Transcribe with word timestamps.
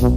Herzlich 0.00 0.16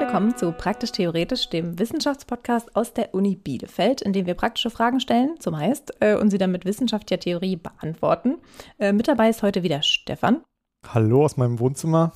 willkommen 0.00 0.34
zu 0.38 0.52
Praktisch 0.52 0.92
Theoretisch, 0.92 1.50
dem 1.50 1.78
Wissenschaftspodcast 1.78 2.74
aus 2.74 2.94
der 2.94 3.12
Uni 3.12 3.36
Bielefeld, 3.36 4.00
in 4.00 4.14
dem 4.14 4.24
wir 4.24 4.32
praktische 4.32 4.70
Fragen 4.70 4.98
stellen, 4.98 5.38
zumeist, 5.40 5.92
äh, 6.00 6.16
und 6.16 6.30
sie 6.30 6.38
dann 6.38 6.50
mit 6.50 6.64
wissenschaftlicher 6.64 7.20
Theorie 7.20 7.56
beantworten. 7.56 8.36
Äh, 8.78 8.94
mit 8.94 9.08
dabei 9.08 9.28
ist 9.28 9.42
heute 9.42 9.62
wieder 9.62 9.82
Stefan. 9.82 10.40
Hallo 10.88 11.26
aus 11.26 11.36
meinem 11.36 11.60
Wohnzimmer. 11.60 12.12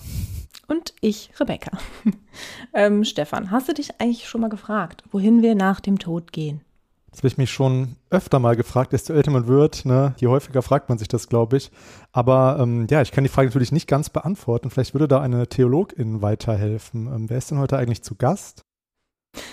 Und 0.69 0.95
ich, 1.01 1.31
Rebecca. 1.41 1.77
ähm, 2.75 3.03
Stefan, 3.03 3.51
hast 3.51 3.69
du 3.69 3.75
dich 3.75 4.01
eigentlich 4.01 4.29
schon 4.29 4.43
mal 4.43 4.51
gefragt, 4.51 5.03
wohin 5.11 5.43
wir 5.43 5.55
nach 5.55 5.81
dem 5.81 5.99
Tod 5.99 6.31
gehen? 6.31 6.61
Das 7.11 7.21
habe 7.21 7.29
ich 7.29 7.39
mich 7.39 7.51
schon 7.51 7.97
öfter 8.11 8.39
mal 8.39 8.55
gefragt, 8.55 8.93
desto 8.93 9.15
älter 9.15 9.31
man 9.31 9.47
wird, 9.49 9.87
ne, 9.87 10.15
je 10.19 10.27
häufiger 10.27 10.61
fragt 10.61 10.91
man 10.91 10.99
sich 10.99 11.09
das, 11.09 11.29
glaube 11.29 11.57
ich. 11.57 11.71
Aber 12.13 12.59
ähm, 12.61 12.87
ja, 12.91 13.01
ich 13.01 13.13
kann 13.13 13.25
die 13.25 13.31
Frage 13.31 13.49
natürlich 13.49 13.73
nicht 13.73 13.89
ganz 13.89 14.11
beantworten. 14.11 14.69
Vielleicht 14.69 14.93
würde 14.93 15.09
da 15.09 15.21
eine 15.23 15.49
Theologin 15.49 16.21
weiterhelfen. 16.21 17.07
Ähm, 17.07 17.31
wer 17.31 17.39
ist 17.39 17.51
denn 17.51 17.59
heute 17.59 17.79
eigentlich 17.79 18.03
zu 18.03 18.15
Gast? 18.15 18.61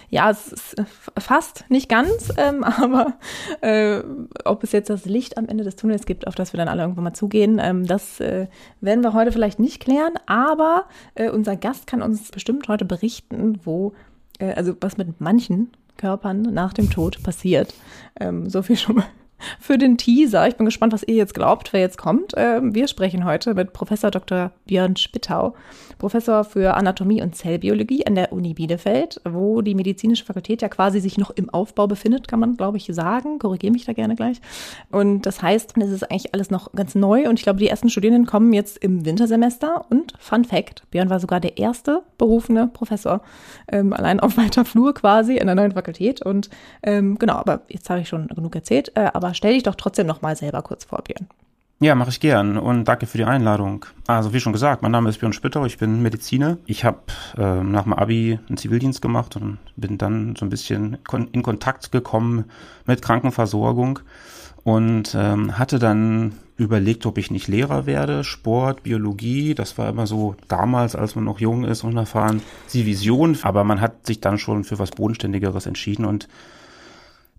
Ja, 0.09 0.30
es 0.30 0.52
ist 0.52 0.75
fast 1.17 1.66
nicht 1.70 1.89
ganz, 1.89 2.31
ähm, 2.38 2.63
aber 2.63 3.13
äh, 3.62 4.02
ob 4.43 4.63
es 4.63 4.71
jetzt 4.71 4.89
das 4.89 5.05
Licht 5.05 5.38
am 5.38 5.48
Ende 5.48 5.63
des 5.63 5.76
Tunnels 5.76 6.05
gibt, 6.05 6.27
auf 6.27 6.35
das 6.35 6.53
wir 6.53 6.57
dann 6.57 6.67
alle 6.67 6.84
irgendwann 6.84 7.03
mal 7.03 7.13
zugehen, 7.13 7.59
ähm, 7.62 7.85
das 7.85 8.20
äh, 8.20 8.48
werden 8.81 9.03
wir 9.03 9.13
heute 9.13 9.31
vielleicht 9.31 9.59
nicht 9.59 9.79
klären. 9.79 10.13
Aber 10.26 10.85
äh, 11.16 11.29
unser 11.29 11.55
Gast 11.55 11.88
kann 11.88 12.02
uns 12.02 12.31
bestimmt 12.31 12.67
heute 12.67 12.85
berichten, 12.85 13.59
wo, 13.63 13.93
äh, 14.40 14.53
also 14.53 14.76
was 14.81 14.98
mit 14.98 15.21
manchen 15.21 15.71
Körpern 15.98 16.41
nach 16.41 16.73
dem 16.73 16.90
Tod 16.90 17.21
passiert. 17.23 17.73
Ähm, 18.20 18.49
so 18.49 18.62
viel 18.62 18.77
schon 18.77 18.98
mal 18.98 19.05
für 19.59 19.77
den 19.77 19.98
Teaser. 19.98 20.48
Ich 20.48 20.55
bin 20.55 20.65
gespannt, 20.65 20.93
was 20.93 21.04
ihr 21.04 21.15
jetzt 21.15 21.34
glaubt, 21.34 21.74
wer 21.74 21.81
jetzt 21.81 21.98
kommt. 21.98 22.34
Ähm, 22.35 22.74
wir 22.74 22.87
sprechen 22.87 23.26
heute 23.26 23.54
mit 23.54 23.74
Professor 23.74 24.12
Dr. 24.12 24.52
Björn 24.65 24.96
Spittau, 24.96 25.55
Professor 25.98 26.43
für 26.43 26.76
Anatomie 26.76 27.21
und 27.21 27.35
Zellbiologie 27.35 28.05
an 28.05 28.15
der 28.15 28.32
Uni 28.32 28.54
Bielefeld, 28.54 29.21
wo 29.24 29.62
die 29.62 29.76
medizinische 29.76 30.26
Fakultät 30.26 30.62
ja 30.62 30.70
quasi 30.70 30.99
sich 30.99 31.18
noch 31.18 31.32
im 31.32 31.49
Aufbau 31.49 31.87
befindet, 31.87 32.27
kann 32.27 32.40
man, 32.40 32.57
glaube 32.57 32.77
ich, 32.77 32.87
sagen. 32.91 33.40
Korrigiere 33.40 33.71
mich 33.71 33.85
da 33.85 33.93
gerne 33.93 34.15
gleich. 34.15 34.41
Und 34.91 35.26
das 35.26 35.41
heißt, 35.41 35.77
es 35.77 35.91
ist 35.91 36.04
eigentlich 36.04 36.34
alles 36.34 36.49
noch 36.49 36.71
ganz 36.74 36.96
neu 36.96 37.27
und 37.29 37.40
ich 37.40 37.43
glaube, 37.43 37.60
die 37.60 37.68
ersten 37.68 37.90
Studierenden 37.90 38.26
kommen 38.26 38.54
jetzt 38.54 38.77
im 38.77 39.05
Wintersemester. 39.05 39.85
Und 39.90 40.13
Fun 40.20 40.46
Fact, 40.46 40.84
Björn 40.91 41.10
war 41.10 41.20
sogar 41.20 41.40
der 41.40 41.57
erste 41.57 42.04
berufene 42.18 42.68
Professor, 42.68 43.21
ähm, 43.71 43.93
allein 43.93 44.20
auf 44.20 44.37
weiter 44.37 44.65
Flur 44.65 44.93
quasi 44.93 45.37
in 45.37 45.48
der 45.48 45.55
neuen 45.55 45.71
Fakultät. 45.71 46.26
Und 46.26 46.49
ähm, 46.84 47.18
genau, 47.18 47.35
aber 47.35 47.62
jetzt 47.70 47.90
habe 47.90 48.02
ich 48.02 48.09
schon 48.09 48.27
genug 48.27 48.55
erzählt. 48.55 48.91
Äh, 48.96 49.09
aber 49.13 49.34
stell 49.34 49.54
dich 49.54 49.63
doch 49.63 49.76
trotzdem 49.76 50.07
noch 50.07 50.21
mal 50.21 50.35
selber 50.35 50.62
kurz 50.62 50.85
vor, 50.85 51.02
Björn. 51.02 51.27
Ja, 51.81 51.93
mache 51.93 52.09
ich 52.09 52.21
gern 52.21 52.57
und 52.57 52.85
danke 52.85 53.05
für 53.05 53.18
die 53.18 53.26
Einladung. 53.26 53.85
Also 54.07 54.31
wie 54.31 54.40
schon 54.40 54.54
gesagt, 54.54 54.81
mein 54.81 54.93
Name 54.93 55.09
ist 55.09 55.20
Björn 55.20 55.34
Spittau, 55.34 55.65
ich 55.65 55.77
bin 55.77 56.01
Mediziner. 56.01 56.57
Ich 56.65 56.85
habe 56.85 57.01
äh, 57.37 57.63
nach 57.63 57.84
dem 57.84 57.91
Abi 57.91 58.40
einen 58.48 58.57
Zivildienst 58.57 59.01
gemacht 59.01 59.35
und 59.35 59.57
bin 59.76 59.98
dann 59.98 60.37
so 60.37 60.46
ein 60.46 60.49
bisschen 60.49 60.98
in 61.34 61.43
Kontakt 61.43 61.91
gekommen 61.91 62.46
mit 62.85 63.01
Krankenversorgung 63.01 63.99
und 64.63 65.16
ähm, 65.19 65.57
hatte 65.59 65.78
dann 65.78 66.35
überlegt, 66.56 67.06
ob 67.06 67.18
ich 67.18 67.29
nicht 67.29 67.50
Lehrer 67.50 67.85
werde, 67.85 68.23
Sport, 68.23 68.84
Biologie, 68.84 69.53
das 69.53 69.78
war 69.78 69.90
immer 69.90 70.07
so 70.07 70.38
damals, 70.47 70.96
als 70.96 71.16
man 71.16 71.25
noch 71.25 71.41
jung 71.41 71.66
ist, 71.66 71.84
unerfahren, 71.84 72.41
die 72.72 72.85
Vision, 72.85 73.38
aber 73.41 73.66
man 73.66 73.81
hat 73.81 74.07
sich 74.07 74.22
dann 74.22 74.38
schon 74.38 74.63
für 74.63 74.79
was 74.79 74.91
Bodenständigeres 74.91 75.66
entschieden 75.66 76.06
und 76.06 76.29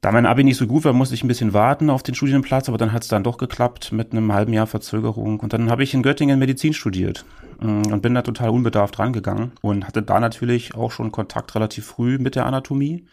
da 0.07 0.13
mein 0.13 0.25
Abi 0.25 0.45
nicht 0.45 0.57
so 0.57 0.69
gut 0.69 0.85
war, 0.85 0.93
musste 0.93 1.17
ich 1.17 1.25
ein 1.25 1.29
bisschen 1.29 1.53
warten 1.53 1.91
auf 1.91 2.05
den 2.05 2.15
Studienplatz, 2.15 2.69
aber 2.69 2.79
dann 2.79 2.93
hat 2.93 3.03
es 3.03 3.09
dann 3.09 3.25
doch 3.25 3.39
geklappt 3.39 3.91
mit 3.91 4.13
einem 4.13 4.33
halben 4.33 4.53
Jahr 4.53 4.69
Verzögerung. 4.69 5.41
Und 5.41 5.53
dann 5.53 5.69
habe 5.69 5.83
ich 5.83 5.95
in 5.95 6.05
Göttingen 6.05 6.39
Medizin 6.39 6.75
studiert 6.75 7.25
mm, 7.59 7.91
und 7.91 8.03
bin 8.03 8.15
da 8.15 8.23
total 8.23 8.51
unbedarft 8.51 9.01
rangegangen 9.01 9.51
und 9.63 9.85
hatte 9.85 10.03
da 10.03 10.21
natürlich 10.21 10.77
auch 10.77 10.93
schon 10.93 11.11
Kontakt 11.11 11.57
relativ 11.57 11.87
früh 11.87 12.19
mit 12.19 12.37
der 12.37 12.47
Anatomie, 12.47 13.05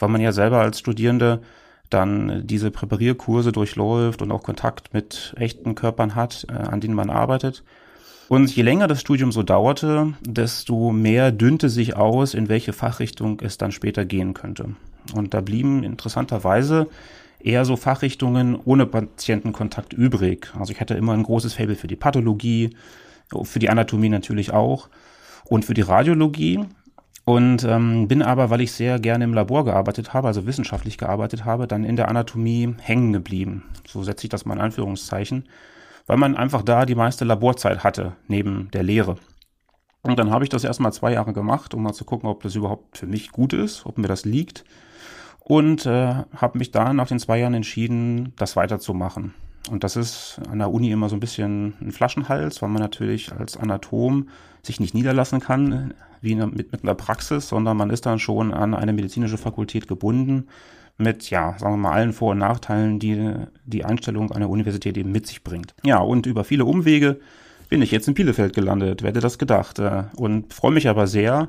weil 0.00 0.08
man 0.08 0.20
ja 0.20 0.32
selber 0.32 0.58
als 0.58 0.80
Studierende 0.80 1.40
dann 1.88 2.44
diese 2.48 2.72
Präparierkurse 2.72 3.52
durchläuft 3.52 4.20
und 4.20 4.32
auch 4.32 4.42
Kontakt 4.42 4.92
mit 4.92 5.32
echten 5.36 5.76
Körpern 5.76 6.16
hat, 6.16 6.48
äh, 6.48 6.54
an 6.54 6.80
denen 6.80 6.94
man 6.94 7.10
arbeitet. 7.10 7.62
Und 8.26 8.50
je 8.56 8.64
länger 8.64 8.88
das 8.88 9.00
Studium 9.00 9.30
so 9.30 9.44
dauerte, 9.44 10.14
desto 10.20 10.90
mehr 10.90 11.30
dünnte 11.30 11.68
sich 11.68 11.94
aus, 11.94 12.34
in 12.34 12.48
welche 12.48 12.72
Fachrichtung 12.72 13.38
es 13.40 13.56
dann 13.56 13.70
später 13.70 14.04
gehen 14.04 14.34
könnte. 14.34 14.74
Und 15.12 15.34
da 15.34 15.40
blieben 15.40 15.82
interessanterweise 15.82 16.88
eher 17.42 17.64
so 17.64 17.76
Fachrichtungen 17.76 18.58
ohne 18.64 18.86
Patientenkontakt 18.86 19.92
übrig. 19.92 20.52
Also 20.58 20.72
ich 20.72 20.80
hatte 20.80 20.94
immer 20.94 21.12
ein 21.12 21.22
großes 21.22 21.54
Fable 21.54 21.76
für 21.76 21.86
die 21.86 21.96
Pathologie, 21.96 22.76
für 23.42 23.58
die 23.58 23.70
Anatomie 23.70 24.08
natürlich 24.08 24.52
auch 24.52 24.88
und 25.44 25.64
für 25.64 25.74
die 25.74 25.82
Radiologie. 25.82 26.60
Und 27.24 27.64
ähm, 27.64 28.08
bin 28.08 28.22
aber, 28.22 28.50
weil 28.50 28.62
ich 28.62 28.72
sehr 28.72 28.98
gerne 28.98 29.24
im 29.24 29.34
Labor 29.34 29.64
gearbeitet 29.64 30.14
habe, 30.14 30.26
also 30.26 30.46
wissenschaftlich 30.46 30.98
gearbeitet 30.98 31.44
habe, 31.44 31.68
dann 31.68 31.84
in 31.84 31.94
der 31.94 32.08
Anatomie 32.08 32.74
hängen 32.80 33.12
geblieben. 33.12 33.64
So 33.86 34.02
setze 34.02 34.24
ich 34.24 34.30
das 34.30 34.46
mal 34.46 34.54
in 34.54 34.60
Anführungszeichen, 34.60 35.44
weil 36.06 36.16
man 36.16 36.34
einfach 36.34 36.62
da 36.62 36.86
die 36.86 36.94
meiste 36.94 37.24
Laborzeit 37.24 37.84
hatte, 37.84 38.16
neben 38.26 38.70
der 38.72 38.82
Lehre. 38.82 39.16
Und 40.02 40.18
dann 40.18 40.30
habe 40.30 40.44
ich 40.44 40.50
das 40.50 40.64
erstmal 40.64 40.92
zwei 40.92 41.12
Jahre 41.12 41.32
gemacht, 41.32 41.74
um 41.74 41.82
mal 41.82 41.92
zu 41.92 42.04
gucken, 42.04 42.28
ob 42.28 42.42
das 42.42 42.56
überhaupt 42.56 42.96
für 42.96 43.06
mich 43.06 43.30
gut 43.30 43.52
ist, 43.52 43.84
ob 43.84 43.98
mir 43.98 44.08
das 44.08 44.24
liegt 44.24 44.64
und 45.50 45.84
äh, 45.84 46.14
habe 46.36 46.58
mich 46.58 46.70
da 46.70 46.92
nach 46.92 47.08
den 47.08 47.18
zwei 47.18 47.40
Jahren 47.40 47.54
entschieden, 47.54 48.32
das 48.36 48.54
weiterzumachen. 48.54 49.34
Und 49.68 49.82
das 49.82 49.96
ist 49.96 50.40
an 50.48 50.60
der 50.60 50.70
Uni 50.72 50.92
immer 50.92 51.08
so 51.08 51.16
ein 51.16 51.20
bisschen 51.20 51.74
ein 51.80 51.90
Flaschenhals, 51.90 52.62
weil 52.62 52.68
man 52.68 52.80
natürlich 52.80 53.32
als 53.32 53.56
Anatom 53.56 54.28
sich 54.62 54.78
nicht 54.78 54.94
niederlassen 54.94 55.40
kann, 55.40 55.92
wie 56.20 56.36
mit, 56.36 56.70
mit 56.70 56.84
einer 56.84 56.94
Praxis, 56.94 57.48
sondern 57.48 57.76
man 57.76 57.90
ist 57.90 58.06
dann 58.06 58.20
schon 58.20 58.54
an 58.54 58.74
eine 58.74 58.92
medizinische 58.92 59.38
Fakultät 59.38 59.88
gebunden 59.88 60.46
mit, 60.98 61.30
ja, 61.30 61.58
sagen 61.58 61.74
wir 61.74 61.78
mal, 61.78 61.92
allen 61.92 62.12
Vor- 62.12 62.30
und 62.30 62.38
Nachteilen, 62.38 63.00
die 63.00 63.34
die 63.64 63.84
Einstellung 63.84 64.30
an 64.30 64.40
der 64.40 64.50
Universität 64.50 64.96
eben 64.96 65.10
mit 65.10 65.26
sich 65.26 65.42
bringt. 65.42 65.74
Ja, 65.82 65.98
und 65.98 66.26
über 66.26 66.44
viele 66.44 66.64
Umwege 66.64 67.18
bin 67.68 67.82
ich 67.82 67.90
jetzt 67.90 68.06
in 68.06 68.14
Bielefeld 68.14 68.54
gelandet, 68.54 69.02
wer 69.02 69.08
hätte 69.08 69.20
das 69.20 69.36
gedacht. 69.36 69.80
Äh, 69.80 70.04
und 70.14 70.54
freue 70.54 70.72
mich 70.72 70.88
aber 70.88 71.08
sehr, 71.08 71.48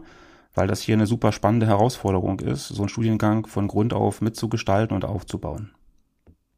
weil 0.53 0.67
das 0.67 0.81
hier 0.81 0.95
eine 0.95 1.07
super 1.07 1.31
spannende 1.31 1.67
Herausforderung 1.67 2.39
ist, 2.39 2.67
so 2.67 2.81
einen 2.81 2.89
Studiengang 2.89 3.45
von 3.45 3.67
Grund 3.67 3.94
auf 3.94 4.22
mitzugestalten 4.22 4.95
und 4.95 5.06
aufzubauen. 5.06 5.72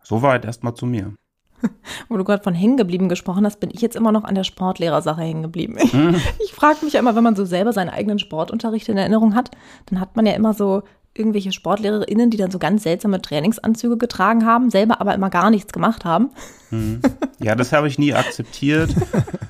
Soweit 0.03 0.45
erstmal 0.45 0.73
zu 0.73 0.85
mir. 0.85 1.13
Wo 2.09 2.17
du 2.17 2.23
gerade 2.23 2.43
von 2.43 2.53
hängen 2.53 2.77
geblieben 2.77 3.09
gesprochen 3.09 3.45
hast, 3.45 3.59
bin 3.59 3.71
ich 3.71 3.81
jetzt 3.81 3.95
immer 3.95 4.11
noch 4.11 4.23
an 4.23 4.35
der 4.35 4.43
Sportlehrersache 4.43 5.21
hängen 5.21 5.43
geblieben. 5.43 5.77
Ich, 5.83 5.93
mhm. 5.93 6.15
ich 6.43 6.53
frage 6.53 6.83
mich 6.83 6.93
ja 6.93 6.99
immer, 6.99 7.15
wenn 7.15 7.23
man 7.23 7.35
so 7.35 7.45
selber 7.45 7.73
seinen 7.73 7.89
eigenen 7.89 8.19
Sportunterricht 8.19 8.89
in 8.89 8.97
Erinnerung 8.97 9.35
hat, 9.35 9.51
dann 9.87 9.99
hat 9.99 10.15
man 10.15 10.25
ja 10.25 10.33
immer 10.33 10.53
so 10.53 10.83
irgendwelche 11.15 11.51
SportlehrerInnen, 11.51 12.31
die 12.31 12.37
dann 12.37 12.49
so 12.49 12.57
ganz 12.57 12.83
seltsame 12.83 13.21
Trainingsanzüge 13.21 13.97
getragen 13.97 14.45
haben, 14.45 14.71
selber 14.71 14.99
aber 14.99 15.13
immer 15.13 15.29
gar 15.29 15.51
nichts 15.51 15.71
gemacht 15.71 16.05
haben. 16.05 16.31
Mhm. 16.71 17.01
Ja, 17.39 17.55
das 17.55 17.73
habe 17.73 17.89
ich 17.89 17.99
nie 17.99 18.13
akzeptiert. 18.13 18.95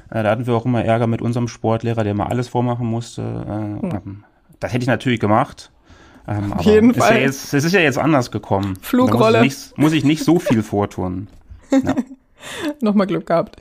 Äh, 0.09 0.23
da 0.23 0.31
hatten 0.31 0.47
wir 0.47 0.55
auch 0.55 0.65
immer 0.65 0.83
Ärger 0.83 1.05
mit 1.05 1.21
unserem 1.21 1.47
Sportlehrer, 1.47 2.03
der 2.03 2.15
mal 2.15 2.25
alles 2.25 2.47
vormachen 2.47 2.87
musste. 2.87 3.21
Mhm. 3.21 4.23
Das 4.63 4.71
hätte 4.71 4.83
ich 4.83 4.87
natürlich 4.87 5.19
gemacht. 5.19 5.71
Ähm, 6.25 6.53
Auf 6.53 6.65
jeden 6.65 6.93
Fall. 6.93 7.15
Ja 7.15 7.21
jetzt, 7.21 7.53
es 7.53 7.65
ist 7.65 7.73
ja 7.73 7.81
jetzt 7.81 7.97
anders 7.97 8.31
gekommen. 8.31 8.77
Flugrolle. 8.81 9.43
Muss 9.43 9.53
ich, 9.53 9.65
nicht, 9.65 9.77
muss 9.77 9.93
ich 9.93 10.03
nicht 10.05 10.23
so 10.23 10.39
viel 10.39 10.63
vortun. 10.63 11.27
Ja. 11.69 11.95
nochmal 12.81 13.07
Glück 13.07 13.25
gehabt. 13.25 13.57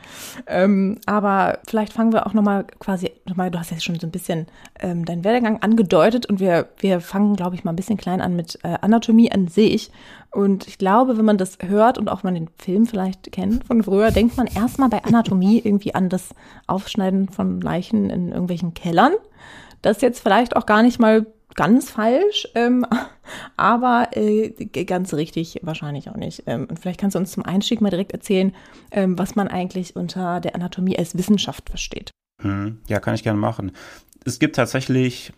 Ähm, 0.46 0.98
aber 1.06 1.58
vielleicht 1.66 1.92
fangen 1.92 2.12
wir 2.12 2.26
auch 2.26 2.34
nochmal 2.34 2.66
quasi, 2.78 3.10
nochmal, 3.26 3.50
du 3.50 3.58
hast 3.58 3.70
ja 3.70 3.80
schon 3.80 3.98
so 3.98 4.06
ein 4.06 4.12
bisschen 4.12 4.46
ähm, 4.78 5.04
deinen 5.04 5.24
Werdegang 5.24 5.60
angedeutet 5.60 6.26
und 6.26 6.38
wir, 6.38 6.68
wir 6.78 7.00
fangen, 7.00 7.34
glaube 7.34 7.56
ich, 7.56 7.64
mal 7.64 7.72
ein 7.72 7.76
bisschen 7.76 7.96
klein 7.96 8.20
an 8.20 8.36
mit 8.36 8.60
äh, 8.62 8.76
Anatomie 8.80 9.32
an 9.32 9.48
sich. 9.48 9.90
Und 10.30 10.68
ich 10.68 10.78
glaube, 10.78 11.18
wenn 11.18 11.24
man 11.24 11.38
das 11.38 11.58
hört 11.66 11.98
und 11.98 12.08
auch 12.08 12.22
mal 12.22 12.32
den 12.32 12.48
Film 12.58 12.86
vielleicht 12.86 13.32
kennt 13.32 13.64
von 13.64 13.82
früher, 13.82 14.12
denkt 14.12 14.36
man 14.36 14.46
erstmal 14.46 14.88
bei 14.88 15.02
Anatomie 15.02 15.60
irgendwie 15.64 15.96
an 15.96 16.08
das 16.08 16.30
Aufschneiden 16.68 17.28
von 17.28 17.60
Leichen 17.60 18.08
in 18.08 18.28
irgendwelchen 18.28 18.72
Kellern 18.74 19.12
das 19.82 20.00
jetzt 20.00 20.20
vielleicht 20.20 20.56
auch 20.56 20.66
gar 20.66 20.82
nicht 20.82 20.98
mal 20.98 21.26
ganz 21.54 21.90
falsch, 21.90 22.48
ähm, 22.54 22.86
aber 23.56 24.08
äh, 24.12 24.50
ganz 24.84 25.14
richtig 25.14 25.60
wahrscheinlich 25.62 26.08
auch 26.08 26.16
nicht. 26.16 26.44
Ähm, 26.46 26.66
und 26.68 26.78
vielleicht 26.78 27.00
kannst 27.00 27.14
du 27.14 27.18
uns 27.18 27.32
zum 27.32 27.44
Einstieg 27.44 27.80
mal 27.80 27.90
direkt 27.90 28.12
erzählen, 28.12 28.54
ähm, 28.90 29.18
was 29.18 29.34
man 29.34 29.48
eigentlich 29.48 29.96
unter 29.96 30.40
der 30.40 30.54
Anatomie 30.54 30.98
als 30.98 31.16
Wissenschaft 31.16 31.68
versteht. 31.68 32.10
Hm, 32.40 32.80
ja, 32.88 33.00
kann 33.00 33.14
ich 33.14 33.22
gerne 33.22 33.38
machen. 33.38 33.72
Es 34.24 34.38
gibt 34.38 34.56
tatsächlich 34.56 35.32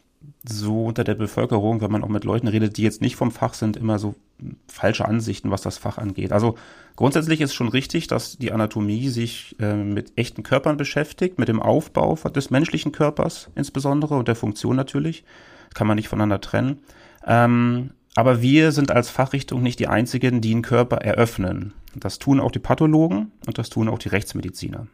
so 0.49 0.87
unter 0.87 1.05
der 1.05 1.15
Bevölkerung, 1.15 1.81
wenn 1.81 1.91
man 1.91 2.05
auch 2.05 2.09
mit 2.09 2.25
Leuten 2.25 2.49
redet, 2.49 2.77
die 2.77 2.83
jetzt 2.83 3.01
nicht 3.01 3.17
vom 3.17 3.31
Fach 3.31 3.55
sind, 3.55 3.77
immer 3.77 3.99
so 3.99 4.15
falsche 4.69 5.07
Ansichten, 5.07 5.51
was 5.51 5.63
das 5.63 5.79
Fach 5.79 5.99
angeht. 5.99 6.33
Also 6.33 6.57
grundsätzlich 6.97 7.41
ist 7.41 7.55
schon 7.55 7.69
richtig, 7.69 8.07
dass 8.09 8.37
die 8.37 8.53
Anatomie 8.53 9.09
sich 9.09 9.57
äh, 9.61 9.75
mit 9.75 10.13
echten 10.17 10.43
Körpern 10.43 10.77
beschäftigt, 10.77 11.39
mit 11.39 11.49
dem 11.49 11.63
Aufbau 11.63 12.15
des 12.15 12.51
menschlichen 12.51 12.93
Körpers 12.93 13.51
insbesondere 13.55 14.17
und 14.17 14.29
der 14.29 14.37
Funktion 14.37 14.77
natürlich. 14.77 15.25
Kann 15.75 15.87
man 15.87 15.97
nicht 15.97 16.09
voneinander 16.09 16.41
trennen. 16.41 16.81
Ähm, 17.27 17.91
Aber 18.15 18.43
wir 18.43 18.71
sind 18.71 18.93
als 18.93 19.11
Fachrichtung 19.11 19.63
nicht 19.63 19.81
die 19.81 19.89
einzigen, 19.89 20.41
die 20.41 20.53
einen 20.53 20.63
Körper 20.63 20.99
eröffnen. 20.99 21.73
Das 21.97 22.19
tun 22.19 22.41
auch 22.41 22.53
die 22.53 22.61
Pathologen 22.61 23.33
und 23.47 23.59
das 23.59 23.71
tun 23.71 23.89
auch 23.89 23.99
die 23.99 24.09
Rechtsmediziner. 24.09 24.87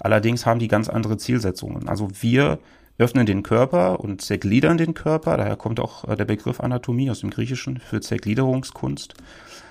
Allerdings 0.00 0.44
haben 0.44 0.58
die 0.58 0.68
ganz 0.68 0.88
andere 0.88 1.16
Zielsetzungen. 1.16 1.88
Also 1.88 2.08
wir 2.20 2.58
öffnen 2.98 3.26
den 3.26 3.42
Körper 3.42 4.00
und 4.00 4.22
zergliedern 4.22 4.78
den 4.78 4.94
Körper, 4.94 5.36
daher 5.36 5.56
kommt 5.56 5.80
auch 5.80 6.08
äh, 6.08 6.16
der 6.16 6.24
Begriff 6.24 6.60
Anatomie 6.60 7.10
aus 7.10 7.20
dem 7.20 7.30
Griechischen 7.30 7.78
für 7.78 8.00
Zergliederungskunst, 8.00 9.14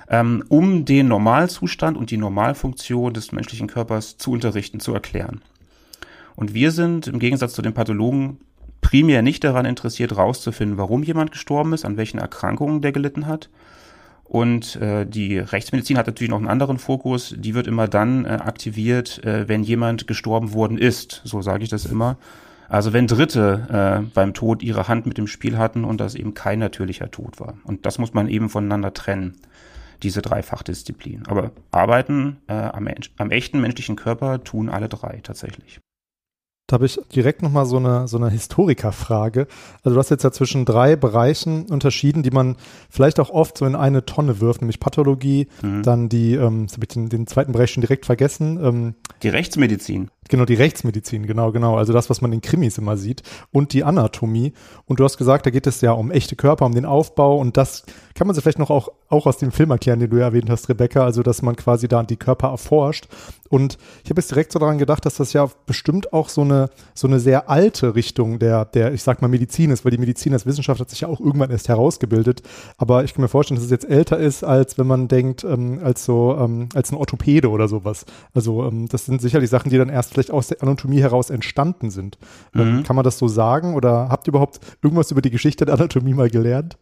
ähm, 0.10 0.44
um 0.50 0.86
den 0.86 1.07
Normalzustand 1.07 1.98
und 1.98 2.12
die 2.12 2.18
Normalfunktion 2.18 3.13
des 3.13 3.31
menschlichen 3.31 3.68
Körpers 3.68 4.18
zu 4.18 4.31
unterrichten, 4.31 4.80
zu 4.80 4.94
erklären. 4.94 5.42
Und 6.36 6.54
wir 6.54 6.72
sind 6.72 7.07
im 7.07 7.19
Gegensatz 7.19 7.54
zu 7.54 7.62
den 7.62 7.74
Pathologen 7.74 8.39
primär 8.81 9.24
nicht 9.24 9.44
daran 9.44 9.66
interessiert, 9.66 10.12
herauszufinden, 10.12 10.77
warum 10.77 11.01
jemand 11.01 11.31
gestorben 11.31 11.74
ist, 11.74 11.86
an 11.86 11.98
welchen 11.98 12.19
Erkrankungen 12.19 12.81
der 12.81 12.92
gelitten 12.92 13.25
hat. 13.25 13.50
Und 14.25 14.75
äh, 14.75 15.06
die 15.06 15.39
Rechtsmedizin 15.39 15.98
hat 15.98 16.07
natürlich 16.07 16.30
noch 16.30 16.38
einen 16.38 16.48
anderen 16.48 16.77
Fokus. 16.77 17.33
Die 17.38 17.56
wird 17.56 17.68
immer 17.68 17.88
dann 17.88 18.25
äh, 18.25 18.30
aktiviert, 18.30 19.24
äh, 19.24 19.48
wenn 19.48 19.63
jemand 19.63 20.07
gestorben 20.07 20.54
worden 20.54 20.77
ist. 20.77 21.22
So 21.24 21.42
sage 21.42 21.63
ich 21.63 21.69
das 21.69 21.86
immer. 21.86 22.18
Also 22.69 22.94
wenn 22.94 23.07
Dritte 23.07 24.03
äh, 24.03 24.09
beim 24.13 24.33
Tod 24.33 24.63
ihre 24.63 24.88
Hand 24.88 25.06
mit 25.06 25.17
dem 25.17 25.27
Spiel 25.27 25.57
hatten 25.57 25.83
und 25.83 26.00
das 26.00 26.15
eben 26.15 26.33
kein 26.33 26.59
natürlicher 26.59 27.12
Tod 27.12 27.39
war. 27.39 27.56
Und 27.63 27.85
das 27.85 27.97
muss 27.97 28.13
man 28.13 28.27
eben 28.27 28.50
voneinander 28.50 28.94
trennen, 28.94 29.33
diese 30.03 30.21
drei 30.21 30.44
Fachdisziplinen. 30.44 31.27
Aber 31.27 31.51
arbeiten 31.71 32.38
äh, 32.47 32.53
am, 32.53 32.88
am 33.17 33.31
echten 33.31 33.62
menschlichen 33.62 33.95
Körper 33.95 34.44
tun 34.44 34.69
alle 34.69 34.89
drei 34.89 35.19
tatsächlich. 35.23 35.79
Da 36.67 36.75
habe 36.75 36.88
ich 36.88 37.00
direkt 37.13 37.44
nochmal 37.44 37.67
so 37.67 37.77
eine, 37.77 38.07
so 38.07 38.17
eine 38.17 38.29
Historikerfrage. 38.29 39.45
Also 39.83 39.94
du 39.94 40.00
hast 40.00 40.09
jetzt 40.09 40.23
ja 40.23 40.31
zwischen 40.31 40.65
drei 40.65 40.95
Bereichen 40.95 41.67
unterschieden, 41.67 42.23
die 42.23 42.31
man 42.31 42.56
vielleicht 42.89 43.19
auch 43.19 43.29
oft 43.29 43.59
so 43.59 43.67
in 43.67 43.75
eine 43.75 44.06
Tonne 44.06 44.39
wirft, 44.39 44.62
nämlich 44.62 44.79
Pathologie, 44.79 45.47
mhm. 45.62 45.83
dann 45.83 46.09
die, 46.09 46.33
ähm, 46.33 46.63
jetzt 46.63 46.73
habe 46.73 46.85
ich 46.85 46.94
den, 46.94 47.09
den 47.09 47.27
zweiten 47.27 47.51
Bereich 47.51 47.71
schon 47.71 47.81
direkt 47.81 48.07
vergessen. 48.07 48.59
Ähm, 48.63 48.95
die 49.21 49.29
Rechtsmedizin. 49.29 50.09
Genau, 50.27 50.45
die 50.45 50.56
Rechtsmedizin, 50.56 51.27
genau, 51.27 51.51
genau. 51.51 51.77
Also 51.77 51.94
das, 51.94 52.10
was 52.10 52.22
man 52.22 52.33
in 52.33 52.42
Krimis 52.42 52.77
immer 52.77 52.98
sieht. 52.98 53.22
Und 53.51 53.74
die 53.74 53.83
Anatomie. 53.83 54.54
Und 54.86 55.00
du 55.00 55.04
hast 55.04 55.18
gesagt, 55.18 55.45
da 55.45 55.51
geht 55.51 55.68
es 55.68 55.81
ja 55.81 55.92
um 55.92 56.10
echte 56.10 56.36
Körper, 56.36 56.66
um 56.66 56.74
den 56.74 56.86
Aufbau. 56.86 57.38
Und 57.38 57.57
das 57.57 57.86
kann 58.16 58.27
man 58.27 58.33
sich 58.33 58.44
vielleicht 58.44 58.60
noch 58.60 58.72
auch, 58.72 58.89
auch 59.10 59.27
aus 59.27 59.38
dem 59.38 59.51
Film 59.51 59.69
erklären, 59.72 60.00
den 60.00 60.10
du 60.10 60.18
ja 60.18 60.24
erwähnt 60.24 60.50
hast, 60.50 60.68
Rebecca. 60.68 61.04
Also, 61.04 61.22
dass 61.22 61.42
man 61.42 61.56
quasi 61.56 61.88
da 61.88 62.01
die 62.01 62.18
Körper 62.18 62.48
erforscht. 62.48 63.07
Und 63.50 63.77
ich 64.04 64.10
habe 64.10 64.19
jetzt 64.19 64.31
direkt 64.31 64.51
so 64.51 64.57
daran 64.57 64.80
gedacht, 64.80 65.06
dass 65.06 65.16
das 65.16 65.33
ja 65.33 65.48
bestimmt 65.68 66.12
auch 66.13 66.30
so 66.30 66.42
eine, 66.42 66.69
so 66.95 67.07
eine 67.07 67.19
sehr 67.19 67.50
alte 67.50 67.94
Richtung 67.94 68.39
der, 68.39 68.66
der, 68.66 68.94
ich 68.94 69.04
sag 69.04 69.22
mal, 69.22 69.27
Medizin 69.27 69.69
ist, 69.69 69.86
weil 69.86 69.92
die 69.92 70.00
Medizin 70.00 70.33
als 70.33 70.48
Wissenschaft 70.48 70.80
hat 70.81 70.89
sich 70.89 71.01
ja 71.01 71.07
auch 71.07 71.19
irgendwann 71.19 71.51
erst 71.51 71.69
herausgebildet. 71.69 72.42
Aber 72.77 73.04
ich 73.04 73.13
kann 73.13 73.22
mir 73.22 73.27
vorstellen, 73.27 73.57
dass 73.57 73.66
es 73.66 73.72
jetzt 73.72 73.88
älter 73.88 74.18
ist, 74.18 74.44
als 74.44 74.80
wenn 74.80 74.88
man 74.88 75.07
denkt, 75.07 75.44
ähm, 75.44 75.80
als 75.83 76.06
so, 76.06 76.36
ähm, 76.39 76.69
als 76.74 76.92
ein 76.92 76.95
Orthopäde 76.95 77.50
oder 77.50 77.68
sowas. 77.68 78.06
Also, 78.33 78.66
ähm, 78.66 78.88
das 78.88 79.06
sind 79.06 79.22
sicherlich 79.22 79.50
Sachen, 79.50 79.69
die 79.69 79.77
dann 79.77 79.89
erst 79.89 80.14
vielleicht 80.15 80.31
aus 80.31 80.47
der 80.47 80.62
Anatomie 80.63 81.01
heraus 81.01 81.29
entstanden 81.29 81.91
sind. 81.91 82.17
Ähm, 82.56 82.77
mhm. 82.77 82.83
kann 82.83 82.95
man 82.95 83.03
das 83.06 83.17
so 83.17 83.27
sagen? 83.27 83.75
Oder 83.75 84.09
habt 84.09 84.27
ihr 84.27 84.29
überhaupt 84.29 84.59
irgendwas 84.81 85.12
über 85.12 85.21
die 85.21 85.29
Geschichte 85.29 85.65
der 85.65 85.75
Anatomie 85.75 86.13
mal 86.13 86.29
gelernt? 86.29 86.77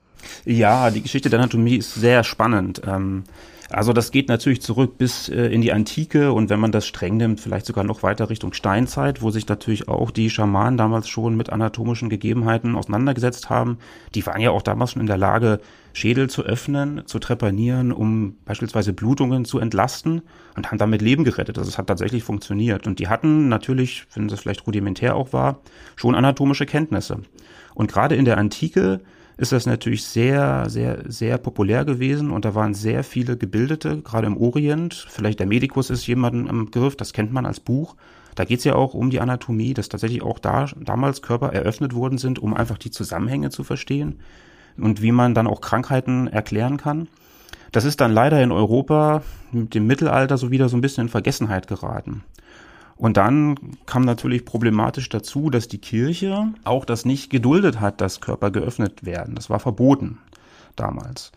Ja, 0.45 0.89
die 0.89 1.01
Geschichte 1.01 1.30
der 1.30 1.39
Anatomie 1.39 1.75
ist 1.75 1.95
sehr 1.95 2.24
spannend. 2.24 2.81
Ähm, 2.88 3.24
also 3.69 3.91
das 3.91 4.12
geht 4.12 4.30
natürlich 4.30 4.62
zurück 4.62 4.97
bis 4.97 5.30
äh, 5.30 5.47
in 5.47 5.62
die 5.62 5.74
Antike 5.74 6.31
und 6.31 6.50
wenn 6.50 6.59
man 6.59 6.71
das 6.71 6.85
streng 6.85 7.18
nimmt, 7.18 7.41
vielleicht 7.41 7.65
sogar 7.65 7.83
noch 7.83 8.03
weiter 8.03 8.30
Richtung 8.30 8.53
Steinzeit, 8.53 9.21
wo 9.24 9.31
sich 9.31 9.47
natürlich 9.47 9.88
auch 9.88 10.12
die 10.12 10.30
Schamanen 10.30 10.77
damals 10.77 11.09
schon 11.09 11.35
mit 11.35 11.50
anatomischen 11.50 12.09
Gegebenheiten 12.09 12.75
auseinandergesetzt 12.75 13.50
haben. 13.50 13.80
Die 14.13 14.25
waren 14.27 14.41
ja 14.41 14.51
auch 14.51 14.62
damals 14.62 14.91
schon 14.91 15.01
in 15.01 15.07
der 15.07 15.18
Lage, 15.18 15.59
Schädel 15.94 16.30
zu 16.30 16.44
öffnen, 16.44 17.04
zu 17.06 17.19
trepanieren, 17.19 17.92
um 17.92 18.36
beispielsweise 18.45 18.94
Blutungen 18.94 19.45
zu 19.45 19.60
entlasten 19.60 20.24
und 20.57 20.69
haben 20.69 20.80
damit 20.80 21.01
Leben 21.01 21.24
gerettet. 21.24 21.57
Also 21.57 21.69
es 21.69 21.78
hat 21.78 21.88
tatsächlich 21.88 22.24
funktioniert. 22.24 22.88
Und 22.88 23.00
die 23.00 23.07
hatten 23.07 23.48
natürlich, 23.48 24.06
wenn 24.13 24.28
das 24.28 24.42
vielleicht 24.42 24.66
rudimentär 24.66 25.16
auch 25.16 25.34
war, 25.34 25.60
schon 25.95 26.16
anatomische 26.16 26.66
Kenntnisse. 26.66 27.19
Und 27.75 27.92
gerade 27.92 28.16
in 28.16 28.25
der 28.25 28.40
Antike 28.40 29.01
ist 29.38 29.51
das 29.51 29.66
natürlich 29.66 30.04
sehr, 30.04 30.69
sehr, 30.69 31.04
sehr 31.06 31.38
populär 31.38 31.86
gewesen 31.86 32.31
und 32.31 32.45
da 32.45 32.54
waren 32.54 32.74
sehr 32.74 33.04
viele 33.04 33.38
Gebildete, 33.38 34.01
gerade 34.01 34.28
im 34.28 34.38
Orient. 34.38 35.07
Vielleicht 35.10 35.40
der 35.40 35.48
Medikus 35.48 35.90
ist 35.90 36.06
jemanden 36.06 36.50
am 36.50 36.69
Griff, 36.69 36.95
das 36.95 37.13
kennt 37.13 37.34
man 37.34 37.45
als 37.45 37.60
Buch. 37.60 37.95
Da 38.36 38.45
geht 38.45 38.60
es 38.60 38.66
ja 38.66 38.75
auch 38.75 38.94
um 38.95 39.10
die 39.10 39.19
Anatomie, 39.19 39.74
dass 39.74 39.90
tatsächlich 39.90 40.24
auch 40.24 40.40
da 40.40 40.68
damals 40.80 41.22
Körper 41.22 41.51
eröffnet 41.54 41.94
worden 41.94 42.18
sind, 42.18 42.40
um 42.40 42.54
einfach 42.56 42.80
die 42.80 42.92
Zusammenhänge 42.92 43.51
zu 43.51 43.63
verstehen 43.63 44.19
und 44.77 45.01
wie 45.01 45.11
man 45.11 45.33
dann 45.33 45.47
auch 45.47 45.61
Krankheiten 45.61 46.27
erklären 46.27 46.77
kann. 46.77 47.07
Das 47.71 47.85
ist 47.85 48.01
dann 48.01 48.11
leider 48.11 48.41
in 48.41 48.51
Europa 48.51 49.23
mit 49.51 49.73
dem 49.73 49.87
Mittelalter 49.87 50.37
so 50.37 50.51
wieder 50.51 50.69
so 50.69 50.77
ein 50.77 50.81
bisschen 50.81 51.05
in 51.05 51.09
Vergessenheit 51.09 51.67
geraten. 51.67 52.23
Und 52.95 53.17
dann 53.17 53.57
kam 53.85 54.05
natürlich 54.05 54.45
problematisch 54.45 55.09
dazu, 55.09 55.49
dass 55.49 55.67
die 55.67 55.79
Kirche 55.79 56.53
auch 56.63 56.85
das 56.85 57.05
nicht 57.05 57.29
geduldet 57.29 57.79
hat, 57.79 57.99
dass 57.99 58.21
Körper 58.21 58.51
geöffnet 58.51 59.05
werden. 59.05 59.35
Das 59.35 59.49
war 59.49 59.59
verboten 59.59 60.19
damals. 60.75 61.31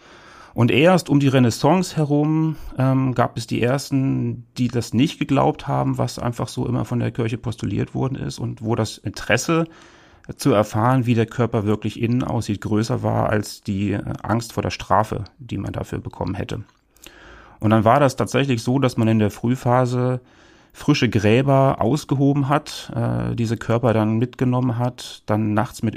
Und 0.55 0.71
erst 0.71 1.11
um 1.11 1.21
die 1.21 1.29
Renaissance 1.29 1.97
herum 1.97 2.57
ähm, 2.79 3.15
gab 3.15 3.37
es 3.37 3.47
die 3.47 3.61
ersten, 3.61 4.47
die 4.57 4.69
das 4.69 4.95
nicht 4.95 5.19
geglaubt 5.19 5.69
haben, 5.69 5.99
was 5.99 6.19
einfach 6.19 6.49
so 6.49 6.67
immer 6.67 6.87
von 6.87 6.99
der 6.99 7.11
Kirche 7.11 7.37
postuliert 7.37 7.95
worden 7.95 8.15
ist 8.15 8.39
und 8.39 8.63
wo 8.63 8.75
das 8.75 8.97
Interesse 8.97 9.67
zu 10.37 10.53
erfahren, 10.53 11.07
wie 11.07 11.15
der 11.15 11.27
Körper 11.27 11.65
wirklich 11.65 12.01
innen 12.01 12.25
aussieht, 12.25 12.61
größer 12.61 13.03
war 13.03 13.31
als 13.31 13.61
die 13.63 13.93
äh, 13.93 14.03
Angst 14.23 14.53
vor 14.53 14.63
der 14.63 14.71
Strafe, 14.71 15.25
die 15.39 15.59
man 15.59 15.73
dafür 15.73 15.99
bekommen 15.99 16.35
hätte. 16.35 16.65
Und 17.61 17.71
dann 17.71 17.85
war 17.85 18.01
das 18.01 18.17
tatsächlich 18.17 18.63
so, 18.63 18.79
dass 18.79 18.97
man 18.97 19.09
in 19.09 19.19
der 19.19 19.31
Frühphase 19.31 20.21
frische 20.73 21.09
Gräber 21.09 21.77
ausgehoben 21.81 22.49
hat, 22.49 22.93
äh, 22.95 23.35
diese 23.35 23.57
Körper 23.57 23.95
dann 23.95 24.19
mitgenommen 24.19 24.79
hat, 24.79 25.23
dann 25.27 25.55
nachts 25.55 25.83
mit 25.83 25.95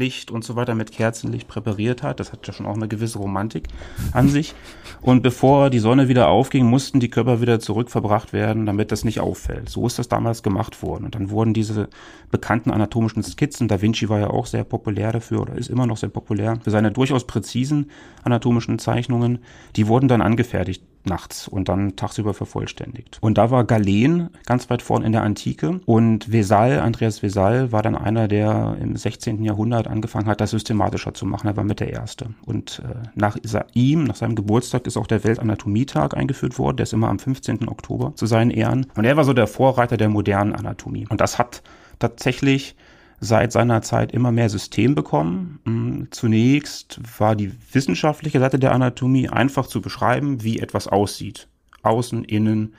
Öllicht 0.00 0.30
und 0.30 0.44
so 0.44 0.56
weiter, 0.56 0.74
mit 0.74 0.92
Kerzenlicht 0.92 1.46
präpariert 1.46 2.02
hat. 2.02 2.20
Das 2.20 2.32
hat 2.32 2.46
ja 2.46 2.54
schon 2.54 2.66
auch 2.66 2.74
eine 2.74 2.88
gewisse 2.88 3.18
Romantik 3.18 3.68
an 4.12 4.28
sich. 4.28 4.54
Und 5.02 5.22
bevor 5.22 5.68
die 5.68 5.78
Sonne 5.78 6.08
wieder 6.08 6.28
aufging, 6.28 6.66
mussten 6.66 7.00
die 7.00 7.10
Körper 7.10 7.42
wieder 7.42 7.60
zurückverbracht 7.60 8.32
werden, 8.32 8.64
damit 8.64 8.92
das 8.92 9.04
nicht 9.04 9.20
auffällt. 9.20 9.68
So 9.68 9.86
ist 9.86 9.98
das 9.98 10.08
damals 10.08 10.42
gemacht 10.42 10.82
worden. 10.82 11.04
Und 11.04 11.14
dann 11.14 11.30
wurden 11.30 11.52
diese 11.52 11.88
bekannten 12.30 12.70
anatomischen 12.70 13.22
Skizzen, 13.22 13.68
Da 13.68 13.82
Vinci 13.82 14.08
war 14.08 14.20
ja 14.20 14.30
auch 14.30 14.46
sehr 14.46 14.64
populär 14.64 15.12
dafür 15.12 15.42
oder 15.42 15.54
ist 15.54 15.68
immer 15.68 15.86
noch 15.86 15.98
sehr 15.98 16.08
populär, 16.08 16.58
für 16.62 16.70
seine 16.70 16.90
durchaus 16.90 17.26
präzisen 17.26 17.90
anatomischen 18.24 18.78
Zeichnungen, 18.78 19.40
die 19.76 19.86
wurden 19.86 20.08
dann 20.08 20.22
angefertigt 20.22 20.82
nachts 21.04 21.48
und 21.48 21.68
dann 21.68 21.96
tagsüber 21.96 22.34
vervollständigt. 22.34 23.18
Und 23.20 23.38
da 23.38 23.50
war 23.50 23.64
Galen 23.64 24.30
ganz 24.46 24.68
weit 24.70 24.82
vorn 24.82 25.02
in 25.02 25.12
der 25.12 25.22
Antike 25.22 25.80
und 25.86 26.30
Vesal, 26.30 26.80
Andreas 26.80 27.22
Vesal, 27.22 27.72
war 27.72 27.82
dann 27.82 27.96
einer, 27.96 28.28
der 28.28 28.76
im 28.80 28.96
16. 28.96 29.44
Jahrhundert 29.44 29.88
angefangen 29.88 30.26
hat, 30.26 30.40
das 30.40 30.50
systematischer 30.50 31.14
zu 31.14 31.26
machen. 31.26 31.46
Er 31.46 31.56
war 31.56 31.64
mit 31.64 31.80
der 31.80 31.92
Erste. 31.92 32.34
Und 32.44 32.82
äh, 32.84 33.08
nach 33.14 33.36
ihm, 33.74 34.04
nach 34.04 34.16
seinem 34.16 34.34
Geburtstag, 34.34 34.86
ist 34.86 34.96
auch 34.96 35.06
der 35.06 35.24
Weltanatomietag 35.24 36.14
eingeführt 36.14 36.58
worden. 36.58 36.76
Der 36.76 36.84
ist 36.84 36.92
immer 36.92 37.08
am 37.08 37.18
15. 37.18 37.68
Oktober 37.68 38.12
zu 38.14 38.26
seinen 38.26 38.50
Ehren. 38.50 38.86
Und 38.96 39.04
er 39.04 39.16
war 39.16 39.24
so 39.24 39.32
der 39.32 39.46
Vorreiter 39.46 39.96
der 39.96 40.08
modernen 40.08 40.54
Anatomie. 40.54 41.06
Und 41.08 41.20
das 41.20 41.38
hat 41.38 41.62
tatsächlich 41.98 42.74
seit 43.20 43.52
seiner 43.52 43.82
Zeit 43.82 44.12
immer 44.12 44.32
mehr 44.32 44.48
System 44.48 44.94
bekommen. 44.94 45.60
Mm, 45.64 46.02
zunächst 46.10 47.00
war 47.18 47.36
die 47.36 47.52
wissenschaftliche 47.72 48.40
Seite 48.40 48.58
der 48.58 48.72
Anatomie 48.72 49.28
einfach 49.28 49.66
zu 49.66 49.80
beschreiben, 49.80 50.42
wie 50.42 50.58
etwas 50.58 50.88
aussieht. 50.88 51.46
Außen, 51.82 52.24
innen. 52.24 52.74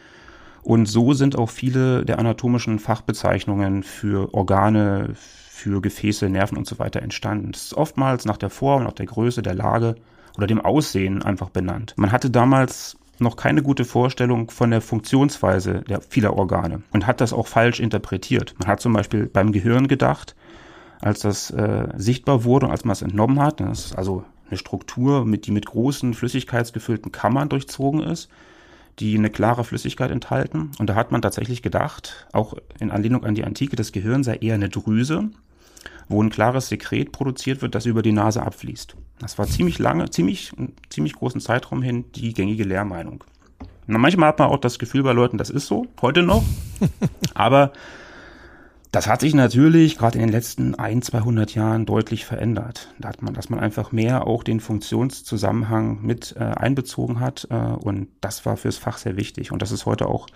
Und 0.63 0.87
so 0.87 1.13
sind 1.13 1.37
auch 1.37 1.49
viele 1.49 2.05
der 2.05 2.19
anatomischen 2.19 2.79
Fachbezeichnungen 2.79 3.83
für 3.83 4.33
Organe, 4.33 5.11
für 5.15 5.81
Gefäße, 5.81 6.29
Nerven 6.29 6.57
und 6.57 6.67
so 6.67 6.79
weiter 6.79 7.01
entstanden. 7.01 7.51
Das 7.51 7.65
ist 7.65 7.73
oftmals 7.75 8.25
nach 8.25 8.37
der 8.37 8.49
Form, 8.49 8.83
nach 8.83 8.93
der 8.93 9.05
Größe, 9.05 9.41
der 9.41 9.55
Lage 9.55 9.95
oder 10.37 10.47
dem 10.47 10.61
Aussehen 10.61 11.21
einfach 11.21 11.49
benannt. 11.49 11.93
Man 11.97 12.11
hatte 12.11 12.29
damals 12.29 12.97
noch 13.21 13.35
keine 13.35 13.63
gute 13.63 13.85
Vorstellung 13.85 14.49
von 14.49 14.71
der 14.71 14.81
Funktionsweise 14.81 15.81
der 15.87 16.01
vieler 16.01 16.35
Organe 16.35 16.83
und 16.91 17.07
hat 17.07 17.21
das 17.21 17.33
auch 17.33 17.47
falsch 17.47 17.79
interpretiert. 17.79 18.55
Man 18.59 18.67
hat 18.67 18.81
zum 18.81 18.93
Beispiel 18.93 19.27
beim 19.27 19.51
Gehirn 19.51 19.87
gedacht, 19.87 20.35
als 20.99 21.21
das 21.21 21.51
äh, 21.51 21.87
sichtbar 21.97 22.43
wurde 22.43 22.67
und 22.67 22.71
als 22.71 22.85
man 22.85 22.93
es 22.93 23.01
entnommen 23.01 23.39
hat, 23.39 23.59
das 23.59 23.85
ist 23.85 23.97
also 23.97 24.23
eine 24.49 24.57
Struktur, 24.57 25.25
mit, 25.25 25.47
die 25.47 25.51
mit 25.51 25.65
großen 25.65 26.13
flüssigkeitsgefüllten 26.13 27.11
Kammern 27.11 27.49
durchzogen 27.49 28.01
ist, 28.01 28.29
die 28.99 29.17
eine 29.17 29.29
klare 29.29 29.63
Flüssigkeit 29.63 30.11
enthalten. 30.11 30.71
Und 30.77 30.89
da 30.89 30.95
hat 30.95 31.11
man 31.11 31.21
tatsächlich 31.21 31.61
gedacht, 31.61 32.27
auch 32.33 32.55
in 32.79 32.91
Anlehnung 32.91 33.23
an 33.23 33.35
die 33.35 33.45
Antike, 33.45 33.75
das 33.75 33.91
Gehirn 33.91 34.23
sei 34.23 34.35
eher 34.35 34.55
eine 34.55 34.69
Drüse, 34.69 35.29
wo 36.11 36.21
ein 36.21 36.29
klares 36.29 36.69
Sekret 36.69 37.11
produziert 37.11 37.61
wird, 37.61 37.75
das 37.75 37.85
über 37.85 38.01
die 38.01 38.11
Nase 38.11 38.43
abfließt. 38.43 38.95
Das 39.19 39.37
war 39.37 39.47
ziemlich 39.47 39.79
lange, 39.79 40.09
ziemlich, 40.09 40.51
ziemlich 40.89 41.13
großen 41.13 41.41
Zeitraum 41.41 41.81
hin 41.81 42.05
die 42.13 42.33
gängige 42.33 42.63
Lehrmeinung. 42.63 43.23
Und 43.87 43.97
manchmal 43.97 44.29
hat 44.29 44.39
man 44.39 44.49
auch 44.49 44.59
das 44.59 44.79
Gefühl 44.79 45.03
bei 45.03 45.11
Leuten, 45.11 45.37
das 45.37 45.49
ist 45.49 45.67
so, 45.67 45.85
heute 46.01 46.23
noch. 46.23 46.43
Aber 47.33 47.73
Das 48.91 49.07
hat 49.07 49.21
sich 49.21 49.33
natürlich 49.33 49.97
gerade 49.97 50.17
in 50.17 50.25
den 50.25 50.33
letzten 50.33 50.75
ein, 50.75 51.01
200 51.01 51.55
Jahren 51.55 51.85
deutlich 51.85 52.25
verändert. 52.25 52.89
Da 52.99 53.07
hat 53.07 53.21
man, 53.21 53.33
dass 53.33 53.49
man 53.49 53.61
einfach 53.61 53.93
mehr 53.93 54.27
auch 54.27 54.43
den 54.43 54.59
Funktionszusammenhang 54.59 56.01
mit 56.01 56.35
äh, 56.37 56.43
einbezogen 56.43 57.21
hat 57.21 57.47
äh, 57.49 57.55
und 57.55 58.09
das 58.19 58.45
war 58.45 58.57
fürs 58.57 58.77
Fach 58.77 58.97
sehr 58.97 59.15
wichtig 59.15 59.53
und 59.53 59.61
das 59.61 59.71
ist 59.71 59.85
heute 59.85 60.07
auch 60.07 60.27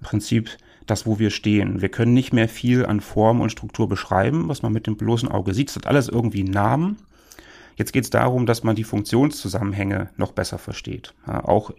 im 0.00 0.06
Prinzip 0.06 0.48
das, 0.90 1.06
wo 1.06 1.18
wir 1.18 1.30
stehen. 1.30 1.80
Wir 1.80 1.88
können 1.88 2.14
nicht 2.14 2.32
mehr 2.32 2.48
viel 2.48 2.86
an 2.86 3.00
Form 3.00 3.40
und 3.40 3.50
Struktur 3.50 3.88
beschreiben, 3.88 4.48
was 4.48 4.62
man 4.62 4.72
mit 4.72 4.86
dem 4.86 4.96
bloßen 4.96 5.28
Auge 5.28 5.54
sieht. 5.54 5.70
Es 5.70 5.76
hat 5.76 5.86
alles 5.86 6.08
irgendwie 6.08 6.40
einen 6.40 6.50
Namen. 6.50 6.96
Jetzt 7.76 7.92
geht 7.92 8.04
es 8.04 8.10
darum, 8.10 8.46
dass 8.46 8.64
man 8.64 8.74
die 8.74 8.84
Funktionszusammenhänge 8.84 10.10
noch 10.16 10.32
besser 10.32 10.58
versteht. 10.58 11.14
Ja, 11.26 11.44
auch 11.44 11.70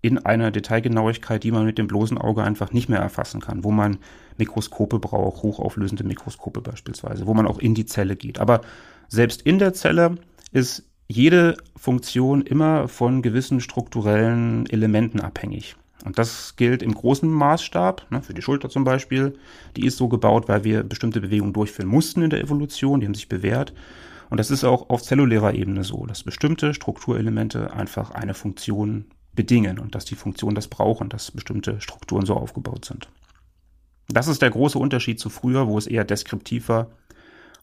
in 0.00 0.18
einer 0.18 0.50
Detailgenauigkeit, 0.50 1.44
die 1.44 1.52
man 1.52 1.64
mit 1.64 1.78
dem 1.78 1.86
bloßen 1.86 2.18
Auge 2.18 2.42
einfach 2.42 2.72
nicht 2.72 2.88
mehr 2.88 2.98
erfassen 2.98 3.40
kann, 3.40 3.62
wo 3.62 3.70
man 3.70 3.98
Mikroskope 4.36 4.98
braucht, 4.98 5.42
hochauflösende 5.42 6.04
Mikroskope 6.04 6.60
beispielsweise, 6.60 7.26
wo 7.26 7.34
man 7.34 7.46
auch 7.46 7.58
in 7.58 7.74
die 7.74 7.86
Zelle 7.86 8.16
geht. 8.16 8.40
Aber 8.40 8.62
selbst 9.08 9.42
in 9.42 9.58
der 9.58 9.74
Zelle 9.74 10.16
ist 10.50 10.84
jede 11.06 11.56
Funktion 11.76 12.42
immer 12.42 12.88
von 12.88 13.22
gewissen 13.22 13.60
strukturellen 13.60 14.66
Elementen 14.66 15.20
abhängig. 15.20 15.76
Und 16.04 16.18
das 16.18 16.56
gilt 16.56 16.82
im 16.82 16.94
großen 16.94 17.30
Maßstab, 17.30 18.10
ne, 18.10 18.22
für 18.22 18.34
die 18.34 18.42
Schulter 18.42 18.68
zum 18.68 18.84
Beispiel. 18.84 19.38
Die 19.76 19.86
ist 19.86 19.96
so 19.96 20.08
gebaut, 20.08 20.48
weil 20.48 20.64
wir 20.64 20.82
bestimmte 20.82 21.20
Bewegungen 21.20 21.52
durchführen 21.52 21.88
mussten 21.88 22.22
in 22.22 22.30
der 22.30 22.40
Evolution, 22.40 23.00
die 23.00 23.06
haben 23.06 23.14
sich 23.14 23.28
bewährt. 23.28 23.72
Und 24.30 24.38
das 24.38 24.50
ist 24.50 24.64
auch 24.64 24.88
auf 24.88 25.02
zellulärer 25.02 25.54
Ebene 25.54 25.84
so, 25.84 26.06
dass 26.06 26.22
bestimmte 26.22 26.74
Strukturelemente 26.74 27.72
einfach 27.72 28.10
eine 28.12 28.34
Funktion 28.34 29.04
bedingen 29.34 29.78
und 29.78 29.94
dass 29.94 30.04
die 30.04 30.14
Funktionen 30.14 30.54
das 30.54 30.68
brauchen, 30.68 31.08
dass 31.08 31.30
bestimmte 31.30 31.80
Strukturen 31.80 32.26
so 32.26 32.34
aufgebaut 32.34 32.84
sind. 32.84 33.08
Das 34.08 34.28
ist 34.28 34.42
der 34.42 34.50
große 34.50 34.78
Unterschied 34.78 35.20
zu 35.20 35.30
früher, 35.30 35.68
wo 35.68 35.78
es 35.78 35.86
eher 35.86 36.04
deskriptiv 36.04 36.68
war. 36.68 36.88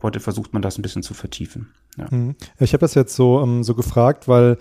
Heute 0.02 0.20
versucht 0.20 0.54
man 0.54 0.62
das 0.62 0.78
ein 0.78 0.82
bisschen 0.82 1.04
zu 1.04 1.14
vertiefen. 1.14 1.74
Ja. 1.98 2.08
Mhm. 2.10 2.36
Ich 2.60 2.74
habe 2.74 2.82
das 2.82 2.96
jetzt 2.96 3.16
so, 3.16 3.42
ähm, 3.42 3.64
so 3.64 3.76
gefragt, 3.76 4.28
weil 4.28 4.58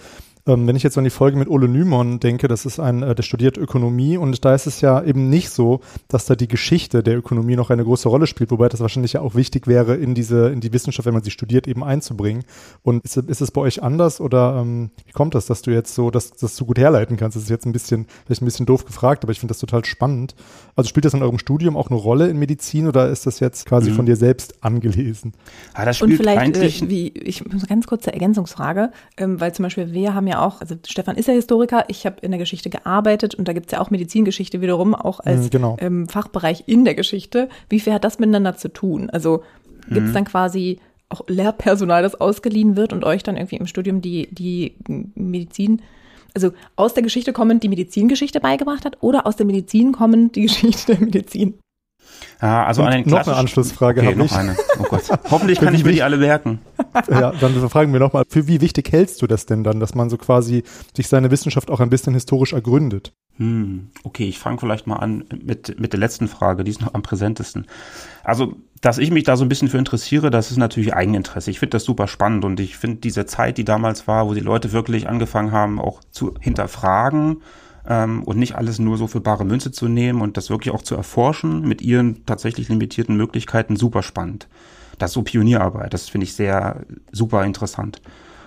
ähm, 0.48 0.66
wenn 0.66 0.76
ich 0.76 0.82
jetzt 0.82 0.96
an 0.96 1.04
die 1.04 1.10
Folge 1.10 1.36
mit 1.36 1.48
Ole 1.48 1.68
Nymon 1.68 2.20
denke, 2.20 2.48
das 2.48 2.64
ist 2.64 2.80
ein, 2.80 3.02
äh, 3.02 3.14
der 3.14 3.22
studiert 3.22 3.58
Ökonomie 3.58 4.16
und 4.16 4.44
da 4.44 4.54
ist 4.54 4.66
es 4.66 4.80
ja 4.80 5.02
eben 5.02 5.28
nicht 5.28 5.50
so, 5.50 5.80
dass 6.08 6.24
da 6.24 6.34
die 6.34 6.48
Geschichte 6.48 7.02
der 7.02 7.18
Ökonomie 7.18 7.54
noch 7.54 7.70
eine 7.70 7.84
große 7.84 8.08
Rolle 8.08 8.26
spielt, 8.26 8.50
wobei 8.50 8.68
das 8.68 8.80
wahrscheinlich 8.80 9.12
ja 9.12 9.20
auch 9.20 9.34
wichtig 9.34 9.66
wäre, 9.66 9.94
in 9.94 10.14
diese, 10.14 10.48
in 10.48 10.60
die 10.60 10.72
Wissenschaft, 10.72 11.06
wenn 11.06 11.14
man 11.14 11.22
sie 11.22 11.30
studiert, 11.30 11.68
eben 11.68 11.84
einzubringen. 11.84 12.44
Und 12.82 13.04
ist, 13.04 13.16
ist 13.16 13.42
es 13.42 13.50
bei 13.50 13.60
euch 13.60 13.82
anders 13.82 14.20
oder 14.20 14.56
ähm, 14.60 14.90
wie 15.06 15.12
kommt 15.12 15.34
das, 15.34 15.46
dass 15.46 15.62
du 15.62 15.70
jetzt 15.70 15.94
so, 15.94 16.10
dass 16.10 16.32
das 16.32 16.56
so 16.56 16.64
gut 16.64 16.78
herleiten 16.78 17.16
kannst? 17.16 17.36
Das 17.36 17.42
ist 17.42 17.50
jetzt 17.50 17.66
ein 17.66 17.72
bisschen, 17.72 18.06
vielleicht 18.24 18.42
ein 18.42 18.46
bisschen 18.46 18.66
doof 18.66 18.86
gefragt, 18.86 19.24
aber 19.24 19.32
ich 19.32 19.40
finde 19.40 19.52
das 19.52 19.58
total 19.58 19.84
spannend. 19.84 20.34
Also 20.76 20.88
spielt 20.88 21.04
das 21.04 21.12
in 21.12 21.22
eurem 21.22 21.38
Studium 21.38 21.76
auch 21.76 21.90
eine 21.90 21.98
Rolle 21.98 22.28
in 22.28 22.38
Medizin 22.38 22.88
oder 22.88 23.08
ist 23.10 23.26
das 23.26 23.40
jetzt 23.40 23.66
quasi 23.66 23.90
mhm. 23.90 23.96
von 23.96 24.06
dir 24.06 24.16
selbst 24.16 24.64
angelesen? 24.64 25.34
Ja, 25.76 25.84
das 25.84 25.98
spielt 25.98 26.12
und 26.12 26.16
vielleicht, 26.16 26.56
äh, 26.56 26.88
wie, 26.88 27.08
ich, 27.08 27.44
ganz 27.68 27.86
kurze 27.86 28.12
Ergänzungsfrage, 28.12 28.92
ähm, 29.18 29.40
weil 29.40 29.52
zum 29.52 29.64
Beispiel 29.64 29.92
wir 29.92 30.14
haben 30.14 30.26
ja 30.26 30.37
auch, 30.42 30.60
also 30.60 30.76
Stefan 30.86 31.16
ist 31.16 31.28
ja 31.28 31.34
Historiker, 31.34 31.84
ich 31.88 32.06
habe 32.06 32.16
in 32.20 32.30
der 32.30 32.38
Geschichte 32.38 32.70
gearbeitet 32.70 33.34
und 33.34 33.48
da 33.48 33.52
gibt 33.52 33.66
es 33.66 33.72
ja 33.72 33.80
auch 33.80 33.90
Medizingeschichte 33.90 34.60
wiederum, 34.60 34.94
auch 34.94 35.20
als 35.20 35.44
mhm, 35.44 35.50
genau. 35.50 35.76
ähm, 35.80 36.08
Fachbereich 36.08 36.64
in 36.66 36.84
der 36.84 36.94
Geschichte. 36.94 37.48
Wie 37.68 37.80
viel 37.80 37.92
hat 37.92 38.04
das 38.04 38.18
miteinander 38.18 38.56
zu 38.56 38.68
tun? 38.68 39.10
Also 39.10 39.42
gibt 39.88 40.06
es 40.06 40.10
mhm. 40.10 40.14
dann 40.14 40.24
quasi 40.24 40.78
auch 41.08 41.22
Lehrpersonal, 41.26 42.02
das 42.02 42.14
ausgeliehen 42.14 42.76
wird 42.76 42.92
und 42.92 43.04
euch 43.04 43.22
dann 43.22 43.36
irgendwie 43.36 43.56
im 43.56 43.66
Studium 43.66 44.00
die, 44.00 44.28
die 44.30 44.76
Medizin, 45.14 45.82
also 46.34 46.52
aus 46.76 46.94
der 46.94 47.02
Geschichte 47.02 47.32
kommend 47.32 47.62
die 47.62 47.68
Medizingeschichte 47.68 48.40
beigebracht 48.40 48.84
hat 48.84 48.98
oder 49.00 49.26
aus 49.26 49.36
der 49.36 49.46
Medizin 49.46 49.92
kommend 49.92 50.36
die 50.36 50.42
Geschichte 50.42 50.94
der 50.94 51.04
Medizin? 51.04 51.54
Ja, 52.40 52.64
also 52.64 52.82
an 52.82 53.02
noch 53.06 53.26
eine 53.26 53.36
Anschlussfrage 53.36 54.00
okay, 54.00 54.10
habe 54.12 54.24
ich. 54.24 54.32
Eine. 54.32 54.56
Oh 54.78 54.84
Gott. 54.84 55.02
Hoffentlich 55.30 55.58
kann 55.58 55.74
ich 55.74 55.84
mir 55.84 55.92
die 55.92 56.02
alle 56.02 56.16
merken. 56.16 56.60
Ja, 57.10 57.32
dann 57.32 57.54
fragen 57.68 57.92
wir 57.92 58.00
nochmal, 58.00 58.24
für 58.28 58.48
wie 58.48 58.60
wichtig 58.60 58.90
hältst 58.90 59.22
du 59.22 59.26
das 59.26 59.46
denn 59.46 59.62
dann, 59.62 59.78
dass 59.78 59.94
man 59.94 60.10
so 60.10 60.16
quasi 60.16 60.64
sich 60.96 61.06
seine 61.06 61.30
Wissenschaft 61.30 61.70
auch 61.70 61.80
ein 61.80 61.90
bisschen 61.90 62.12
historisch 62.12 62.52
ergründet? 62.52 63.12
Hm, 63.36 63.90
okay, 64.02 64.24
ich 64.28 64.38
fange 64.38 64.58
vielleicht 64.58 64.86
mal 64.86 64.96
an 64.96 65.24
mit, 65.44 65.78
mit 65.78 65.92
der 65.92 66.00
letzten 66.00 66.26
Frage, 66.26 66.64
die 66.64 66.72
ist 66.72 66.80
noch 66.80 66.94
am 66.94 67.02
präsentesten. 67.02 67.66
Also, 68.24 68.54
dass 68.80 68.98
ich 68.98 69.10
mich 69.10 69.24
da 69.24 69.36
so 69.36 69.44
ein 69.44 69.48
bisschen 69.48 69.68
für 69.68 69.78
interessiere, 69.78 70.30
das 70.30 70.50
ist 70.50 70.56
natürlich 70.56 70.94
Eigeninteresse. 70.94 71.50
Ich 71.50 71.60
finde 71.60 71.72
das 71.72 71.84
super 71.84 72.08
spannend 72.08 72.44
und 72.44 72.58
ich 72.58 72.76
finde 72.76 72.96
diese 72.96 73.26
Zeit, 73.26 73.58
die 73.58 73.64
damals 73.64 74.08
war, 74.08 74.26
wo 74.26 74.34
die 74.34 74.40
Leute 74.40 74.72
wirklich 74.72 75.08
angefangen 75.08 75.52
haben, 75.52 75.80
auch 75.80 76.00
zu 76.10 76.34
hinterfragen, 76.40 77.42
ähm, 77.88 78.22
und 78.22 78.38
nicht 78.38 78.54
alles 78.54 78.78
nur 78.78 78.96
so 78.96 79.06
für 79.06 79.20
bare 79.20 79.44
Münze 79.44 79.72
zu 79.72 79.88
nehmen 79.88 80.20
und 80.20 80.36
das 80.36 80.50
wirklich 80.50 80.72
auch 80.74 80.82
zu 80.82 80.94
erforschen 80.94 81.66
mit 81.66 81.82
ihren 81.82 82.24
tatsächlich 82.26 82.68
limitierten 82.68 83.16
Möglichkeiten 83.16 83.76
super 83.76 84.02
spannend. 84.02 84.46
Das 84.98 85.10
ist 85.10 85.14
so 85.14 85.22
Pionierarbeit, 85.22 85.94
das 85.94 86.08
finde 86.08 86.24
ich 86.24 86.34
sehr 86.34 86.84
super 87.12 87.44
interessant. 87.44 88.00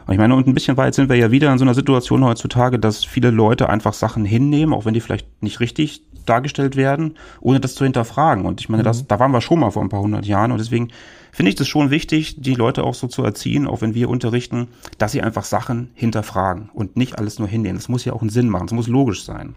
Und 0.06 0.14
ich 0.14 0.20
meine, 0.20 0.36
und 0.36 0.48
ein 0.48 0.54
bisschen 0.54 0.78
weit 0.78 0.96
sind 0.96 1.10
wir 1.10 1.16
ja 1.16 1.32
wieder 1.32 1.52
in 1.52 1.58
so 1.58 1.66
einer 1.66 1.74
Situation 1.74 2.24
heutzutage, 2.24 2.80
dass 2.80 3.04
viele 3.04 3.32
Leute 3.32 3.70
einfach 3.70 3.94
Sachen 3.94 4.26
hinnehmen, 4.26 4.74
auch 4.74 4.86
wenn 4.86 4.94
die 4.94 5.02
vielleicht 5.02 5.42
nicht 5.44 5.60
richtig 5.60 6.04
dargestellt 6.26 6.76
werden, 6.76 7.18
ohne 7.40 7.60
das 7.60 7.76
zu 7.76 7.84
hinterfragen. 7.84 8.46
Und 8.46 8.62
ich 8.62 8.70
meine, 8.70 8.84
das, 8.84 9.04
mhm. 9.04 9.08
da 9.08 9.20
waren 9.20 9.32
wir 9.32 9.42
schon 9.42 9.60
mal 9.60 9.72
vor 9.72 9.82
ein 9.82 9.90
paar 9.90 10.02
hundert 10.02 10.26
Jahren 10.26 10.52
und 10.52 10.60
deswegen 10.60 10.90
finde 11.32 11.50
ich 11.50 11.56
das 11.56 11.68
schon 11.68 11.90
wichtig, 11.90 12.42
die 12.42 12.56
Leute 12.56 12.84
auch 12.84 12.94
so 12.94 13.08
zu 13.08 13.24
erziehen, 13.24 13.68
auch 13.68 13.82
wenn 13.82 13.96
wir 13.96 14.10
unterrichten, 14.10 14.68
dass 14.98 15.14
sie 15.14 15.22
einfach 15.22 15.46
Sachen 15.46 15.90
hinterfragen 15.94 16.70
und 16.74 16.98
nicht 16.98 17.18
alles 17.18 17.40
nur 17.40 17.48
hinnehmen. 17.48 17.78
Das 17.78 17.90
muss 17.90 18.06
ja 18.06 18.14
auch 18.14 18.22
einen 18.22 18.30
Sinn 18.30 18.50
machen, 18.50 18.68
es 18.68 18.74
muss 18.74 18.88
logisch 18.88 19.24
sein. 19.24 19.56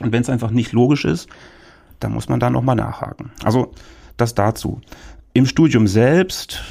Und 0.00 0.12
wenn 0.12 0.22
es 0.22 0.30
einfach 0.30 0.50
nicht 0.50 0.72
logisch 0.72 1.04
ist, 1.04 1.28
dann 2.00 2.12
muss 2.12 2.28
man 2.28 2.40
da 2.40 2.50
nochmal 2.50 2.76
nachhaken. 2.76 3.30
Also 3.42 3.72
das 4.16 4.34
dazu. 4.34 4.80
Im 5.36 5.46
Studium 5.46 5.88
selbst 5.88 6.62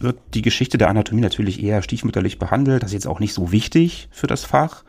wird 0.00 0.18
die 0.34 0.42
Geschichte 0.42 0.78
der 0.78 0.88
Anatomie 0.88 1.20
natürlich 1.20 1.62
eher 1.62 1.80
stiefmütterlich 1.80 2.40
behandelt. 2.40 2.82
Das 2.82 2.90
ist 2.90 2.94
jetzt 2.94 3.06
auch 3.06 3.20
nicht 3.20 3.32
so 3.32 3.52
wichtig 3.52 4.08
für 4.10 4.26
das 4.26 4.44
Fach. 4.44 4.82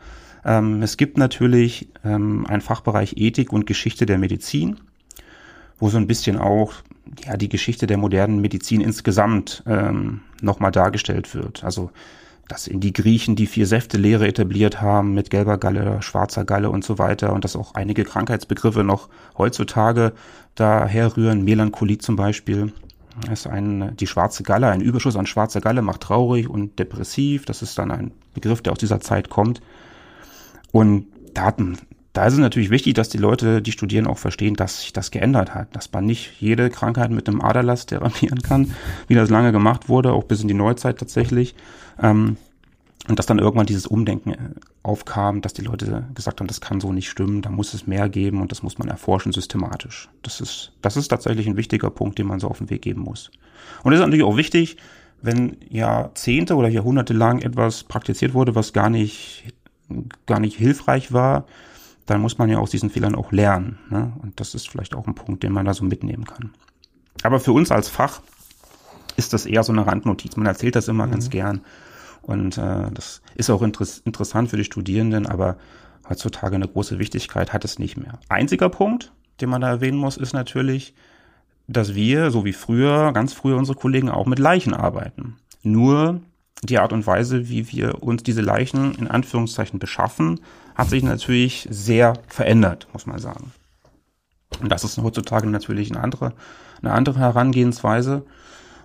Ähm, 0.44 0.82
es 0.82 0.96
gibt 0.96 1.18
natürlich 1.18 1.86
ähm, 2.04 2.44
einen 2.48 2.62
Fachbereich 2.62 3.14
Ethik 3.16 3.52
und 3.52 3.64
Geschichte 3.64 4.06
der 4.06 4.18
Medizin, 4.18 4.80
wo 5.78 5.88
so 5.88 5.98
ein 5.98 6.08
bisschen 6.08 6.36
auch 6.36 6.72
ja, 7.24 7.36
die 7.36 7.48
Geschichte 7.48 7.86
der 7.86 7.96
modernen 7.96 8.40
Medizin 8.40 8.80
insgesamt 8.80 9.62
ähm, 9.68 10.22
nochmal 10.40 10.72
dargestellt 10.72 11.32
wird. 11.32 11.62
Also 11.62 11.92
dass 12.48 12.66
in 12.66 12.80
die 12.80 12.92
Griechen 12.92 13.36
die 13.36 13.46
vier 13.46 13.68
Säfte-Lehre 13.68 14.26
etabliert 14.26 14.80
haben 14.80 15.14
mit 15.14 15.30
gelber 15.30 15.58
Galle, 15.58 16.02
schwarzer 16.02 16.44
Galle 16.44 16.70
und 16.70 16.82
so 16.82 16.98
weiter 16.98 17.32
und 17.32 17.44
dass 17.44 17.54
auch 17.54 17.76
einige 17.76 18.02
Krankheitsbegriffe 18.02 18.82
noch 18.82 19.08
heutzutage 19.38 20.12
daher 20.56 21.16
rühren. 21.16 21.44
Melancholie 21.44 21.98
zum 21.98 22.16
Beispiel 22.16 22.72
ist 23.30 23.46
ein, 23.46 23.96
die 23.96 24.06
schwarze 24.06 24.42
Galle, 24.42 24.68
ein 24.68 24.80
Überschuss 24.80 25.16
an 25.16 25.26
schwarzer 25.26 25.60
Galle 25.60 25.82
macht 25.82 26.02
traurig 26.02 26.48
und 26.48 26.78
depressiv. 26.78 27.44
Das 27.44 27.62
ist 27.62 27.78
dann 27.78 27.90
ein 27.90 28.12
Begriff, 28.34 28.62
der 28.62 28.72
aus 28.72 28.78
dieser 28.78 29.00
Zeit 29.00 29.28
kommt. 29.28 29.60
Und 30.72 31.06
da 31.34 31.42
hatten 31.42 31.78
da 32.12 32.26
ist 32.26 32.34
es 32.34 32.38
natürlich 32.38 32.70
wichtig, 32.70 32.94
dass 32.94 33.08
die 33.08 33.18
Leute, 33.18 33.62
die 33.62 33.72
studieren, 33.72 34.06
auch 34.06 34.18
verstehen, 34.18 34.54
dass 34.54 34.82
sich 34.82 34.92
das 34.92 35.10
geändert 35.10 35.54
hat, 35.54 35.74
dass 35.74 35.90
man 35.92 36.04
nicht 36.04 36.40
jede 36.40 36.68
Krankheit 36.68 37.10
mit 37.10 37.26
einem 37.26 37.40
Aderlass 37.40 37.86
therapieren 37.86 38.42
kann, 38.42 38.74
wie 39.08 39.14
das 39.14 39.30
lange 39.30 39.50
gemacht 39.52 39.88
wurde, 39.88 40.12
auch 40.12 40.24
bis 40.24 40.42
in 40.42 40.48
die 40.48 40.54
Neuzeit 40.54 40.98
tatsächlich. 40.98 41.54
Ähm, 42.02 42.36
und 43.08 43.18
dass 43.18 43.26
dann 43.26 43.40
irgendwann 43.40 43.66
dieses 43.66 43.86
Umdenken 43.86 44.30
äh, 44.30 44.38
aufkam, 44.82 45.40
dass 45.40 45.52
die 45.52 45.62
Leute 45.62 46.06
gesagt 46.14 46.40
haben, 46.40 46.46
das 46.46 46.60
kann 46.60 46.80
so 46.80 46.92
nicht 46.92 47.10
stimmen, 47.10 47.42
da 47.42 47.50
muss 47.50 47.74
es 47.74 47.86
mehr 47.86 48.08
geben 48.08 48.40
und 48.40 48.52
das 48.52 48.62
muss 48.62 48.78
man 48.78 48.88
erforschen 48.88 49.32
systematisch. 49.32 50.08
Das 50.22 50.40
ist, 50.40 50.72
das 50.82 50.96
ist 50.96 51.08
tatsächlich 51.08 51.48
ein 51.48 51.56
wichtiger 51.56 51.90
Punkt, 51.90 52.18
den 52.18 52.26
man 52.26 52.38
so 52.38 52.48
auf 52.48 52.58
den 52.58 52.70
Weg 52.70 52.82
geben 52.82 53.02
muss. 53.02 53.30
Und 53.82 53.92
es 53.92 53.98
ist 53.98 54.04
natürlich 54.04 54.24
auch 54.24 54.36
wichtig, 54.36 54.76
wenn 55.20 55.56
Jahrzehnte 55.68 56.54
oder 56.56 56.68
Jahrhunderte 56.68 57.12
lang 57.12 57.40
etwas 57.40 57.84
praktiziert 57.84 58.34
wurde, 58.34 58.54
was 58.54 58.72
gar 58.72 58.90
nicht, 58.90 59.52
gar 60.26 60.40
nicht 60.40 60.56
hilfreich 60.56 61.12
war, 61.12 61.46
dann 62.06 62.20
muss 62.20 62.38
man 62.38 62.48
ja 62.48 62.58
aus 62.58 62.70
diesen 62.70 62.90
Fehlern 62.90 63.14
auch 63.14 63.32
lernen. 63.32 63.78
Ne? 63.90 64.12
Und 64.22 64.38
das 64.40 64.54
ist 64.54 64.68
vielleicht 64.68 64.94
auch 64.94 65.06
ein 65.06 65.14
Punkt, 65.14 65.42
den 65.42 65.52
man 65.52 65.64
da 65.64 65.74
so 65.74 65.84
mitnehmen 65.84 66.24
kann. 66.24 66.52
Aber 67.22 67.40
für 67.40 67.52
uns 67.52 67.70
als 67.70 67.88
Fach 67.88 68.20
ist 69.16 69.32
das 69.32 69.46
eher 69.46 69.62
so 69.62 69.72
eine 69.72 69.86
Randnotiz. 69.86 70.36
Man 70.36 70.46
erzählt 70.46 70.74
das 70.74 70.88
immer 70.88 71.06
mhm. 71.06 71.12
ganz 71.12 71.30
gern. 71.30 71.60
Und 72.22 72.56
äh, 72.56 72.90
das 72.92 73.20
ist 73.34 73.50
auch 73.50 73.62
inter 73.62 73.86
interessant 74.04 74.50
für 74.50 74.56
die 74.56 74.64
Studierenden, 74.64 75.26
aber 75.26 75.56
heutzutage 76.08 76.56
eine 76.56 76.68
große 76.68 76.98
Wichtigkeit 76.98 77.52
hat 77.52 77.64
es 77.64 77.78
nicht 77.78 77.96
mehr. 77.96 78.18
Einziger 78.28 78.68
Punkt, 78.68 79.12
den 79.40 79.50
man 79.50 79.60
da 79.60 79.68
erwähnen 79.68 79.98
muss, 79.98 80.16
ist 80.16 80.32
natürlich, 80.32 80.94
dass 81.66 81.94
wir, 81.94 82.30
so 82.30 82.44
wie 82.44 82.52
früher, 82.52 83.12
ganz 83.12 83.32
früher 83.32 83.56
unsere 83.56 83.78
Kollegen 83.78 84.08
auch 84.08 84.26
mit 84.26 84.38
Leichen 84.38 84.74
arbeiten. 84.74 85.36
Nur 85.62 86.20
die 86.62 86.78
Art 86.78 86.92
und 86.92 87.06
Weise, 87.06 87.48
wie 87.48 87.70
wir 87.72 88.02
uns 88.02 88.22
diese 88.22 88.40
Leichen 88.40 88.94
in 88.94 89.08
Anführungszeichen 89.08 89.78
beschaffen, 89.78 90.40
hat 90.74 90.90
sich 90.90 91.02
natürlich 91.02 91.66
sehr 91.70 92.14
verändert, 92.28 92.86
muss 92.92 93.06
man 93.06 93.18
sagen. 93.18 93.52
Und 94.60 94.70
das 94.70 94.84
ist 94.84 94.98
heutzutage 94.98 95.48
natürlich 95.48 95.90
eine 95.90 96.02
andere, 96.02 96.34
eine 96.80 96.92
andere 96.92 97.18
Herangehensweise. 97.18 98.24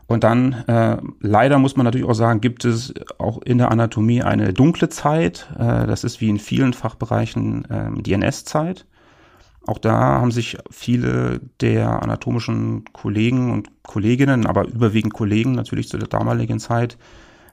Und 0.07 0.23
dann, 0.23 0.53
äh, 0.67 0.97
leider 1.19 1.59
muss 1.59 1.75
man 1.75 1.83
natürlich 1.83 2.07
auch 2.07 2.13
sagen, 2.13 2.39
gibt 2.39 2.63
es 2.63 2.93
auch 3.17 3.41
in 3.41 3.57
der 3.57 3.71
Anatomie 3.71 4.23
eine 4.23 4.53
dunkle 4.53 4.87
Zeit. 4.87 5.49
Äh, 5.59 5.85
das 5.85 6.05
ist 6.05 6.21
wie 6.21 6.29
in 6.29 6.39
vielen 6.39 6.73
Fachbereichen 6.73 7.65
äh, 7.65 8.01
die 8.01 8.13
NS-Zeit. 8.13 8.85
Auch 9.67 9.79
da 9.79 9.97
haben 9.97 10.31
sich 10.31 10.57
viele 10.71 11.41
der 11.59 12.01
anatomischen 12.01 12.85
Kollegen 12.93 13.51
und 13.51 13.83
Kolleginnen, 13.83 14.45
aber 14.45 14.65
überwiegend 14.65 15.13
Kollegen 15.13 15.51
natürlich 15.51 15.89
zu 15.89 15.97
der 15.97 16.07
damaligen 16.07 16.59
Zeit, 16.59 16.97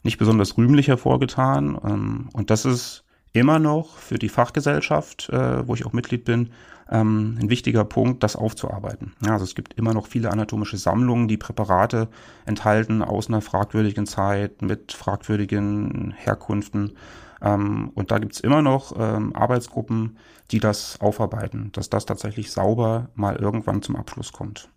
nicht 0.05 0.19
besonders 0.19 0.57
rühmlich 0.57 0.87
hervorgetan. 0.87 1.77
Ähm, 1.85 2.29
und 2.35 2.51
das 2.51 2.65
ist 2.65 3.05
immer 3.33 3.59
noch 3.59 3.97
für 3.97 4.17
die 4.17 4.29
Fachgesellschaft, 4.29 5.29
äh, 5.31 5.67
wo 5.67 5.75
ich 5.75 5.85
auch 5.85 5.93
Mitglied 5.93 6.25
bin, 6.25 6.51
ähm, 6.91 7.39
ein 7.41 7.51
wichtiger 7.51 7.85
Punkt, 7.85 8.23
das 8.23 8.37
aufzuarbeiten. 8.37 9.15
Ja, 9.25 9.33
also 9.33 9.45
es 9.45 9.55
gibt 9.55 9.75
immer 9.75 9.95
noch 9.95 10.07
viele 10.07 10.31
anatomische 10.31 10.77
Sammlungen, 10.77 11.29
die 11.29 11.37
Präparate 11.37 12.09
enthalten 12.47 13.03
aus 13.03 13.29
einer 13.29 13.41
fragwürdigen 13.41 14.07
Zeit 14.07 14.63
mit 14.63 14.93
fragwürdigen 14.93 16.15
Herkunften. 16.17 16.93
Ähm, 17.41 17.91
und 17.95 18.11
da 18.11 18.19
gibt's 18.19 18.41
immer 18.41 18.63
noch 18.63 18.95
ähm, 18.99 19.35
Arbeitsgruppen, 19.35 20.19
die 20.51 20.61
das 20.61 21.01
aufarbeiten, 21.01 21.71
dass 21.73 21.91
das 21.91 22.07
tatsächlich 22.07 22.51
sauber 22.51 23.09
mal 23.15 23.37
irgendwann 23.37 23.83
zum 23.83 23.97
Abschluss 23.97 24.33
kommt. 24.33 24.69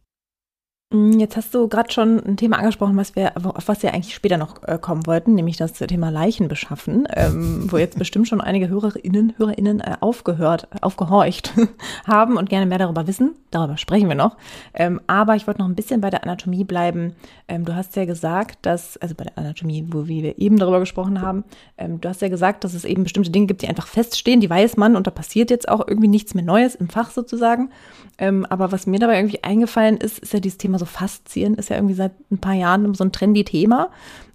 Mm, 0.90 1.20
jetzt 1.20 1.36
hast 1.36 1.54
du 1.54 1.68
gerade 1.68 1.92
schon 1.92 2.24
ein 2.26 2.38
Thema 2.38 2.60
angesprochen, 2.60 2.96
was 2.96 3.14
wir, 3.14 3.34
auf 3.36 3.68
was 3.68 3.84
wir 3.84 3.94
eigentlich 3.94 4.16
später 4.16 4.38
noch 4.38 4.64
äh, 4.64 4.78
kommen 4.80 5.06
wollten, 5.06 5.36
nämlich 5.36 5.58
das 5.58 5.74
Thema 5.74 6.10
Leichen 6.10 6.48
beschaffen, 6.48 7.06
ähm, 7.14 7.70
wo 7.70 7.76
jetzt 7.78 8.00
bestimmt 8.00 8.30
schon 8.30 8.40
einige 8.40 8.70
Hörerinnen, 8.70 9.34
Hörerinnen 9.36 9.82
äh, 9.82 9.98
aufgehört, 10.00 10.70
aufgehorcht 10.82 11.54
haben 12.08 12.38
und 12.38 12.48
gerne 12.50 12.66
mehr 12.66 12.78
darüber 12.78 13.06
wissen. 13.06 13.36
Darüber 13.52 13.78
sprechen 13.78 14.08
wir 14.08 14.16
noch. 14.16 14.38
Ähm, 14.74 15.02
aber 15.08 15.36
ich 15.36 15.46
wollte 15.46 15.60
noch 15.60 15.68
ein 15.68 15.76
bisschen 15.76 16.00
bei 16.00 16.10
der 16.10 16.24
Anatomie 16.24 16.64
bleiben. 16.64 17.16
Ähm, 17.50 17.66
du 17.66 17.76
hast 17.76 17.98
ja 17.98 18.06
gesagt, 18.06 18.66
dass, 18.66 18.96
also 18.96 19.14
bei 19.14 19.26
der 19.26 19.38
Anatomie, 19.38 19.86
wo 19.90 20.08
wir 20.08 20.40
eben 20.40 20.58
darüber 20.58 20.80
gesprochen 20.80 21.22
haben, 21.22 21.44
ähm, 21.78 22.00
du 22.00 22.08
hast 22.08 22.22
ja 22.22 22.30
gesagt, 22.30 22.64
dass 22.64 22.74
es 22.74 22.86
eben 22.86 23.04
bestimmte 23.04 23.32
Dinge 23.32 23.48
gibt, 23.48 23.62
die 23.62 23.68
einfach 23.68 23.88
feststehen, 23.88 24.40
die 24.40 24.50
weiß 24.50 24.78
man 24.78 24.96
und 24.96 25.06
da 25.06 25.12
passiert 25.12 25.50
jetzt 25.50 25.68
auch 25.68 25.86
irgendwie 25.86 26.08
nichts 26.08 26.34
mehr 26.34 26.46
Neues 26.46 26.76
im 26.76 26.88
Fach 26.88 27.12
sozusagen. 27.12 27.72
Ähm, 28.18 28.46
aber 28.50 28.72
was 28.72 28.88
mir 28.88 29.00
dabei 29.00 29.18
irgendwie 29.18 29.44
eingefallen 29.44 29.98
ist, 29.98 30.20
ist 30.20 30.34
ja 30.34 30.40
dieses 30.40 30.58
Thema 30.58 30.77
so 30.78 30.86
Faszien, 30.86 31.56
ist 31.56 31.70
ja 31.70 31.78
irgendwie 31.78 31.96
seit 31.96 32.14
ein 32.32 32.40
paar 32.40 32.54
Jahren 32.54 32.94
so 32.94 33.04
ein 33.04 33.12
trendy 33.12 33.44
Thema. 33.44 33.90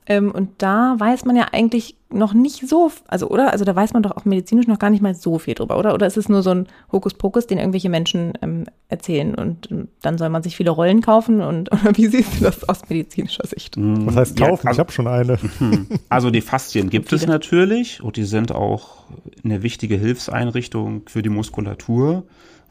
Ähm, 0.05 0.33
und 0.33 0.51
da 0.59 0.97
weiß 0.99 1.25
man 1.27 1.37
ja 1.37 1.47
eigentlich 1.53 1.97
noch 2.11 2.35
nicht 2.35 2.69
so, 2.69 2.91
also 3.07 3.29
oder? 3.29 3.53
Also 3.53 3.65
da 3.65 3.75
weiß 3.77 3.93
man 3.93 4.03
doch 4.03 4.11
auch 4.11 4.25
medizinisch 4.25 4.67
noch 4.67 4.81
gar 4.81 4.91
nicht 4.91 5.01
mal 5.01 5.15
so 5.15 5.39
viel 5.39 5.55
drüber, 5.55 5.79
oder? 5.79 5.95
Oder 5.95 6.09
ist 6.09 6.17
es 6.17 6.29
nur 6.29 6.43
so 6.43 6.51
ein 6.51 6.67
Hokuspokus, 6.91 7.47
den 7.47 7.59
irgendwelche 7.59 7.89
Menschen 7.89 8.33
ähm, 8.43 8.65
erzählen 8.89 9.35
und 9.37 9.71
ähm, 9.71 9.89
dann 10.03 10.19
soll 10.19 10.29
man 10.29 10.43
sich 10.43 10.57
viele 10.57 10.71
Rollen 10.71 11.03
kaufen 11.03 11.41
und 11.41 11.71
oder 11.73 11.97
wie 11.97 12.09
siehst 12.09 12.41
du 12.41 12.45
das 12.45 12.69
aus 12.69 12.89
medizinischer 12.89 13.47
Sicht? 13.47 13.77
Hm, 13.77 14.07
Was 14.07 14.17
heißt 14.17 14.37
kaufen? 14.37 14.63
Ja, 14.65 14.71
also, 14.71 14.71
ich 14.71 14.79
habe 14.81 14.93
schon 14.93 15.07
eine. 15.07 15.39
Also 16.09 16.31
die 16.31 16.41
Faszien 16.41 16.91
gibt 16.91 17.13
es 17.13 17.27
natürlich 17.27 18.03
und 18.03 18.17
die 18.17 18.25
sind 18.25 18.53
auch 18.53 19.05
eine 19.45 19.63
wichtige 19.63 19.97
Hilfseinrichtung 19.97 21.03
für 21.07 21.23
die 21.23 21.29
Muskulatur 21.29 22.25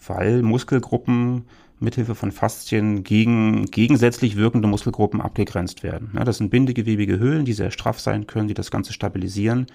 weil 0.08 0.42
Muskelgruppen 0.42 1.46
mithilfe 1.82 2.16
von 2.16 2.32
Faszien 2.32 3.04
gegen 3.04 3.66
gegensätzlich 3.66 4.36
wirkende 4.36 4.68
Muskelgruppen 4.68 5.22
abgegrenzt 5.22 5.84
werden. 5.84 6.12
Ja, 6.16 6.24
das 6.24 6.38
sind 6.38 6.50
bindegewebige 6.50 7.20
Hüllen, 7.20 7.46
die 7.46 7.54
sehr 7.54 7.72
straff 7.72 8.00
sein 8.00 8.28
können, 8.28 8.48
die 8.48 8.54
das 8.54 8.72
Ganze 8.72 8.94
stabilisieren. 8.94 9.68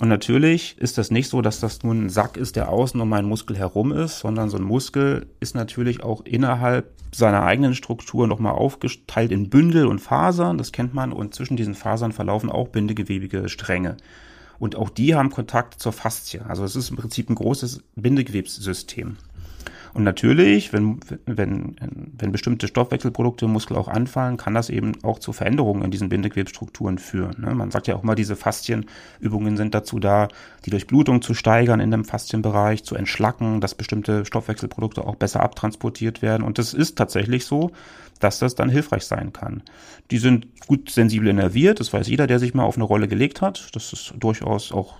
Und 0.00 0.08
natürlich 0.08 0.76
ist 0.78 0.98
das 0.98 1.12
nicht 1.12 1.28
so, 1.28 1.40
dass 1.40 1.60
das 1.60 1.84
nur 1.84 1.94
ein 1.94 2.10
Sack 2.10 2.36
ist, 2.36 2.56
der 2.56 2.68
außen 2.68 3.00
um 3.00 3.12
einen 3.12 3.28
Muskel 3.28 3.56
herum 3.56 3.92
ist, 3.92 4.18
sondern 4.18 4.50
so 4.50 4.56
ein 4.56 4.64
Muskel 4.64 5.26
ist 5.38 5.54
natürlich 5.54 6.02
auch 6.02 6.22
innerhalb 6.24 6.90
seiner 7.14 7.44
eigenen 7.44 7.76
Struktur 7.76 8.26
nochmal 8.26 8.54
aufgeteilt 8.54 9.30
in 9.30 9.50
Bündel 9.50 9.86
und 9.86 10.00
Fasern, 10.00 10.58
das 10.58 10.72
kennt 10.72 10.94
man, 10.94 11.12
und 11.12 11.32
zwischen 11.32 11.56
diesen 11.56 11.76
Fasern 11.76 12.10
verlaufen 12.10 12.50
auch 12.50 12.68
bindegewebige 12.68 13.48
Stränge. 13.48 13.96
Und 14.58 14.74
auch 14.74 14.90
die 14.90 15.14
haben 15.14 15.30
Kontakt 15.30 15.80
zur 15.80 15.92
Faszie. 15.92 16.44
Also 16.48 16.64
es 16.64 16.74
ist 16.74 16.90
im 16.90 16.96
Prinzip 16.96 17.30
ein 17.30 17.36
großes 17.36 17.82
Bindegewebssystem. 17.94 19.16
Und 19.94 20.02
natürlich, 20.02 20.72
wenn, 20.72 20.98
wenn, 21.24 21.76
wenn 22.18 22.32
bestimmte 22.32 22.66
Stoffwechselprodukte 22.66 23.44
im 23.44 23.52
Muskel 23.52 23.76
auch 23.76 23.86
anfallen, 23.86 24.36
kann 24.36 24.52
das 24.52 24.68
eben 24.68 24.92
auch 25.04 25.20
zu 25.20 25.32
Veränderungen 25.32 25.82
in 25.82 25.92
diesen 25.92 26.08
Bindegewebsstrukturen 26.08 26.98
führen. 26.98 27.40
Ne? 27.40 27.54
Man 27.54 27.70
sagt 27.70 27.86
ja 27.86 27.94
auch 27.94 28.02
immer, 28.02 28.16
diese 28.16 28.34
Faszienübungen 28.34 29.56
sind 29.56 29.72
dazu 29.72 30.00
da, 30.00 30.26
die 30.64 30.70
Durchblutung 30.70 31.22
zu 31.22 31.32
steigern 31.32 31.78
in 31.78 31.92
dem 31.92 32.04
Faszienbereich, 32.04 32.82
zu 32.82 32.96
entschlacken, 32.96 33.60
dass 33.60 33.76
bestimmte 33.76 34.24
Stoffwechselprodukte 34.24 35.06
auch 35.06 35.14
besser 35.14 35.44
abtransportiert 35.44 36.22
werden. 36.22 36.42
Und 36.42 36.58
das 36.58 36.74
ist 36.74 36.98
tatsächlich 36.98 37.46
so, 37.46 37.70
dass 38.18 38.40
das 38.40 38.56
dann 38.56 38.70
hilfreich 38.70 39.04
sein 39.04 39.32
kann. 39.32 39.62
Die 40.10 40.18
sind 40.18 40.48
gut 40.66 40.90
sensibel 40.90 41.28
innerviert, 41.28 41.78
das 41.78 41.92
weiß 41.92 42.08
jeder, 42.08 42.26
der 42.26 42.40
sich 42.40 42.52
mal 42.54 42.64
auf 42.64 42.76
eine 42.76 42.84
Rolle 42.84 43.06
gelegt 43.06 43.42
hat. 43.42 43.68
Das 43.74 43.92
ist 43.92 44.14
durchaus 44.18 44.72
auch 44.72 44.96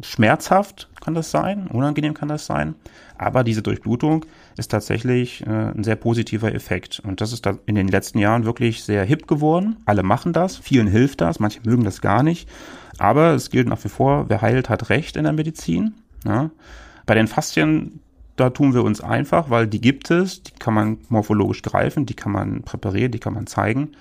schmerzhaft 0.00 0.88
kann 1.00 1.14
das 1.14 1.30
sein, 1.30 1.66
unangenehm 1.68 2.14
kann 2.14 2.28
das 2.28 2.46
sein, 2.46 2.74
aber 3.16 3.44
diese 3.44 3.62
Durchblutung 3.62 4.24
ist 4.56 4.70
tatsächlich 4.70 5.46
äh, 5.46 5.50
ein 5.50 5.84
sehr 5.84 5.96
positiver 5.96 6.54
Effekt 6.54 7.00
und 7.00 7.20
das 7.20 7.32
ist 7.32 7.46
da 7.46 7.58
in 7.66 7.74
den 7.74 7.88
letzten 7.88 8.18
Jahren 8.18 8.44
wirklich 8.44 8.84
sehr 8.84 9.04
hip 9.04 9.26
geworden. 9.26 9.76
Alle 9.86 10.02
machen 10.02 10.32
das, 10.32 10.56
vielen 10.56 10.86
hilft 10.86 11.20
das, 11.20 11.40
manche 11.40 11.60
mögen 11.64 11.84
das 11.84 12.00
gar 12.00 12.22
nicht, 12.22 12.48
aber 12.98 13.34
es 13.34 13.50
gilt 13.50 13.68
nach 13.68 13.82
wie 13.84 13.88
vor, 13.88 14.26
wer 14.28 14.42
heilt, 14.42 14.68
hat 14.68 14.90
Recht 14.90 15.16
in 15.16 15.24
der 15.24 15.32
Medizin. 15.32 15.94
Ja. 16.24 16.50
Bei 17.06 17.14
den 17.14 17.28
Faszien 17.28 18.00
da 18.38 18.50
tun 18.50 18.72
wir 18.72 18.84
uns 18.84 19.00
einfach, 19.00 19.50
weil 19.50 19.66
die 19.66 19.80
gibt 19.80 20.10
es, 20.10 20.42
die 20.42 20.52
kann 20.52 20.72
man 20.74 20.98
morphologisch 21.08 21.62
greifen, 21.62 22.06
die 22.06 22.14
kann 22.14 22.32
man 22.32 22.62
präparieren, 22.62 23.10
die 23.10 23.18
kann 23.18 23.34
man 23.34 23.46
zeigen. 23.46 23.92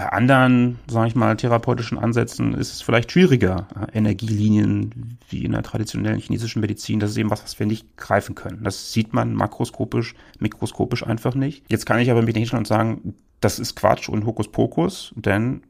Bei 0.00 0.12
anderen, 0.12 0.78
sage 0.90 1.08
ich 1.08 1.14
mal, 1.14 1.36
therapeutischen 1.36 1.98
Ansätzen 1.98 2.54
ist 2.54 2.72
es 2.72 2.80
vielleicht 2.80 3.12
schwieriger. 3.12 3.68
Energielinien 3.92 5.18
wie 5.28 5.44
in 5.44 5.52
der 5.52 5.62
traditionellen 5.62 6.18
chinesischen 6.18 6.60
Medizin, 6.60 7.00
das 7.00 7.10
ist 7.10 7.18
eben 7.18 7.30
was, 7.30 7.44
was 7.44 7.58
wir 7.58 7.66
nicht 7.66 7.98
greifen 7.98 8.34
können. 8.34 8.64
Das 8.64 8.94
sieht 8.94 9.12
man 9.12 9.34
makroskopisch, 9.34 10.14
mikroskopisch 10.38 11.06
einfach 11.06 11.34
nicht. 11.34 11.66
Jetzt 11.68 11.84
kann 11.84 11.98
ich 11.98 12.10
aber 12.10 12.22
mit 12.22 12.34
hinstellen 12.34 12.60
und 12.60 12.66
sagen, 12.66 13.14
das 13.42 13.58
ist 13.58 13.74
Quatsch 13.74 14.08
und 14.08 14.24
Hokuspokus, 14.24 15.12
denn 15.16 15.64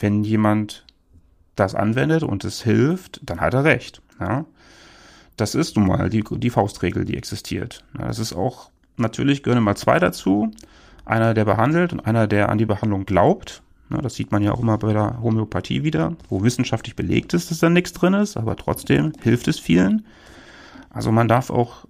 wenn 0.00 0.24
jemand 0.24 0.84
das 1.54 1.76
anwendet 1.76 2.24
und 2.24 2.44
es 2.44 2.60
hilft, 2.62 3.20
dann 3.22 3.40
hat 3.40 3.54
er 3.54 3.62
recht. 3.62 4.02
Ja? 4.18 4.46
Das 5.36 5.54
ist 5.54 5.76
nun 5.76 5.86
mal 5.86 6.10
die, 6.10 6.24
die 6.28 6.50
Faustregel, 6.50 7.04
die 7.04 7.16
existiert. 7.16 7.84
Ja, 7.96 8.08
das 8.08 8.18
ist 8.18 8.32
auch, 8.32 8.68
natürlich 8.96 9.44
gehören 9.44 9.58
immer 9.58 9.76
zwei 9.76 10.00
dazu. 10.00 10.50
Einer, 11.04 11.34
der 11.34 11.44
behandelt 11.44 11.92
und 11.92 12.00
einer, 12.00 12.26
der 12.26 12.48
an 12.48 12.58
die 12.58 12.66
Behandlung 12.66 13.06
glaubt. 13.06 13.62
Na, 13.88 14.00
das 14.00 14.14
sieht 14.14 14.32
man 14.32 14.42
ja 14.42 14.52
auch 14.52 14.60
immer 14.60 14.78
bei 14.78 14.92
der 14.92 15.22
Homöopathie 15.22 15.84
wieder, 15.84 16.16
wo 16.28 16.42
wissenschaftlich 16.42 16.96
belegt 16.96 17.34
ist, 17.34 17.50
dass 17.50 17.60
da 17.60 17.70
nichts 17.70 17.92
drin 17.92 18.14
ist, 18.14 18.36
aber 18.36 18.56
trotzdem 18.56 19.12
hilft 19.22 19.46
es 19.48 19.60
vielen. 19.60 20.06
Also 20.90 21.12
man 21.12 21.28
darf 21.28 21.50
auch 21.50 21.84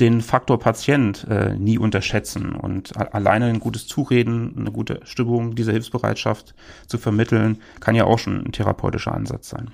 den 0.00 0.20
Faktor 0.20 0.58
Patient 0.58 1.26
äh, 1.28 1.54
nie 1.54 1.78
unterschätzen 1.78 2.54
und 2.54 2.96
alleine 2.96 3.46
ein 3.46 3.60
gutes 3.60 3.86
Zureden, 3.86 4.54
eine 4.58 4.70
gute 4.70 5.00
Stimmung, 5.04 5.54
diese 5.54 5.72
Hilfsbereitschaft 5.72 6.54
zu 6.86 6.98
vermitteln, 6.98 7.58
kann 7.80 7.94
ja 7.94 8.04
auch 8.04 8.18
schon 8.18 8.44
ein 8.44 8.52
therapeutischer 8.52 9.12
Ansatz 9.12 9.48
sein. 9.48 9.70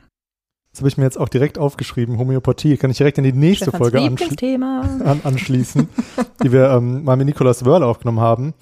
Das 0.71 0.81
habe 0.81 0.89
ich 0.89 0.97
mir 0.97 1.05
jetzt 1.05 1.19
auch 1.19 1.29
direkt 1.29 1.59
aufgeschrieben, 1.59 2.19
Homöopathie. 2.19 2.79
Kann 2.79 2.91
ich 2.91 2.97
direkt 2.97 3.19
in 3.19 3.25
die 3.25 3.33
nächste 3.33 3.67
Stefans 3.67 3.91
Folge 3.91 4.01
anschli 4.01 4.55
an, 4.55 5.21
anschließen, 5.23 5.87
die 6.43 6.51
wir 6.51 6.71
ähm, 6.71 7.05
mal 7.05 7.17
mit 7.17 7.27
Nikolaus 7.27 7.65
Wörl 7.67 7.83
aufgenommen 7.83 8.21
haben 8.21 8.55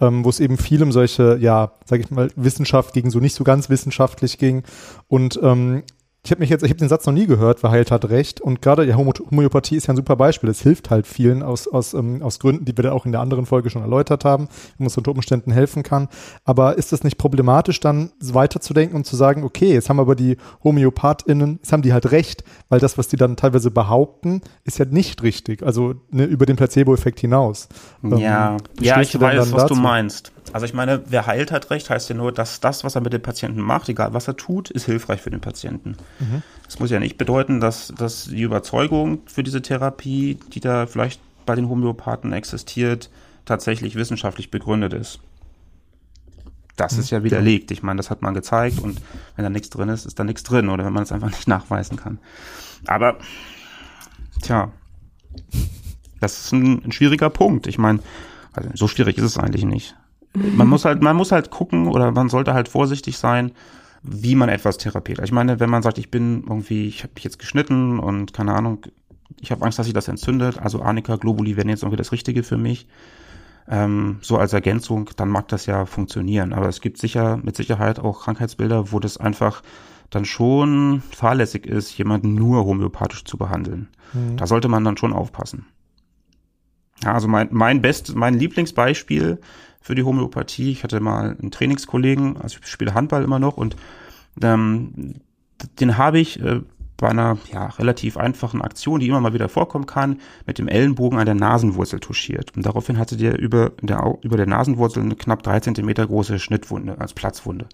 ähm, 0.00 0.24
wo 0.24 0.28
es 0.28 0.40
eben 0.40 0.58
viel 0.58 0.82
um 0.82 0.92
solche, 0.92 1.38
ja, 1.40 1.72
sag 1.84 2.00
ich 2.00 2.10
mal, 2.10 2.30
Wissenschaft 2.36 2.92
gegen 2.94 3.10
so 3.10 3.18
nicht 3.18 3.34
so 3.34 3.44
ganz 3.44 3.70
wissenschaftlich 3.70 4.38
ging. 4.38 4.62
Und 5.08 5.38
ähm, 5.42 5.82
ich 6.26 6.32
habe 6.32 6.40
mich 6.40 6.50
jetzt, 6.50 6.64
ich 6.64 6.70
habe 6.70 6.78
den 6.78 6.88
Satz 6.88 7.06
noch 7.06 7.12
nie 7.12 7.26
gehört, 7.26 7.62
wer 7.62 7.70
heilt 7.70 7.92
hat 7.92 8.10
recht. 8.10 8.40
Und 8.40 8.60
gerade 8.60 8.84
ja, 8.84 8.96
Homöopathie 8.96 9.76
ist 9.76 9.86
ja 9.86 9.94
ein 9.94 9.96
super 9.96 10.16
Beispiel. 10.16 10.50
Es 10.50 10.60
hilft 10.60 10.90
halt 10.90 11.06
vielen 11.06 11.44
aus, 11.44 11.68
aus, 11.68 11.94
ähm, 11.94 12.20
aus 12.20 12.40
Gründen, 12.40 12.64
die 12.64 12.76
wir 12.76 12.82
da 12.82 12.90
auch 12.90 13.06
in 13.06 13.12
der 13.12 13.20
anderen 13.20 13.46
Folge 13.46 13.70
schon 13.70 13.82
erläutert 13.82 14.24
haben, 14.24 14.48
wie 14.76 14.82
man 14.82 14.88
es 14.88 14.96
unter 14.96 15.12
Umständen 15.12 15.52
helfen 15.52 15.84
kann. 15.84 16.08
Aber 16.44 16.78
ist 16.78 16.92
es 16.92 17.04
nicht 17.04 17.16
problematisch, 17.16 17.78
dann 17.78 18.10
weiterzudenken 18.18 18.96
und 18.96 19.06
zu 19.06 19.14
sagen, 19.14 19.44
okay, 19.44 19.72
jetzt 19.72 19.88
haben 19.88 20.00
aber 20.00 20.16
die 20.16 20.36
HomöopathInnen, 20.64 21.60
jetzt 21.62 21.72
haben 21.72 21.82
die 21.82 21.92
halt 21.92 22.10
recht, 22.10 22.42
weil 22.70 22.80
das, 22.80 22.98
was 22.98 23.06
die 23.06 23.16
dann 23.16 23.36
teilweise 23.36 23.70
behaupten, 23.70 24.40
ist 24.64 24.78
ja 24.78 24.84
nicht 24.84 25.22
richtig. 25.22 25.62
Also 25.62 25.94
ne, 26.10 26.24
über 26.24 26.44
den 26.44 26.56
Placebo-Effekt 26.56 27.20
hinaus. 27.20 27.68
Ja, 28.02 28.56
ähm, 28.56 28.56
ja 28.80 29.00
ich 29.00 29.20
weiß, 29.20 29.52
was 29.52 29.62
dazu? 29.62 29.74
du 29.74 29.80
meinst. 29.80 30.32
Also 30.56 30.64
ich 30.64 30.72
meine, 30.72 31.02
wer 31.04 31.26
heilt 31.26 31.52
hat 31.52 31.68
recht, 31.68 31.90
heißt 31.90 32.08
ja 32.08 32.14
nur, 32.14 32.32
dass 32.32 32.60
das, 32.60 32.82
was 32.82 32.94
er 32.94 33.02
mit 33.02 33.12
dem 33.12 33.20
Patienten 33.20 33.60
macht, 33.60 33.90
egal 33.90 34.14
was 34.14 34.26
er 34.26 34.38
tut, 34.38 34.70
ist 34.70 34.86
hilfreich 34.86 35.20
für 35.20 35.28
den 35.28 35.42
Patienten. 35.42 35.98
Mhm. 36.18 36.42
Das 36.64 36.78
muss 36.78 36.90
ja 36.90 36.98
nicht 36.98 37.18
bedeuten, 37.18 37.60
dass, 37.60 37.88
dass 37.88 38.24
die 38.24 38.40
Überzeugung 38.40 39.18
für 39.26 39.42
diese 39.42 39.60
Therapie, 39.60 40.38
die 40.54 40.60
da 40.60 40.86
vielleicht 40.86 41.20
bei 41.44 41.56
den 41.56 41.68
Homöopathen 41.68 42.32
existiert, 42.32 43.10
tatsächlich 43.44 43.96
wissenschaftlich 43.96 44.50
begründet 44.50 44.94
ist. 44.94 45.20
Das 46.76 46.94
mhm. 46.94 47.00
ist 47.00 47.10
ja 47.10 47.22
widerlegt. 47.22 47.70
Ich 47.70 47.82
meine, 47.82 47.98
das 47.98 48.08
hat 48.08 48.22
man 48.22 48.32
gezeigt 48.32 48.78
und 48.80 49.02
wenn 49.34 49.42
da 49.42 49.50
nichts 49.50 49.68
drin 49.68 49.90
ist, 49.90 50.06
ist 50.06 50.18
da 50.18 50.24
nichts 50.24 50.42
drin 50.42 50.70
oder 50.70 50.86
wenn 50.86 50.92
man 50.94 51.02
es 51.02 51.12
einfach 51.12 51.28
nicht 51.28 51.48
nachweisen 51.48 51.98
kann. 51.98 52.18
Aber, 52.86 53.18
tja, 54.40 54.72
das 56.18 56.46
ist 56.46 56.52
ein, 56.52 56.82
ein 56.82 56.92
schwieriger 56.92 57.28
Punkt. 57.28 57.66
Ich 57.66 57.76
meine, 57.76 57.98
also 58.54 58.70
so 58.72 58.88
schwierig 58.88 59.18
ist 59.18 59.24
es 59.24 59.36
eigentlich 59.36 59.66
nicht. 59.66 59.94
Man 60.36 60.68
muss 60.68 60.84
halt, 60.84 61.02
man 61.02 61.16
muss 61.16 61.32
halt 61.32 61.50
gucken 61.50 61.88
oder 61.88 62.12
man 62.12 62.28
sollte 62.28 62.54
halt 62.54 62.68
vorsichtig 62.68 63.18
sein, 63.18 63.52
wie 64.02 64.34
man 64.34 64.48
etwas 64.48 64.78
therapiert. 64.78 65.20
Ich 65.24 65.32
meine, 65.32 65.58
wenn 65.60 65.70
man 65.70 65.82
sagt, 65.82 65.98
ich 65.98 66.10
bin 66.10 66.44
irgendwie, 66.46 66.86
ich 66.86 67.02
habe 67.02 67.12
mich 67.14 67.24
jetzt 67.24 67.38
geschnitten 67.38 67.98
und 67.98 68.32
keine 68.32 68.54
Ahnung, 68.54 68.86
ich 69.40 69.50
habe 69.50 69.64
Angst, 69.64 69.78
dass 69.78 69.86
sich 69.86 69.94
das 69.94 70.08
entzündet, 70.08 70.58
also 70.58 70.82
Arnika, 70.82 71.16
Globuli 71.16 71.56
wären 71.56 71.68
jetzt 71.68 71.82
irgendwie 71.82 71.96
das 71.96 72.12
Richtige 72.12 72.42
für 72.42 72.56
mich. 72.56 72.86
Ähm, 73.68 74.18
so 74.20 74.38
als 74.38 74.52
Ergänzung, 74.52 75.10
dann 75.16 75.28
mag 75.28 75.48
das 75.48 75.66
ja 75.66 75.86
funktionieren. 75.86 76.52
Aber 76.52 76.68
es 76.68 76.80
gibt 76.80 76.98
sicher, 76.98 77.36
mit 77.38 77.56
Sicherheit 77.56 77.98
auch 77.98 78.22
Krankheitsbilder, 78.22 78.92
wo 78.92 79.00
das 79.00 79.16
einfach 79.18 79.62
dann 80.10 80.24
schon 80.24 81.02
fahrlässig 81.10 81.66
ist, 81.66 81.96
jemanden 81.98 82.34
nur 82.34 82.64
homöopathisch 82.64 83.24
zu 83.24 83.36
behandeln. 83.36 83.88
Mhm. 84.12 84.36
Da 84.36 84.46
sollte 84.46 84.68
man 84.68 84.84
dann 84.84 84.96
schon 84.96 85.12
aufpassen. 85.12 85.66
Ja, 87.02 87.12
also 87.12 87.28
mein, 87.28 87.48
mein 87.50 87.82
Best, 87.82 88.14
mein 88.14 88.34
Lieblingsbeispiel 88.34 89.40
für 89.86 89.94
die 89.94 90.02
Homöopathie, 90.02 90.72
ich 90.72 90.82
hatte 90.82 90.98
mal 90.98 91.36
einen 91.40 91.52
Trainingskollegen, 91.52 92.38
also 92.38 92.58
ich 92.60 92.66
spiele 92.66 92.92
Handball 92.92 93.22
immer 93.22 93.38
noch 93.38 93.56
und 93.56 93.76
ähm, 94.42 95.14
den 95.78 95.96
habe 95.96 96.18
ich 96.18 96.42
äh, 96.42 96.62
bei 96.96 97.08
einer 97.08 97.38
ja, 97.52 97.66
relativ 97.66 98.16
einfachen 98.16 98.62
Aktion, 98.62 98.98
die 98.98 99.06
immer 99.06 99.20
mal 99.20 99.32
wieder 99.32 99.48
vorkommen 99.48 99.86
kann, 99.86 100.18
mit 100.44 100.58
dem 100.58 100.66
Ellenbogen 100.66 101.20
an 101.20 101.26
der 101.26 101.36
Nasenwurzel 101.36 102.00
touchiert. 102.00 102.56
Und 102.56 102.66
daraufhin 102.66 102.98
hatte 102.98 103.16
der 103.16 103.38
über 103.38 103.70
der, 103.80 104.18
über 104.22 104.36
der 104.36 104.46
Nasenwurzel 104.46 105.04
eine 105.04 105.14
knapp 105.14 105.44
drei 105.44 105.60
Zentimeter 105.60 106.04
große 106.04 106.40
Schnittwunde, 106.40 106.98
als 106.98 107.14
Platzwunde. 107.14 107.68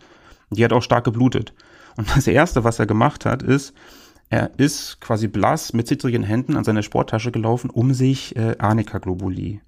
Und 0.51 0.59
die 0.59 0.65
hat 0.67 0.75
auch 0.75 0.83
stark 0.83 1.05
geblutet. 1.05 1.55
Und 1.97 2.15
das 2.15 2.27
Erste, 2.27 2.63
was 2.63 2.79
er 2.79 2.87
gemacht 2.87 3.25
hat, 3.25 3.43
ist, 3.43 3.73
er 4.29 4.51
ist 4.59 5.01
quasi 5.01 5.29
blass 5.29 5.73
mit 5.73 5.89
zittrigen 5.89 6.25
Händen 6.25 6.57
an 6.57 6.65
seine 6.65 6.83
Sporttasche 6.83 7.33
gelaufen, 7.33 7.71
um 7.71 7.95
sich 7.95 8.37
äh, 8.37 8.57
Arnika-Globuli 8.59 9.63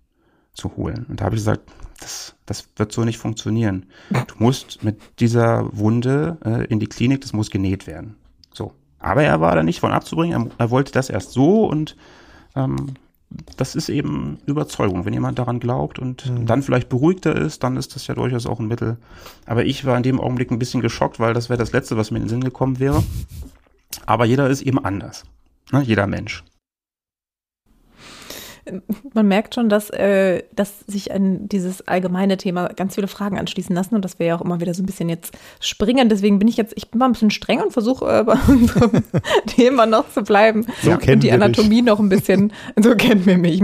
zu 0.52 0.76
holen. 0.76 1.06
Und 1.08 1.20
da 1.20 1.26
habe 1.26 1.36
ich 1.36 1.40
gesagt, 1.40 1.70
das, 2.04 2.34
das 2.46 2.68
wird 2.76 2.92
so 2.92 3.04
nicht 3.04 3.18
funktionieren. 3.18 3.86
Du 4.10 4.34
musst 4.38 4.84
mit 4.84 4.98
dieser 5.20 5.76
Wunde 5.76 6.38
äh, 6.44 6.64
in 6.66 6.78
die 6.78 6.86
Klinik, 6.86 7.22
das 7.22 7.32
muss 7.32 7.50
genäht 7.50 7.86
werden. 7.86 8.16
So. 8.52 8.72
Aber 8.98 9.22
er 9.22 9.40
war 9.40 9.54
da 9.54 9.62
nicht 9.62 9.80
von 9.80 9.92
abzubringen, 9.92 10.50
er, 10.58 10.64
er 10.66 10.70
wollte 10.70 10.92
das 10.92 11.08
erst 11.10 11.32
so 11.32 11.66
und 11.66 11.96
ähm, 12.54 12.94
das 13.56 13.74
ist 13.74 13.88
eben 13.88 14.38
Überzeugung. 14.46 15.04
Wenn 15.04 15.14
jemand 15.14 15.38
daran 15.38 15.58
glaubt 15.58 15.98
und 15.98 16.30
mhm. 16.30 16.46
dann 16.46 16.62
vielleicht 16.62 16.88
beruhigter 16.88 17.34
ist, 17.34 17.64
dann 17.64 17.76
ist 17.76 17.96
das 17.96 18.06
ja 18.06 18.14
durchaus 18.14 18.46
auch 18.46 18.60
ein 18.60 18.68
Mittel. 18.68 18.98
Aber 19.46 19.64
ich 19.64 19.84
war 19.84 19.96
in 19.96 20.04
dem 20.04 20.20
Augenblick 20.20 20.50
ein 20.50 20.58
bisschen 20.58 20.82
geschockt, 20.82 21.18
weil 21.18 21.34
das 21.34 21.48
wäre 21.48 21.58
das 21.58 21.72
Letzte, 21.72 21.96
was 21.96 22.10
mir 22.10 22.18
in 22.18 22.24
den 22.24 22.28
Sinn 22.28 22.44
gekommen 22.44 22.78
wäre. 22.78 23.02
Aber 24.06 24.24
jeder 24.24 24.48
ist 24.48 24.62
eben 24.62 24.84
anders. 24.84 25.24
Ne? 25.72 25.82
Jeder 25.82 26.06
Mensch 26.06 26.44
man 29.12 29.28
merkt 29.28 29.54
schon, 29.54 29.68
dass, 29.68 29.90
äh, 29.90 30.42
dass 30.54 30.80
sich 30.86 31.12
an 31.12 31.48
dieses 31.48 31.86
allgemeine 31.86 32.36
Thema 32.36 32.68
ganz 32.68 32.94
viele 32.94 33.08
Fragen 33.08 33.38
anschließen 33.38 33.74
lassen 33.74 33.94
und 33.94 34.04
dass 34.04 34.18
wir 34.18 34.26
ja 34.26 34.36
auch 34.36 34.40
immer 34.40 34.60
wieder 34.60 34.74
so 34.74 34.82
ein 34.82 34.86
bisschen 34.86 35.08
jetzt 35.08 35.36
springen. 35.60 36.08
Deswegen 36.08 36.38
bin 36.38 36.48
ich 36.48 36.56
jetzt, 36.56 36.72
ich 36.76 36.90
bin 36.90 36.98
mal 36.98 37.06
ein 37.06 37.12
bisschen 37.12 37.30
streng 37.30 37.60
und 37.60 37.72
versuche 37.72 38.06
äh, 38.06 38.24
bei 38.24 38.36
unserem 38.48 39.02
Thema 39.46 39.86
noch 39.86 40.10
zu 40.10 40.22
bleiben 40.22 40.66
so 40.82 40.90
ja. 40.90 40.96
und 40.96 41.22
die 41.22 41.32
Anatomie 41.32 41.82
noch 41.82 42.00
ein 42.00 42.08
bisschen, 42.08 42.52
so 42.80 42.94
kennen 42.94 43.26
wir 43.26 43.38
mich, 43.38 43.60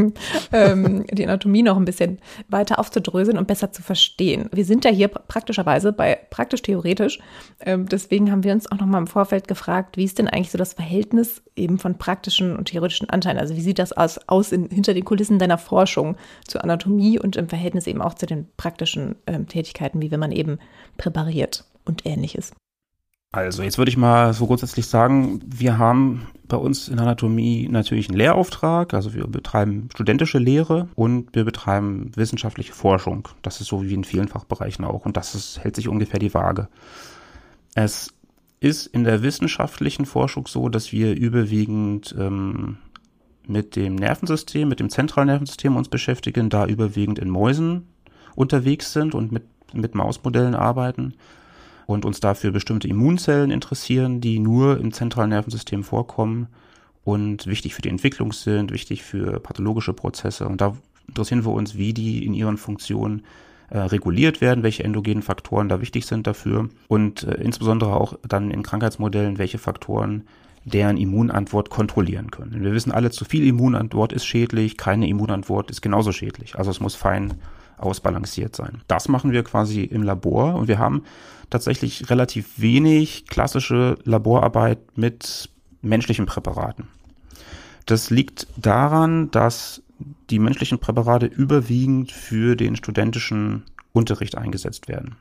ähm, 0.52 1.04
die 1.10 1.26
Anatomie 1.26 1.62
noch 1.62 1.76
ein 1.76 1.84
bisschen 1.84 2.18
weiter 2.48 2.78
aufzudröseln 2.78 3.38
und 3.38 3.46
besser 3.46 3.72
zu 3.72 3.82
verstehen. 3.82 4.48
Wir 4.52 4.64
sind 4.64 4.84
ja 4.84 4.90
hier 4.90 5.08
praktischerweise 5.08 5.92
bei 5.92 6.18
praktisch 6.30 6.62
theoretisch. 6.62 7.18
Ähm, 7.60 7.86
deswegen 7.86 8.30
haben 8.30 8.44
wir 8.44 8.52
uns 8.52 8.70
auch 8.70 8.78
noch 8.78 8.86
mal 8.86 8.98
im 8.98 9.06
Vorfeld 9.06 9.48
gefragt, 9.48 9.96
wie 9.96 10.04
ist 10.04 10.18
denn 10.18 10.28
eigentlich 10.28 10.50
so 10.50 10.58
das 10.58 10.74
Verhältnis 10.74 11.42
eben 11.56 11.78
von 11.78 11.98
praktischen 11.98 12.56
und 12.56 12.66
theoretischen 12.66 13.10
Anteilen? 13.10 13.38
Also 13.38 13.56
wie 13.56 13.60
sieht 13.60 13.78
das 13.78 13.92
aus, 13.92 14.18
aus 14.26 14.52
in, 14.52 14.68
hinter 14.68 14.89
hinter 14.90 15.00
den 15.00 15.04
Kulissen 15.04 15.38
deiner 15.38 15.58
Forschung 15.58 16.16
zur 16.46 16.64
Anatomie 16.64 17.18
und 17.18 17.36
im 17.36 17.48
Verhältnis 17.48 17.86
eben 17.86 18.02
auch 18.02 18.14
zu 18.14 18.26
den 18.26 18.48
praktischen 18.56 19.16
ähm, 19.26 19.46
Tätigkeiten, 19.46 20.02
wie 20.02 20.10
wenn 20.10 20.20
man 20.20 20.32
eben 20.32 20.58
präpariert 20.96 21.64
und 21.84 22.06
ähnliches? 22.06 22.52
Also 23.32 23.62
jetzt 23.62 23.78
würde 23.78 23.90
ich 23.90 23.96
mal 23.96 24.34
so 24.34 24.46
grundsätzlich 24.48 24.88
sagen, 24.88 25.40
wir 25.46 25.78
haben 25.78 26.26
bei 26.48 26.56
uns 26.56 26.88
in 26.88 26.98
Anatomie 26.98 27.68
natürlich 27.70 28.08
einen 28.08 28.18
Lehrauftrag, 28.18 28.92
also 28.92 29.14
wir 29.14 29.28
betreiben 29.28 29.88
studentische 29.92 30.38
Lehre 30.38 30.88
und 30.96 31.32
wir 31.32 31.44
betreiben 31.44 32.10
wissenschaftliche 32.16 32.72
Forschung. 32.72 33.28
Das 33.42 33.60
ist 33.60 33.68
so 33.68 33.84
wie 33.84 33.94
in 33.94 34.02
vielen 34.02 34.26
Fachbereichen 34.26 34.84
auch 34.84 35.06
und 35.06 35.16
das 35.16 35.36
ist, 35.36 35.62
hält 35.62 35.76
sich 35.76 35.86
ungefähr 35.86 36.18
die 36.18 36.34
Waage. 36.34 36.68
Es 37.76 38.12
ist 38.58 38.88
in 38.88 39.04
der 39.04 39.22
wissenschaftlichen 39.22 40.06
Forschung 40.06 40.48
so, 40.48 40.68
dass 40.68 40.90
wir 40.90 41.14
überwiegend 41.14 42.12
ähm, 42.18 42.78
mit 43.46 43.76
dem 43.76 43.94
Nervensystem, 43.94 44.68
mit 44.68 44.80
dem 44.80 44.90
zentralen 44.90 45.28
Nervensystem 45.28 45.76
uns 45.76 45.88
beschäftigen, 45.88 46.50
da 46.50 46.66
überwiegend 46.66 47.18
in 47.18 47.30
Mäusen 47.30 47.88
unterwegs 48.34 48.92
sind 48.92 49.14
und 49.14 49.32
mit, 49.32 49.44
mit 49.72 49.94
Mausmodellen 49.94 50.54
arbeiten 50.54 51.14
und 51.86 52.04
uns 52.04 52.20
dafür 52.20 52.52
bestimmte 52.52 52.88
Immunzellen 52.88 53.50
interessieren, 53.50 54.20
die 54.20 54.38
nur 54.38 54.78
im 54.78 54.92
zentralen 54.92 55.30
Nervensystem 55.30 55.82
vorkommen 55.82 56.48
und 57.04 57.46
wichtig 57.46 57.74
für 57.74 57.82
die 57.82 57.88
Entwicklung 57.88 58.32
sind, 58.32 58.72
wichtig 58.72 59.02
für 59.02 59.40
pathologische 59.40 59.92
Prozesse. 59.92 60.46
Und 60.46 60.60
da 60.60 60.76
interessieren 61.08 61.44
wir 61.44 61.52
uns, 61.52 61.76
wie 61.76 61.92
die 61.92 62.24
in 62.24 62.34
ihren 62.34 62.56
Funktionen 62.56 63.22
äh, 63.70 63.78
reguliert 63.78 64.40
werden, 64.40 64.62
welche 64.62 64.84
endogenen 64.84 65.22
Faktoren 65.22 65.68
da 65.68 65.80
wichtig 65.80 66.06
sind 66.06 66.26
dafür 66.26 66.68
und 66.88 67.24
äh, 67.24 67.34
insbesondere 67.34 67.94
auch 67.94 68.14
dann 68.26 68.50
in 68.50 68.62
Krankheitsmodellen, 68.62 69.38
welche 69.38 69.58
Faktoren 69.58 70.24
deren 70.64 70.96
Immunantwort 70.96 71.70
kontrollieren 71.70 72.30
können. 72.30 72.62
Wir 72.62 72.72
wissen 72.72 72.92
alle, 72.92 73.10
zu 73.10 73.24
viel 73.24 73.46
Immunantwort 73.46 74.12
ist 74.12 74.26
schädlich, 74.26 74.76
keine 74.76 75.08
Immunantwort 75.08 75.70
ist 75.70 75.80
genauso 75.80 76.12
schädlich. 76.12 76.56
Also 76.56 76.70
es 76.70 76.80
muss 76.80 76.94
fein 76.94 77.34
ausbalanciert 77.78 78.54
sein. 78.54 78.82
Das 78.88 79.08
machen 79.08 79.32
wir 79.32 79.42
quasi 79.42 79.82
im 79.82 80.02
Labor 80.02 80.54
und 80.54 80.68
wir 80.68 80.78
haben 80.78 81.04
tatsächlich 81.48 82.10
relativ 82.10 82.60
wenig 82.60 83.26
klassische 83.26 83.96
Laborarbeit 84.04 84.96
mit 84.96 85.48
menschlichen 85.80 86.26
Präparaten. 86.26 86.88
Das 87.86 88.10
liegt 88.10 88.46
daran, 88.56 89.30
dass 89.30 89.82
die 90.30 90.38
menschlichen 90.38 90.78
Präparate 90.78 91.26
überwiegend 91.26 92.12
für 92.12 92.54
den 92.54 92.76
studentischen 92.76 93.64
Unterricht 93.92 94.36
eingesetzt 94.36 94.88
werden. 94.88 95.16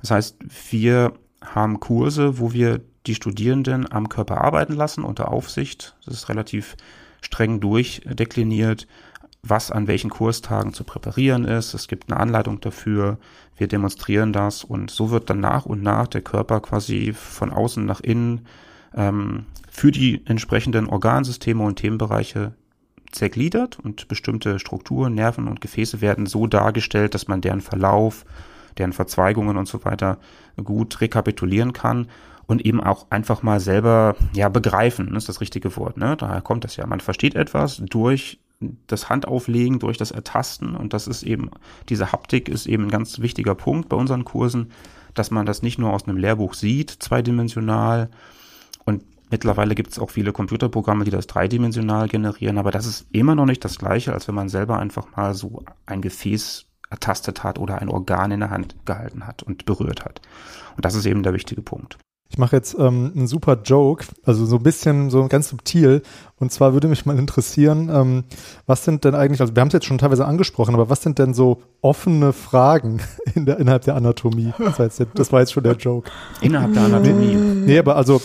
Das 0.00 0.10
heißt, 0.10 0.36
wir 0.70 1.14
haben 1.42 1.80
Kurse, 1.80 2.38
wo 2.38 2.52
wir 2.52 2.80
die 3.08 3.14
Studierenden 3.14 3.90
am 3.90 4.08
Körper 4.08 4.42
arbeiten 4.42 4.74
lassen 4.74 5.02
unter 5.02 5.32
Aufsicht. 5.32 5.96
Das 6.04 6.14
ist 6.14 6.28
relativ 6.28 6.76
streng 7.22 7.58
durchdekliniert, 7.58 8.86
was 9.42 9.70
an 9.70 9.86
welchen 9.86 10.10
Kurstagen 10.10 10.74
zu 10.74 10.84
präparieren 10.84 11.44
ist. 11.44 11.74
Es 11.74 11.88
gibt 11.88 12.10
eine 12.10 12.20
Anleitung 12.20 12.60
dafür. 12.60 13.18
Wir 13.56 13.66
demonstrieren 13.66 14.32
das 14.32 14.62
und 14.62 14.90
so 14.90 15.10
wird 15.10 15.30
dann 15.30 15.40
nach 15.40 15.66
und 15.66 15.82
nach 15.82 16.06
der 16.06 16.20
Körper 16.20 16.60
quasi 16.60 17.12
von 17.12 17.50
außen 17.50 17.84
nach 17.84 18.00
innen 18.00 18.46
ähm, 18.94 19.46
für 19.70 19.90
die 19.90 20.22
entsprechenden 20.26 20.86
Organsysteme 20.86 21.64
und 21.64 21.76
Themenbereiche 21.76 22.52
zergliedert 23.10 23.78
und 23.78 24.06
bestimmte 24.08 24.58
Strukturen, 24.58 25.14
Nerven 25.14 25.48
und 25.48 25.62
Gefäße 25.62 26.02
werden 26.02 26.26
so 26.26 26.46
dargestellt, 26.46 27.14
dass 27.14 27.26
man 27.26 27.40
deren 27.40 27.62
Verlauf, 27.62 28.26
deren 28.76 28.92
Verzweigungen 28.92 29.56
und 29.56 29.66
so 29.66 29.84
weiter 29.84 30.18
gut 30.62 31.00
rekapitulieren 31.00 31.72
kann 31.72 32.08
und 32.48 32.64
eben 32.64 32.82
auch 32.82 33.06
einfach 33.10 33.42
mal 33.42 33.60
selber 33.60 34.16
ja 34.32 34.48
begreifen, 34.48 35.14
ist 35.14 35.28
das 35.28 35.40
richtige 35.40 35.76
Wort. 35.76 35.98
Ne? 35.98 36.16
Daher 36.16 36.40
kommt 36.40 36.64
das 36.64 36.76
ja. 36.76 36.86
Man 36.86 37.00
versteht 37.00 37.36
etwas 37.36 37.76
durch 37.76 38.40
das 38.88 39.08
Handauflegen, 39.08 39.78
durch 39.78 39.98
das 39.98 40.10
Ertasten 40.10 40.74
und 40.74 40.92
das 40.92 41.06
ist 41.06 41.22
eben, 41.22 41.50
diese 41.88 42.10
Haptik 42.10 42.48
ist 42.48 42.66
eben 42.66 42.84
ein 42.84 42.90
ganz 42.90 43.20
wichtiger 43.20 43.54
Punkt 43.54 43.88
bei 43.88 43.96
unseren 43.96 44.24
Kursen, 44.24 44.72
dass 45.14 45.30
man 45.30 45.46
das 45.46 45.62
nicht 45.62 45.78
nur 45.78 45.92
aus 45.92 46.08
einem 46.08 46.16
Lehrbuch 46.16 46.54
sieht, 46.54 46.90
zweidimensional 46.90 48.10
und 48.84 49.04
Mittlerweile 49.30 49.74
gibt 49.74 49.90
es 49.92 49.98
auch 49.98 50.08
viele 50.08 50.32
Computerprogramme, 50.32 51.04
die 51.04 51.10
das 51.10 51.26
dreidimensional 51.26 52.08
generieren, 52.08 52.56
aber 52.56 52.70
das 52.70 52.86
ist 52.86 53.06
immer 53.12 53.34
noch 53.34 53.44
nicht 53.44 53.62
das 53.62 53.78
gleiche, 53.78 54.14
als 54.14 54.26
wenn 54.26 54.34
man 54.34 54.48
selber 54.48 54.78
einfach 54.78 55.14
mal 55.14 55.34
so 55.34 55.62
ein 55.84 56.00
Gefäß 56.00 56.64
ertastet 56.88 57.44
hat 57.44 57.58
oder 57.58 57.82
ein 57.82 57.90
Organ 57.90 58.30
in 58.30 58.40
der 58.40 58.48
Hand 58.48 58.74
gehalten 58.86 59.26
hat 59.26 59.42
und 59.42 59.66
berührt 59.66 60.06
hat. 60.06 60.22
Und 60.76 60.86
das 60.86 60.94
ist 60.94 61.04
eben 61.04 61.22
der 61.22 61.34
wichtige 61.34 61.60
Punkt. 61.60 61.98
Ich 62.30 62.36
mache 62.36 62.54
jetzt 62.56 62.76
ähm, 62.78 63.12
einen 63.16 63.26
super 63.26 63.58
Joke, 63.64 64.04
also 64.24 64.44
so 64.44 64.56
ein 64.56 64.62
bisschen 64.62 65.08
so 65.08 65.26
ganz 65.28 65.48
subtil. 65.48 66.02
Und 66.36 66.52
zwar 66.52 66.74
würde 66.74 66.86
mich 66.86 67.06
mal 67.06 67.18
interessieren, 67.18 67.90
ähm, 67.92 68.24
was 68.66 68.84
sind 68.84 69.04
denn 69.04 69.14
eigentlich, 69.14 69.40
also 69.40 69.56
wir 69.56 69.60
haben 69.62 69.68
es 69.68 69.72
jetzt 69.72 69.86
schon 69.86 69.96
teilweise 69.96 70.26
angesprochen, 70.26 70.74
aber 70.74 70.90
was 70.90 71.02
sind 71.02 71.18
denn 71.18 71.32
so 71.32 71.62
offene 71.80 72.34
Fragen 72.34 73.00
in 73.34 73.46
der, 73.46 73.58
innerhalb 73.58 73.84
der 73.84 73.96
Anatomie? 73.96 74.52
Das, 74.58 74.78
heißt, 74.78 75.06
das 75.14 75.32
war 75.32 75.40
jetzt 75.40 75.52
schon 75.52 75.64
der 75.64 75.76
Joke. 75.76 76.10
Innerhalb 76.42 76.74
der 76.74 76.84
Anatomie. 76.84 77.34
Nee, 77.34 77.78
aber 77.78 77.96
also 77.96 78.20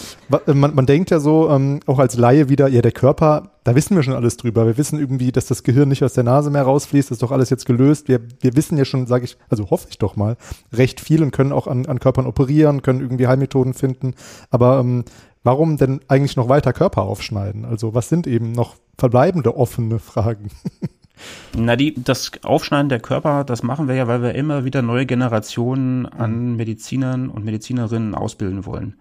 man, 0.47 0.75
man 0.75 0.85
denkt 0.85 1.09
ja 1.09 1.19
so, 1.19 1.49
ähm, 1.49 1.79
auch 1.85 1.99
als 1.99 2.17
Laie 2.17 2.49
wieder, 2.49 2.67
ja, 2.67 2.81
der 2.81 2.91
Körper, 2.91 3.52
da 3.63 3.75
wissen 3.75 3.95
wir 3.95 4.03
schon 4.03 4.13
alles 4.13 4.37
drüber. 4.37 4.65
Wir 4.65 4.77
wissen 4.77 4.99
irgendwie, 4.99 5.31
dass 5.31 5.45
das 5.45 5.63
Gehirn 5.63 5.89
nicht 5.89 6.03
aus 6.03 6.13
der 6.13 6.23
Nase 6.23 6.49
mehr 6.49 6.63
rausfließt, 6.63 7.09
das 7.09 7.15
ist 7.15 7.23
doch 7.23 7.31
alles 7.31 7.49
jetzt 7.49 7.65
gelöst. 7.65 8.07
Wir, 8.07 8.19
wir 8.41 8.55
wissen 8.55 8.77
ja 8.77 8.85
schon, 8.85 9.07
sage 9.07 9.25
ich, 9.25 9.37
also 9.49 9.69
hoffe 9.69 9.87
ich 9.89 9.97
doch 9.97 10.15
mal, 10.15 10.37
recht 10.71 10.99
viel 10.99 11.23
und 11.23 11.31
können 11.31 11.51
auch 11.51 11.67
an, 11.67 11.85
an 11.85 11.99
Körpern 11.99 12.27
operieren, 12.27 12.81
können 12.81 13.01
irgendwie 13.01 13.27
Heilmethoden 13.27 13.73
finden. 13.73 14.15
Aber 14.49 14.79
ähm, 14.79 15.05
warum 15.43 15.77
denn 15.77 16.01
eigentlich 16.07 16.35
noch 16.35 16.49
weiter 16.49 16.73
Körper 16.73 17.03
aufschneiden? 17.03 17.65
Also 17.65 17.93
was 17.93 18.09
sind 18.09 18.27
eben 18.27 18.51
noch 18.51 18.75
verbleibende 18.97 19.55
offene 19.55 19.99
Fragen? 19.99 20.49
Na, 21.55 21.75
die, 21.75 21.93
das 22.03 22.31
Aufschneiden 22.43 22.89
der 22.89 22.99
Körper, 22.99 23.43
das 23.43 23.63
machen 23.63 23.87
wir 23.87 23.95
ja, 23.95 24.07
weil 24.07 24.21
wir 24.21 24.35
immer 24.35 24.65
wieder 24.65 24.81
neue 24.81 25.05
Generationen 25.05 26.05
an 26.05 26.55
Medizinern 26.55 27.29
und 27.29 27.45
Medizinerinnen 27.45 28.15
ausbilden 28.15 28.65
wollen. 28.65 28.95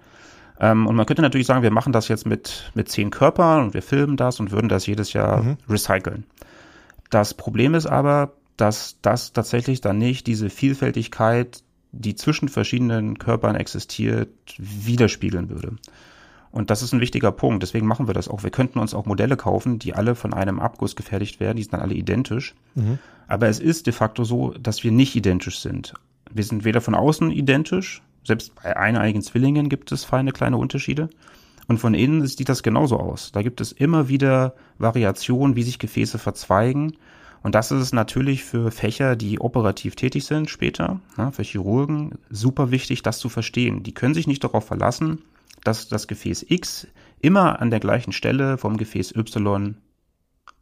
Ähm, 0.63 0.87
und 0.87 0.95
man 0.95 1.05
könnte 1.05 1.23
natürlich 1.23 1.49
sagen, 1.49 1.63
wir 1.63 1.73
machen 1.73 1.93
das 1.93 2.09
jetzt 2.09 2.25
mit, 2.25 2.71
mit 2.75 2.89
zehn 2.89 3.11
Körpern 3.11 3.65
und 3.65 3.75
wir 3.75 3.83
filmen 3.83 4.17
das 4.17 4.39
und 4.41 4.53
würden 4.53 4.69
das 4.69 4.87
jedes 4.87 5.13
Jahr 5.13 5.43
mhm. 5.43 5.57
recyceln. 5.69 6.25
Das 7.11 7.35
Problem 7.35 7.75
ist 7.75 7.87
aber, 7.87 8.33
dass 8.57 8.97
das 9.03 9.33
tatsächlich 9.33 9.81
dann 9.81 9.99
nicht 9.99 10.27
diese 10.27 10.49
Vielfältigkeit, 10.49 11.63
die 11.91 12.15
zwischen 12.15 12.49
verschiedenen 12.49 13.19
Körpern 13.19 13.57
existiert, 13.57 14.31
widerspiegeln 14.57 15.51
würde. 15.51 15.77
Und 16.53 16.71
das 16.71 16.83
ist 16.83 16.93
ein 16.93 17.01
wichtiger 17.01 17.33
Punkt. 17.33 17.63
Deswegen 17.63 17.87
machen 17.87 18.07
wir 18.07 18.15
das 18.15 18.29
auch. 18.29 18.45
Wir 18.45 18.51
könnten 18.51 18.79
uns 18.79 18.95
auch 18.95 19.07
Modelle 19.07 19.37
kaufen, 19.37 19.79
die 19.79 19.95
alle 19.95 20.15
von 20.15 20.33
einem 20.33 20.61
Abguss 20.61 20.95
gefertigt 20.95 21.41
werden. 21.41 21.57
Die 21.57 21.63
sind 21.63 21.73
dann 21.73 21.81
alle 21.81 21.95
identisch. 21.95 22.55
Mhm. 22.75 22.99
Aber 23.27 23.49
es 23.49 23.59
ist 23.59 23.87
de 23.87 23.93
facto 23.93 24.25
so, 24.25 24.53
dass 24.53 24.85
wir 24.85 24.93
nicht 24.93 25.17
identisch 25.17 25.61
sind. 25.61 25.95
Wir 26.31 26.45
sind 26.45 26.65
weder 26.65 26.81
von 26.81 26.95
außen 26.95 27.31
identisch, 27.31 28.03
selbst 28.25 28.55
bei 28.55 28.77
eineigen 28.77 29.23
Zwillingen 29.23 29.69
gibt 29.69 29.93
es 29.93 30.05
feine 30.05 30.33
kleine 30.33 30.57
Unterschiede. 30.57 31.11
Und 31.69 31.79
von 31.79 31.95
innen 31.95 32.27
sieht 32.27 32.49
das 32.49 32.63
genauso 32.63 32.99
aus. 32.99 33.33
Da 33.33 33.43
gibt 33.43 33.61
es 33.61 33.73
immer 33.73 34.09
wieder 34.09 34.55
Variationen, 34.79 35.57
wie 35.57 35.63
sich 35.63 35.79
Gefäße 35.79 36.19
verzweigen. 36.19 36.97
Und 37.43 37.55
das 37.55 37.71
ist 37.71 37.93
natürlich 37.93 38.45
für 38.45 38.71
Fächer, 38.71 39.17
die 39.17 39.41
operativ 39.41 39.97
tätig 39.97 40.25
sind 40.25 40.51
später, 40.51 41.01
für 41.33 41.43
Chirurgen, 41.43 42.19
super 42.31 42.71
wichtig, 42.71 43.03
das 43.03 43.19
zu 43.19 43.29
verstehen. 43.29 43.83
Die 43.83 43.95
können 43.95 44.15
sich 44.15 44.27
nicht 44.27 44.45
darauf 44.45 44.67
verlassen, 44.67 45.23
dass 45.65 45.89
das 45.89 46.07
Gefäß 46.07 46.47
X 46.49 46.87
immer 47.21 47.61
an 47.61 47.71
der 47.71 47.81
gleichen 47.81 48.13
Stelle 48.13 48.59
vom 48.59 48.77
Gefäß 48.77 49.15
Y 49.17 49.77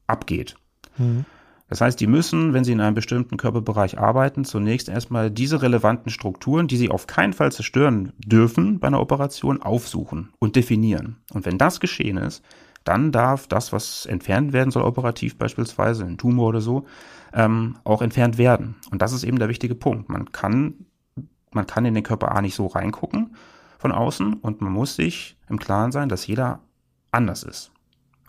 abgeht. 0.07 0.57
Mhm. 0.97 1.25
Das 1.71 1.81
heißt, 1.81 2.01
die 2.01 2.09
müssen, 2.09 2.53
wenn 2.53 2.65
sie 2.65 2.73
in 2.73 2.81
einem 2.81 2.97
bestimmten 2.97 3.37
Körperbereich 3.37 3.97
arbeiten, 3.97 4.45
zunächst 4.45 4.89
erstmal 4.89 5.31
diese 5.31 5.63
relevanten 5.63 6.11
Strukturen, 6.11 6.67
die 6.67 6.77
sie 6.77 6.91
auf 6.91 7.07
keinen 7.07 7.33
Fall 7.33 7.53
zerstören 7.53 8.13
dürfen 8.19 8.81
bei 8.81 8.89
einer 8.89 9.01
Operation, 9.01 9.63
aufsuchen 9.63 10.33
und 10.41 10.57
definieren. 10.57 11.19
Und 11.33 11.47
wenn 11.47 11.59
das 11.59 11.79
geschehen 11.79 12.17
ist, 12.17 12.45
dann 12.83 13.13
darf 13.13 13.47
das, 13.47 13.73
was 13.73 14.05
entfernt 14.05 14.53
werden 14.53 14.73
soll, 14.73 14.83
operativ 14.83 15.39
beispielsweise, 15.39 16.05
ein 16.05 16.19
Tumor 16.19 16.49
oder 16.49 16.61
so, 16.61 16.87
ähm, 17.33 17.77
auch 17.85 18.03
entfernt 18.03 18.37
werden. 18.37 18.75
Und 18.91 19.01
das 19.01 19.13
ist 19.13 19.23
eben 19.23 19.39
der 19.39 19.49
wichtige 19.49 19.77
Punkt. 19.77 20.09
Man 20.09 20.33
kann, 20.33 20.75
man 21.53 21.69
kann 21.69 21.85
in 21.85 21.95
den 21.95 22.03
Körper 22.03 22.35
A 22.35 22.43
nicht 22.43 22.57
so 22.57 22.67
reingucken 22.67 23.37
von 23.79 23.93
außen 23.93 24.35
und 24.35 24.61
man 24.61 24.73
muss 24.73 24.97
sich 24.97 25.37
im 25.49 25.61
Klaren 25.61 25.93
sein, 25.93 26.09
dass 26.09 26.27
jeder 26.27 26.59
anders 27.13 27.45
ist 27.45 27.71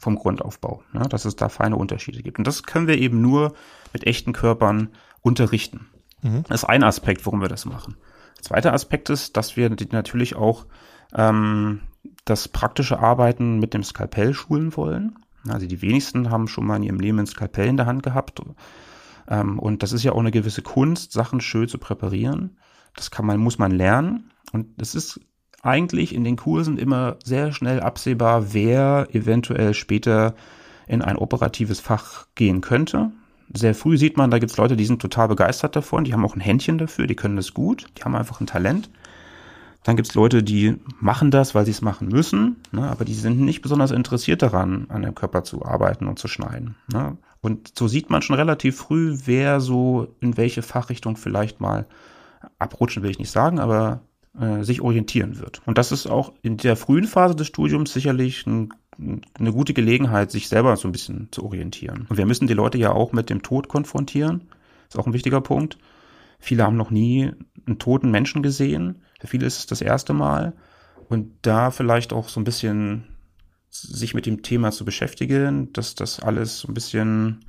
vom 0.01 0.15
Grundaufbau, 0.15 0.83
ne, 0.93 1.07
dass 1.07 1.25
es 1.25 1.35
da 1.35 1.47
feine 1.47 1.75
Unterschiede 1.75 2.23
gibt. 2.23 2.39
Und 2.39 2.47
das 2.47 2.63
können 2.63 2.87
wir 2.87 2.97
eben 2.97 3.21
nur 3.21 3.53
mit 3.93 4.07
echten 4.07 4.33
Körpern 4.33 4.89
unterrichten. 5.21 5.91
Mhm. 6.23 6.43
Das 6.49 6.63
ist 6.63 6.69
ein 6.69 6.83
Aspekt, 6.83 7.25
warum 7.25 7.39
wir 7.39 7.49
das 7.49 7.65
machen. 7.65 7.95
Der 8.37 8.43
zweite 8.43 8.73
Aspekt 8.73 9.11
ist, 9.11 9.37
dass 9.37 9.55
wir 9.57 9.69
natürlich 9.69 10.35
auch 10.35 10.65
ähm, 11.13 11.81
das 12.25 12.47
praktische 12.47 12.99
Arbeiten 12.99 13.59
mit 13.59 13.75
dem 13.75 13.83
Skalpell 13.83 14.33
schulen 14.33 14.75
wollen. 14.75 15.19
Also 15.47 15.67
die 15.67 15.83
wenigsten 15.83 16.31
haben 16.31 16.47
schon 16.47 16.65
mal 16.65 16.77
in 16.77 16.83
ihrem 16.83 16.99
Leben 16.99 17.19
ein 17.19 17.27
Skalpell 17.27 17.67
in 17.67 17.77
der 17.77 17.85
Hand 17.85 18.01
gehabt. 18.01 18.41
Ähm, 19.27 19.59
und 19.59 19.83
das 19.83 19.93
ist 19.93 20.01
ja 20.01 20.13
auch 20.13 20.19
eine 20.19 20.31
gewisse 20.31 20.63
Kunst, 20.63 21.11
Sachen 21.11 21.41
schön 21.41 21.67
zu 21.67 21.77
präparieren. 21.77 22.57
Das 22.95 23.11
kann 23.11 23.27
man, 23.27 23.39
muss 23.39 23.59
man 23.59 23.71
lernen. 23.71 24.31
Und 24.51 24.81
es 24.81 24.95
ist 24.95 25.19
eigentlich 25.63 26.13
in 26.15 26.23
den 26.23 26.37
Kursen 26.37 26.77
immer 26.77 27.17
sehr 27.23 27.51
schnell 27.51 27.79
absehbar, 27.79 28.53
wer 28.53 29.07
eventuell 29.11 29.73
später 29.73 30.35
in 30.87 31.01
ein 31.01 31.17
operatives 31.17 31.79
Fach 31.79 32.27
gehen 32.35 32.61
könnte. 32.61 33.11
Sehr 33.53 33.75
früh 33.75 33.97
sieht 33.97 34.17
man, 34.17 34.31
da 34.31 34.39
gibt 34.39 34.51
es 34.51 34.57
Leute, 34.57 34.75
die 34.75 34.85
sind 34.85 35.01
total 35.01 35.27
begeistert 35.27 35.75
davon, 35.75 36.03
die 36.03 36.13
haben 36.13 36.25
auch 36.25 36.35
ein 36.35 36.41
Händchen 36.41 36.77
dafür, 36.77 37.05
die 37.05 37.15
können 37.15 37.35
das 37.35 37.53
gut, 37.53 37.87
die 37.97 38.03
haben 38.03 38.15
einfach 38.15 38.39
ein 38.39 38.47
Talent. 38.47 38.89
Dann 39.83 39.95
gibt 39.95 40.09
es 40.09 40.15
Leute, 40.15 40.43
die 40.43 40.75
machen 40.99 41.31
das, 41.31 41.55
weil 41.55 41.65
sie 41.65 41.71
es 41.71 41.81
machen 41.81 42.07
müssen, 42.07 42.57
ne, 42.71 42.87
aber 42.89 43.03
die 43.03 43.15
sind 43.15 43.39
nicht 43.39 43.61
besonders 43.61 43.91
interessiert 43.91 44.41
daran, 44.41 44.85
an 44.89 45.01
dem 45.01 45.15
Körper 45.15 45.43
zu 45.43 45.65
arbeiten 45.65 46.07
und 46.07 46.19
zu 46.19 46.27
schneiden. 46.27 46.75
Ne. 46.91 47.17
Und 47.41 47.77
so 47.77 47.87
sieht 47.87 48.09
man 48.11 48.21
schon 48.21 48.35
relativ 48.35 48.77
früh, 48.77 49.17
wer 49.25 49.59
so 49.59 50.15
in 50.19 50.37
welche 50.37 50.61
Fachrichtung 50.61 51.17
vielleicht 51.17 51.59
mal 51.59 51.87
abrutschen 52.59 53.01
will 53.01 53.09
ich 53.11 53.19
nicht 53.19 53.31
sagen, 53.31 53.59
aber 53.59 54.01
äh, 54.39 54.63
sich 54.63 54.81
orientieren 54.81 55.39
wird. 55.39 55.61
Und 55.65 55.77
das 55.77 55.91
ist 55.91 56.07
auch 56.07 56.33
in 56.41 56.57
der 56.57 56.75
frühen 56.75 57.05
Phase 57.05 57.35
des 57.35 57.47
Studiums 57.47 57.93
sicherlich 57.93 58.45
ein, 58.47 58.73
eine 59.37 59.51
gute 59.51 59.73
Gelegenheit, 59.73 60.31
sich 60.31 60.47
selber 60.47 60.75
so 60.77 60.87
ein 60.87 60.91
bisschen 60.91 61.29
zu 61.31 61.43
orientieren. 61.43 62.05
Und 62.09 62.17
wir 62.17 62.25
müssen 62.25 62.47
die 62.47 62.53
Leute 62.53 62.77
ja 62.77 62.91
auch 62.91 63.11
mit 63.11 63.29
dem 63.29 63.41
Tod 63.41 63.67
konfrontieren. 63.67 64.49
Ist 64.87 64.97
auch 64.97 65.07
ein 65.07 65.13
wichtiger 65.13 65.41
Punkt. 65.41 65.77
Viele 66.39 66.63
haben 66.63 66.77
noch 66.77 66.91
nie 66.91 67.31
einen 67.65 67.79
toten 67.79 68.11
Menschen 68.11 68.41
gesehen. 68.41 69.03
Für 69.19 69.27
viele 69.27 69.45
ist 69.45 69.59
es 69.59 69.67
das 69.67 69.81
erste 69.81 70.13
Mal. 70.13 70.53
Und 71.07 71.33
da 71.41 71.71
vielleicht 71.71 72.13
auch 72.13 72.29
so 72.29 72.39
ein 72.39 72.45
bisschen 72.45 73.03
sich 73.69 74.13
mit 74.13 74.25
dem 74.25 74.41
Thema 74.43 74.71
zu 74.71 74.85
beschäftigen, 74.85 75.71
dass 75.73 75.95
das 75.95 76.19
alles 76.19 76.59
so 76.59 76.67
ein 76.67 76.73
bisschen 76.73 77.45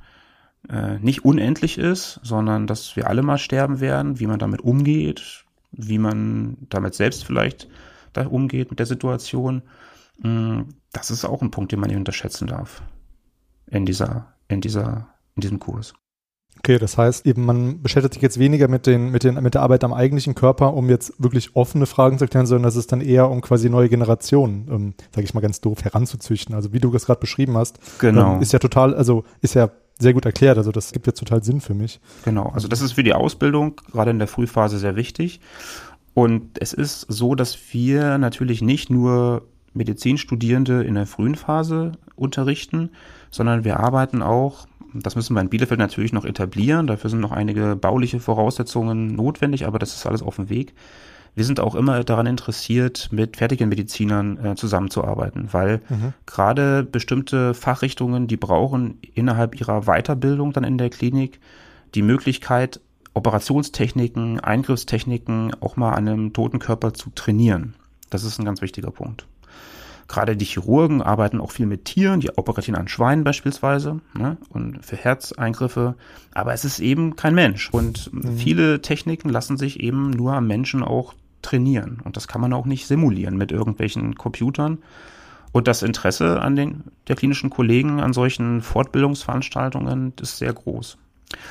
äh, 0.69 0.99
nicht 0.99 1.25
unendlich 1.25 1.77
ist, 1.77 2.19
sondern 2.23 2.67
dass 2.67 2.95
wir 2.95 3.07
alle 3.07 3.23
mal 3.23 3.37
sterben 3.37 3.79
werden, 3.79 4.19
wie 4.19 4.27
man 4.27 4.39
damit 4.39 4.61
umgeht, 4.61 5.42
wie 5.73 5.97
man 5.97 6.57
damit 6.69 6.93
selbst 6.93 7.25
vielleicht 7.25 7.67
da 8.13 8.27
umgeht 8.27 8.69
mit 8.69 8.79
der 8.79 8.85
Situation. 8.85 9.63
Mm, 10.19 10.61
das 10.91 11.11
ist 11.11 11.25
auch 11.25 11.41
ein 11.41 11.51
Punkt, 11.51 11.71
den 11.71 11.79
man 11.79 11.89
nicht 11.89 11.97
unterschätzen 11.97 12.47
darf 12.47 12.83
in 13.67 13.85
dieser, 13.85 14.33
in 14.47 14.61
dieser, 14.61 15.07
in 15.35 15.41
diesem 15.41 15.59
Kurs. 15.59 15.93
Okay, 16.59 16.77
das 16.77 16.97
heißt 16.97 17.25
eben, 17.25 17.45
man 17.45 17.81
beschäftigt 17.81 18.13
sich 18.13 18.23
jetzt 18.23 18.39
weniger 18.39 18.67
mit, 18.67 18.85
den, 18.85 19.09
mit, 19.09 19.23
den, 19.23 19.35
mit 19.41 19.55
der 19.55 19.63
Arbeit 19.63 19.83
am 19.83 19.91
eigentlichen 19.91 20.35
Körper, 20.35 20.75
um 20.75 20.89
jetzt 20.89 21.13
wirklich 21.21 21.55
offene 21.55 21.87
Fragen 21.87 22.19
zu 22.19 22.25
erklären, 22.25 22.45
sondern 22.45 22.63
das 22.63 22.75
ist 22.75 22.91
dann 22.91 23.01
eher 23.01 23.29
um 23.29 23.41
quasi 23.41 23.69
neue 23.69 23.89
Generationen, 23.89 24.67
ähm, 24.71 24.93
sage 25.13 25.25
ich 25.25 25.33
mal 25.33 25.41
ganz 25.41 25.61
doof, 25.61 25.83
heranzuzüchten. 25.83 26.53
Also 26.53 26.71
wie 26.71 26.79
du 26.79 26.91
das 26.91 27.05
gerade 27.05 27.19
beschrieben 27.19 27.57
hast, 27.57 27.79
genau. 27.99 28.35
Ähm, 28.35 28.41
ist 28.41 28.53
ja 28.53 28.59
total, 28.59 28.93
also 28.93 29.23
ist 29.41 29.55
ja 29.55 29.71
sehr 30.03 30.13
gut 30.13 30.25
erklärt. 30.25 30.57
Also 30.57 30.71
das 30.71 30.91
gibt 30.91 31.07
jetzt 31.07 31.19
total 31.19 31.43
Sinn 31.43 31.61
für 31.61 31.73
mich. 31.73 31.99
Genau, 32.25 32.51
also 32.53 32.67
das 32.67 32.81
ist 32.81 32.93
für 32.93 33.03
die 33.03 33.13
Ausbildung 33.13 33.75
gerade 33.91 34.11
in 34.11 34.19
der 34.19 34.27
Frühphase 34.27 34.77
sehr 34.77 34.95
wichtig. 34.95 35.39
Und 36.13 36.59
es 36.59 36.73
ist 36.73 37.07
so, 37.09 37.33
dass 37.33 37.57
wir 37.71 38.19
natürlich 38.19 38.61
nicht 38.61 38.91
nur 38.91 39.47
Medizinstudierende 39.73 40.83
in 40.83 40.93
der 40.93 41.07
frühen 41.07 41.35
Phase 41.35 41.93
unterrichten, 42.15 42.91
sondern 43.31 43.63
wir 43.63 43.79
arbeiten 43.79 44.21
auch, 44.21 44.67
das 44.93 45.15
müssen 45.15 45.33
wir 45.33 45.41
in 45.41 45.49
Bielefeld 45.49 45.79
natürlich 45.79 46.13
noch 46.13 46.25
etablieren, 46.25 46.85
dafür 46.85 47.09
sind 47.09 47.19
noch 47.19 47.31
einige 47.31 47.75
bauliche 47.75 48.19
Voraussetzungen 48.19 49.15
notwendig, 49.15 49.65
aber 49.65 49.79
das 49.79 49.95
ist 49.95 50.05
alles 50.05 50.21
auf 50.21 50.35
dem 50.35 50.49
Weg 50.49 50.75
wir 51.35 51.45
sind 51.45 51.59
auch 51.59 51.75
immer 51.75 52.03
daran 52.03 52.25
interessiert, 52.27 53.09
mit 53.11 53.37
fertigen 53.37 53.69
Medizinern 53.69 54.37
äh, 54.43 54.55
zusammenzuarbeiten, 54.55 55.49
weil 55.51 55.81
mhm. 55.89 56.13
gerade 56.25 56.83
bestimmte 56.83 57.53
Fachrichtungen, 57.53 58.27
die 58.27 58.37
brauchen 58.37 58.99
innerhalb 59.15 59.59
ihrer 59.59 59.81
Weiterbildung 59.81 60.53
dann 60.53 60.63
in 60.63 60.77
der 60.77 60.89
Klinik 60.89 61.39
die 61.95 62.03
Möglichkeit, 62.03 62.79
Operationstechniken, 63.13 64.39
Eingriffstechniken 64.39 65.55
auch 65.61 65.75
mal 65.75 65.93
an 65.93 66.07
einem 66.07 66.33
toten 66.33 66.59
Körper 66.59 66.93
zu 66.93 67.09
trainieren. 67.11 67.75
Das 68.09 68.23
ist 68.23 68.39
ein 68.39 68.45
ganz 68.45 68.61
wichtiger 68.61 68.91
Punkt. 68.91 69.27
Gerade 70.07 70.35
die 70.35 70.45
Chirurgen 70.45 71.01
arbeiten 71.01 71.39
auch 71.39 71.51
viel 71.51 71.65
mit 71.65 71.85
Tieren, 71.85 72.19
die 72.19 72.37
operieren 72.37 72.75
an 72.75 72.87
Schweinen 72.87 73.23
beispielsweise 73.23 74.01
ne, 74.13 74.37
und 74.49 74.85
für 74.85 74.97
Herzeingriffe. 74.97 75.95
Aber 76.33 76.53
es 76.53 76.65
ist 76.65 76.79
eben 76.79 77.15
kein 77.15 77.33
Mensch. 77.33 77.69
Und 77.71 78.13
mhm. 78.13 78.37
viele 78.37 78.81
Techniken 78.81 79.29
lassen 79.29 79.57
sich 79.57 79.79
eben 79.79 80.09
nur 80.11 80.33
am 80.33 80.45
Menschen 80.45 80.83
auch 80.83 81.13
trainieren. 81.43 82.01
Und 82.03 82.17
das 82.17 82.27
kann 82.27 82.41
man 82.41 82.53
auch 82.53 82.65
nicht 82.65 82.87
simulieren 82.87 83.37
mit 83.37 83.51
irgendwelchen 83.51 84.15
Computern. 84.15 84.79
Und 85.53 85.67
das 85.67 85.83
Interesse 85.83 86.41
an 86.41 86.55
den 86.55 86.83
der 87.07 87.15
klinischen 87.15 87.51
Kollegen 87.51 87.99
an 87.99 88.11
solchen 88.11 88.61
Fortbildungsveranstaltungen 88.61 90.13
ist 90.19 90.39
sehr 90.39 90.51
groß. 90.51 90.97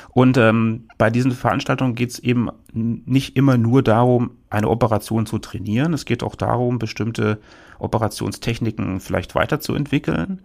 Und 0.09 0.37
ähm, 0.37 0.87
bei 0.97 1.09
diesen 1.09 1.31
Veranstaltungen 1.31 1.95
geht 1.95 2.11
es 2.11 2.19
eben 2.19 2.49
nicht 2.73 3.35
immer 3.35 3.57
nur 3.57 3.81
darum, 3.81 4.31
eine 4.49 4.69
Operation 4.69 5.25
zu 5.25 5.39
trainieren. 5.39 5.93
Es 5.93 6.05
geht 6.05 6.23
auch 6.23 6.35
darum, 6.35 6.79
bestimmte 6.79 7.39
Operationstechniken 7.79 8.99
vielleicht 8.99 9.35
weiterzuentwickeln, 9.35 10.41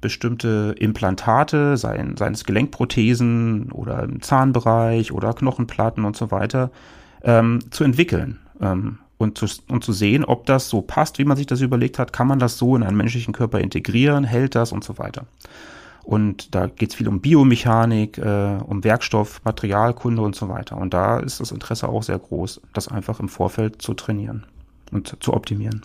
bestimmte 0.00 0.74
Implantate, 0.78 1.76
seien, 1.76 2.16
seien 2.16 2.34
es 2.34 2.44
Gelenkprothesen 2.44 3.72
oder 3.72 4.02
im 4.02 4.20
Zahnbereich 4.20 5.12
oder 5.12 5.32
Knochenplatten 5.32 6.04
und 6.04 6.16
so 6.16 6.30
weiter, 6.30 6.70
ähm, 7.22 7.60
zu 7.70 7.84
entwickeln 7.84 8.41
ähm, 8.62 8.98
und, 9.18 9.38
zu, 9.38 9.46
und 9.68 9.84
zu 9.84 9.92
sehen, 9.92 10.24
ob 10.24 10.46
das 10.46 10.68
so 10.68 10.82
passt, 10.82 11.18
wie 11.18 11.24
man 11.24 11.36
sich 11.36 11.46
das 11.46 11.60
überlegt 11.60 11.98
hat, 11.98 12.12
kann 12.12 12.26
man 12.26 12.38
das 12.38 12.58
so 12.58 12.74
in 12.74 12.82
einen 12.82 12.96
menschlichen 12.96 13.34
Körper 13.34 13.60
integrieren, 13.60 14.24
hält 14.24 14.54
das 14.54 14.72
und 14.72 14.82
so 14.82 14.98
weiter. 14.98 15.26
Und 16.04 16.54
da 16.54 16.66
geht 16.66 16.90
es 16.90 16.94
viel 16.96 17.08
um 17.08 17.20
Biomechanik, 17.20 18.18
äh, 18.18 18.58
um 18.66 18.82
Werkstoff, 18.82 19.40
Materialkunde 19.44 20.20
und 20.22 20.34
so 20.34 20.48
weiter. 20.48 20.76
Und 20.76 20.92
da 20.94 21.20
ist 21.20 21.40
das 21.40 21.52
Interesse 21.52 21.88
auch 21.88 22.02
sehr 22.02 22.18
groß, 22.18 22.60
das 22.72 22.88
einfach 22.88 23.20
im 23.20 23.28
Vorfeld 23.28 23.80
zu 23.80 23.94
trainieren 23.94 24.46
und 24.90 25.16
zu 25.20 25.32
optimieren. 25.32 25.82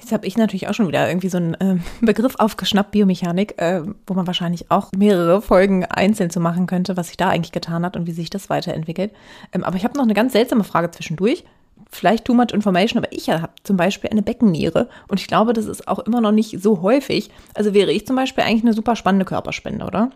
Jetzt 0.00 0.12
habe 0.12 0.26
ich 0.26 0.38
natürlich 0.38 0.68
auch 0.68 0.74
schon 0.74 0.88
wieder 0.88 1.08
irgendwie 1.08 1.28
so 1.28 1.36
einen 1.36 1.54
äh, 1.54 1.76
Begriff 2.00 2.36
aufgeschnappt, 2.38 2.92
Biomechanik, 2.92 3.60
äh, 3.60 3.82
wo 4.06 4.14
man 4.14 4.26
wahrscheinlich 4.26 4.70
auch 4.70 4.90
mehrere 4.96 5.42
Folgen 5.42 5.84
einzeln 5.84 6.30
zu 6.30 6.40
machen 6.40 6.66
könnte, 6.66 6.96
was 6.96 7.08
sich 7.08 7.16
da 7.16 7.28
eigentlich 7.28 7.52
getan 7.52 7.84
hat 7.84 7.96
und 7.96 8.06
wie 8.06 8.12
sich 8.12 8.30
das 8.30 8.48
weiterentwickelt. 8.48 9.12
Ähm, 9.52 9.64
aber 9.64 9.76
ich 9.76 9.84
habe 9.84 9.96
noch 9.96 10.04
eine 10.04 10.14
ganz 10.14 10.32
seltsame 10.32 10.64
Frage 10.64 10.90
zwischendurch. 10.90 11.44
Vielleicht 11.90 12.24
too 12.24 12.34
much 12.34 12.52
information, 12.52 13.02
aber 13.02 13.12
ich 13.12 13.30
habe 13.30 13.50
zum 13.62 13.76
Beispiel 13.76 14.10
eine 14.10 14.22
Beckenniere 14.22 14.88
und 15.08 15.20
ich 15.20 15.26
glaube, 15.26 15.52
das 15.52 15.66
ist 15.66 15.88
auch 15.88 15.98
immer 16.00 16.20
noch 16.20 16.32
nicht 16.32 16.60
so 16.62 16.82
häufig. 16.82 17.30
Also 17.54 17.74
wäre 17.74 17.92
ich 17.92 18.06
zum 18.06 18.16
Beispiel 18.16 18.44
eigentlich 18.44 18.62
eine 18.62 18.72
super 18.72 18.96
spannende 18.96 19.24
Körperspende, 19.24 19.84
oder? 19.84 20.10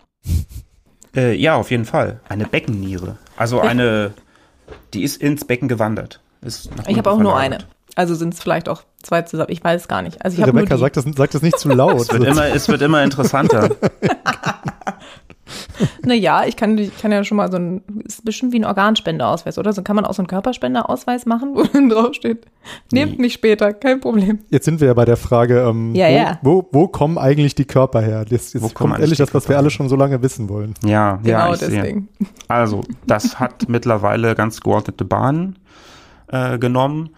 Äh, 1.15 1.35
ja, 1.35 1.57
auf 1.57 1.71
jeden 1.71 1.85
Fall. 1.85 2.21
Eine 2.29 2.47
Beckenniere. 2.47 3.19
Also 3.37 3.61
eine, 3.61 4.15
die 4.93 5.03
ist 5.03 5.21
ins 5.21 5.45
Becken 5.45 5.69
gewandert. 5.69 6.21
Ist 6.41 6.71
ich 6.87 6.99
habe 6.99 7.11
auch 7.11 7.19
nur 7.19 7.37
eine. 7.37 7.59
Also 7.97 8.15
sind 8.15 8.35
es 8.35 8.41
vielleicht 8.41 8.69
auch 8.69 8.83
zwei 9.03 9.23
zusammen. 9.23 9.51
Ich 9.53 9.63
weiß 9.63 9.83
es 9.83 9.89
gar 9.89 10.03
nicht. 10.03 10.25
Also 10.25 10.41
ich 10.41 10.47
Rebecca, 10.47 10.77
sag 10.77 10.93
das, 10.95 11.05
sag 11.17 11.31
das 11.31 11.43
nicht 11.43 11.59
zu 11.59 11.69
laut. 11.69 12.01
es, 12.01 12.13
wird 12.13 12.25
immer, 12.25 12.47
es 12.47 12.69
wird 12.69 12.83
immer 12.83 13.05
interessanter. 13.05 13.71
naja, 16.05 16.45
ich 16.47 16.57
kann, 16.57 16.79
ich 16.79 16.97
kann 16.99 17.13
ja 17.13 17.25
schon 17.25 17.37
mal 17.37 17.51
so 17.51 17.59
ein, 17.59 17.83
ist 18.05 18.25
bestimmt 18.25 18.53
wie 18.53 18.59
ein 18.59 18.65
Organspendeausweis, 18.65 19.59
oder? 19.59 19.73
So 19.73 19.83
kann 19.83 19.97
man 19.97 20.05
auch 20.05 20.15
so 20.15 20.23
einen 20.23 20.29
Körperspendeausweis 20.29 21.27
machen, 21.27 21.55
wo 21.55 21.65
dann 21.65 21.89
draufsteht, 21.89 22.47
nehmt 22.93 23.13
nee. 23.13 23.23
mich 23.23 23.35
später, 23.35 23.73
kein 23.73 24.01
Problem. 24.01 24.41
Jetzt 24.51 24.65
sind 24.65 24.81
wir 24.81 24.89
ja 24.89 24.95
bei 24.95 25.05
der 25.05 25.17
Frage, 25.17 25.61
ähm, 25.61 25.95
ja, 25.95 26.09
wo, 26.09 26.13
ja. 26.13 26.39
Wo, 26.43 26.69
wo 26.73 26.89
kommen 26.89 27.19
eigentlich 27.19 27.55
die 27.55 27.65
Körper 27.65 28.01
her? 28.01 28.25
Jetzt, 28.29 28.55
jetzt 28.55 28.63
wo 28.63 28.69
kommt 28.69 28.99
ehrlich 28.99 29.19
das, 29.19 29.35
was 29.35 29.49
wir 29.49 29.57
alle 29.57 29.71
schon 29.71 29.89
so 29.89 29.97
lange 29.97 30.23
wissen 30.23 30.49
wollen. 30.49 30.75
Ja, 30.85 31.17
genau 31.23 31.53
ja, 31.53 31.57
deswegen. 31.57 32.09
Sehe. 32.19 32.29
Also, 32.49 32.83
das 33.07 33.39
hat 33.41 33.69
mittlerweile 33.69 34.35
ganz 34.35 34.61
geordnete 34.61 35.05
Bahnen 35.05 35.59
äh, 36.29 36.59
genommen 36.59 37.11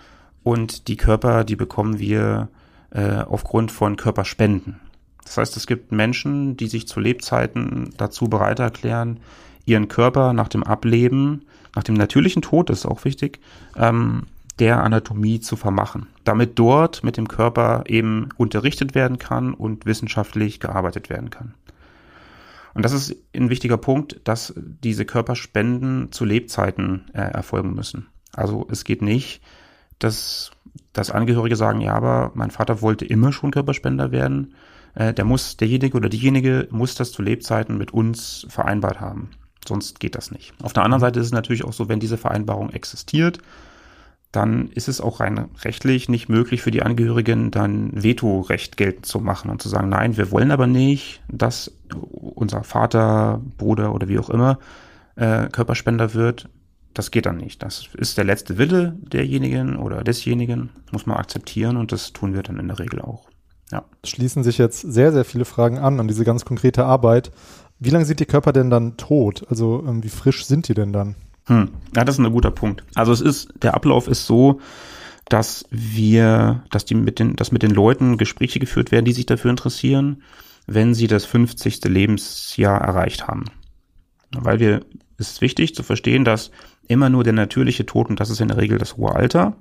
und 0.42 0.88
die 0.88 0.96
Körper, 0.96 1.44
die 1.44 1.56
bekommen 1.56 1.98
wir 1.98 2.48
äh, 2.90 3.22
aufgrund 3.28 3.72
von 3.72 3.96
Körperspenden. 3.96 4.80
Das 5.26 5.36
heißt, 5.36 5.56
es 5.56 5.66
gibt 5.66 5.92
Menschen, 5.92 6.56
die 6.56 6.68
sich 6.68 6.86
zu 6.86 7.00
Lebzeiten 7.00 7.90
dazu 7.98 8.28
bereit 8.28 8.60
erklären, 8.60 9.20
ihren 9.66 9.88
Körper 9.88 10.32
nach 10.32 10.48
dem 10.48 10.62
Ableben, 10.62 11.42
nach 11.74 11.82
dem 11.82 11.96
natürlichen 11.96 12.42
Tod, 12.42 12.70
das 12.70 12.78
ist 12.78 12.86
auch 12.86 13.04
wichtig, 13.04 13.40
ähm, 13.76 14.22
der 14.60 14.82
Anatomie 14.82 15.40
zu 15.40 15.56
vermachen, 15.56 16.06
damit 16.24 16.58
dort 16.58 17.02
mit 17.04 17.16
dem 17.16 17.28
Körper 17.28 17.84
eben 17.88 18.30
unterrichtet 18.36 18.94
werden 18.94 19.18
kann 19.18 19.52
und 19.52 19.84
wissenschaftlich 19.84 20.60
gearbeitet 20.60 21.10
werden 21.10 21.28
kann. 21.28 21.54
Und 22.72 22.84
das 22.84 22.92
ist 22.92 23.16
ein 23.34 23.50
wichtiger 23.50 23.78
Punkt, 23.78 24.20
dass 24.24 24.54
diese 24.56 25.04
Körperspenden 25.04 26.12
zu 26.12 26.24
Lebzeiten 26.24 27.06
äh, 27.12 27.20
erfolgen 27.20 27.74
müssen. 27.74 28.06
Also 28.32 28.66
es 28.70 28.84
geht 28.84 29.02
nicht, 29.02 29.42
dass, 29.98 30.52
dass 30.92 31.10
Angehörige 31.10 31.56
sagen, 31.56 31.80
ja, 31.80 31.94
aber 31.94 32.30
mein 32.34 32.50
Vater 32.50 32.80
wollte 32.80 33.04
immer 33.04 33.32
schon 33.32 33.50
Körperspender 33.50 34.12
werden 34.12 34.54
äh, 34.96 35.14
der 35.14 35.24
muss, 35.24 35.56
derjenige 35.56 35.96
oder 35.96 36.08
diejenige 36.08 36.66
muss 36.70 36.96
das 36.96 37.12
zu 37.12 37.22
Lebzeiten 37.22 37.78
mit 37.78 37.92
uns 37.92 38.46
vereinbart 38.48 39.00
haben. 39.00 39.30
Sonst 39.66 40.00
geht 40.00 40.14
das 40.14 40.30
nicht. 40.30 40.54
Auf 40.62 40.72
der 40.72 40.84
anderen 40.84 41.00
Seite 41.00 41.20
ist 41.20 41.26
es 41.26 41.32
natürlich 41.32 41.64
auch 41.64 41.72
so, 41.72 41.88
wenn 41.88 42.00
diese 42.00 42.16
Vereinbarung 42.16 42.70
existiert, 42.70 43.38
dann 44.32 44.68
ist 44.68 44.88
es 44.88 45.00
auch 45.00 45.20
rein 45.20 45.48
rechtlich 45.62 46.08
nicht 46.08 46.28
möglich 46.28 46.60
für 46.62 46.70
die 46.70 46.82
Angehörigen 46.82 47.50
dann 47.50 47.90
Vetorecht 47.92 48.76
geltend 48.76 49.06
zu 49.06 49.20
machen 49.20 49.50
und 49.50 49.62
zu 49.62 49.68
sagen, 49.68 49.88
nein, 49.88 50.16
wir 50.16 50.30
wollen 50.30 50.50
aber 50.50 50.66
nicht, 50.66 51.22
dass 51.28 51.72
unser 52.10 52.62
Vater, 52.64 53.40
Bruder 53.56 53.94
oder 53.94 54.08
wie 54.08 54.18
auch 54.18 54.30
immer 54.30 54.58
äh, 55.16 55.48
Körperspender 55.48 56.14
wird. 56.14 56.48
Das 56.92 57.10
geht 57.10 57.26
dann 57.26 57.36
nicht. 57.36 57.62
Das 57.62 57.88
ist 57.94 58.16
der 58.16 58.24
letzte 58.24 58.58
Wille 58.58 58.96
derjenigen 59.00 59.76
oder 59.76 60.02
desjenigen, 60.02 60.70
muss 60.92 61.06
man 61.06 61.18
akzeptieren 61.18 61.76
und 61.76 61.92
das 61.92 62.12
tun 62.12 62.34
wir 62.34 62.42
dann 62.42 62.58
in 62.58 62.68
der 62.68 62.78
Regel 62.78 63.00
auch. 63.00 63.28
Ja. 63.72 63.84
Schließen 64.04 64.44
sich 64.44 64.58
jetzt 64.58 64.80
sehr, 64.80 65.12
sehr 65.12 65.24
viele 65.24 65.44
Fragen 65.44 65.78
an, 65.78 65.98
an 66.00 66.08
diese 66.08 66.24
ganz 66.24 66.44
konkrete 66.44 66.84
Arbeit. 66.84 67.30
Wie 67.78 67.90
lange 67.90 68.04
sind 68.04 68.20
die 68.20 68.26
Körper 68.26 68.52
denn 68.52 68.70
dann 68.70 68.96
tot? 68.96 69.44
Also 69.48 69.84
ähm, 69.86 70.02
wie 70.02 70.08
frisch 70.08 70.44
sind 70.46 70.68
die 70.68 70.74
denn 70.74 70.92
dann? 70.92 71.16
Hm. 71.46 71.70
Ja, 71.94 72.04
das 72.04 72.18
ist 72.18 72.24
ein 72.24 72.32
guter 72.32 72.50
Punkt. 72.50 72.84
Also 72.94 73.12
es 73.12 73.20
ist, 73.20 73.52
der 73.62 73.74
Ablauf 73.74 74.08
ist 74.08 74.26
so, 74.26 74.60
dass 75.28 75.64
wir, 75.70 76.64
dass 76.70 76.84
die 76.84 76.94
mit 76.94 77.18
den, 77.18 77.36
dass 77.36 77.52
mit 77.52 77.62
den 77.62 77.72
Leuten 77.72 78.16
Gespräche 78.16 78.60
geführt 78.60 78.92
werden, 78.92 79.04
die 79.04 79.12
sich 79.12 79.26
dafür 79.26 79.50
interessieren, 79.50 80.22
wenn 80.66 80.94
sie 80.94 81.06
das 81.06 81.24
50. 81.24 81.84
Lebensjahr 81.84 82.80
erreicht 82.80 83.26
haben. 83.26 83.44
Weil 84.32 84.60
wir, 84.60 84.80
es 85.18 85.32
ist 85.32 85.40
wichtig 85.40 85.74
zu 85.74 85.82
verstehen, 85.82 86.24
dass 86.24 86.50
immer 86.88 87.08
nur 87.08 87.24
der 87.24 87.32
natürliche 87.32 87.86
Tod, 87.86 88.08
und 88.08 88.20
das 88.20 88.30
ist 88.30 88.40
in 88.40 88.48
der 88.48 88.56
Regel 88.56 88.78
das 88.78 88.96
hohe 88.96 89.14
Alter, 89.14 89.56